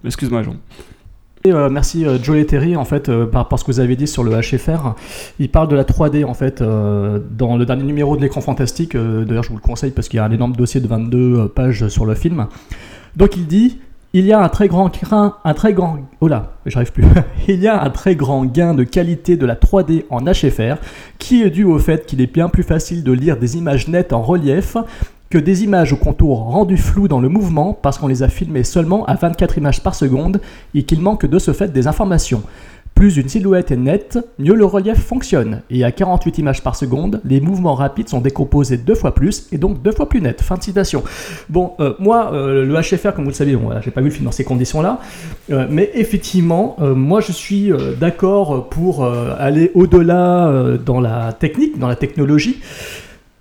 Excuse-moi, 0.03 0.43
Jean. 0.43 0.55
Et, 1.43 1.51
euh, 1.51 1.69
merci 1.69 2.05
euh, 2.05 2.17
Joe 2.21 2.43
Terry 2.47 2.75
en 2.75 2.85
fait 2.85 3.07
euh, 3.07 3.27
par 3.27 3.47
à 3.51 3.57
ce 3.57 3.63
que 3.63 3.71
vous 3.71 3.79
avez 3.79 3.95
dit 3.95 4.07
sur 4.07 4.23
le 4.23 4.31
HFR. 4.31 4.95
Il 5.37 5.49
parle 5.49 5.67
de 5.67 5.75
la 5.75 5.83
3D 5.83 6.25
en 6.25 6.33
fait 6.33 6.61
euh, 6.61 7.19
dans 7.37 7.55
le 7.55 7.65
dernier 7.67 7.83
numéro 7.83 8.17
de 8.17 8.21
l'écran 8.23 8.41
fantastique. 8.41 8.95
euh, 8.95 9.25
D'ailleurs 9.25 9.43
je 9.43 9.49
vous 9.49 9.55
le 9.55 9.61
conseille 9.61 9.91
parce 9.91 10.07
qu'il 10.09 10.17
y 10.17 10.19
a 10.19 10.25
un 10.25 10.31
énorme 10.31 10.55
dossier 10.55 10.81
de 10.81 10.87
22 10.87 11.17
euh, 11.17 11.47
pages 11.47 11.87
sur 11.87 12.05
le 12.07 12.15
film. 12.15 12.47
Donc 13.15 13.37
il 13.37 13.45
dit 13.45 13.77
il 14.17 14.25
y 14.25 14.31
a 14.31 14.39
un 17.83 17.89
très 17.89 18.15
grand 18.15 18.45
gain, 18.45 18.73
de 18.73 18.83
qualité 18.85 19.35
de 19.35 19.45
la 19.45 19.55
3D 19.55 20.05
en 20.09 20.21
HFR 20.21 20.77
qui 21.19 21.43
est 21.43 21.49
dû 21.49 21.65
au 21.65 21.77
fait 21.79 22.05
qu'il 22.05 22.21
est 22.21 22.33
bien 22.33 22.47
plus 22.47 22.63
facile 22.63 23.03
de 23.03 23.11
lire 23.11 23.35
des 23.35 23.57
images 23.57 23.89
nettes 23.89 24.13
en 24.13 24.21
relief 24.21 24.77
que 25.29 25.37
des 25.37 25.65
images 25.65 25.91
au 25.91 25.97
contour 25.97 26.45
rendues 26.45 26.77
floues 26.77 27.09
dans 27.09 27.19
le 27.19 27.27
mouvement 27.27 27.73
parce 27.73 27.97
qu'on 27.97 28.07
les 28.07 28.23
a 28.23 28.29
filmées 28.29 28.63
seulement 28.63 29.05
à 29.05 29.15
24 29.15 29.57
images 29.57 29.83
par 29.83 29.95
seconde 29.95 30.39
et 30.73 30.83
qu'il 30.83 31.01
manque 31.01 31.25
de 31.25 31.37
ce 31.37 31.51
fait 31.51 31.73
des 31.73 31.87
informations. 31.87 32.41
Plus 32.95 33.17
une 33.17 33.27
silhouette 33.27 33.71
est 33.71 33.75
nette, 33.75 34.19
mieux 34.39 34.55
le 34.55 34.63
relief 34.63 34.97
fonctionne. 34.97 35.63
Et 35.69 35.83
à 35.83 35.91
48 35.91 36.37
images 36.37 36.63
par 36.63 36.77
seconde, 36.77 37.19
les 37.25 37.41
mouvements 37.41 37.75
rapides 37.75 38.07
sont 38.07 38.21
décomposés 38.21 38.77
deux 38.77 38.95
fois 38.95 39.13
plus 39.13 39.49
et 39.51 39.57
donc 39.57 39.81
deux 39.81 39.91
fois 39.91 40.07
plus 40.07 40.21
net. 40.21 40.41
Fin 40.41 40.55
de 40.55 40.63
citation. 40.63 41.03
Bon, 41.49 41.73
euh, 41.81 41.93
moi, 41.99 42.31
euh, 42.31 42.65
le 42.65 42.73
HFR, 42.73 43.13
comme 43.13 43.25
vous 43.25 43.31
le 43.31 43.35
savez, 43.35 43.57
bon, 43.57 43.69
j'ai 43.81 43.91
pas 43.91 43.99
vu 43.99 44.07
le 44.07 44.13
film 44.13 44.23
dans 44.23 44.31
ces 44.31 44.45
conditions-là, 44.45 45.01
euh, 45.51 45.67
mais 45.69 45.91
effectivement, 45.93 46.77
moi 46.79 47.19
je 47.19 47.33
suis 47.33 47.71
d'accord 47.99 48.69
pour 48.69 49.05
aller 49.05 49.71
au-delà 49.73 50.77
dans 50.85 51.01
la 51.01 51.33
technique, 51.33 51.77
dans 51.77 51.89
la 51.89 51.97
technologie. 51.97 52.61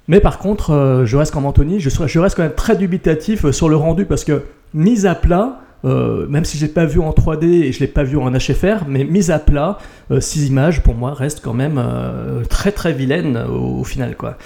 Mais 0.08 0.18
par 0.18 0.38
contre, 0.38 1.04
je 1.04 1.16
reste 1.16 1.32
comme 1.32 1.46
Anthony, 1.46 1.78
je, 1.78 2.18
reste 2.18 2.36
quand 2.36 2.42
même 2.42 2.54
très 2.54 2.76
dubitatif 2.76 3.50
sur 3.52 3.68
le 3.68 3.76
rendu 3.76 4.04
parce 4.04 4.24
que 4.24 4.42
mise 4.72 5.06
à 5.06 5.14
plat, 5.14 5.60
euh, 5.84 6.26
même 6.28 6.44
si 6.44 6.58
je 6.58 6.66
l'ai 6.66 6.72
pas 6.72 6.86
vu 6.86 7.00
en 7.00 7.10
3D 7.10 7.44
et 7.44 7.72
je 7.72 7.80
l'ai 7.80 7.86
pas 7.86 8.04
vu 8.04 8.16
en 8.16 8.30
HFR, 8.30 8.84
mais 8.88 9.04
mise 9.04 9.30
à 9.30 9.38
plat, 9.38 9.78
euh, 10.10 10.20
ces 10.20 10.46
images 10.46 10.82
pour 10.82 10.94
moi 10.94 11.14
restent 11.14 11.40
quand 11.42 11.54
même 11.54 11.78
euh, 11.78 12.44
très 12.44 12.72
très 12.72 12.92
vilaines 12.92 13.36
au, 13.36 13.80
au 13.80 13.84
final 13.84 14.16
quoi. 14.16 14.38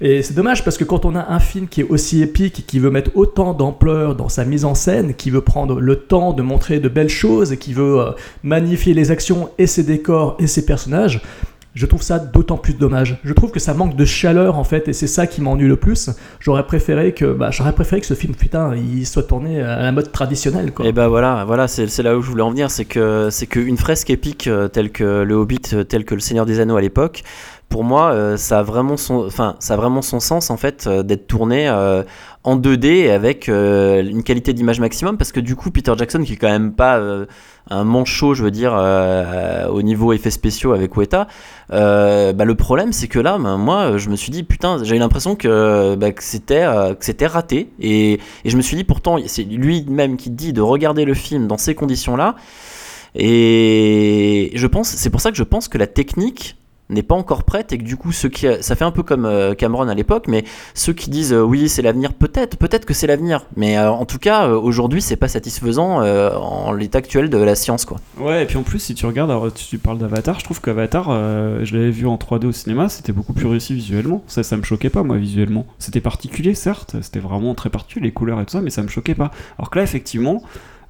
Et 0.00 0.22
c'est 0.22 0.34
dommage 0.34 0.62
parce 0.62 0.78
que 0.78 0.84
quand 0.84 1.04
on 1.04 1.16
a 1.16 1.32
un 1.32 1.40
film 1.40 1.66
qui 1.66 1.80
est 1.80 1.88
aussi 1.88 2.22
épique, 2.22 2.64
qui 2.66 2.78
veut 2.78 2.90
mettre 2.90 3.10
autant 3.16 3.52
d'ampleur 3.52 4.14
dans 4.14 4.28
sa 4.28 4.44
mise 4.44 4.64
en 4.64 4.74
scène, 4.74 5.14
qui 5.14 5.30
veut 5.30 5.40
prendre 5.40 5.80
le 5.80 5.96
temps 5.96 6.32
de 6.32 6.42
montrer 6.42 6.78
de 6.78 6.88
belles 6.88 7.08
choses, 7.08 7.56
qui 7.56 7.72
veut 7.72 8.00
euh, 8.00 8.10
magnifier 8.44 8.94
les 8.94 9.10
actions 9.10 9.50
et 9.58 9.66
ses 9.66 9.82
décors 9.82 10.36
et 10.38 10.46
ses 10.46 10.64
personnages, 10.64 11.20
je 11.78 11.86
trouve 11.86 12.02
ça 12.02 12.18
d'autant 12.18 12.56
plus 12.56 12.74
dommage. 12.74 13.18
Je 13.22 13.32
trouve 13.32 13.52
que 13.52 13.60
ça 13.60 13.72
manque 13.72 13.94
de 13.94 14.04
chaleur 14.04 14.58
en 14.58 14.64
fait, 14.64 14.88
et 14.88 14.92
c'est 14.92 15.06
ça 15.06 15.28
qui 15.28 15.40
m'ennuie 15.40 15.68
le 15.68 15.76
plus. 15.76 16.10
J'aurais 16.40 16.66
préféré 16.66 17.14
que, 17.14 17.32
bah, 17.32 17.50
j'aurais 17.52 17.72
préféré 17.72 18.00
que 18.00 18.06
ce 18.08 18.14
film, 18.14 18.34
putain, 18.34 18.74
il 18.74 19.06
soit 19.06 19.22
tourné 19.22 19.62
à 19.62 19.80
la 19.82 19.92
mode 19.92 20.10
traditionnelle 20.10 20.72
quoi. 20.72 20.84
Et 20.84 20.90
bah 20.90 21.06
voilà, 21.06 21.44
voilà, 21.46 21.68
c'est 21.68 21.86
c'est 21.86 22.02
là 22.02 22.16
où 22.16 22.20
je 22.20 22.28
voulais 22.28 22.42
en 22.42 22.50
venir, 22.50 22.72
c'est 22.72 22.84
que 22.84 23.28
c'est 23.30 23.46
qu'une 23.46 23.76
fresque 23.76 24.10
épique 24.10 24.48
euh, 24.48 24.66
telle 24.66 24.90
que 24.90 25.22
le 25.22 25.34
Hobbit, 25.36 25.60
euh, 25.72 25.84
telle 25.84 26.04
que 26.04 26.16
le 26.16 26.20
Seigneur 26.20 26.46
des 26.46 26.58
Anneaux 26.58 26.76
à 26.76 26.80
l'époque, 26.80 27.22
pour 27.68 27.84
moi, 27.84 28.12
euh, 28.12 28.36
ça 28.36 28.60
a 28.60 28.62
vraiment 28.62 28.96
son, 28.96 29.26
enfin, 29.26 29.56
ça 29.58 29.74
a 29.74 29.76
vraiment 29.76 30.00
son 30.00 30.20
sens 30.20 30.50
en 30.50 30.56
fait 30.56 30.86
euh, 30.86 31.02
d'être 31.02 31.26
tourné 31.26 31.68
euh, 31.68 32.02
en 32.44 32.56
2D 32.56 32.86
et 32.86 33.10
avec 33.10 33.48
une 33.48 34.22
qualité 34.22 34.54
d'image 34.54 34.80
maximum, 34.80 35.18
parce 35.18 35.32
que 35.32 35.40
du 35.40 35.54
coup, 35.54 35.70
Peter 35.70 35.92
Jackson, 35.98 36.22
qui 36.22 36.32
est 36.32 36.36
quand 36.36 36.48
même 36.48 36.72
pas 36.72 36.98
un 37.68 37.84
manchot, 37.84 38.32
je 38.32 38.42
veux 38.42 38.50
dire, 38.50 38.72
au 39.70 39.82
niveau 39.82 40.14
effets 40.14 40.30
spéciaux 40.30 40.72
avec 40.72 40.96
Weta, 40.96 41.26
bah, 41.68 42.44
le 42.44 42.54
problème, 42.54 42.94
c'est 42.94 43.08
que 43.08 43.18
là, 43.18 43.36
ben, 43.38 43.58
moi, 43.58 43.98
je 43.98 44.08
me 44.08 44.16
suis 44.16 44.30
dit, 44.30 44.44
putain, 44.44 44.82
j'ai 44.82 44.96
eu 44.96 44.98
l'impression 44.98 45.36
que, 45.36 45.94
bah, 45.96 46.12
que 46.12 46.22
c'était 46.24 46.64
raté, 47.26 47.70
et, 47.80 48.14
et 48.14 48.50
je 48.50 48.56
me 48.56 48.62
suis 48.62 48.76
dit, 48.78 48.84
pourtant, 48.84 49.18
c'est 49.26 49.42
lui-même 49.42 50.16
qui 50.16 50.30
dit 50.30 50.54
de 50.54 50.62
regarder 50.62 51.04
le 51.04 51.14
film 51.14 51.48
dans 51.48 51.58
ces 51.58 51.74
conditions-là, 51.74 52.34
et 53.14 54.52
je 54.54 54.66
pense, 54.66 54.88
c'est 54.88 55.10
pour 55.10 55.20
ça 55.20 55.30
que 55.30 55.36
je 55.36 55.42
pense 55.42 55.68
que 55.68 55.76
la 55.76 55.86
technique 55.86 56.56
n'est 56.90 57.02
pas 57.02 57.14
encore 57.14 57.44
prête 57.44 57.72
et 57.72 57.78
que 57.78 57.82
du 57.82 57.96
coup 57.96 58.12
ceux 58.12 58.28
qui 58.28 58.46
ça 58.60 58.76
fait 58.76 58.84
un 58.84 58.90
peu 58.90 59.02
comme 59.02 59.26
euh, 59.26 59.54
Cameron 59.54 59.88
à 59.88 59.94
l'époque 59.94 60.24
mais 60.28 60.44
ceux 60.74 60.92
qui 60.92 61.10
disent 61.10 61.32
euh, 61.32 61.42
oui 61.42 61.68
c'est 61.68 61.82
l'avenir 61.82 62.14
peut-être 62.14 62.56
peut-être 62.56 62.84
que 62.86 62.94
c'est 62.94 63.06
l'avenir 63.06 63.46
mais 63.56 63.78
euh, 63.78 63.90
en 63.90 64.06
tout 64.06 64.18
cas 64.18 64.48
aujourd'hui 64.48 65.02
c'est 65.02 65.16
pas 65.16 65.28
satisfaisant 65.28 66.02
en 66.02 66.72
l'état 66.72 66.98
actuel 66.98 67.30
de 67.30 67.38
la 67.38 67.54
science 67.54 67.84
quoi 67.84 67.98
Ouais, 68.18 68.42
et 68.42 68.46
puis 68.46 68.56
en 68.56 68.62
plus, 68.62 68.78
si 68.78 68.94
tu 68.94 69.06
regardes, 69.06 69.30
alors, 69.30 69.52
tu 69.52 69.78
parles 69.78 69.98
d'Avatar, 69.98 70.38
je 70.40 70.44
trouve 70.44 70.60
qu'Avatar, 70.60 71.04
je 71.64 71.76
l'avais 71.76 71.90
vu 71.90 72.06
en 72.06 72.16
3D 72.16 72.46
au 72.46 72.52
cinéma, 72.52 72.88
c'était 72.88 73.12
beaucoup 73.12 73.32
plus 73.32 73.46
réussi 73.46 73.74
visuellement. 73.74 74.24
Ça, 74.26 74.42
ça 74.42 74.56
me 74.56 74.62
choquait 74.62 74.90
pas, 74.90 75.02
moi, 75.02 75.16
visuellement. 75.16 75.66
C'était 75.78 76.00
particulier, 76.00 76.54
certes, 76.54 76.96
c'était 77.00 77.20
vraiment 77.20 77.54
très 77.54 77.70
particulier, 77.70 78.06
les 78.06 78.12
couleurs 78.12 78.40
et 78.40 78.44
tout 78.44 78.52
ça, 78.52 78.60
mais 78.60 78.70
ça 78.70 78.82
me 78.82 78.88
choquait 78.88 79.14
pas. 79.14 79.30
Alors 79.58 79.70
que 79.70 79.78
là, 79.78 79.84
effectivement, 79.84 80.42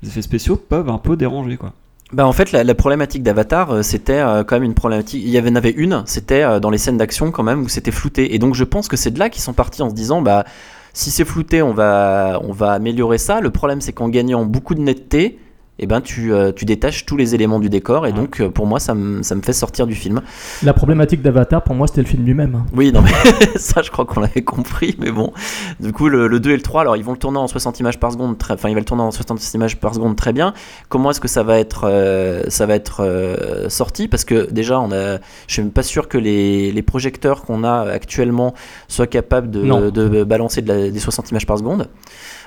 les 0.02 0.08
effets 0.08 0.22
spéciaux 0.22 0.56
peuvent 0.56 0.88
un 0.88 0.98
peu 0.98 1.16
déranger, 1.16 1.56
quoi. 1.56 1.72
Bah 2.10 2.26
en 2.26 2.32
fait 2.32 2.52
la, 2.52 2.74
problématique 2.74 3.22
d'Avatar 3.22 3.70
euh, 3.70 3.82
c'était 3.82 4.14
euh, 4.14 4.42
quand 4.42 4.56
même 4.56 4.62
une 4.62 4.74
problématique 4.74 5.22
il 5.22 5.28
y 5.28 5.38
en 5.38 5.54
avait 5.54 5.72
une 5.72 6.04
c'était 6.06 6.42
euh, 6.42 6.58
dans 6.58 6.70
les 6.70 6.78
scènes 6.78 6.96
d'action 6.96 7.30
quand 7.30 7.42
même 7.42 7.62
où 7.62 7.68
c'était 7.68 7.90
flouté. 7.90 8.34
Et 8.34 8.38
donc 8.38 8.54
je 8.54 8.64
pense 8.64 8.88
que 8.88 8.96
c'est 8.96 9.10
de 9.10 9.18
là 9.18 9.28
qu'ils 9.28 9.42
sont 9.42 9.52
partis 9.52 9.82
en 9.82 9.90
se 9.90 9.94
disant 9.94 10.22
bah 10.22 10.44
si 10.94 11.10
c'est 11.10 11.26
flouté 11.26 11.60
on 11.60 11.74
va 11.74 12.40
on 12.42 12.52
va 12.52 12.72
améliorer 12.72 13.18
ça. 13.18 13.40
Le 13.40 13.50
problème 13.50 13.82
c'est 13.82 13.92
qu'en 13.92 14.08
gagnant 14.08 14.46
beaucoup 14.46 14.74
de 14.74 14.80
netteté 14.80 15.38
et 15.78 15.86
ben 15.86 16.00
tu, 16.00 16.32
euh, 16.32 16.52
tu 16.52 16.64
détaches 16.64 17.06
tous 17.06 17.16
les 17.16 17.34
éléments 17.34 17.60
du 17.60 17.68
décor 17.68 18.06
et 18.06 18.12
donc 18.12 18.40
euh, 18.40 18.48
pour 18.50 18.66
moi 18.66 18.80
ça 18.80 18.94
me 18.94 19.22
ça 19.22 19.34
me 19.34 19.42
fait 19.42 19.52
sortir 19.52 19.86
du 19.86 19.94
film 19.94 20.20
La 20.62 20.72
problématique 20.72 21.22
d'Avatar, 21.22 21.62
pour 21.62 21.74
moi, 21.74 21.86
c'était 21.86 22.00
le 22.02 22.06
film 22.06 22.24
lui-même. 22.24 22.54
hein. 22.56 22.66
oui, 22.74 22.92
non, 22.92 23.02
mais 23.02 23.12
ça, 23.58 23.82
je 23.82 23.90
crois 23.90 24.04
qu'on 24.04 24.20
l'avait 24.20 24.42
compris, 24.42 24.96
mais 24.98 25.10
bon. 25.10 25.32
Du 25.80 25.92
coup, 25.92 26.08
le, 26.08 26.26
le 26.28 26.40
2 26.40 26.50
et 26.50 26.56
le 26.56 26.62
3, 26.62 26.80
alors 26.82 26.96
ils 26.96 27.04
vont 27.04 27.12
le 27.12 27.18
tourner 27.18 27.38
en 27.38 27.46
60 27.46 27.78
images 27.80 27.98
par 28.00 28.12
seconde, 28.12 28.38
très- 28.38 28.54
enfin, 28.54 28.68
ils 28.68 28.74
vont 28.74 28.80
le 28.80 28.84
tourner 28.84 29.02
en 29.02 29.10
60 29.10 29.54
images 29.54 29.76
par 29.78 29.94
seconde 29.94 30.16
très 30.16 30.32
bien. 30.32 30.52
Comment 30.88 31.10
est-ce 31.10 31.20
que 31.20 31.28
ça 31.28 31.42
va 31.42 31.58
être, 31.58 31.82
euh, 31.88 32.42
ça 32.48 32.66
va 32.66 32.74
être 32.74 33.66
sorti? 33.68 34.08
Parce 34.08 34.24
que 34.24 34.50
déjà, 34.50 34.80
on 34.80 34.90
a, 34.92 35.18
je 35.46 35.52
suis 35.52 35.62
même 35.62 35.70
pas 35.70 35.82
sûr 35.82 36.08
que 36.08 36.18
les, 36.18 36.72
les 36.72 36.82
projecteurs 36.82 37.42
qu'on 37.42 37.64
a 37.64 37.82
actuellement 37.90 38.54
soient 38.88 39.06
capables 39.06 39.50
de, 39.50 39.90
de 39.90 40.24
balancer 40.24 40.62
de 40.62 40.68
la- 40.72 40.90
des 40.90 40.98
60 40.98 41.30
images 41.30 41.46
par 41.46 41.58
seconde. 41.58 41.88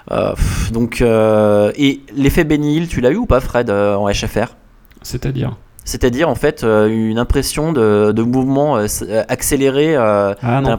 Euh, 0.09 0.33
donc, 0.71 1.01
euh, 1.01 1.71
et 1.75 2.01
l'effet 2.15 2.43
Benny 2.43 2.87
tu 2.87 3.01
l'as 3.01 3.11
eu 3.11 3.17
ou 3.17 3.25
pas, 3.25 3.39
Fred, 3.39 3.69
euh, 3.69 3.95
en 3.95 4.09
HFR 4.09 4.55
C'est-à-dire? 5.03 5.57
C'est-à-dire 5.83 6.29
en 6.29 6.35
fait 6.35 6.63
euh, 6.63 6.87
une 6.87 7.17
impression 7.17 7.73
de, 7.73 8.11
de 8.11 8.21
mouvement 8.21 8.77
euh, 8.77 8.85
euh, 9.03 9.23
accéléré. 9.27 9.95
euh, 9.95 10.33
Ah 10.43 10.61
t'as 10.63 10.69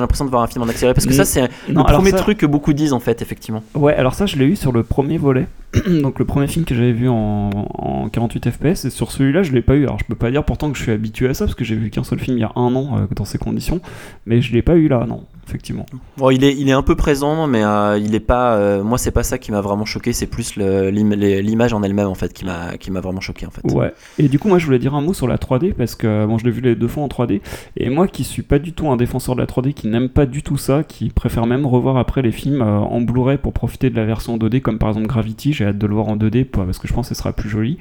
l'impression, 0.00 0.24
de 0.24 0.30
voir 0.30 0.42
un 0.42 0.46
film 0.46 0.62
en 0.62 0.68
accéléré 0.68 0.94
parce 0.94 1.06
que 1.06 1.12
ça 1.14 1.24
c'est 1.24 1.48
le 1.68 1.74
premier 1.82 2.10
ça- 2.10 2.18
truc 2.18 2.38
que 2.38 2.46
beaucoup 2.46 2.72
disent 2.72 2.92
en 2.92 3.00
fait 3.00 3.22
effectivement. 3.22 3.62
Ouais, 3.74 3.94
alors 3.94 4.14
ça, 4.14 4.26
je 4.26 4.36
l'ai 4.36 4.44
eu 4.44 4.56
sur 4.56 4.72
le 4.72 4.82
premier 4.82 5.18
volet. 5.18 5.46
Donc 6.02 6.18
le 6.18 6.24
premier 6.24 6.48
film 6.48 6.64
que 6.64 6.74
j'avais 6.74 6.92
vu 6.92 7.08
en, 7.08 7.50
en 7.54 8.08
48 8.08 8.50
FPS, 8.50 8.84
et 8.86 8.90
sur 8.90 9.12
celui-là, 9.12 9.44
je 9.44 9.52
l'ai 9.52 9.62
pas 9.62 9.74
eu. 9.76 9.84
Alors 9.84 9.98
je 10.00 10.04
peux 10.04 10.16
pas 10.16 10.30
dire 10.30 10.44
pourtant 10.44 10.70
que 10.72 10.76
je 10.76 10.82
suis 10.82 10.90
habitué 10.92 11.28
à 11.28 11.34
ça, 11.34 11.44
parce 11.44 11.54
que 11.54 11.64
j'ai 11.64 11.76
vu 11.76 11.90
qu'un 11.90 12.02
seul 12.04 12.18
film 12.18 12.36
il 12.36 12.40
y 12.40 12.44
a 12.44 12.50
un 12.56 12.74
an 12.74 13.06
dans 13.14 13.24
ces 13.24 13.38
conditions, 13.38 13.80
mais 14.26 14.42
je 14.42 14.52
l'ai 14.52 14.62
pas 14.62 14.74
eu 14.74 14.88
là, 14.88 15.06
non, 15.08 15.22
effectivement. 15.46 15.86
Bon, 16.16 16.30
il 16.30 16.42
est 16.42 16.56
il 16.56 16.68
est 16.68 16.72
un 16.72 16.82
peu 16.82 16.96
présent 16.96 17.46
mais 17.46 17.62
il 18.00 18.14
est 18.16 18.20
pas. 18.20 18.80
moi 18.82 18.98
c'est 18.98 19.12
pas 19.12 19.22
ça 19.22 19.38
qui 19.38 19.52
m'a 19.52 19.60
vraiment 19.60 19.84
choqué, 19.84 20.12
c'est 20.12 20.26
plus 20.26 20.56
l'image 20.56 21.72
en 21.72 21.82
elle-même 21.84 22.08
en 22.08 22.14
fait 22.16 22.32
qui 22.32 22.44
m'a 22.44 22.76
qui 22.78 22.90
m'a 22.90 23.00
vraiment 23.00 23.20
choqué 23.20 23.46
en 23.46 23.50
fait. 23.50 23.62
Ouais. 23.72 23.92
Et 24.18 24.28
du 24.28 24.38
coup, 24.40 24.48
moi, 24.50 24.58
je 24.58 24.66
voulais 24.66 24.78
dire 24.78 24.94
un 24.94 25.00
mot 25.00 25.14
sur 25.14 25.26
la 25.26 25.36
3D 25.38 25.72
parce 25.72 25.94
que 25.94 26.26
bon, 26.26 26.36
je 26.36 26.44
l'ai 26.44 26.50
vu 26.50 26.60
les 26.60 26.74
deux 26.74 26.88
fois 26.88 27.02
en 27.02 27.08
3D. 27.08 27.40
Et 27.78 27.88
moi, 27.88 28.06
qui 28.06 28.24
suis 28.24 28.42
pas 28.42 28.58
du 28.58 28.72
tout 28.74 28.90
un 28.90 28.96
défenseur 28.98 29.34
de 29.36 29.40
la 29.40 29.46
3D, 29.46 29.72
qui 29.72 29.88
n'aime 29.88 30.10
pas 30.10 30.26
du 30.26 30.42
tout 30.42 30.58
ça, 30.58 30.82
qui 30.84 31.08
préfère 31.08 31.46
même 31.46 31.64
revoir 31.64 31.96
après 31.96 32.20
les 32.20 32.32
films 32.32 32.60
euh, 32.60 32.78
en 32.78 33.00
Blu-ray 33.00 33.38
pour 33.38 33.52
profiter 33.54 33.88
de 33.88 33.96
la 33.96 34.04
version 34.04 34.36
2D, 34.36 34.60
comme 34.60 34.78
par 34.78 34.90
exemple 34.90 35.06
Gravity. 35.06 35.54
J'ai 35.54 35.64
hâte 35.64 35.78
de 35.78 35.86
le 35.86 35.94
voir 35.94 36.08
en 36.08 36.16
2D 36.16 36.44
pour- 36.44 36.64
parce 36.66 36.78
que 36.78 36.86
je 36.88 36.92
pense 36.92 37.08
que 37.08 37.14
ce 37.14 37.18
sera 37.18 37.32
plus 37.32 37.48
joli. 37.48 37.78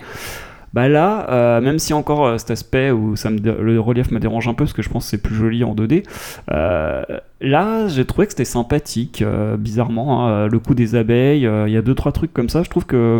Bah 0.72 0.88
là, 0.88 1.26
euh, 1.32 1.62
même 1.62 1.80
si 1.80 1.94
encore 1.94 2.28
euh, 2.28 2.38
cet 2.38 2.52
aspect 2.52 2.92
où 2.92 3.16
le 3.44 3.80
relief 3.80 4.12
me 4.12 4.20
dérange 4.20 4.48
un 4.48 4.54
peu 4.54 4.66
parce 4.66 4.74
que 4.74 4.84
je 4.84 4.90
pense 4.90 5.06
que 5.06 5.10
c'est 5.10 5.22
plus 5.24 5.34
joli 5.34 5.64
en 5.64 5.74
2D, 5.74 6.04
euh, 6.52 7.02
là 7.42 7.88
j'ai 7.88 8.06
trouvé 8.06 8.28
que 8.28 8.34
c'était 8.34 8.46
sympathique, 8.46 9.24
bizarrement. 9.58 10.28
hein, 10.28 10.48
le 10.48 10.60
coup 10.60 10.76
des 10.76 10.94
abeilles, 10.94 11.50
il 11.66 11.72
y 11.74 11.78
a 11.78 11.82
deux 11.82 11.96
trois 11.96 12.12
trucs 12.12 12.34
comme 12.34 12.50
ça. 12.50 12.62
Je 12.62 12.70
trouve 12.70 12.86
que 12.86 13.20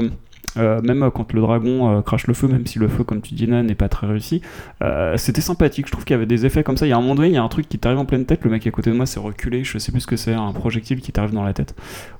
euh, 0.58 0.82
même 0.82 1.10
quand 1.14 1.32
le 1.34 1.42
dragon 1.42 1.98
euh, 1.98 2.02
crache 2.02 2.28
le 2.28 2.34
feu, 2.34 2.48
même 2.48 2.66
si 2.66 2.80
le 2.80 2.88
feu, 2.88 3.04
comme 3.04 3.22
tu 3.22 3.34
dis, 3.34 3.48
n'est 3.48 3.76
pas 3.76 3.90
très 3.90 4.08
réussi, 4.08 4.42
euh, 4.84 5.16
c'était 5.18 5.42
sympathique. 5.42 5.86
Je 5.88 5.92
trouve 5.92 6.06
qu'il 6.06 6.14
y 6.14 6.18
avait 6.18 6.26
des 6.26 6.46
effets 6.46 6.64
comme 6.64 6.78
ça. 6.78 6.86
Il 6.86 6.90
y 6.90 6.92
a 6.92 6.98
un 6.98 7.02
moment 7.02 7.16
donné, 7.16 7.30
il 7.30 7.34
y 7.34 7.38
a 7.38 7.44
un 7.44 7.48
truc 7.50 7.70
qui 7.70 7.78
t'arrive 7.78 8.00
en 8.00 8.06
pleine 8.06 8.26
tête. 8.26 8.44
Le 8.44 8.50
mec 8.52 8.66
à 8.66 8.72
côté 8.72 8.90
de 8.90 8.96
moi 8.96 9.06
s'est 9.06 9.20
reculé. 9.20 9.64
Je 9.64 9.78
sais 9.78 9.92
plus 9.92 10.02
ce 10.02 10.08
que 10.08 10.16
c'est, 10.18 10.34
un 10.34 10.52
projectile 10.54 11.02
qui 11.02 11.12
t'arrive 11.12 11.34
dans 11.34 11.44
la 11.44 11.54
tête. 11.54 11.76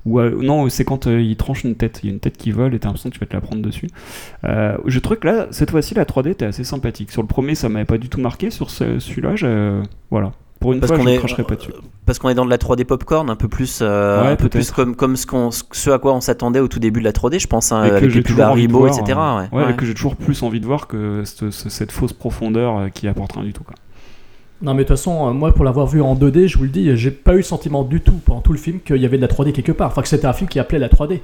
Ou 0.06 0.20
non, 0.20 0.68
c'est 0.68 0.84
quand 0.84 1.06
il 1.06 1.36
tranche 1.36 1.64
une 1.64 1.74
tête. 1.74 2.00
Il 2.02 2.06
y 2.06 2.10
a 2.10 2.12
une 2.12 2.20
tête 2.20 2.36
qui 2.36 2.52
vole 2.52 2.74
et 2.74 2.78
t'as 2.78 2.88
l'impression 2.88 3.10
que 3.10 3.14
tu 3.14 3.20
vas 3.20 3.26
te 3.26 3.34
la 3.34 3.40
prendre 3.40 3.62
dessus. 3.62 3.88
Je 4.44 4.98
trouve 4.98 5.16
que 5.18 5.26
là, 5.26 5.46
cette 5.50 5.70
fois-ci, 5.70 5.94
la 5.94 6.04
3D 6.04 6.30
était 6.30 6.46
assez 6.46 6.64
sympathique. 6.64 7.10
Sur 7.10 7.22
le 7.22 7.28
premier, 7.28 7.54
ça 7.54 7.68
m'avait 7.68 7.84
pas 7.84 7.98
du 7.98 8.08
tout 8.08 8.20
marqué. 8.20 8.50
Sur 8.50 8.70
ce- 8.70 8.98
celui-là, 8.98 9.34
voilà. 10.10 10.32
Pour 10.60 10.74
une 10.74 10.80
Parce 10.80 10.90
fois, 10.90 10.98
qu'on 10.98 11.04
je 11.04 11.08
ne 11.08 11.14
est- 11.14 11.18
cracherai 11.18 11.42
pas 11.42 11.56
dessus. 11.56 11.72
Parce 12.04 12.18
qu'on 12.18 12.28
est 12.28 12.34
dans 12.34 12.44
de 12.44 12.50
la 12.50 12.58
3D 12.58 12.84
popcorn, 12.84 13.30
un 13.30 13.34
peu 13.36 13.48
plus, 13.48 13.78
euh, 13.80 14.22
Ouais, 14.22 14.28
un 14.32 14.36
peu 14.36 14.48
plus 14.50 14.70
comme, 14.70 14.94
comme 14.94 15.16
ce, 15.16 15.26
qu'on- 15.26 15.50
ce 15.50 15.90
à 15.90 15.98
quoi 15.98 16.12
on 16.14 16.20
s'attendait 16.20 16.60
au 16.60 16.68
tout 16.68 16.78
début 16.80 17.00
de 17.00 17.04
la 17.06 17.12
3D, 17.12 17.38
je 17.38 17.46
pense, 17.46 17.72
hein, 17.72 17.82
Et 17.84 17.90
avec 17.90 18.14
les 18.14 18.20
pubs 18.22 18.38
Haribo, 18.40 18.80
voir, 18.80 18.90
etc. 18.98 19.18
euh, 19.18 19.38
ouais. 19.38 19.48
ouais, 19.52 19.64
Ouais. 19.64 19.72
et 19.72 19.76
que 19.76 19.86
j'ai 19.86 19.94
toujours 19.94 20.16
plus 20.16 20.42
envie 20.42 20.60
de 20.60 20.66
voir 20.66 20.86
que 20.86 21.22
cette, 21.24 21.50
ce- 21.50 21.68
cette 21.70 21.92
fausse 21.92 22.12
profondeur 22.12 22.76
euh, 22.76 22.88
qui 22.90 23.08
apporte 23.08 23.32
rien 23.32 23.44
du 23.44 23.52
tout. 23.54 23.64
Quoi. 23.64 23.74
Non, 24.60 24.74
mais 24.74 24.82
de 24.82 24.88
toute 24.88 24.98
façon, 24.98 25.28
euh, 25.28 25.32
moi, 25.32 25.52
pour 25.54 25.64
l'avoir 25.64 25.86
vu 25.86 26.02
en 26.02 26.14
2D, 26.14 26.46
je 26.46 26.58
vous 26.58 26.64
le 26.64 26.70
dis, 26.70 26.94
j'ai 26.94 27.10
pas 27.10 27.32
eu 27.32 27.38
le 27.38 27.42
sentiment 27.42 27.82
du 27.82 28.02
tout 28.02 28.20
pendant 28.26 28.42
tout 28.42 28.52
le 28.52 28.58
film 28.58 28.80
qu'il 28.84 28.96
y 28.98 29.06
avait 29.06 29.16
de 29.16 29.22
la 29.22 29.28
3D 29.28 29.52
quelque 29.52 29.72
part. 29.72 29.88
Enfin, 29.88 30.02
que 30.02 30.08
c'était 30.08 30.26
un 30.26 30.34
film 30.34 30.50
qui 30.50 30.58
appelait 30.58 30.78
la 30.78 30.90
3D. 30.90 31.22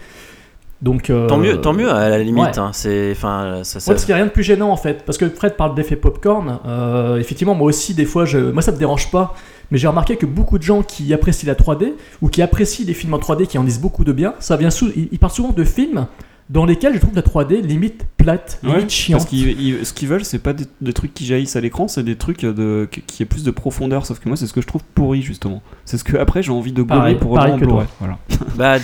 Donc. 0.82 1.10
euh, 1.10 1.26
Tant 1.26 1.38
mieux, 1.38 1.60
tant 1.60 1.72
mieux 1.72 1.90
à 1.90 2.08
la 2.08 2.18
limite. 2.18 2.44
ouais. 2.44 2.58
hein, 2.58 2.70
c'est, 2.72 3.10
enfin, 3.12 3.60
ça, 3.62 3.80
ça- 3.80 3.90
Ouais, 3.90 3.94
parce 3.94 4.04
qu'il 4.04 4.12
n'y 4.12 4.20
a 4.20 4.22
rien 4.22 4.26
de 4.26 4.30
plus 4.32 4.42
gênant 4.42 4.70
en 4.70 4.76
fait. 4.76 5.04
Parce 5.04 5.16
que 5.18 5.28
Fred 5.28 5.56
parle 5.56 5.74
d'effet 5.74 5.96
popcorn. 5.96 6.58
Euh, 6.66 7.16
effectivement, 7.18 7.54
moi 7.54 7.68
aussi, 7.68 7.94
des 7.94 8.04
fois, 8.04 8.24
je... 8.24 8.38
moi 8.38 8.62
ça 8.62 8.72
me 8.72 8.76
dérange 8.78 9.10
pas. 9.10 9.34
Mais 9.70 9.78
j'ai 9.78 9.88
remarqué 9.88 10.16
que 10.16 10.26
beaucoup 10.26 10.58
de 10.58 10.62
gens 10.62 10.82
qui 10.82 11.12
apprécient 11.12 11.48
la 11.48 11.54
3D 11.56 11.94
ou 12.22 12.28
qui 12.28 12.40
apprécient 12.40 12.86
les 12.86 12.94
films 12.94 13.14
en 13.14 13.18
3D 13.18 13.46
qui 13.46 13.58
en 13.58 13.64
disent 13.64 13.80
beaucoup 13.80 14.04
de 14.04 14.12
bien, 14.12 14.34
ça 14.38 14.56
vient 14.56 14.70
sous... 14.70 14.90
ils 14.94 15.08
ils 15.10 15.18
parlent 15.18 15.32
souvent 15.32 15.50
de 15.52 15.64
films 15.64 16.06
dans 16.49 16.64
lesquels 16.64 16.94
je 16.94 17.01
trouve 17.01 17.14
la 17.16 17.22
3D 17.22 17.61
limite 17.61 18.05
plate, 18.16 18.61
limite 18.62 18.82
Ouais, 18.82 18.88
chiante. 18.88 19.18
Parce 19.20 19.30
qu'ils 19.30 19.61
ils- 19.61 19.84
ce 19.86 19.92
qu'ils 19.92 20.07
veulent, 20.09 20.24
c'est 20.24 20.38
pas 20.38 20.53
des, 20.53 20.64
des 20.80 20.92
trucs 20.92 21.12
qui 21.12 21.26
jaillissent 21.26 21.57
à 21.57 21.61
l'écran, 21.61 21.88
c'est 21.88 22.03
des 22.05 22.14
trucs 22.16 22.42
de, 22.44 22.88
qui 23.07 23.22
aient 23.22 23.26
plus 23.26 23.42
de 23.44 23.51
profondeur. 23.51 24.07
Sauf 24.07 24.20
que 24.20 24.28
moi, 24.28 24.36
c'est 24.36 24.47
ce 24.47 24.53
que 24.53 24.61
je 24.61 24.66
trouve 24.66 24.82
pourri 24.94 25.22
justement. 25.22 25.61
C'est 25.84 25.99
ce 25.99 26.05
que 26.05 26.16
après 26.16 26.42
j'ai 26.42 26.53
envie 26.53 26.72
de 26.72 26.82
gommer 26.82 27.14
pour 27.16 27.34
pareil 27.34 27.53
revoir 27.53 27.55
en 27.55 27.59
que 27.59 27.64
toi. 27.64 27.84
Blu-ray. 27.84 27.86
Voilà. 27.99 28.18
Bah. 28.57 28.76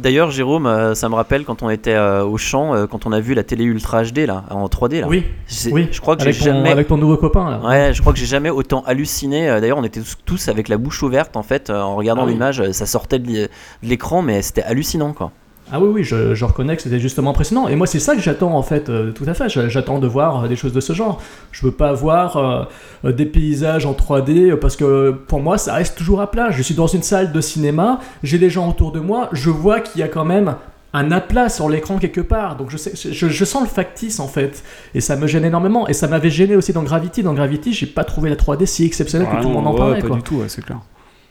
D'ailleurs, 0.00 0.30
Jérôme, 0.30 0.66
euh, 0.66 0.94
ça 0.94 1.08
me 1.08 1.14
rappelle 1.14 1.44
quand 1.44 1.62
on 1.62 1.70
était 1.70 1.94
euh, 1.94 2.24
au 2.24 2.36
champ, 2.36 2.74
euh, 2.74 2.86
quand 2.86 3.04
on 3.06 3.12
a 3.12 3.20
vu 3.20 3.34
la 3.34 3.42
télé 3.42 3.64
Ultra 3.64 4.04
HD 4.04 4.26
là, 4.26 4.44
en 4.50 4.66
3D 4.66 5.00
là. 5.00 5.08
Oui, 5.08 5.24
oui. 5.72 5.88
Je 5.90 6.00
crois 6.00 6.16
que 6.16 6.22
j'ai 6.24 6.32
jamais. 6.32 6.70
avec 6.70 6.86
ton 6.88 6.96
nouveau 6.98 7.16
copain 7.16 7.50
là. 7.50 7.60
Ouais, 7.66 7.92
je 7.94 8.00
crois 8.00 8.12
que 8.12 8.18
j'ai 8.18 8.26
jamais 8.26 8.50
autant 8.50 8.82
halluciné. 8.86 9.46
D'ailleurs, 9.60 9.78
on 9.78 9.84
était 9.84 10.00
tous, 10.00 10.16
tous 10.24 10.48
avec 10.48 10.68
la 10.68 10.76
bouche 10.76 11.02
ouverte 11.02 11.36
en 11.36 11.42
fait, 11.42 11.70
en 11.70 11.96
regardant 11.96 12.22
Ah 12.22 12.26
oui. 12.26 12.32
l'image. 12.32 12.70
Ça 12.72 12.86
sortait 12.86 13.18
de 13.18 13.48
l'écran, 13.82 14.22
mais 14.22 14.42
c'était 14.42 14.62
hallucinant 14.62 15.12
quoi. 15.12 15.32
Ah 15.70 15.80
oui, 15.80 15.88
oui, 15.92 16.04
je, 16.04 16.34
je 16.34 16.44
reconnais 16.44 16.76
que 16.76 16.82
c'était 16.82 16.98
justement 16.98 17.30
impressionnant. 17.30 17.68
Et 17.68 17.76
moi, 17.76 17.86
c'est 17.86 17.98
ça 18.00 18.14
que 18.14 18.22
j'attends, 18.22 18.56
en 18.56 18.62
fait, 18.62 18.88
euh, 18.88 19.12
tout 19.12 19.24
à 19.26 19.34
fait. 19.34 19.48
J'attends 19.68 19.98
de 19.98 20.06
voir 20.06 20.44
euh, 20.44 20.48
des 20.48 20.56
choses 20.56 20.72
de 20.72 20.80
ce 20.80 20.94
genre. 20.94 21.20
Je 21.52 21.66
veux 21.66 21.72
pas 21.72 21.92
voir 21.92 22.68
euh, 23.04 23.12
des 23.12 23.26
paysages 23.26 23.84
en 23.84 23.92
3D, 23.92 24.52
euh, 24.52 24.56
parce 24.56 24.76
que 24.76 25.10
pour 25.10 25.40
moi, 25.40 25.58
ça 25.58 25.74
reste 25.74 25.98
toujours 25.98 26.20
à 26.22 26.30
plat. 26.30 26.50
Je 26.50 26.62
suis 26.62 26.74
dans 26.74 26.86
une 26.86 27.02
salle 27.02 27.32
de 27.32 27.40
cinéma, 27.42 28.00
j'ai 28.22 28.38
des 28.38 28.48
gens 28.48 28.68
autour 28.68 28.92
de 28.92 29.00
moi, 29.00 29.28
je 29.32 29.50
vois 29.50 29.80
qu'il 29.80 30.00
y 30.00 30.02
a 30.04 30.08
quand 30.08 30.24
même 30.24 30.54
un 30.94 31.12
aplat 31.12 31.50
sur 31.50 31.68
l'écran 31.68 31.98
quelque 31.98 32.22
part. 32.22 32.56
Donc 32.56 32.70
je, 32.70 32.78
sais, 32.78 32.92
je, 32.94 33.28
je 33.28 33.44
sens 33.44 33.62
le 33.62 33.68
factice, 33.68 34.20
en 34.20 34.26
fait. 34.28 34.62
Et 34.94 35.02
ça 35.02 35.16
me 35.16 35.26
gêne 35.26 35.44
énormément. 35.44 35.86
Et 35.86 35.92
ça 35.92 36.08
m'avait 36.08 36.30
gêné 36.30 36.56
aussi 36.56 36.72
dans 36.72 36.82
Gravity. 36.82 37.22
Dans 37.22 37.34
Gravity, 37.34 37.74
j'ai 37.74 37.86
pas 37.86 38.04
trouvé 38.04 38.30
la 38.30 38.36
3D 38.36 38.64
si 38.64 38.86
exceptionnelle 38.86 39.28
Ah 39.30 39.36
que 39.36 39.42
tout 39.42 39.48
le 39.48 39.54
monde 39.54 39.66
en 39.66 39.72
ouais, 39.72 39.78
parlait, 39.78 40.00
pas 40.00 40.06
quoi. 40.06 40.16
du 40.16 40.22
tout, 40.22 40.36
ouais, 40.36 40.48
c'est 40.48 40.64
clair. 40.64 40.78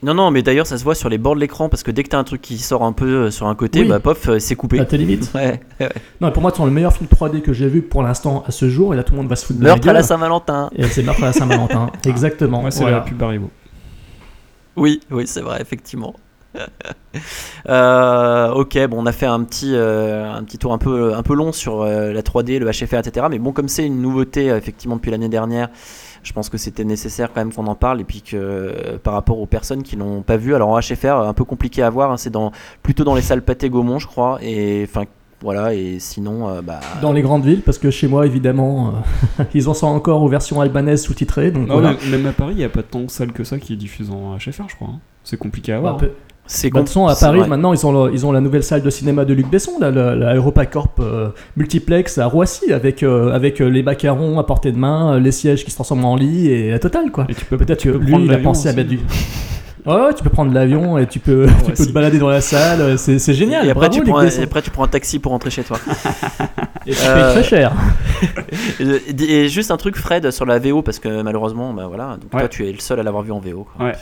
Non, 0.00 0.14
non, 0.14 0.30
mais 0.30 0.42
d'ailleurs, 0.42 0.66
ça 0.66 0.78
se 0.78 0.84
voit 0.84 0.94
sur 0.94 1.08
les 1.08 1.18
bords 1.18 1.34
de 1.34 1.40
l'écran 1.40 1.68
parce 1.68 1.82
que 1.82 1.90
dès 1.90 2.04
que 2.04 2.08
t'as 2.08 2.18
un 2.18 2.24
truc 2.24 2.40
qui 2.40 2.58
sort 2.58 2.84
un 2.84 2.92
peu 2.92 3.26
euh, 3.26 3.30
sur 3.32 3.48
un 3.48 3.56
côté, 3.56 3.80
Oui. 3.80 3.88
bah 3.88 3.98
pof, 3.98 4.28
euh, 4.28 4.38
c'est 4.38 4.54
coupé. 4.54 4.76
Là, 4.78 4.84
t'es 4.84 4.96
limite. 4.96 5.30
Ouais, 5.34 5.60
ouais. 5.80 5.88
Non, 6.20 6.30
pour 6.30 6.40
moi, 6.40 6.52
c'est 6.56 6.64
le 6.64 6.70
meilleur 6.70 6.92
film 6.92 7.08
3D 7.12 7.40
que 7.42 7.52
j'ai 7.52 7.66
vu 7.68 7.82
pour 7.82 8.02
l'instant 8.04 8.44
à 8.46 8.52
ce 8.52 8.68
jour. 8.68 8.94
Et 8.94 8.96
là, 8.96 9.02
tout 9.02 9.12
le 9.14 9.18
monde 9.18 9.28
va 9.28 9.34
se 9.34 9.44
foutre 9.44 9.58
de 9.58 9.64
Meurtre 9.64 9.88
à 9.88 9.92
la. 9.92 10.02
Saint-Valentin. 10.04 10.70
Et 10.76 10.84
c'est 10.84 11.02
Meurtre 11.02 11.24
à 11.24 11.26
la 11.26 11.32
Saint-Valentin. 11.32 11.90
Exactement. 12.06 12.62
Ouais, 12.62 12.70
c'est 12.70 12.82
voilà. 12.82 12.98
la 12.98 13.02
pub 13.02 13.20
Haribo. 13.20 13.50
Oui, 14.76 15.00
oui, 15.10 15.26
c'est 15.26 15.40
vrai, 15.40 15.60
effectivement. 15.60 16.14
Euh, 17.68 18.52
ok, 18.52 18.78
bon, 18.88 18.98
on 19.02 19.06
a 19.06 19.12
fait 19.12 19.26
un 19.26 19.42
petit, 19.42 19.74
euh, 19.74 20.32
un 20.32 20.42
petit 20.44 20.58
tour 20.58 20.72
un 20.72 20.78
peu, 20.78 21.14
un 21.14 21.22
peu 21.22 21.34
long 21.34 21.52
sur 21.52 21.82
euh, 21.82 22.12
la 22.12 22.22
3D, 22.22 22.58
le 22.58 22.70
HFR, 22.70 22.98
etc. 22.98 23.26
Mais 23.30 23.38
bon, 23.38 23.52
comme 23.52 23.68
c'est 23.68 23.84
une 23.84 24.00
nouveauté, 24.00 24.50
euh, 24.50 24.56
effectivement, 24.56 24.96
depuis 24.96 25.10
l'année 25.10 25.28
dernière, 25.28 25.68
je 26.22 26.32
pense 26.32 26.48
que 26.48 26.58
c'était 26.58 26.84
nécessaire 26.84 27.30
quand 27.32 27.40
même 27.40 27.52
qu'on 27.52 27.66
en 27.66 27.74
parle. 27.74 28.00
Et 28.00 28.04
puis 28.04 28.22
que 28.22 28.36
euh, 28.36 28.98
par 29.02 29.14
rapport 29.14 29.38
aux 29.40 29.46
personnes 29.46 29.82
qui 29.82 29.96
l'ont 29.96 30.22
pas 30.22 30.36
vu, 30.36 30.54
alors 30.54 30.70
en 30.70 30.78
HFR, 30.80 31.16
un 31.16 31.34
peu 31.34 31.44
compliqué 31.44 31.82
à 31.82 31.90
voir, 31.90 32.10
hein, 32.12 32.16
c'est 32.16 32.30
dans, 32.30 32.52
plutôt 32.82 33.04
dans 33.04 33.14
les 33.14 33.22
salles 33.22 33.42
Pathé 33.42 33.68
Gaumont, 33.68 33.98
je 33.98 34.06
crois. 34.06 34.38
Et 34.42 34.86
enfin, 34.88 35.04
voilà, 35.42 35.74
et 35.74 35.98
sinon, 35.98 36.48
euh, 36.48 36.62
bah. 36.62 36.80
Dans 37.02 37.12
les 37.12 37.22
grandes 37.22 37.44
villes, 37.44 37.62
parce 37.62 37.78
que 37.78 37.90
chez 37.90 38.08
moi, 38.08 38.24
évidemment, 38.26 38.94
euh, 39.40 39.44
ils 39.54 39.68
en 39.68 39.74
sont 39.74 39.86
encore 39.88 40.22
aux 40.22 40.28
versions 40.28 40.60
albanaises 40.60 41.02
sous-titrées. 41.02 41.50
Donc 41.50 41.66
Non, 41.68 41.74
voilà. 41.80 41.92
même, 42.02 42.10
même 42.10 42.26
à 42.26 42.32
Paris, 42.32 42.54
il 42.54 42.58
n'y 42.58 42.64
a 42.64 42.68
pas 42.70 42.82
tant 42.82 43.00
de 43.00 43.10
salles 43.10 43.32
que 43.32 43.44
ça 43.44 43.58
qui 43.58 43.76
diffusent 43.76 44.10
en 44.10 44.36
HFR, 44.38 44.68
je 44.68 44.76
crois. 44.76 44.88
hein. 44.88 45.00
C'est 45.24 45.36
compliqué 45.36 45.72
à 45.72 45.80
voir. 45.80 45.96
Bah, 45.98 46.06
C'est 46.50 46.70
Bah, 46.70 46.80
façon, 46.80 47.06
à 47.06 47.14
Paris, 47.14 47.40
vrai. 47.40 47.48
maintenant, 47.48 47.74
ils 47.74 47.86
ont, 47.86 48.06
le- 48.06 48.12
ils 48.12 48.24
ont 48.26 48.32
la 48.32 48.40
nouvelle 48.40 48.62
salle 48.62 48.82
de 48.82 48.88
cinéma 48.90 49.24
de 49.26 49.34
Luc 49.34 49.48
Besson, 49.50 49.72
là, 49.80 49.90
la, 49.90 50.16
la 50.16 50.34
EuropaCorp 50.34 50.98
euh, 51.00 51.28
Multiplex 51.56 52.16
à 52.18 52.26
Roissy, 52.26 52.72
avec, 52.72 53.02
euh, 53.02 53.32
avec 53.34 53.60
euh, 53.60 53.68
les 53.68 53.82
macarons 53.82 54.38
à 54.38 54.44
portée 54.44 54.72
de 54.72 54.78
main, 54.78 55.14
euh, 55.14 55.20
les 55.20 55.30
sièges 55.30 55.64
qui 55.64 55.70
se 55.70 55.76
transforment 55.76 56.06
en 56.06 56.16
lit 56.16 56.48
et 56.50 56.70
la 56.70 56.78
totale, 56.78 57.10
quoi. 57.12 57.26
Et 57.28 57.34
tu 57.34 57.44
peux 57.44 57.58
Peut-être 57.58 57.78
que 57.82 57.82
tu 57.82 57.92
peux 57.92 57.98
lui, 57.98 58.10
prendre 58.10 58.24
il 58.24 58.30
a 58.30 58.32
l'avion 58.32 58.50
pensé 58.50 58.68
à 58.68 58.70
aussi. 58.70 58.76
mettre 58.78 58.88
du. 58.88 58.98
Ouais, 59.86 59.94
ouais, 59.94 60.12
tu 60.14 60.22
peux 60.22 60.30
prendre 60.30 60.52
l'avion 60.52 60.98
et 60.98 61.06
tu 61.06 61.18
peux, 61.18 61.46
tu 61.66 61.72
peux 61.72 61.86
te 61.86 61.92
balader 61.92 62.18
dans 62.18 62.28
la 62.28 62.40
salle, 62.40 62.98
c'est 62.98 63.18
c'est 63.18 63.32
génial. 63.34 63.66
et 63.66 63.70
après, 63.70 63.88
bravo, 63.88 64.02
tu 64.04 64.10
prends 64.10 64.18
un, 64.20 64.24
Besson. 64.24 64.40
et 64.40 64.44
après, 64.44 64.62
tu 64.62 64.70
prends 64.70 64.84
un 64.84 64.88
taxi 64.88 65.18
pour 65.18 65.32
rentrer 65.32 65.50
chez 65.50 65.62
toi. 65.64 65.78
Et 66.86 66.92
tu 66.92 66.98
Euh, 67.06 67.14
payes 67.34 67.42
très 67.42 67.42
cher. 67.42 67.72
et, 68.80 69.22
et 69.44 69.48
juste 69.48 69.70
un 69.70 69.76
truc, 69.76 69.96
Fred, 69.96 70.30
sur 70.30 70.46
la 70.46 70.58
VO, 70.58 70.80
parce 70.82 70.98
que 70.98 71.20
malheureusement, 71.22 71.74
bah 71.74 71.86
voilà, 71.86 72.16
donc 72.20 72.32
Ouais. 72.32 72.40
toi, 72.40 72.48
tu 72.48 72.66
es 72.66 72.72
le 72.72 72.78
seul 72.80 72.98
à 72.98 73.02
l'avoir 73.02 73.22
vu 73.22 73.32
en 73.32 73.40
VO. 73.40 73.66
quoi. 73.76 73.86
Ouais. 73.86 73.92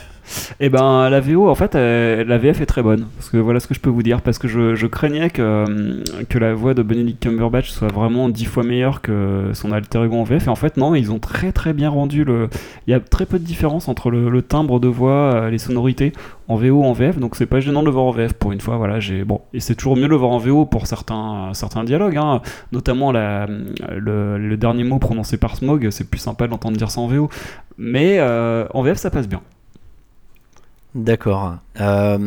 Et 0.59 0.69
ben 0.69 1.09
la 1.09 1.19
VO 1.19 1.49
en 1.49 1.55
fait 1.55 1.75
euh, 1.75 2.23
la 2.23 2.37
VF 2.37 2.61
est 2.61 2.65
très 2.65 2.81
bonne. 2.83 3.07
Parce 3.15 3.29
que 3.29 3.37
voilà 3.37 3.59
ce 3.59 3.67
que 3.67 3.73
je 3.73 3.79
peux 3.79 3.89
vous 3.89 4.03
dire. 4.03 4.21
Parce 4.21 4.37
que 4.37 4.47
je, 4.47 4.87
craignais 4.87 5.29
que, 5.29 5.41
euh, 5.41 6.03
que 6.29 6.37
la 6.37 6.53
voix 6.53 6.73
de 6.73 6.81
Benedict 6.81 7.21
Cumberbatch 7.21 7.69
soit 7.69 7.91
vraiment 7.91 8.29
dix 8.29 8.45
fois 8.45 8.63
meilleure 8.63 9.01
que 9.01 9.51
son 9.53 9.71
alter 9.71 10.03
ego 10.03 10.15
en 10.15 10.23
VF 10.23 10.47
et 10.47 10.49
en 10.49 10.55
fait 10.55 10.77
non 10.77 10.95
ils 10.95 11.11
ont 11.11 11.19
très 11.19 11.51
très 11.51 11.73
bien 11.73 11.89
rendu 11.89 12.23
le 12.23 12.49
il 12.87 12.91
y 12.91 12.93
a 12.93 12.99
très 12.99 13.25
peu 13.25 13.39
de 13.39 13.43
différence 13.43 13.87
entre 13.87 14.09
le, 14.09 14.41
timbre 14.41 14.79
de 14.79 14.87
voix 14.87 15.11
euh, 15.11 15.49
les 15.49 15.57
sonorités 15.57 16.13
en 16.47 16.55
VO 16.55 16.83
en 16.83 16.93
VF 16.93 17.19
donc 17.19 17.35
c'est 17.35 17.45
pas 17.45 17.59
gênant 17.59 17.81
de 17.81 17.87
le 17.87 17.91
voir 17.91 18.05
en 18.05 18.11
VF 18.11 18.33
pour 18.33 18.51
une 18.51 18.61
fois 18.61 18.77
voilà 18.77 18.99
j'ai 18.99 19.23
bon. 19.23 19.41
Et 19.53 19.59
c'est 19.59 19.75
toujours 19.75 19.95
mieux 19.95 20.03
de 20.03 20.07
le 20.07 20.15
voir 20.15 20.31
en 20.31 20.37
VO 20.37 20.65
pour 20.65 20.87
certains 20.87 21.51
certains 21.53 21.83
dialogues 21.83 22.17
hein. 22.17 22.41
notamment 22.71 23.11
le, 23.11 24.55
dernier 24.57 24.83
mot 24.83 24.99
prononcé 24.99 25.37
par 25.37 25.55
Smog 25.55 25.89
c'est 25.91 26.09
plus 26.09 26.19
sympa 26.19 26.45
de 26.45 26.51
l'entendre 26.51 26.77
dire 26.77 26.89
ça 26.89 27.01
en 27.01 27.07
VO 27.07 27.29
mais 27.77 28.19
en 28.21 28.81
VF 28.81 28.97
ça 28.97 29.11
passe 29.11 29.27
bien 29.27 29.41
D'accord. 30.97 31.53
Euh, 31.79 32.17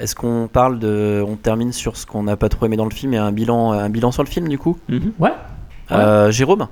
Est-ce 0.00 0.14
qu'on 0.14 0.48
parle 0.50 0.78
de. 0.78 1.22
On 1.26 1.34
termine 1.34 1.72
sur 1.72 1.96
ce 1.96 2.06
qu'on 2.06 2.22
n'a 2.22 2.36
pas 2.36 2.48
trop 2.48 2.64
aimé 2.66 2.76
dans 2.76 2.84
le 2.84 2.92
film 2.94 3.12
et 3.12 3.18
un 3.18 3.32
bilan, 3.32 3.72
un 3.72 3.88
bilan 3.90 4.12
sur 4.12 4.22
le 4.22 4.28
film 4.28 4.46
du 4.48 4.56
coup 4.56 4.78
Mhm. 4.88 5.12
Ouais. 5.18 5.32
Euh, 5.90 6.30
Jérôme 6.30 6.68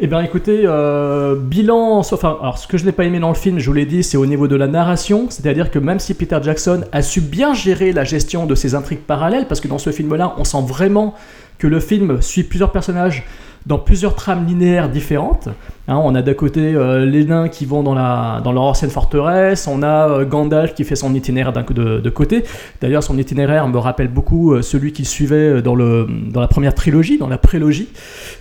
Eh 0.00 0.06
bien 0.06 0.20
écoutez, 0.20 0.62
euh, 0.66 1.34
bilan, 1.34 2.02
sauf, 2.02 2.22
enfin, 2.24 2.36
alors 2.42 2.58
ce 2.58 2.66
que 2.66 2.76
je 2.76 2.84
n'ai 2.84 2.92
pas 2.92 3.04
aimé 3.04 3.20
dans 3.20 3.28
le 3.30 3.34
film, 3.34 3.58
je 3.58 3.66
vous 3.66 3.72
l'ai 3.74 3.86
dit, 3.86 4.02
c'est 4.02 4.18
au 4.18 4.26
niveau 4.26 4.48
de 4.48 4.56
la 4.56 4.66
narration, 4.66 5.26
c'est-à-dire 5.30 5.70
que 5.70 5.78
même 5.78 5.98
si 5.98 6.12
Peter 6.12 6.38
Jackson 6.42 6.82
a 6.92 7.00
su 7.02 7.22
bien 7.22 7.54
gérer 7.54 7.92
la 7.92 8.04
gestion 8.04 8.44
de 8.44 8.54
ses 8.54 8.74
intrigues 8.74 9.00
parallèles, 9.06 9.46
parce 9.48 9.60
que 9.62 9.68
dans 9.68 9.78
ce 9.78 9.90
film-là, 9.92 10.34
on 10.36 10.44
sent 10.44 10.62
vraiment 10.66 11.14
que 11.58 11.66
le 11.66 11.80
film 11.80 12.20
suit 12.20 12.42
plusieurs 12.44 12.72
personnages 12.72 13.24
dans 13.66 13.78
plusieurs 13.78 14.14
trames 14.14 14.46
linéaires 14.46 14.88
différentes. 14.88 15.48
Hein, 15.88 15.96
on 16.02 16.14
a 16.14 16.22
d'un 16.22 16.34
côté 16.34 16.60
euh, 16.74 17.04
les 17.04 17.24
nains 17.24 17.48
qui 17.48 17.66
vont 17.66 17.82
dans, 17.82 17.94
la, 17.94 18.40
dans 18.44 18.52
leur 18.52 18.62
ancienne 18.62 18.90
forteresse, 18.90 19.66
on 19.66 19.82
a 19.82 20.08
euh, 20.08 20.24
Gandalf 20.24 20.74
qui 20.74 20.84
fait 20.84 20.94
son 20.94 21.12
itinéraire 21.12 21.52
d'un 21.52 21.62
de, 21.62 21.98
de 21.98 22.10
côté. 22.10 22.44
D'ailleurs, 22.80 23.02
son 23.02 23.18
itinéraire 23.18 23.66
me 23.66 23.78
rappelle 23.78 24.06
beaucoup 24.06 24.52
euh, 24.52 24.62
celui 24.62 24.92
qu'il 24.92 25.06
suivait 25.06 25.60
dans, 25.60 25.74
le, 25.74 26.06
dans 26.30 26.40
la 26.40 26.46
première 26.46 26.74
trilogie, 26.74 27.18
dans 27.18 27.28
la 27.28 27.38
prélogie. 27.38 27.88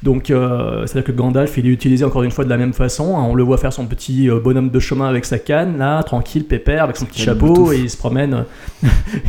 Donc, 0.03 0.25
c'est-à-dire 0.27 1.03
que 1.03 1.11
Gandalf, 1.11 1.57
il 1.57 1.65
est 1.65 1.69
utilisé 1.69 2.05
encore 2.05 2.23
une 2.23 2.31
fois 2.31 2.43
de 2.43 2.49
la 2.49 2.57
même 2.57 2.73
façon. 2.73 3.17
hein. 3.17 3.23
on 3.27 3.35
le 3.35 3.43
voit 3.43 3.57
faire 3.57 3.73
son 3.73 3.85
petit 3.85 4.29
bonhomme 4.29 4.69
de 4.69 4.79
chemin 4.79 5.07
avec 5.07 5.25
sa 5.25 5.39
canne, 5.39 5.77
là, 5.77 6.03
tranquille, 6.03 6.45
pépère, 6.45 6.83
avec 6.83 6.97
son 6.97 7.05
petit 7.05 7.21
chapeau, 7.21 7.71
et 7.71 7.77
il 7.79 7.89
se 7.89 7.97
promène, 7.97 8.45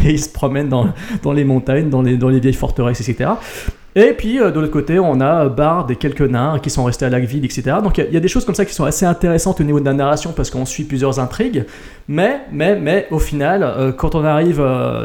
et 0.05 0.11
il 0.11 0.18
se 0.18 0.30
promène 0.30 0.68
dans, 0.68 0.88
dans 1.22 1.32
les 1.32 1.45
montagnes, 1.45 1.88
dans 1.90 2.03
les, 2.03 2.16
dans 2.16 2.28
les 2.28 2.40
vieilles 2.40 2.53
forteresses, 2.55 3.01
etc. 3.01 3.30
Et 3.95 4.14
puis 4.14 4.40
euh, 4.40 4.51
de 4.51 4.59
l'autre 4.59 4.72
côté, 4.72 4.99
on 4.99 5.20
a 5.20 5.45
euh, 5.45 5.49
Bard 5.51 5.86
et 5.90 5.97
quelques 5.97 6.22
nains 6.22 6.59
qui 6.61 6.70
sont 6.70 6.84
restés 6.84 7.05
à 7.05 7.11
Lagville, 7.11 7.45
etc. 7.45 7.76
Donc 7.84 7.99
il 7.99 8.11
y 8.12 8.16
a- 8.16 8.20
des 8.20 8.28
choses 8.28 8.45
comme 8.47 8.55
ça 8.55 8.64
qui 8.64 8.72
sont 8.72 8.84
assez 8.84 9.05
intéressantes 9.05 9.61
au 9.61 9.64
niveau 9.64 9.80
de 9.80 9.84
la 9.84 9.93
narration 9.93 10.32
parce 10.32 10.49
qu'on 10.51 10.64
suit 10.64 10.84
plusieurs 10.84 11.18
intrigues. 11.18 11.66
Mais, 12.09 12.40
mais, 12.51 12.76
mais 12.78 13.07
au 13.11 13.18
final, 13.18 13.62
euh, 13.62 13.93
quand 13.93 14.14
on 14.14 14.24
arrive 14.24 14.59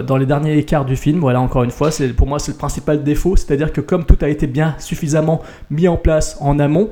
dans 0.07 0.15
les 0.17 0.25
derniers 0.25 0.63
quarts 0.63 0.85
du 0.85 0.95
film, 0.95 1.19
voilà, 1.19 1.41
encore 1.41 1.63
une 1.63 1.71
fois, 1.71 1.91
c'est 1.91 2.07
pour 2.09 2.27
moi 2.27 2.39
c'est 2.39 2.53
le 2.53 2.57
principal 2.57 3.03
défaut, 3.03 3.35
c'est-à-dire 3.35 3.73
que 3.73 3.81
comme 3.81 4.05
tout 4.05 4.17
a 4.21 4.29
été 4.29 4.47
bien 4.47 4.75
suffisamment 4.79 5.41
mis 5.69 5.87
en 5.89 5.97
place 5.97 6.37
en 6.39 6.57
amont, 6.59 6.89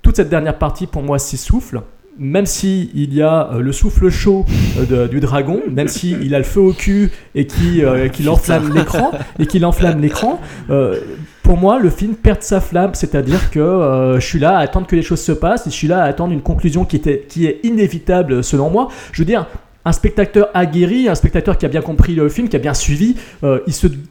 toute 0.00 0.16
cette 0.16 0.30
dernière 0.30 0.58
partie 0.58 0.86
pour 0.86 1.02
moi 1.02 1.18
s'essouffle. 1.18 1.82
Même 2.16 2.46
si 2.46 2.90
il 2.94 3.12
y 3.12 3.22
a 3.22 3.50
euh, 3.52 3.58
le 3.60 3.72
souffle 3.72 4.08
chaud 4.08 4.44
euh, 4.78 4.84
de- 4.86 5.08
du 5.08 5.18
dragon, 5.18 5.60
même 5.68 5.88
si 5.88 6.12
il 6.22 6.32
a 6.34 6.38
le 6.38 6.44
feu 6.44 6.60
au 6.60 6.72
cul 6.72 7.10
et 7.34 7.46
qui 7.46 7.84
euh, 7.84 8.08
qu'il 8.08 8.28
enflamme 8.28 8.72
l'écran 8.72 9.10
et 9.40 9.46
qu'il 9.46 9.64
enflamme 9.64 10.00
l'écran, 10.00 10.40
euh, 10.70 11.00
pour 11.42 11.56
moi, 11.56 11.78
le 11.80 11.90
film 11.90 12.14
perd 12.14 12.42
sa 12.42 12.60
flamme, 12.60 12.92
c'est-à-dire 12.94 13.50
que 13.50 13.58
euh, 13.58 14.20
je 14.20 14.24
suis 14.26 14.38
là 14.38 14.56
à 14.56 14.60
attendre 14.60 14.86
que 14.86 14.94
les 14.96 15.02
choses 15.02 15.20
se 15.20 15.32
passent 15.32 15.66
et 15.66 15.70
je 15.70 15.74
suis 15.74 15.88
là 15.88 16.02
à 16.02 16.04
attendre 16.04 16.32
une 16.32 16.40
conclusion 16.40 16.84
qui, 16.84 16.96
était, 16.96 17.26
qui 17.28 17.46
est 17.46 17.58
inévitable 17.64 18.44
selon 18.44 18.70
moi. 18.70 18.88
Je 19.12 19.20
veux 19.20 19.26
dire, 19.26 19.46
un 19.84 19.92
spectateur 19.92 20.48
aguerri, 20.54 21.08
un 21.08 21.14
spectateur 21.14 21.58
qui 21.58 21.66
a 21.66 21.68
bien 21.68 21.82
compris 21.82 22.14
le 22.14 22.28
film, 22.28 22.48
qui 22.48 22.56
a 22.56 22.58
bien 22.58 22.74
suivi, 22.74 23.16
euh, 23.42 23.60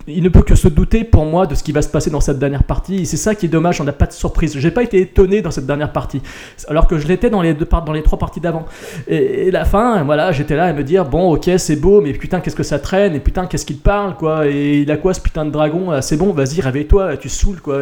il, 0.08 0.24
ne 0.24 0.30
peut 0.30 0.44
que 0.44 0.56
se 0.56 0.68
douter 0.68 1.04
pour 1.04 1.26
moi 1.26 1.48
de 1.48 1.56
ce 1.56 1.64
qui 1.64 1.72
va 1.72 1.82
se 1.82 1.88
passer 1.90 2.12
dans 2.12 2.22
cette 2.22 2.38
dernière 2.38 2.64
partie. 2.64 3.02
Et 3.02 3.06
c'est 3.06 3.18
ça 3.18 3.34
qui 3.34 3.48
est 3.48 3.50
dommage, 3.50 3.82
on 3.82 3.84
n'a 3.84 3.94
pas 3.94 4.06
de 4.06 4.14
surprise. 4.14 4.58
J'ai 4.58 4.72
pas 4.72 4.84
été 4.84 5.02
étonné 5.02 5.42
dans 5.42 5.52
cette 5.52 5.66
dernière 5.66 5.92
partie, 5.92 6.22
alors 6.68 6.88
que 6.88 6.98
je 6.98 7.08
l'étais 7.08 7.30
dans 7.30 7.42
les 7.42 7.54
deux 7.54 7.68
dans 7.86 7.94
les 7.94 8.04
trois 8.04 8.20
parties 8.20 8.40
d'avant. 8.40 8.66
Et, 9.08 9.50
la 9.50 9.66
fin, 9.66 10.04
voilà, 10.04 10.32
j'étais 10.32 10.56
là 10.56 10.66
à 10.66 10.74
me 10.74 10.84
dire 10.84 11.06
bon, 11.06 11.34
ok, 11.34 11.50
c'est 11.58 11.76
beau, 11.76 12.02
mais 12.02 12.14
putain, 12.14 12.40
qu'est-ce 12.40 12.56
que 12.56 12.64
ça 12.64 12.78
traîne? 12.78 13.16
Et 13.16 13.20
putain, 13.20 13.48
qu'est-ce 13.48 13.66
qu'il 13.66 13.78
parle, 13.78 14.16
quoi? 14.16 14.48
Et 14.48 14.80
il 14.80 14.92
a 14.92 14.98
quoi 14.98 15.14
ce 15.14 15.22
putain 15.22 15.46
de 15.46 15.52
dragon? 15.52 15.92
Là 15.92 16.02
C'est 16.02 16.18
bon, 16.18 16.34
vas-y, 16.34 16.62
réveille-toi, 16.62 17.18
tu 17.18 17.30
saoules, 17.30 17.62
quoi. 17.62 17.82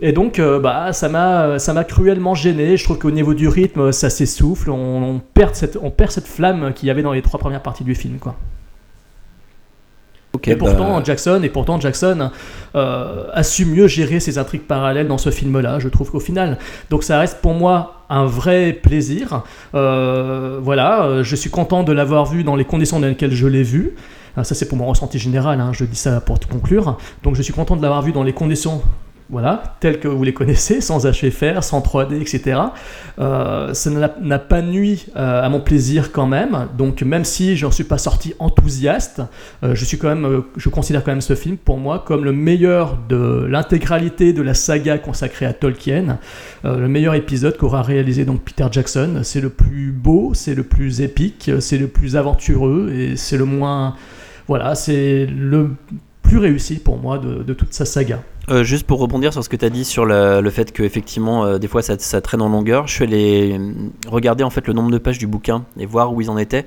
Et, 0.00 0.12
donc, 0.12 0.38
euh, 0.38 0.58
bah, 0.58 0.92
ça 0.92 1.08
m'a, 1.08 1.84
cruellement 1.84 2.34
gêné. 2.34 2.76
Je 2.76 2.84
trouve 2.84 2.98
qu'au 2.98 3.10
niveau 3.10 3.34
du 3.34 3.48
rythme, 3.48 3.92
ça 3.92 4.08
s'essouffle. 4.08 4.70
On, 4.70 5.02
on 5.02 5.20
perd 5.34 5.54
cette, 5.54 5.78
on 5.82 5.90
perd 5.90 6.10
cette 6.10 6.26
flamme 6.26 6.72
qu'il 6.74 6.88
y 6.88 6.90
avait 6.90 7.02
dans 7.02 7.12
les 7.12 7.22
trois 7.26 7.40
premières 7.40 7.62
parties 7.62 7.84
du 7.84 7.94
film, 7.94 8.18
quoi. 8.18 8.36
Et 10.44 10.54
bah, 10.54 10.56
pourtant, 10.58 11.04
Jackson, 11.04 11.40
et 11.42 11.48
pourtant 11.48 11.80
Jackson 11.80 12.30
euh, 12.74 13.24
a 13.32 13.42
su 13.42 13.64
mieux 13.64 13.88
gérer 13.88 14.20
ses 14.20 14.38
intrigues 14.38 14.66
parallèles 14.66 15.08
dans 15.08 15.18
ce 15.18 15.30
film-là, 15.30 15.78
je 15.78 15.88
trouve 15.88 16.10
qu'au 16.10 16.20
final. 16.20 16.58
Donc 16.90 17.04
ça 17.04 17.18
reste 17.18 17.40
pour 17.40 17.54
moi 17.54 18.04
un 18.08 18.26
vrai 18.26 18.72
plaisir. 18.72 19.42
Euh, 19.74 20.58
voilà, 20.62 21.04
euh, 21.04 21.24
je 21.24 21.36
suis 21.36 21.50
content 21.50 21.82
de 21.82 21.92
l'avoir 21.92 22.26
vu 22.26 22.44
dans 22.44 22.56
les 22.56 22.64
conditions 22.64 23.00
dans 23.00 23.06
lesquelles 23.06 23.32
je 23.32 23.46
l'ai 23.46 23.62
vu. 23.62 23.94
Ah, 24.36 24.44
ça 24.44 24.54
c'est 24.54 24.68
pour 24.68 24.76
mon 24.76 24.86
ressenti 24.86 25.18
général, 25.18 25.60
hein, 25.60 25.70
je 25.72 25.84
dis 25.84 25.96
ça 25.96 26.20
pour 26.20 26.38
conclure. 26.40 26.98
Donc 27.22 27.36
je 27.36 27.42
suis 27.42 27.54
content 27.54 27.76
de 27.76 27.82
l'avoir 27.82 28.02
vu 28.02 28.12
dans 28.12 28.22
les 28.22 28.34
conditions 28.34 28.82
voilà, 29.28 29.76
tels 29.80 29.98
que 29.98 30.06
vous 30.06 30.22
les 30.22 30.32
connaissez, 30.32 30.80
sans 30.80 31.04
HFR, 31.04 31.62
sans 31.64 31.80
3D, 31.80 32.20
etc. 32.20 32.60
Euh, 33.18 33.74
ça 33.74 33.90
n'a- 33.90 34.38
pas 34.38 34.62
nuit 34.62 35.06
euh, 35.16 35.42
à 35.42 35.48
mon 35.48 35.58
plaisir 35.60 36.12
quand 36.12 36.26
même. 36.26 36.68
Donc 36.78 37.02
même 37.02 37.24
si 37.24 37.56
j'en 37.56 37.72
suis 37.72 37.82
pas 37.84 37.98
sorti 37.98 38.34
enthousiaste, 38.38 39.22
euh, 39.64 39.74
je 39.74 39.84
suis 39.84 39.98
quand 39.98 40.08
même, 40.14 40.42
je 40.56 40.68
considère 40.68 41.02
quand 41.02 41.10
même 41.10 41.20
ce 41.20 41.34
film 41.34 41.56
pour 41.56 41.78
moi 41.78 42.04
comme 42.06 42.24
le 42.24 42.32
meilleur 42.32 42.98
de 43.08 43.46
l'intégralité 43.50 44.32
de 44.32 44.42
la 44.42 44.54
saga 44.54 44.98
consacrée 44.98 45.46
à 45.46 45.52
Tolkien, 45.52 46.18
le 46.62 46.86
meilleur 46.88 47.14
épisode 47.14 47.56
qu'aura 47.56 47.82
réalisé 47.82 48.24
donc 48.24 48.42
Peter 48.42 48.66
Jackson. 48.70 49.20
C'est 49.24 49.40
le 49.40 49.50
plus 49.50 49.90
beau, 49.90 50.32
c'est 50.34 50.54
le 50.54 50.62
plus 50.62 51.00
épique, 51.00 51.50
c'est 51.60 51.78
le 51.78 51.88
plus 51.88 52.16
aventureux 52.16 52.92
et 52.92 53.16
c'est 53.16 53.36
le 53.38 53.44
moins, 53.44 53.96
voilà, 54.46 54.74
c'est 54.76 55.26
le 55.26 55.70
plus 56.22 56.38
réussi 56.38 56.76
pour 56.78 56.98
moi 56.98 57.18
de 57.18 57.52
toute 57.54 57.72
sa 57.72 57.84
saga. 57.84 58.20
Euh, 58.48 58.62
juste 58.62 58.86
pour 58.86 59.00
rebondir 59.00 59.32
sur 59.32 59.42
ce 59.42 59.48
que 59.48 59.56
tu 59.56 59.64
as 59.64 59.70
dit 59.70 59.84
sur 59.84 60.04
le, 60.04 60.40
le 60.40 60.50
fait 60.50 60.72
que 60.72 60.84
effectivement 60.84 61.44
euh, 61.44 61.58
des 61.58 61.66
fois 61.66 61.82
ça, 61.82 61.98
ça 61.98 62.20
traîne 62.20 62.40
en 62.40 62.48
longueur, 62.48 62.86
je 62.86 62.92
suis 62.92 63.04
allé 63.04 63.60
regarder 64.06 64.44
en 64.44 64.50
fait 64.50 64.68
le 64.68 64.72
nombre 64.72 64.92
de 64.92 64.98
pages 64.98 65.18
du 65.18 65.26
bouquin 65.26 65.64
et 65.80 65.84
voir 65.84 66.12
où 66.12 66.20
ils 66.20 66.30
en 66.30 66.38
étaient. 66.38 66.64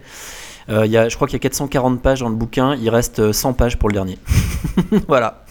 Euh, 0.69 0.85
il 0.85 0.91
y 0.91 0.97
a, 0.97 1.09
je 1.09 1.15
crois 1.15 1.27
qu'il 1.27 1.35
y 1.35 1.41
a 1.41 1.41
440 1.41 2.01
pages 2.01 2.19
dans 2.19 2.29
le 2.29 2.35
bouquin, 2.35 2.75
il 2.81 2.89
reste 2.89 3.19
euh, 3.19 3.33
100 3.33 3.53
pages 3.53 3.77
pour 3.79 3.89
le 3.89 3.93
dernier. 3.93 4.17
voilà. 5.07 5.43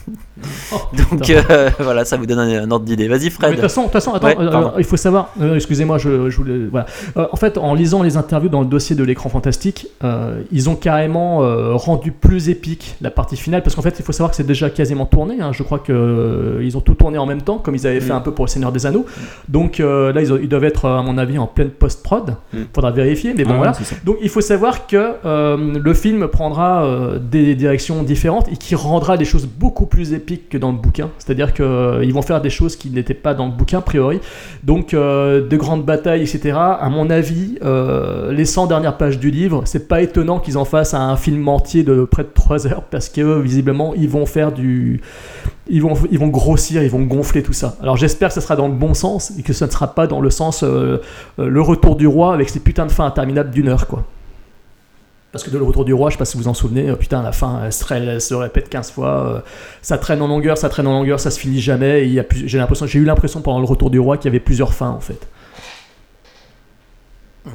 Donc 0.93 1.21
putain. 1.21 1.43
euh, 1.49 1.69
voilà, 1.79 2.05
ça 2.05 2.15
vous 2.17 2.25
donne 2.25 2.39
un, 2.39 2.63
un 2.63 2.71
ordre 2.71 2.85
d'idée. 2.85 3.07
Vas-y 3.07 3.29
Fred. 3.29 3.49
De 3.51 3.55
toute 3.55 3.61
façon, 3.63 3.81
de 3.81 3.85
toute 3.87 3.93
façon, 3.93 4.13
attends, 4.13 4.27
Ouais, 4.27 4.35
euh, 4.39 4.69
il 4.77 4.83
faut 4.85 4.97
savoir, 4.97 5.29
euh, 5.41 5.55
excusez-moi, 5.55 5.97
je, 5.97 6.29
je 6.29 6.37
voulais, 6.37 6.67
voilà. 6.71 6.85
Euh, 7.17 7.27
en 7.31 7.35
fait, 7.35 7.57
en 7.57 7.73
lisant 7.73 8.01
les 8.01 8.15
interviews 8.17 8.49
dans 8.49 8.61
le 8.61 8.65
dossier 8.67 8.95
de 8.95 9.03
l'écran 9.03 9.29
fantastique, 9.29 9.87
euh, 10.03 10.41
ils 10.51 10.69
ont 10.69 10.75
carrément 10.75 11.43
euh, 11.43 11.73
rendu 11.75 12.11
plus 12.11 12.49
épique 12.49 12.95
la 13.01 13.11
partie 13.11 13.35
finale, 13.35 13.61
parce 13.63 13.75
qu'en 13.75 13.81
fait, 13.81 13.95
il 13.99 14.05
faut 14.05 14.13
savoir 14.13 14.29
que 14.31 14.37
c'est 14.37 14.47
déjà 14.47 14.69
quasiment 14.69 15.05
tourné. 15.05 15.41
hein. 15.41 15.51
Je 15.51 15.63
crois 15.63 15.83
euh, 15.89 16.61
ils 16.63 16.77
ont 16.77 16.81
tout 16.81 16.93
tourné 16.95 17.17
en 17.17 17.25
même 17.25 17.41
temps, 17.41 17.57
comme 17.57 17.75
ils 17.75 17.85
avaient 17.85 17.99
fait 17.99 18.13
Mm. 18.13 18.17
un 18.17 18.21
peu 18.21 18.31
pour 18.31 18.45
le 18.45 18.49
Seigneur 18.49 18.71
des 18.71 18.85
Anneaux. 18.85 19.05
Donc 19.49 19.79
euh, 19.79 20.13
là, 20.13 20.21
ils, 20.21 20.31
ont- 20.33 20.39
ils 20.41 20.49
doivent 20.49 20.63
être, 20.63 20.85
à 20.89 21.01
mon 21.03 21.17
avis, 21.17 21.37
en 21.37 21.47
pleine 21.47 21.69
post-prod. 21.69 22.35
Mm. 22.53 22.57
Faudra 22.73 22.91
vérifier, 22.91 23.33
mais 23.35 23.43
bon 23.43 23.51
Ah, 23.55 23.57
voilà. 23.57 23.73
Donc 24.05 24.17
il 24.21 24.29
faut 24.29 24.41
savoir 24.41 24.87
que 24.87 25.08
euh, 25.25 25.57
le 25.57 25.93
film 25.93 26.27
prendra 26.27 26.85
euh, 26.85 27.19
des 27.19 27.55
directions 27.55 28.03
différentes 28.03 28.47
et 28.51 28.57
qui 28.57 28.75
rendra 28.75 29.17
des 29.17 29.25
choses 29.25 29.47
beaucoup 29.47 29.85
plus 29.85 30.13
épiques 30.13 30.49
que 30.49 30.57
dans 30.57 30.71
le 30.71 30.77
bouquin. 30.77 31.09
C'est-à-dire 31.17 31.53
qu'ils 31.53 32.13
vont 32.13 32.21
faire 32.21 32.41
des 32.41 32.49
choses 32.49 32.75
qui 32.75 32.89
n'étaient 32.89 33.13
pas 33.13 33.33
dans 33.33 33.45
le 33.45 33.51
bouquin 33.51 33.79
a 33.79 33.81
priori. 33.81 34.19
Donc 34.63 34.93
euh, 34.93 35.47
de 35.47 35.57
grandes 35.57 35.85
batailles, 35.85 36.21
etc. 36.21 36.57
À 36.57 36.89
mon 36.89 37.09
avis, 37.09 37.57
euh, 37.63 38.31
les 38.31 38.45
100 38.45 38.67
dernières 38.67 38.97
pages 38.97 39.19
du 39.19 39.31
livre, 39.31 39.63
c'est 39.65 39.87
pas 39.87 40.01
étonnant 40.01 40.39
qu'ils 40.39 40.57
en 40.57 40.65
fassent 40.65 40.93
un 40.93 41.15
film 41.15 41.47
entier 41.47 41.83
de 41.83 42.03
près 42.05 42.23
de 42.23 42.29
3 42.33 42.67
heures 42.67 42.83
parce 42.83 43.09
que 43.09 43.39
visiblement 43.39 43.93
ils 43.95 44.09
vont 44.09 44.25
faire 44.25 44.51
du... 44.51 45.01
Ils 45.71 45.83
vont, 45.83 45.93
ils 46.09 46.17
vont 46.17 46.29
grossir, 46.29 46.81
ils 46.81 46.89
vont 46.89 47.03
gonfler 47.03 47.43
tout 47.43 47.53
ça. 47.53 47.75
Alors 47.79 47.95
j'espère 47.95 48.29
que 48.29 48.33
ça 48.33 48.41
sera 48.41 48.55
dans 48.55 48.67
le 48.67 48.73
bon 48.73 48.95
sens 48.95 49.31
et 49.37 49.43
que 49.43 49.53
ça 49.53 49.67
ne 49.67 49.71
sera 49.71 49.93
pas 49.93 50.07
dans 50.07 50.19
le 50.19 50.31
sens 50.31 50.63
euh, 50.63 50.99
euh, 51.37 51.47
le 51.47 51.61
retour 51.61 51.95
du 51.95 52.07
roi 52.07 52.33
avec 52.33 52.49
ces 52.49 52.59
putains 52.59 52.87
de 52.87 52.91
fins 52.91 53.05
interminables 53.05 53.51
d'une 53.51 53.67
heure 53.67 53.85
quoi. 53.85 54.03
Parce 55.31 55.43
que 55.43 55.51
de 55.51 55.57
le 55.59 55.63
retour 55.63 55.85
du 55.85 55.93
roi, 55.93 56.09
je 56.09 56.15
sais 56.15 56.17
pas 56.17 56.25
si 56.25 56.37
vous 56.37 56.47
en 56.47 56.55
souvenez, 56.55 56.89
euh, 56.89 56.95
putain, 56.95 57.21
la 57.21 57.31
fin, 57.31 57.61
elle 57.65 58.21
se, 58.21 58.33
répète 58.33 58.67
15 58.67 58.91
fois, 58.91 59.27
euh, 59.27 59.39
ça 59.83 59.99
traîne 59.99 60.21
en 60.23 60.27
longueur, 60.27 60.57
ça 60.57 60.69
traîne 60.69 60.87
en 60.87 60.93
longueur, 60.93 61.19
ça 61.19 61.29
se 61.29 61.39
finit 61.39 61.61
jamais, 61.61 62.07
et 62.07 62.25
j'ai 62.45 62.57
l'impression, 62.57 62.87
j'ai 62.87 62.99
eu 62.99 63.05
l'impression 63.05 63.41
pendant 63.41 63.59
le 63.59 63.65
retour 63.65 63.91
du 63.91 63.99
roi 63.99 64.17
qu'il 64.17 64.25
y 64.25 64.29
avait 64.29 64.39
plusieurs 64.39 64.73
fins 64.73 64.89
en 64.89 64.99
fait. 64.99 65.27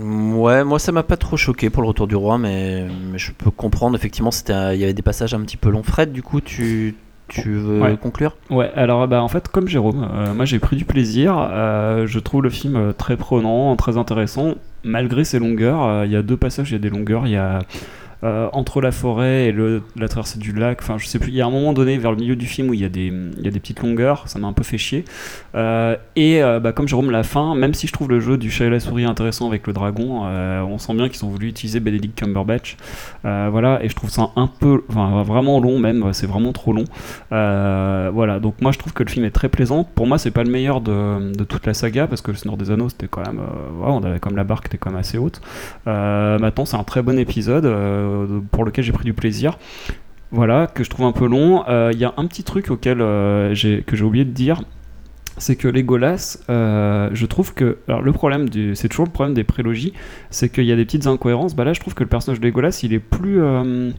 Ouais, 0.00 0.64
moi 0.64 0.78
ça 0.78 0.92
m'a 0.92 1.02
pas 1.02 1.16
trop 1.16 1.36
choqué 1.36 1.68
pour 1.68 1.82
le 1.82 1.88
retour 1.88 2.06
du 2.06 2.16
roi, 2.16 2.38
mais, 2.38 2.86
je 3.16 3.32
peux 3.32 3.50
comprendre 3.50 3.96
effectivement, 3.96 4.30
il 4.48 4.78
y 4.78 4.84
avait 4.84 4.94
des 4.94 5.02
passages 5.02 5.34
un 5.34 5.40
petit 5.40 5.56
peu 5.56 5.70
longs. 5.70 5.82
Fred, 5.82 6.12
du 6.12 6.22
coup, 6.22 6.40
tu, 6.40 6.94
tu 7.28 7.54
veux 7.54 7.80
Ouais. 7.80 7.96
conclure? 7.96 8.36
Ouais, 8.50 8.70
alors 8.76 9.08
bah, 9.08 9.22
en 9.22 9.28
fait, 9.28 9.48
comme 9.48 9.66
Jérôme, 9.68 10.06
euh, 10.12 10.34
moi 10.34 10.44
j'ai 10.44 10.58
pris 10.58 10.76
du 10.76 10.84
plaisir. 10.84 11.36
euh, 11.38 12.06
je 12.06 12.18
trouve 12.18 12.42
le 12.42 12.50
film 12.50 12.76
euh, 12.76 12.92
très 12.92 13.16
prenant, 13.16 13.74
très 13.76 13.96
intéressant, 13.96 14.54
malgré 14.84 15.24
ses 15.24 15.38
longueurs. 15.38 16.04
Il 16.04 16.10
y 16.12 16.16
a 16.16 16.22
deux 16.22 16.36
passages, 16.36 16.70
il 16.70 16.74
y 16.74 16.76
a 16.76 16.78
des 16.80 16.90
longueurs. 16.90 17.26
Il 17.26 17.32
y 17.32 17.36
a 17.36 17.60
euh, 18.24 18.48
entre 18.54 18.80
la 18.80 18.90
forêt 18.90 19.48
et 19.48 19.54
la 19.96 20.08
traversée 20.08 20.38
du 20.38 20.52
lac. 20.52 20.78
Enfin, 20.80 20.96
je 20.96 21.06
sais 21.06 21.18
plus. 21.18 21.28
Il 21.28 21.34
y 21.34 21.42
a 21.42 21.46
un 21.46 21.50
moment 21.50 21.74
donné 21.74 21.98
vers 21.98 22.10
le 22.10 22.16
milieu 22.16 22.36
du 22.36 22.46
film 22.46 22.70
où 22.70 22.74
il 22.74 22.80
y 22.80 22.84
a 22.84 22.88
des, 22.88 23.10
petites 23.60 23.82
longueurs. 23.82 24.26
Ça 24.28 24.38
m'a 24.38 24.48
un 24.48 24.54
peu 24.54 24.62
fait 24.62 24.78
chier. 24.78 25.04
Euh, 25.54 25.96
et 26.16 26.42
euh, 26.42 26.58
bah, 26.58 26.72
comme 26.72 26.88
Jérôme, 26.88 27.10
la 27.10 27.22
fin, 27.22 27.54
même 27.54 27.74
si 27.74 27.86
je 27.86 27.92
trouve 27.92 28.08
le 28.08 28.20
jeu 28.20 28.38
du 28.38 28.50
chat 28.50 28.64
et 28.64 28.70
la 28.70 28.80
souris 28.80 29.04
intéressant 29.04 29.46
avec 29.46 29.66
le 29.66 29.74
dragon, 29.74 30.22
euh, 30.24 30.62
on 30.62 30.78
sent 30.78 30.94
bien 30.94 31.10
qu'ils 31.10 31.24
ont 31.24 31.28
voulu 31.28 31.48
utiliser 31.48 31.80
Benedict 31.80 32.18
Cumberbatch. 32.18 32.76
Voilà, 33.22 33.84
et 33.84 33.88
je 33.88 33.94
trouve 33.94 34.10
ça 34.10 34.30
un 34.36 34.46
peu, 34.46 34.84
vraiment 34.88 35.60
long 35.60 35.78
même. 35.78 36.12
C'est 36.12 36.26
vraiment 36.26 36.52
trop 36.52 36.72
long. 36.72 36.84
Voilà, 37.30 38.40
donc 38.40 38.54
moi 38.62 38.72
je 38.72 38.78
trouve 38.78 38.94
que 38.94 39.02
le 39.02 39.10
film 39.10 39.26
est 39.26 39.30
très 39.30 39.50
plaisant. 39.50 39.84
Pour 39.84 40.06
moi, 40.06 40.16
c'est 40.16 40.30
pas 40.30 40.44
le 40.44 40.50
meilleur 40.50 40.80
de, 40.80 41.32
toute 41.44 41.66
la 41.66 41.74
saga 41.74 42.06
parce 42.06 42.22
que 42.22 42.30
le 42.30 42.36
Seigneur 42.38 42.56
des 42.56 42.70
Anneaux 42.70 42.88
c'était 42.88 43.08
quand 43.08 43.20
même, 43.20 43.40
on 43.82 44.02
avait 44.02 44.18
comme 44.18 44.36
la 44.36 44.44
barque 44.44 44.66
était 44.66 44.78
quand 44.78 44.90
même 44.90 45.00
assez 45.00 45.18
haute. 45.18 45.40
Maintenant, 45.84 46.64
c'est 46.64 46.76
un 46.76 46.84
très 46.84 47.02
bon 47.02 47.18
épisode 47.18 47.66
pour 48.50 48.64
lequel 48.64 48.84
j'ai 48.84 48.92
pris 48.92 49.04
du 49.04 49.14
plaisir. 49.14 49.58
Voilà, 50.30 50.66
que 50.66 50.82
je 50.82 50.90
trouve 50.90 51.06
un 51.06 51.12
peu 51.12 51.26
long. 51.26 51.64
Euh, 51.68 51.90
Il 51.92 51.98
y 51.98 52.04
a 52.04 52.12
un 52.16 52.26
petit 52.26 52.42
truc 52.42 52.70
auquel 52.70 53.00
euh, 53.00 53.54
j'ai 53.54 53.82
que 53.82 53.96
j'ai 53.96 54.04
oublié 54.04 54.24
de 54.24 54.30
dire. 54.30 54.62
C'est 55.36 55.56
que 55.56 55.66
Legolas, 55.66 56.38
euh, 56.48 57.10
je 57.12 57.26
trouve 57.26 57.54
que. 57.54 57.78
Alors, 57.88 58.02
le 58.02 58.12
problème, 58.12 58.46
c'est 58.74 58.88
toujours 58.88 59.06
le 59.06 59.12
problème 59.12 59.34
des 59.34 59.44
prélogies, 59.44 59.92
c'est 60.30 60.48
qu'il 60.48 60.64
y 60.64 60.72
a 60.72 60.76
des 60.76 60.84
petites 60.84 61.06
incohérences. 61.06 61.54
Bah 61.54 61.64
là, 61.64 61.72
je 61.72 61.80
trouve 61.80 61.94
que 61.94 62.04
le 62.04 62.08
personnage 62.08 62.40
de 62.40 62.46
Legolas, 62.46 62.80
il 62.84 62.92
est 62.92 63.00
plus, 63.00 63.42
euh, 63.42 63.90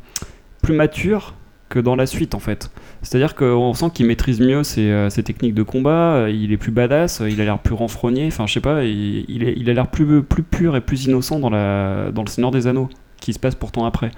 plus 0.62 0.74
mature 0.74 1.36
que 1.70 1.80
dans 1.80 1.96
la 1.96 2.06
suite 2.06 2.36
en 2.36 2.40
fait. 2.40 2.72
C'est-à-dire 3.02 3.36
qu'on 3.36 3.74
sent 3.74 3.88
qu'il 3.94 4.06
maîtrise 4.06 4.40
mieux 4.40 4.64
ses, 4.64 4.90
euh, 4.90 5.10
techniques 5.10 5.54
de 5.54 5.64
combat, 5.64 6.16
euh, 6.16 6.30
il 6.30 6.52
est 6.52 6.58
plus 6.58 6.72
badass, 6.72 7.22
euh, 7.22 7.30
il 7.30 7.42
a 7.42 7.46
l'air 7.46 7.60
plus 7.60 7.74
renfrogné, 7.74 8.28
enfin 8.28 8.46
je 8.48 8.54
sais 8.54 8.62
pas, 8.62 8.84
il, 8.84 9.26
il 9.30 9.70
a 9.70 9.74
l'air 9.74 9.88
plus, 9.88 10.24
plus 10.24 10.44
pur 10.44 10.76
et 10.76 10.82
plus 10.82 11.06
innocent 11.06 11.40
dans, 11.40 11.50
la, 11.50 12.12
dans 12.12 12.22
le 12.22 12.28
Seigneur 12.28 12.52
des 12.52 12.68
Anneaux, 12.68 12.90
qui 13.26 13.34
se 13.34 13.40
passe 13.40 13.56
pourtant 13.56 13.86
après. 13.86 14.12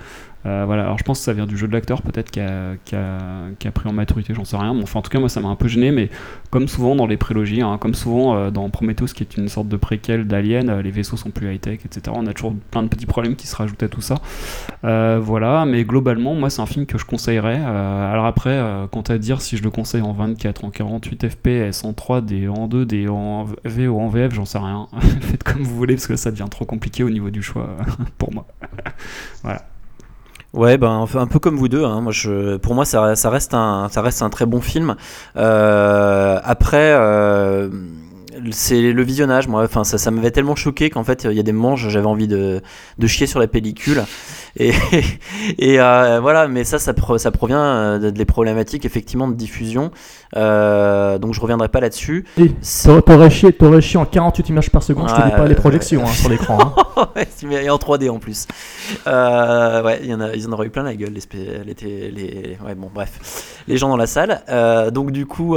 Euh, 0.46 0.64
voilà, 0.66 0.84
alors 0.84 0.98
je 0.98 1.04
pense 1.04 1.20
que 1.20 1.26
ça 1.26 1.34
vient 1.34 1.46
du 1.46 1.58
jeu 1.58 1.68
de 1.68 1.74
l'acteur 1.74 2.02
peut-être 2.02 2.30
qui 2.30 2.40
a, 2.40 3.72
pris 3.74 3.90
en 3.90 3.94
maturité, 3.94 4.34
j'en 4.34 4.46
sais 4.46 4.56
rien, 4.56 4.74
mais 4.74 4.84
enfin 4.84 5.00
en 5.00 5.02
tout 5.02 5.10
cas 5.10 5.20
moi 5.20 5.30
ça 5.30 5.42
m'a 5.42 5.50
un 5.50 5.56
peu 5.56 5.68
gêné, 5.68 5.92
mais 5.92 6.10
comme 6.52 6.68
souvent 6.68 6.96
dans 6.96 7.08
les 7.08 7.18
prélogies, 7.18 7.62
hein, 7.62 7.78
comme 7.80 7.94
souvent 7.94 8.36
euh, 8.36 8.52
dans 8.52 8.70
Prometheus 8.70 9.08
qui 9.08 9.24
est 9.24 9.38
une 9.38 9.48
sorte 9.48 9.68
de 9.68 9.78
préquel 9.78 10.28
d'Alien, 10.28 10.70
euh, 10.70 10.82
les 10.82 10.92
vaisseaux 10.92 11.18
sont 11.18 11.32
plus 11.32 11.54
high-tech, 11.54 11.80
etc. 11.86 12.16
On 12.16 12.28
a 12.28 12.34
toujours 12.34 12.54
plein 12.72 12.84
de 12.84 12.88
petits 12.90 13.06
problèmes 13.06 13.36
qui 13.36 13.48
se 13.48 13.56
rajoutent 13.56 13.84
à 13.84 13.90
tout 13.90 14.02
ça. 14.02 14.16
Voilà, 14.84 15.66
mais 15.66 15.84
globalement, 15.84 16.36
moi, 16.36 16.50
c'est 16.50 16.62
un 16.62 16.66
film 16.66 16.86
que 16.86 16.98
je 16.98 17.06
conseillerais. 17.06 17.58
Alors 17.58 18.26
après, 18.26 18.62
quant 18.92 19.02
à 19.02 19.18
dire 19.18 19.42
si 19.42 19.58
je 19.58 19.64
le 19.64 19.70
conseille 19.70 20.02
en 20.02 20.14
24, 20.14 20.66
en 20.66 20.70
48 20.70 21.30
FPS, 21.30 21.84
en 21.84 21.92
3D, 21.92 22.50
en 22.50 22.68
2D, 22.68 23.10
en 23.10 23.46
V 23.66 23.88
ou 23.88 24.00
en 24.00 24.08
VF, 24.08 24.34
j'en 24.34 24.46
sais 24.46 24.58
rien. 24.58 24.88
Faites 25.22 25.44
comme 25.44 25.64
vous 25.64 25.76
voulez 25.76 25.96
parce 25.96 26.08
que 26.08 26.16
ça 26.16 26.32
devient 26.32 26.48
trop 26.50 26.66
compliqué 26.66 27.04
au 27.04 27.10
niveau 27.10 27.30
du 27.30 27.42
choix 27.42 27.70
pour 28.18 28.34
moi. 28.34 28.46
voilà. 29.44 29.64
Ouais, 30.53 30.78
ben 30.78 31.06
un 31.15 31.28
peu- 31.28 31.40
comme 31.40 31.57
vous 31.57 31.68
deux. 31.68 31.84
hein. 31.84 32.02
Moi, 32.02 32.14
pour 32.61 32.74
moi, 32.76 32.86
ça, 32.86 33.15
ça 33.15 33.30
reste 33.30 33.53
un, 33.53 33.90
ça 33.91 34.02
reste 34.02 34.22
un 34.22 34.30
très 34.30 34.45
bon 34.45 34.61
film. 34.61 34.95
Euh, 35.36 36.40
après, 36.44 36.94
euh, 36.95 37.69
c'est 38.52 38.82
le 38.94 39.03
visionnage. 39.03 39.48
Moi, 39.48 39.64
enfin, 39.64 39.84
ça, 39.84 39.98
ça 39.98 40.10
m'avait 40.11 40.32
tellement 40.32 40.56
choqué 40.56 40.90
qu'en 40.90 41.03
fait, 41.03 41.26
il 41.26 41.34
y 41.34 41.40
a 41.40 41.44
des 41.44 41.52
moments, 41.52 41.76
j'avais 41.76 42.06
envie 42.06 42.28
de, 42.28 42.61
de 42.98 43.07
chier 43.07 43.28
sur 43.28 43.40
la 43.40 43.48
pellicule. 43.48 44.03
Et, 44.60 44.72
et 45.60 45.80
euh, 45.80 46.20
voilà, 46.22 46.48
mais 46.48 46.64
ça, 46.64 46.80
ça, 46.80 46.94
pro- 46.94 47.18
ça 47.18 47.32
provient 47.32 47.60
euh, 47.62 48.00
de, 48.00 48.10
des 48.10 48.26
problématiques 48.26 48.86
effectivement 48.86 49.28
de 49.28 49.34
diffusion. 49.36 49.92
Euh, 50.36 51.18
donc, 51.20 51.34
je 51.34 51.42
reviendrai 51.42 51.70
pas 51.70 51.80
là-dessus. 51.80 52.26
T'aurais- 53.02 53.30
chié, 53.30 53.54
t'aurais 53.54 53.82
chié 53.82 54.00
en 54.00 54.06
48 54.06 54.50
images 54.50 54.70
par 54.72 54.84
seconde, 54.84 55.10
je 55.10 55.16
te 55.16 55.22
dis 55.22 55.32
pas 55.32 55.48
les 55.48 55.56
projections 55.56 56.02
hein, 56.04 56.08
sur 56.08 56.30
l'écran. 56.30 56.58
hein. 56.96 57.08
et 57.52 57.70
en 57.70 57.78
3D 57.78 58.10
en 58.10 58.20
plus. 58.20 58.48
Ouais, 59.06 60.00
il 60.04 60.10
y 60.10 60.14
en 60.14 60.22
a, 60.22 60.34
ils 60.34 60.48
en 60.48 60.52
auraient 60.54 60.68
eu 60.68 60.72
plein 60.72 60.84
la 60.84 60.96
gueule, 60.96 61.14
les, 61.14 61.22
spé- 61.22 61.62
les, 61.66 62.12
les- 62.12 62.58
ouais, 62.66 62.76
bon, 62.76 62.90
bref, 62.94 63.62
les 63.68 63.78
gens 63.78 63.90
dans 63.90 63.98
la 63.98 64.08
salle. 64.08 64.42
Donc 64.92 65.12
du 65.12 65.26
coup, 65.26 65.56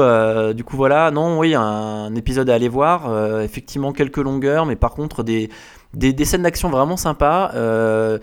du 0.54 0.64
coup 0.64 0.76
voilà, 0.76 1.10
non, 1.10 1.38
oui, 1.38 1.54
un, 1.54 2.14
épisode 2.14 2.50
à 2.50 2.54
aller 2.54 2.68
voir. 2.68 3.10
effectivement, 3.42 3.92
quelques 3.92 4.18
longueurs, 4.18 4.66
mais 4.66 4.76
par 4.76 4.92
contre 4.92 5.22
des, 5.22 5.48
des, 5.94 6.12
des 6.12 6.24
scènes 6.24 6.42
d'action 6.42 6.68
vraiment 6.70 6.96
sympas. 6.96 7.50
Euh, 7.54 8.18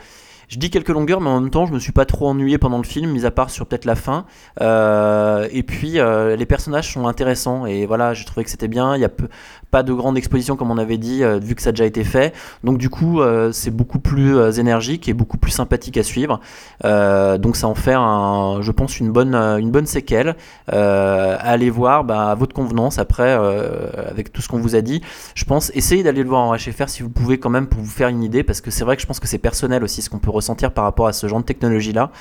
je 0.47 0.57
dis 0.59 0.69
quelques 0.69 0.89
longueurs, 0.89 1.19
mais 1.21 1.29
en 1.29 1.41
même 1.41 1.49
temps, 1.49 1.65
je 1.65 1.73
me 1.73 1.79
suis 1.79 1.91
pas 1.91 2.05
trop 2.05 2.27
ennuyé 2.29 2.57
pendant 2.57 2.77
le 2.77 2.83
film, 2.83 3.11
mis 3.11 3.25
à 3.25 3.31
part 3.31 3.49
sur 3.49 3.65
peut-être 3.65 3.85
la 3.85 3.95
fin. 3.95 4.25
Euh, 4.61 5.47
et 5.51 5.63
puis, 5.63 5.99
euh, 5.99 6.35
les 6.35 6.45
personnages 6.45 6.93
sont 6.93 7.07
intéressants. 7.07 7.65
Et 7.65 7.85
voilà, 7.85 8.13
j'ai 8.13 8.23
trouvé 8.25 8.43
que 8.45 8.49
c'était 8.49 8.67
bien. 8.69 8.95
Il 8.95 9.01
y 9.01 9.05
a 9.05 9.09
peu- 9.09 9.27
pas 9.71 9.83
de 9.83 9.93
grande 9.93 10.17
exposition, 10.17 10.55
comme 10.55 10.71
on 10.71 10.77
avait 10.77 10.97
dit, 10.97 11.23
euh, 11.23 11.39
vu 11.39 11.55
que 11.55 11.61
ça 11.61 11.69
a 11.69 11.71
déjà 11.71 11.85
été 11.85 12.03
fait. 12.03 12.33
Donc, 12.63 12.77
du 12.77 12.89
coup, 12.89 13.21
euh, 13.21 13.51
c'est 13.51 13.71
beaucoup 13.71 13.99
plus 13.99 14.37
euh, 14.37 14.51
énergique 14.51 15.09
et 15.09 15.13
beaucoup 15.13 15.37
plus 15.37 15.51
sympathique 15.51 15.97
à 15.97 16.03
suivre. 16.03 16.39
Donc, 16.83 17.55
ça 17.55 17.67
en 17.67 17.75
fait, 17.75 17.93
un, 17.93 18.59
je 18.61 18.71
pense, 18.71 18.99
une 18.99 19.11
bonne, 19.11 19.35
une 19.35 19.71
bonne 19.71 19.85
séquelle. 19.85 20.35
Aller 20.67 21.69
voir 21.69 22.03
bah, 22.03 22.31
à 22.31 22.35
votre 22.35 22.53
convenance 22.53 22.97
après, 22.99 23.31
avec 23.31 24.31
tout 24.31 24.41
ce 24.41 24.47
qu'on 24.47 24.59
vous 24.59 24.75
a 24.75 24.81
dit. 24.81 25.01
Je 25.35 25.45
pense, 25.45 25.71
essayez 25.75 26.03
d'aller 26.03 26.23
le 26.23 26.29
voir 26.29 26.41
en 26.41 26.55
HFR 26.55 26.89
si 26.89 27.03
vous 27.03 27.09
pouvez, 27.09 27.37
quand 27.37 27.49
même, 27.49 27.67
pour 27.67 27.81
vous 27.81 27.89
faire 27.89 28.07
une 28.07 28.23
idée, 28.23 28.43
parce 28.43 28.61
que 28.61 28.71
c'est 28.71 28.85
vrai 28.85 28.95
que 28.95 29.01
je 29.01 29.07
pense 29.07 29.19
que 29.19 29.27
c'est 29.27 29.37
personnel 29.37 29.83
aussi 29.83 30.01
ce 30.01 30.09
qu'on 30.09 30.19
peut 30.19 30.31
ressentir 30.31 30.71
par 30.71 30.85
rapport 30.85 31.07
à 31.07 31.13
ce 31.13 31.27
genre 31.27 31.39
de 31.39 31.45
technologie-là. 31.45 32.11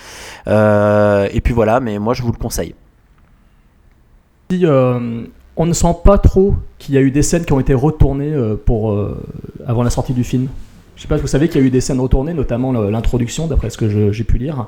Et 0.46 1.40
puis 1.40 1.54
voilà, 1.54 1.80
mais 1.80 1.98
moi, 1.98 2.14
je 2.14 2.22
vous 2.22 2.32
le 2.32 2.38
conseille. 2.38 2.74
Si, 4.50 4.64
on 5.56 5.66
ne 5.66 5.72
sent 5.72 5.94
pas 6.04 6.18
trop 6.18 6.54
qu'il 6.78 6.94
y 6.94 6.98
a 6.98 7.00
eu 7.00 7.10
des 7.10 7.22
scènes 7.22 7.44
qui 7.44 7.52
ont 7.52 7.60
été 7.60 7.74
retournées 7.74 8.32
euh, 8.32 8.56
pour, 8.56 8.92
euh, 8.92 9.22
avant 9.66 9.82
la 9.82 9.90
sortie 9.90 10.12
du 10.12 10.24
film. 10.24 10.48
Je 10.96 11.02
sais 11.02 11.08
pas 11.08 11.16
vous 11.16 11.26
savez 11.26 11.48
qu'il 11.48 11.60
y 11.60 11.64
a 11.64 11.66
eu 11.66 11.70
des 11.70 11.82
scènes 11.82 12.00
retournées, 12.00 12.32
notamment 12.32 12.72
l'introduction, 12.72 13.46
d'après 13.46 13.68
ce 13.68 13.76
que 13.76 14.12
j'ai 14.12 14.24
pu 14.24 14.38
lire. 14.38 14.66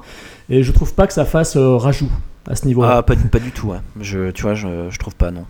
Et 0.51 0.62
je 0.62 0.73
trouve 0.73 0.93
pas 0.94 1.06
que 1.06 1.15
ça 1.15 1.24
fasse 1.24 1.56
euh, 1.56 1.77
rajout 1.77 2.10
à 2.47 2.55
ce 2.55 2.66
niveau-là. 2.66 2.98
Ah, 2.98 3.02
pas, 3.02 3.15
du 3.15 3.51
tout, 3.51 3.69
ouais. 3.69 3.78
Je, 4.01 4.31
tu 4.31 4.43
vois, 4.43 4.55
je, 4.55 4.90
je 4.90 4.98
trouve 4.98 5.15
pas, 5.15 5.31
non. 5.31 5.44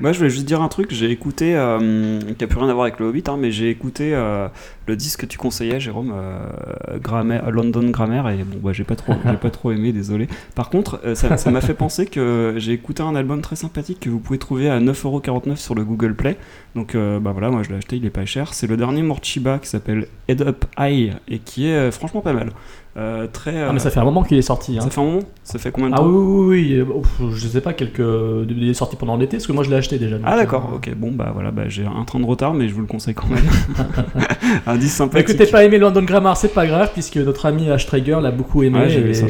Moi, 0.00 0.12
je 0.12 0.18
voulais 0.18 0.30
juste 0.30 0.46
dire 0.46 0.62
un 0.62 0.68
truc. 0.68 0.92
J'ai 0.92 1.10
écouté, 1.10 1.54
euh, 1.56 2.20
qui 2.38 2.44
a 2.44 2.46
plus 2.46 2.58
rien 2.58 2.68
à 2.68 2.72
voir 2.72 2.84
avec 2.84 2.98
le 2.98 3.06
Hobbit, 3.06 3.24
hein, 3.26 3.36
mais 3.38 3.50
j'ai 3.50 3.70
écouté 3.70 4.14
euh, 4.14 4.48
le 4.86 4.96
disque 4.96 5.20
que 5.20 5.26
tu 5.26 5.38
conseillais, 5.38 5.78
Jérôme, 5.80 6.12
euh, 6.14 7.50
London 7.50 7.88
Grammar, 7.90 8.30
et 8.30 8.38
bon, 8.38 8.58
bah, 8.62 8.72
j'ai 8.72 8.84
pas 8.84 8.96
trop, 8.96 9.12
j'ai 9.24 9.36
pas 9.36 9.50
trop 9.50 9.72
aimé, 9.72 9.92
désolé. 9.92 10.28
Par 10.54 10.70
contre, 10.70 11.00
ça 11.14 11.50
m'a 11.50 11.60
fait 11.60 11.74
penser 11.74 12.06
que 12.06 12.54
j'ai 12.56 12.72
écouté 12.72 13.02
un 13.02 13.14
album 13.14 13.42
très 13.42 13.56
sympathique 13.56 14.00
que 14.00 14.10
vous 14.10 14.20
pouvez 14.20 14.38
trouver 14.38 14.70
à 14.70 14.80
9,49€ 14.80 15.56
sur 15.56 15.74
le 15.74 15.84
Google 15.84 16.14
Play. 16.14 16.36
Donc, 16.74 16.94
bah 16.94 17.32
voilà, 17.32 17.50
moi 17.50 17.62
je 17.62 17.70
l'ai 17.70 17.76
acheté, 17.76 17.96
il 17.96 18.04
est 18.04 18.10
pas 18.10 18.26
cher. 18.26 18.54
C'est 18.54 18.66
le 18.66 18.76
dernier 18.76 19.02
Morchiba 19.02 19.58
qui 19.58 19.68
s'appelle 19.68 20.06
Head 20.28 20.42
Up 20.42 20.64
High 20.78 21.14
et 21.28 21.38
qui 21.38 21.68
est 21.68 21.90
franchement 21.90 22.20
pas 22.20 22.32
mal. 22.32 22.50
Euh, 22.98 23.26
très. 23.30 23.62
Ah, 23.62 23.72
mais 23.74 23.78
ça 23.78 23.90
fait 23.90 24.00
un 24.00 24.04
moment 24.04 24.22
qu'il 24.22 24.38
est 24.38 24.42
sorti. 24.42 24.78
hein. 24.78 24.80
Ça 24.80 24.88
fait 24.90 25.00
un 25.00 25.04
moment? 25.04 25.20
Ça 25.44 25.58
fait 25.58 25.70
combien 25.70 25.90
de 25.90 25.94
Ah 25.94 25.98
temps? 25.98 26.06
oui, 26.06 26.14
oui, 26.16 26.76
oui. 26.78 26.82
oui. 26.88 26.94
Ouf, 27.28 27.34
Je 27.34 27.46
sais 27.46 27.60
pas, 27.60 27.74
quelques. 27.74 28.00
Il 28.48 28.68
est 28.70 28.74
sorti 28.74 28.96
pendant 28.96 29.16
l'été, 29.16 29.36
parce 29.36 29.46
que 29.46 29.52
moi 29.52 29.64
je 29.64 29.70
l'ai 29.70 29.76
acheté 29.76 29.98
déjà. 29.98 30.16
Ah 30.24 30.36
d'accord, 30.36 30.70
euh, 30.72 30.76
ok, 30.76 30.94
bon 30.96 31.12
bah 31.12 31.30
voilà, 31.34 31.50
bah, 31.50 31.64
j'ai 31.68 31.84
un 31.84 32.04
train 32.04 32.20
de 32.20 32.24
retard 32.24 32.54
mais 32.54 32.68
je 32.68 32.74
vous 32.74 32.80
le 32.80 32.86
conseille 32.86 33.12
quand 33.14 33.26
même. 33.28 33.38
un 34.66 34.76
disque 34.76 34.92
Bah, 34.98 35.04
sympathique. 35.04 35.28
écoutez, 35.28 35.46
pas 35.50 35.64
aimé 35.64 35.78
London 35.78 36.02
Grammar, 36.02 36.36
c'est 36.36 36.54
pas 36.54 36.66
grave, 36.66 36.90
puisque 36.92 37.16
notre 37.18 37.46
ami 37.46 37.70
Ash 37.70 37.86
Traeger 37.86 38.18
l'a 38.22 38.30
beaucoup 38.30 38.62
aimé. 38.62 38.78
Ouais, 38.80 38.88
j'ai 38.88 39.00
vu 39.02 39.10
et, 39.10 39.14
ça. 39.14 39.26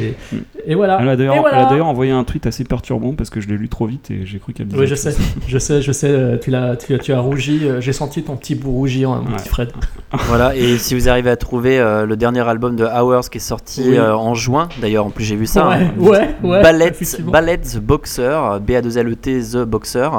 et 0.65 0.75
voilà. 0.75 0.99
Elle 1.01 1.09
a 1.09 1.15
d'ailleurs 1.15 1.35
Et 1.35 1.39
voilà. 1.39 1.57
elle 1.59 1.65
a 1.65 1.69
d'ailleurs 1.69 1.87
envoyé 1.87 2.11
un 2.11 2.23
tweet 2.23 2.47
assez 2.47 2.63
perturbant 2.63 3.13
parce 3.13 3.29
que 3.29 3.41
je 3.41 3.47
l'ai 3.49 3.57
lu 3.57 3.67
trop 3.69 3.85
vite 3.85 4.11
et 4.11 4.25
j'ai 4.25 4.39
cru 4.39 4.53
qu'elle 4.53 4.67
disait. 4.67 4.79
Oui, 4.81 4.87
je 4.87 4.95
sais, 4.95 5.13
je 5.47 5.57
sais, 5.57 5.81
je 5.81 5.91
sais, 5.91 6.09
euh, 6.09 6.37
tu, 6.37 6.51
l'as, 6.51 6.75
tu, 6.77 6.93
as- 6.95 6.99
tu 6.99 7.11
as 7.13 7.19
rougi, 7.19 7.61
euh, 7.63 7.81
j'ai 7.81 7.93
senti 7.93 8.23
ton 8.23 8.37
petit 8.37 8.55
bout 8.55 8.71
rougir, 8.71 9.09
hein, 9.11 9.21
mon 9.25 9.31
Ouais. 9.31 9.37
petit 9.37 9.49
Fred. 9.49 9.71
Voilà, 10.27 10.55
et 10.55 10.77
si 10.77 10.95
vous 10.95 11.09
arrivez 11.09 11.29
à 11.29 11.35
trouver 11.35 11.79
euh, 11.79 12.05
le 12.05 12.15
dernier 12.15 12.47
album 12.47 12.75
de 12.77 12.85
Hours 12.85 13.29
qui 13.29 13.37
est 13.37 13.41
sorti 13.41 13.56
Oui. 13.77 13.97
euh, 13.97 14.15
en 14.15 14.33
juin, 14.35 14.69
d'ailleurs, 14.81 15.05
en 15.05 15.09
plus 15.09 15.23
j'ai 15.25 15.35
vu 15.35 15.45
ça. 15.45 15.67
Ouais, 15.67 15.75
hein. 15.75 15.91
ouais, 15.97 16.35
ouais, 16.43 16.61
Ballet. 16.61 16.91
Ballet 17.19 17.57
The 17.57 17.77
Boxer, 17.79 18.59
B-A-2-L-E-T 18.61 19.41
The 19.53 19.57
Boxer. 19.63 20.09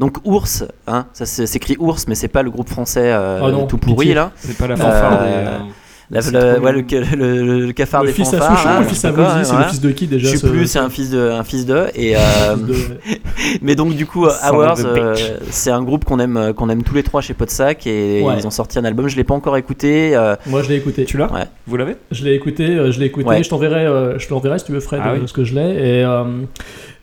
Donc 0.00 0.18
Ours, 0.24 0.64
hein, 0.86 1.06
ça 1.12 1.26
c'est- 1.26 1.46
s'écrit 1.46 1.76
Ours, 1.78 2.06
mais 2.08 2.14
c'est 2.14 2.28
pas 2.28 2.42
le 2.42 2.50
groupe 2.50 2.68
français 2.68 3.12
euh, 3.12 3.40
Oh 3.42 3.50
non, 3.50 3.66
tout 3.66 3.78
pourri 3.78 3.96
pitié. 4.06 4.14
là. 4.14 4.30
C'est 4.36 4.56
pas 4.56 4.66
la 4.66 4.76
fanfare 4.76 5.18
Euh, 5.22 5.58
des. 5.58 5.64
Euh, 6.10 6.14
La- 6.32 6.54
trop 6.54 6.64
ouais, 6.64 6.72
le, 6.72 7.16
le- 7.16 7.42
le- 7.42 7.66
le 7.66 7.72
cafard 7.72 8.02
Le 8.02 8.08
des 8.08 8.14
fils 8.14 8.32
à 8.32 8.38
fanfares. 8.38 8.56
Souchon, 8.56 8.68
là, 8.70 8.80
le 8.80 8.86
fils 8.86 9.04
à 9.04 9.10
Woody, 9.12 9.22
c'est 9.42 9.50
voilà. 9.50 9.64
le 9.66 9.70
fils 9.70 9.80
de 9.80 9.90
qui 9.90 10.06
déjà 10.06 10.26
Je 10.28 10.32
sais 10.32 10.38
ce- 10.38 10.46
plus, 10.46 10.66
c'est 10.66 10.78
un 10.78 10.88
fils 10.88 11.10
de, 11.10 11.18
un 11.30 11.44
fils 11.44 11.66
de. 11.66 11.86
Et 11.94 12.16
euh, 12.16 12.56
de- 12.56 12.74
mais 13.62 13.74
donc 13.74 13.94
du 13.94 14.06
coup, 14.06 14.24
Hours, 14.26 14.74
euh, 14.84 15.14
c'est 15.50 15.70
un 15.70 15.82
groupe 15.82 16.04
qu'on 16.06 16.18
aime, 16.18 16.52
qu'on 16.56 16.70
aime 16.70 16.82
tous 16.82 16.94
les 16.94 17.02
trois 17.02 17.20
chez 17.20 17.34
Podsac 17.34 17.86
et 17.86 18.22
Ouais. 18.22 18.34
ils 18.38 18.46
ont 18.46 18.50
sorti 18.50 18.78
un 18.78 18.84
album. 18.84 19.08
Je 19.08 19.16
l'ai 19.16 19.24
pas 19.24 19.34
encore 19.34 19.56
écouté. 19.58 20.16
euh, 20.16 20.34
Moi 20.46 20.62
je 20.62 20.68
l'ai 20.70 20.76
écouté. 20.76 21.04
Tu 21.04 21.18
l'as 21.18 21.30
Ouais. 21.32 21.44
Vous 21.66 21.76
l'avez 21.76 21.96
Je 22.10 22.24
l'ai 22.24 22.34
écouté, 22.34 22.64
euh, 22.64 22.90
je 22.90 23.00
l'ai 23.00 23.06
écouté, 23.06 23.28
Ouais. 23.28 23.42
je 23.42 23.48
t'enverrai, 23.50 23.84
euh, 23.86 24.18
je 24.18 24.26
t'enverrai 24.28 24.58
si 24.58 24.64
tu 24.64 24.72
veux 24.72 24.80
Fred, 24.80 25.00
Ah 25.04 25.10
euh, 25.10 25.18
oui. 25.20 25.28
ce 25.28 25.32
que 25.34 25.44
je 25.44 25.54
l'ai. 25.54 25.60
Et, 26.00 26.04
euh, 26.04 26.24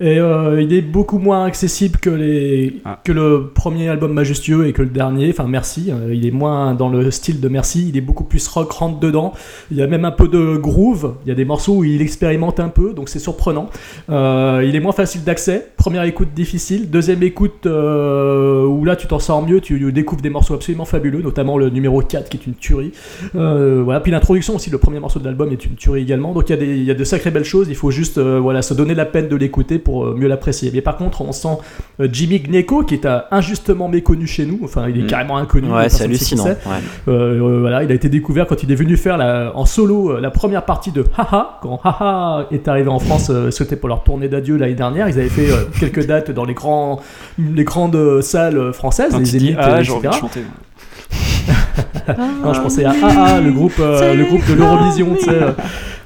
et 0.02 0.20
euh, 0.20 0.62
il 0.62 0.74
est 0.74 0.82
beaucoup 0.82 1.18
moins 1.20 1.46
accessible 1.46 2.00
que, 2.00 2.10
les, 2.10 2.82
Ah. 2.86 3.00
que 3.04 3.12
le 3.12 3.48
premier 3.54 3.88
album 3.90 4.14
majestueux 4.14 4.68
et 4.68 4.74
que 4.74 4.82
le 4.82 4.90
dernier. 4.90 5.30
Enfin, 5.30 5.46
merci. 5.48 5.90
euh, 5.92 6.14
il 6.14 6.26
est 6.26 6.32
moins 6.32 6.74
dans 6.74 6.90
le 6.90 7.12
style 7.12 7.40
de 7.40 7.48
Merci. 7.48 7.88
Il 7.90 7.98
est 7.98 8.02
beaucoup 8.02 8.24
plus 8.26 8.46
rock, 8.48 8.72
rentre 8.72 9.00
dedans. 9.00 9.34
Il 9.72 9.78
y 9.78 9.82
a 9.82 9.88
même 9.88 10.06
un 10.06 10.12
peu 10.12 10.28
de 10.28 10.58
groove. 10.58 11.14
Il 11.26 11.30
y 11.30 11.32
a 11.32 11.36
des 11.36 11.46
morceaux 11.46 11.78
où 11.78 11.84
il 11.84 12.02
expérimente 12.02 12.60
un 12.60 12.70
peu, 12.70 12.94
donc 12.94 13.10
c'est 13.10 13.20
surprenant. 13.20 13.70
Euh, 14.10 14.64
il 14.68 14.76
est 14.76 14.80
moins 14.80 14.92
facile 14.92 15.24
d'accès. 15.24 15.68
Première 15.78 16.04
écoute 16.04 16.30
difficile. 16.36 16.90
Deuxième 16.90 17.24
écoute 17.24 17.66
où 17.66 18.86
là 18.86 18.96
tu 18.96 19.08
t'en 19.08 19.20
sors 19.20 19.46
mieux. 19.46 19.62
Tu 19.62 19.92
découvres 19.92 20.22
des 20.22 20.30
morceaux 20.30 20.54
absolument 20.54 20.86
fabuleux, 20.86 21.22
notamment 21.22 21.58
le 21.58 21.70
numéro 21.70 22.02
4 22.02 22.30
qui 22.30 22.38
est 22.38 22.46
une 22.48 22.56
tuerie. 22.56 22.92
Voilà. 23.34 24.00
Puis 24.02 24.12
l'introduction 24.12 24.56
aussi, 24.56 24.70
le 24.70 24.78
premier 24.78 25.00
morceau 25.00 25.20
de 25.20 25.26
l'album 25.26 25.52
est 25.52 25.66
une 25.66 25.76
tuerie 25.76 26.02
également. 26.02 26.34
Donc 26.34 26.50
il 26.50 26.52
y, 26.52 26.54
a 26.54 26.58
des- 26.58 26.78
il 26.78 26.84
y 26.84 26.92
a 26.92 26.96
de 26.96 27.04
sacrées 27.04 27.32
belles 27.32 27.44
choses. 27.46 27.68
Il 27.70 27.76
faut 27.76 27.92
juste 27.92 28.20
voilà, 28.20 28.62
se 28.62 28.74
donner 28.74 28.94
la 28.96 29.06
peine 29.06 29.28
de 29.28 29.36
l'écouter 29.36 29.80
pour 29.86 30.06
euh, 30.08 30.16
mieux 30.18 30.28
l'apprécier. 30.28 30.70
Mais 30.74 30.82
par 30.82 30.98
contre, 30.98 31.22
on 31.22 31.32
sent 31.32 31.58
euh, 32.02 32.10
Jimmy 32.12 32.40
Gnecco 32.42 32.84
qui 32.84 32.96
est 32.96 33.06
euh, 33.06 33.20
injustement 33.32 33.88
méconnu 33.88 34.28
chez 34.28 34.46
nous. 34.46 34.60
Enfin, 34.66 34.90
il 34.90 35.00
est 35.00 35.04
Mm. 35.04 35.08
carrément 35.08 35.38
inconnu. 35.38 35.72
Ouais, 35.72 35.88
c'est 35.88 36.04
hallucinant. 36.04 36.44
ouais. 36.46 36.58
Euh, 37.08 37.40
euh, 37.40 37.60
voilà, 37.62 37.84
il 37.84 37.92
a 37.92 37.96
été 37.96 38.10
découvert 38.10 38.48
quand 38.48 38.62
il 38.64 38.72
est 38.72 38.76
venu 38.76 38.98
faire 38.98 39.18
la- 39.18 39.54
en 39.56 39.66
solo 39.66 40.20
la 40.20 40.32
première 40.32 40.66
partie 40.66 40.92
de 40.92 41.06
Haha. 41.18 41.60
Quand 41.62 41.80
Haha 41.86 42.48
est 42.52 42.68
arrivé 42.68 42.90
en 42.90 43.00
France, 43.00 43.30
euh, 43.30 43.52
c'était 43.52 43.78
pour 43.78 43.88
leur 43.88 44.04
tournée 44.04 44.28
d'adieu 44.28 44.58
l'année 44.58 44.74
dernière. 44.76 45.08
Ils 45.08 45.18
avaient 45.20 45.30
fait 45.30 45.50
euh, 45.52 45.66
quelques 45.80 46.06
dates 46.06 46.32
dans 46.32 46.44
les, 46.44 46.54
grands, 46.56 47.00
les 47.38 47.64
grandes 47.64 48.22
salles 48.22 48.74
françaises, 48.74 49.12
Quand 49.12 49.20
les 49.20 49.36
élites, 49.36 49.56
ah, 49.60 49.82
j'ai 49.84 49.92
envie 49.92 50.02
de 50.02 50.08
etc. 50.08 50.20
chanter. 50.20 50.42
Non, 52.44 52.54
je 52.54 52.62
pensais 52.62 52.86
à 52.86 52.92
AA, 52.92 53.42
le 53.42 53.52
groupe, 53.52 53.74
euh, 53.80 54.14
le 54.14 54.26
groupe 54.26 54.48
de 54.48 54.54
l'Eurovision, 54.54 55.16
tu 55.18 55.26
sais. 55.26 55.40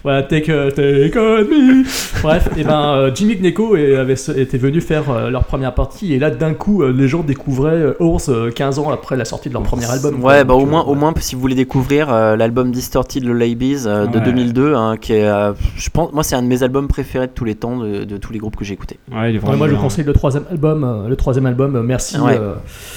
Voilà, 0.04 0.24
take, 0.24 0.50
euh, 0.52 0.72
take 0.72 1.18
on 1.20 1.44
me. 1.44 1.84
Bref, 2.22 2.50
et 2.58 2.64
ben 2.64 2.94
euh, 2.96 3.12
Jimmy 3.14 3.36
Gnecco 3.38 3.76
était 3.76 4.58
venu 4.58 4.82
faire 4.82 5.10
euh, 5.10 5.30
leur 5.30 5.44
première 5.46 5.74
partie, 5.74 6.14
et 6.14 6.20
là 6.20 6.30
d'un 6.30 6.54
coup, 6.54 6.84
euh, 6.84 6.92
les 6.96 7.08
gens 7.08 7.22
découvraient 7.24 7.72
euh, 7.74 7.94
Ours 8.00 8.30
euh, 8.30 8.50
15 8.52 8.80
ans 8.80 8.90
après 8.92 9.16
la 9.18 9.26
sortie 9.26 9.50
de 9.50 9.54
leur 9.54 9.64
premier 9.64 9.90
album. 9.90 10.20
quoi. 10.20 10.32
Ouais, 10.32 10.44
bah 10.46 10.54
Donc, 10.54 10.64
au 10.64 10.66
moins, 10.66 10.84
au 10.84 10.96
moins 10.96 11.14
si 11.20 11.36
vous 11.36 11.42
voulez 11.42 11.56
découvrir 11.56 12.12
euh, 12.14 12.36
l'album 12.36 12.72
Distorted 12.72 13.24
le 13.24 13.34
Labies 13.34 13.84
euh, 13.86 14.06
de 14.08 14.18
Ouais. 14.20 14.26
2002, 14.26 14.74
hein, 14.76 14.96
qui 15.00 15.14
est, 15.14 15.26
euh, 15.28 15.54
je 15.76 15.90
pense, 15.90 16.12
moi 16.14 16.24
c'est 16.24 16.36
un 16.36 16.42
de 16.44 16.48
mes 16.48 16.64
albums 16.64 16.88
préférés 16.88 17.28
de 17.28 17.32
tous 17.34 17.46
les 17.46 17.56
temps 17.56 17.78
de, 17.78 18.04
de 18.04 18.18
tous 18.18 18.32
les 18.34 18.40
groupes 18.40 18.56
que 18.56 18.64
j'ai 18.66 18.74
écoutés. 18.74 18.98
Ouais, 19.12 19.32
il 19.32 19.36
est 19.36 19.40
vraiment. 19.40 19.58
moi 19.58 19.68
je 19.68 19.74
bien. 19.74 19.82
conseille 19.82 20.06
le 20.06 20.14
troisième 20.14 20.44
album, 20.50 20.84
euh, 20.84 21.08
le 21.10 21.16
troisième 21.16 21.46
album, 21.46 21.76
euh, 21.76 21.84
Merci, 21.84 22.18
Ouais. 22.20 22.38
euh, 22.40 22.54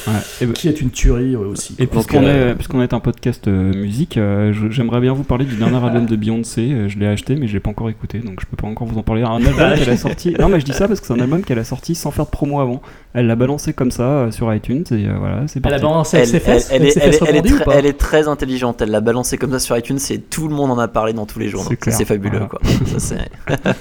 Ouais. 0.07 0.13
Et, 0.41 0.47
bah- 0.47 0.53
qui 0.53 0.69
est 0.69 0.81
une 0.81 0.91
tuerie 0.91 1.35
euh, 1.35 1.51
aussi. 1.51 1.75
et 1.79 1.87
puisqu'on 1.87 2.23
euh, 2.25 2.53
est, 2.53 2.55
puisqu'on 2.55 2.83
est 2.83 2.93
un 2.95 3.01
podcast 3.01 3.47
euh, 3.49 3.73
musique, 3.75 4.17
euh, 4.17 4.53
j'aimerais 4.71 5.01
bien 5.01 5.13
vous 5.13 5.25
parler 5.25 5.45
du 5.45 5.57
dernier 5.57 5.77
album 5.85 6.07
de 6.07 6.17
Beyoncé. 6.17 6.71
Je 6.93 6.99
l'ai 6.99 7.07
acheté, 7.07 7.37
mais 7.37 7.47
je 7.47 7.55
l'ai 7.55 7.61
pas 7.61 7.71
encore 7.71 7.89
écouté, 7.89 8.19
donc 8.19 8.41
je 8.41 8.47
peux 8.47 8.57
pas 8.57 8.67
encore 8.69 8.87
vous 8.87 8.99
en 8.99 9.03
parler. 9.03 9.23
Un 9.23 9.37
album 9.47 9.55
qu'elle 9.77 9.89
a 9.91 9.97
sorti. 9.97 10.35
Non, 10.39 10.49
mais 10.49 10.61
je 10.61 10.65
dis 10.67 10.73
ça 10.73 10.89
parce 10.89 11.01
que 11.01 11.07
c'est 11.07 11.13
un 11.15 11.21
album 11.21 11.43
qu'elle 11.43 11.59
a 11.59 11.65
sorti 11.65 11.95
sans 11.95 12.11
faire 12.11 12.27
de 12.27 12.31
promo 12.31 12.61
avant. 12.61 12.83
Elle 13.15 13.27
l'a 13.27 13.37
balancé 13.37 13.73
comme 13.73 13.91
ça 13.91 14.03
euh, 14.03 14.31
sur 14.31 14.53
iTunes 14.55 14.85
et 14.91 15.07
euh, 15.09 15.15
voilà, 15.19 15.43
c'est 15.47 15.61
Elle 15.65 15.73
a 15.75 15.79
parti. 15.79 15.83
balancé 15.87 16.17
avec 16.19 16.27
Elle, 16.29 16.33
ses 16.33 16.41
fesses, 16.41 16.69
elle- 16.71 16.83
elle 16.83 16.83
avec 16.83 16.97
est, 16.97 17.01
elle, 17.29 17.37
elle 17.37 17.43
très, 17.53 17.65
pas 17.65 17.75
elle 17.77 17.87
est 17.87 17.99
très 17.99 18.29
intelligente. 18.29 18.83
Elle 18.83 18.91
l'a 18.91 19.01
balancé 19.01 19.39
comme 19.39 19.53
ça 19.53 19.59
sur 19.59 19.77
iTunes 19.77 19.99
et 20.11 20.19
tout 20.21 20.49
le 20.49 20.55
monde 20.55 20.71
en 20.71 20.79
a 20.79 20.89
parlé 20.89 21.13
dans 21.13 21.27
tous 21.27 21.39
les 21.39 21.49
journaux. 21.49 21.69
C'est 21.71 21.75
Ça, 21.77 21.81
clair. 21.81 21.97
C'est 21.97 22.05
fabuleux, 22.05 22.39
Voilà. 22.39 22.47
quoi. 22.49 22.61
Ça, 22.87 22.99
c'est- 22.99 23.31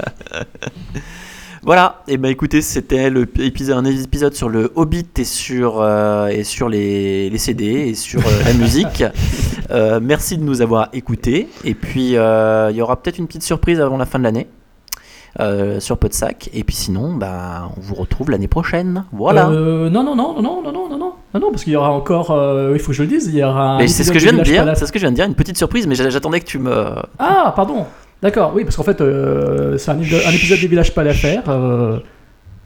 Voilà, 1.63 2.01
et 2.07 2.17
ben 2.17 2.29
écoutez, 2.29 2.61
c'était 2.61 3.11
épisode, 3.39 3.77
un 3.77 3.85
épisode 3.85 4.33
sur 4.33 4.49
le 4.49 4.71
Hobbit 4.75 5.05
et 5.17 5.23
sur, 5.23 5.79
euh, 5.79 6.27
et 6.27 6.43
sur 6.43 6.69
les, 6.69 7.29
les 7.29 7.37
CD 7.37 7.65
et 7.65 7.93
sur 7.93 8.19
euh, 8.19 8.43
la 8.45 8.53
musique. 8.53 9.03
Euh, 9.69 10.01
merci 10.03 10.37
de 10.37 10.43
nous 10.43 10.61
avoir 10.61 10.89
écoutés. 10.91 11.47
Et 11.63 11.75
puis, 11.75 12.07
il 12.09 12.75
y 12.75 12.81
aura 12.81 13.01
peut-être 13.01 13.19
une 13.19 13.27
petite 13.27 13.43
surprise 13.43 13.79
avant 13.79 13.95
la 13.95 14.05
fin 14.05 14.19
de 14.19 14.25
l'année 14.25 14.49
euh, 15.39 15.79
sur 15.79 15.97
Podsac. 15.97 16.49
Et 16.53 16.65
puis 16.65 16.75
sinon, 16.75 17.13
bah, 17.13 17.69
on 17.77 17.79
vous 17.79 17.95
retrouve 17.95 18.31
l'année 18.31 18.49
prochaine. 18.49 19.05
Voilà. 19.13 19.47
Euh, 19.47 19.89
non, 19.89 20.03
non, 20.03 20.13
non, 20.13 20.33
non, 20.41 20.61
non, 20.61 20.61
non, 20.61 20.89
non, 20.89 20.89
non, 20.89 21.13
non, 21.33 21.39
non, 21.39 21.51
parce 21.51 21.63
qu'il 21.63 21.71
y 21.71 21.77
aura 21.77 21.91
encore, 21.93 22.31
euh, 22.31 22.71
il 22.73 22.79
faut 22.81 22.87
que 22.87 22.97
je 22.97 23.03
le 23.03 23.07
dise, 23.07 23.27
il 23.27 23.35
y 23.35 23.43
aura 23.45 23.77
c'est 23.87 24.03
ce 24.03 24.11
que 24.11 24.19
je 24.19 24.27
viens 24.27 24.37
de 24.37 24.43
dire. 24.43 24.69
C'est 24.75 24.85
ce 24.87 24.91
que 24.91 24.99
je 24.99 25.05
viens 25.05 25.11
de 25.11 25.15
dire. 25.15 25.23
Une 25.25 25.35
petite 25.35 25.55
surprise, 25.57 25.87
mais 25.87 25.95
j'a- 25.95 26.09
j'attendais 26.09 26.41
que 26.41 26.45
tu 26.47 26.59
me. 26.59 26.95
Ah, 27.17 27.53
pardon. 27.55 27.85
D'accord, 28.21 28.51
oui, 28.53 28.63
parce 28.63 28.75
qu'en 28.75 28.83
fait, 28.83 29.01
euh, 29.01 29.77
c'est 29.77 29.91
un, 29.91 29.99
épisode 29.99 30.59
des 30.59 30.67
villages 30.67 30.93
pas 30.93 31.03
l'affaire. 31.03 31.43
Euh... 31.49 31.99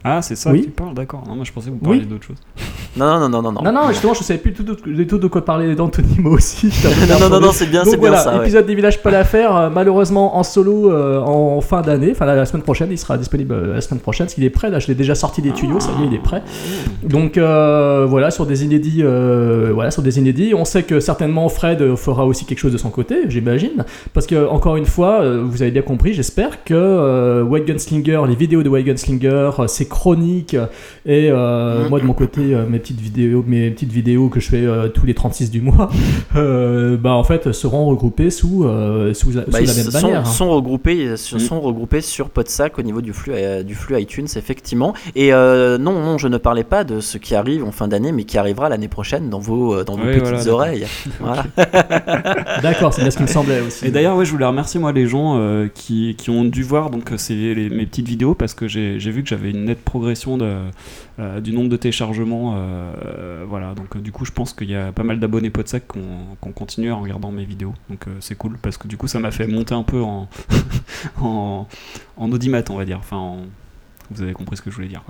Ah, 0.08 0.22
c'est 0.22 0.36
ça 0.36 0.52
Oui. 0.52 0.60
que 0.60 0.64
tu 0.66 0.70
parles, 0.70 0.94
d'accord. 0.94 1.22
Non, 1.26 1.34
moi 1.34 1.44
je 1.44 1.52
pensais 1.52 1.66
que 1.68 1.72
vous 1.74 1.78
parliez 1.80 2.00
Oui. 2.00 2.06
d'autre 2.06 2.24
chose. 2.24 2.36
Non, 2.98 3.20
non, 3.20 3.28
non, 3.28 3.42
non, 3.42 3.52
non. 3.52 3.60
Non, 3.62 3.72
non, 3.72 3.88
justement, 3.90 4.14
je 4.14 4.22
savais 4.24 4.38
plus 4.40 4.52
du 4.52 4.64
tout, 4.64 4.74
du 4.90 5.06
tout 5.06 5.18
de 5.18 5.26
quoi 5.26 5.44
parler 5.44 5.74
d'Anthony, 5.74 6.16
moi 6.18 6.32
aussi. 6.32 6.68
non, 7.10 7.18
non, 7.20 7.28
non, 7.28 7.40
non, 7.40 7.52
c'est 7.52 7.66
bien, 7.66 7.82
Donc 7.82 7.90
c'est 7.90 7.98
bien 8.00 8.08
voilà, 8.08 8.22
ça. 8.24 8.32
ouais. 8.38 8.44
épisode 8.44 8.64
des 8.64 8.74
villages 8.74 9.02
pas 9.02 9.10
l'affaire, 9.10 9.54
euh, 9.54 9.68
malheureusement 9.68 10.38
en 10.38 10.42
solo 10.42 10.90
euh, 10.90 11.20
en 11.20 11.60
fin 11.60 11.82
d'année, 11.82 12.12
enfin 12.12 12.24
la, 12.24 12.34
la 12.36 12.46
semaine 12.46 12.62
prochaine, 12.62 12.88
il 12.90 12.96
sera 12.96 13.18
disponible 13.18 13.52
euh, 13.52 13.74
la 13.74 13.82
semaine 13.82 14.00
prochaine, 14.00 14.24
parce 14.28 14.34
qu'il 14.34 14.44
est 14.44 14.48
prêt, 14.50 14.70
là 14.70 14.78
je 14.78 14.86
l'ai 14.86 14.94
déjà 14.94 15.14
sorti 15.14 15.42
des 15.42 15.50
tuyaux, 15.52 15.78
ça 15.78 15.90
y 16.00 16.04
est, 16.04 16.06
il 16.06 16.14
est 16.14 16.22
prêt. 16.22 16.42
Donc 17.02 17.36
euh, 17.36 18.06
voilà, 18.08 18.30
sur 18.30 18.46
des 18.46 18.64
inédits, 18.64 19.02
euh, 19.02 19.72
voilà, 19.74 19.90
sur 19.90 20.00
des 20.00 20.18
inédits, 20.18 20.54
on 20.54 20.64
sait 20.64 20.82
que 20.84 20.98
certainement 20.98 21.50
Fred 21.50 21.96
fera 21.96 22.24
aussi 22.24 22.46
quelque 22.46 22.60
chose 22.60 22.72
de 22.72 22.78
son 22.78 22.88
côté, 22.88 23.24
j'imagine, 23.28 23.84
parce 24.14 24.26
que 24.26 24.48
encore 24.48 24.76
une 24.76 24.86
fois, 24.86 25.20
euh, 25.20 25.42
vous 25.44 25.60
avez 25.60 25.70
bien 25.70 25.82
compris, 25.82 26.14
j'espère 26.14 26.64
que 26.64 26.72
euh, 26.72 27.42
White 27.42 27.66
Gunslinger, 27.66 28.22
les 28.26 28.36
vidéos 28.36 28.62
de 28.62 28.70
White 28.70 28.86
Gunslinger, 28.86 29.50
euh, 29.58 29.66
ses 29.66 29.84
chroniques, 29.96 30.54
et 31.06 31.28
euh, 31.30 31.88
moi 31.88 31.98
de 32.00 32.04
mon 32.04 32.12
côté, 32.12 32.54
euh, 32.54 32.66
mes, 32.68 32.78
petites 32.78 33.00
vidéos, 33.00 33.42
mes 33.46 33.70
petites 33.70 33.90
vidéos 33.92 34.28
que 34.28 34.40
je 34.40 34.48
fais 34.50 34.64
euh, 34.64 34.88
tous 34.88 35.06
les 35.06 35.14
36 35.14 35.50
du 35.50 35.62
mois, 35.62 35.90
euh, 36.36 36.96
bah 36.98 37.14
en 37.14 37.24
fait 37.24 37.52
seront 37.52 37.86
regroupées 37.86 38.28
sous, 38.30 38.64
euh, 38.64 39.14
sous, 39.14 39.30
la, 39.32 39.42
Bah, 39.42 39.58
sous 39.58 39.64
ils 39.64 39.66
la 39.68 39.74
même 39.74 39.84
sont, 39.90 40.00
bannière. 40.02 40.20
hein. 40.20 40.24
sont 40.24 40.50
regroupés, 40.50 41.16
se 41.16 41.36
Mm. 41.36 41.38
sont 41.38 41.60
regroupés 41.60 42.00
sur 42.02 42.28
Podsac 42.28 42.78
au 42.78 42.82
niveau 42.82 43.00
du 43.00 43.12
flux, 43.14 43.32
euh, 43.34 43.62
du 43.62 43.74
flux 43.74 43.98
iTunes, 44.00 44.26
effectivement. 44.36 44.92
Et 45.14 45.32
euh, 45.32 45.78
non, 45.78 45.92
non, 45.92 46.18
je 46.18 46.28
ne 46.28 46.36
parlais 46.38 46.64
pas 46.64 46.84
de 46.84 47.00
ce 47.00 47.16
qui 47.18 47.34
arrive 47.34 47.64
en 47.64 47.72
fin 47.72 47.88
d'année, 47.88 48.12
mais 48.12 48.24
qui 48.24 48.36
arrivera 48.38 48.68
l'année 48.68 48.88
prochaine 48.88 49.30
dans 49.30 49.38
vos, 49.40 49.82
dans 49.84 49.96
vos 49.96 50.04
Oui, 50.04 50.12
petites 50.20 50.22
voilà, 50.22 50.38
d'accord. 50.38 50.54
oreilles. 50.54 50.86
Voilà. 51.20 51.44
D'accord, 52.62 52.92
c'est 52.92 53.02
bien 53.02 53.10
ce 53.10 53.16
qui 53.16 53.22
me 53.22 53.28
semblait 53.28 53.60
aussi. 53.60 53.86
Et 53.86 53.90
d'ailleurs, 53.90 54.16
ouais, 54.16 54.24
je 54.24 54.32
voulais 54.32 54.44
remercier 54.46 54.78
moi 54.80 54.92
les 54.92 55.06
gens 55.06 55.38
euh, 55.38 55.68
qui, 55.72 56.14
qui 56.16 56.30
ont 56.30 56.44
dû 56.44 56.62
voir 56.62 56.90
donc 56.90 57.10
c'est 57.16 57.34
mes 57.34 57.86
petites 57.86 58.06
vidéos 58.08 58.34
parce 58.34 58.54
que 58.54 58.68
j'ai 58.68 58.98
j'ai 58.98 59.10
vu 59.10 59.22
que 59.22 59.28
j'avais 59.28 59.50
une 59.50 59.64
nette 59.64 59.80
progression 59.86 60.36
de, 60.36 60.56
euh, 61.18 61.40
du 61.40 61.52
nombre 61.54 61.70
de 61.70 61.76
téléchargements. 61.78 62.54
euh, 62.56 62.58
euh, 63.06 63.44
voilà, 63.48 63.72
donc 63.74 63.96
du 64.02 64.12
coup, 64.12 64.26
je 64.26 64.32
pense 64.32 64.52
qu'il 64.52 64.68
y 64.70 64.74
a 64.76 64.92
pas 64.92 65.02
mal 65.04 65.18
d'abonnés 65.18 65.48
Podsac 65.48 65.88
qui 65.90 65.98
ont, 65.98 66.36
qui 66.42 66.48
ont 66.48 66.52
continué 66.52 66.90
en 66.90 67.00
regardant 67.00 67.30
mes 67.30 67.46
vidéos. 67.46 67.72
Donc 67.88 68.04
c'est 68.20 68.34
cool 68.36 68.58
parce 68.60 68.76
que 68.76 68.86
du 68.88 68.98
coup, 68.98 69.06
ça 69.08 69.18
m'a 69.18 69.30
fait 69.30 69.46
monter 69.46 69.74
un 69.74 69.82
peu 69.82 70.02
en, 70.02 70.28
en, 71.20 71.66
en 72.18 72.32
audimat, 72.32 72.62
on 72.70 72.76
va 72.76 72.84
dire. 72.84 72.98
Enfin, 72.98 73.16
en- 73.16 73.38
vous 74.10 74.22
avez 74.22 74.34
compris 74.34 74.56
ce 74.56 74.62
que 74.62 74.70
je 74.70 74.76
voulais 74.76 74.88
dire. 74.88 75.02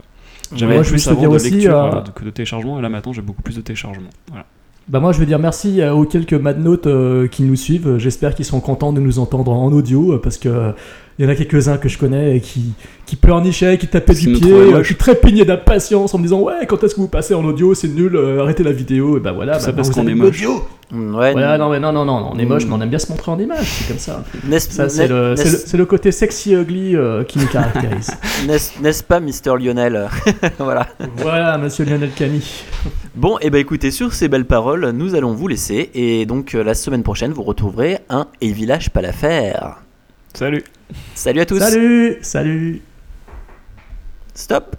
J'avais 0.55 0.81
plus 0.83 1.07
avant 1.09 1.21
dire 1.21 1.31
de 1.31 1.35
aussi, 1.35 1.51
lecture 1.51 2.05
que 2.15 2.25
de 2.25 2.31
téléchargement 2.31 2.79
et 2.79 2.83
là 2.83 2.89
maintenant 2.89 3.13
j'ai 3.13 3.21
beaucoup 3.23 3.43
plus 3.43 3.57
de 3.57 3.61
téléchargements. 3.61 4.11
Voilà. 4.29 4.47
Bah 4.89 5.01
moi 5.01 5.11
je 5.13 5.19
veux 5.19 5.27
dire 5.27 5.41
merci 5.41 5.83
aux 5.85 6.05
quelques 6.05 6.33
madnotes 6.35 6.89
qui 7.31 7.43
nous 7.43 7.57
suivent. 7.57 7.99
J'espère 7.99 8.35
qu'ils 8.35 8.45
seront 8.45 8.61
contents 8.61 8.93
de 8.93 9.01
nous 9.01 9.19
entendre 9.19 9.51
en 9.53 9.73
audio 9.73 10.19
parce 10.19 10.39
que 10.39 10.73
il 11.19 11.25
y 11.25 11.29
en 11.29 11.31
a 11.31 11.35
quelques-uns 11.35 11.79
que 11.79 11.89
je 11.89 11.97
connais 11.99 12.37
et 12.37 12.41
qui, 12.41 12.73
qui 13.07 13.17
pleurnichaient, 13.17 13.79
qui 13.79 13.87
tapaient 13.89 14.15
Qui 14.15 14.27
du 14.27 14.33
pied, 14.35 14.53
euh, 14.53 14.71
moches. 14.73 14.89
qui 14.89 14.95
trépignaient 14.97 15.45
d'impatience 15.47 16.15
en 16.15 16.19
me 16.19 16.25
disant 16.25 16.41
ouais 16.41 16.67
quand 16.69 16.83
est-ce 16.85 16.95
que 16.95 17.01
vous 17.01 17.09
passez 17.09 17.35
en 17.35 17.45
audio 17.45 17.75
c'est 17.75 17.89
nul, 17.89 18.15
euh, 18.17 18.43
arrêtez 18.43 18.63
la 18.63 18.73
vidéo 18.73 19.17
et 19.17 19.21
bah 19.21 19.33
voilà. 19.33 19.59
Ça 19.59 19.69
bah, 19.69 19.77
parce 19.77 19.91
qu'on 19.91 20.07
est 20.07 20.15
moche. 20.15 20.43
l'audio. 20.43 20.65
Ouais, 20.93 21.33
Voilà, 21.33 21.59
non 21.59 21.69
mais 21.71 21.81
non 21.81 21.93
non 21.93 22.05
non, 22.05 22.31
on 22.33 22.39
est 22.39 22.45
Mm. 22.45 22.49
moche 22.49 22.65
mais 22.67 22.75
on 22.75 22.81
aime 22.81 22.91
bien 22.91 22.99
se 23.01 23.11
montrer 23.11 23.33
en 23.33 23.39
image, 23.41 23.67
c'est 23.67 23.89
comme 23.89 23.99
ça. 23.99 24.23
N'est-ce 24.47 24.71
Ça 24.71 24.89
c'est 24.89 25.09
le, 25.09 25.35
c'est 25.37 25.77
le, 25.77 25.85
côté 25.85 26.13
sexy 26.13 26.55
ugly 26.55 26.95
euh, 26.95 27.25
qui 27.25 27.39
nous 27.41 27.47
caractérise. 27.49 28.11
n'est-ce- 28.47 29.03
pas, 29.03 29.19
Mister 29.19 29.53
Lionel 29.59 30.09
Voilà. 30.59 30.87
voilà 31.17 31.59
Monsieur 31.59 31.85
Lionel 31.87 32.11
Camille. 32.15 32.47
Bon, 33.17 33.37
et 33.41 33.51
bah 33.51 33.59
écoutez, 33.59 33.91
sur 33.91 34.13
ces 34.13 34.29
belles 34.29 34.45
paroles, 34.45 34.91
nous 34.91 35.15
allons 35.17 35.33
vous 35.35 35.49
laisser. 35.49 35.91
Et 35.95 36.25
donc, 36.27 36.55
euh, 36.55 36.63
la 36.63 36.75
semaine 36.75 37.03
prochaine, 37.03 37.33
vous 37.33 37.43
retrouverez 37.43 37.99
un 38.09 38.27
Et 38.41 38.53
Village 38.53 38.91
pas 38.91 39.01
l'affaire. 39.01 39.79
Salut. 40.37 40.65
Salut 41.15 41.41
à 41.41 41.47
tous. 41.47 41.59
Salut, 41.59 42.19
salut. 42.21 42.83
Stop 44.35 44.77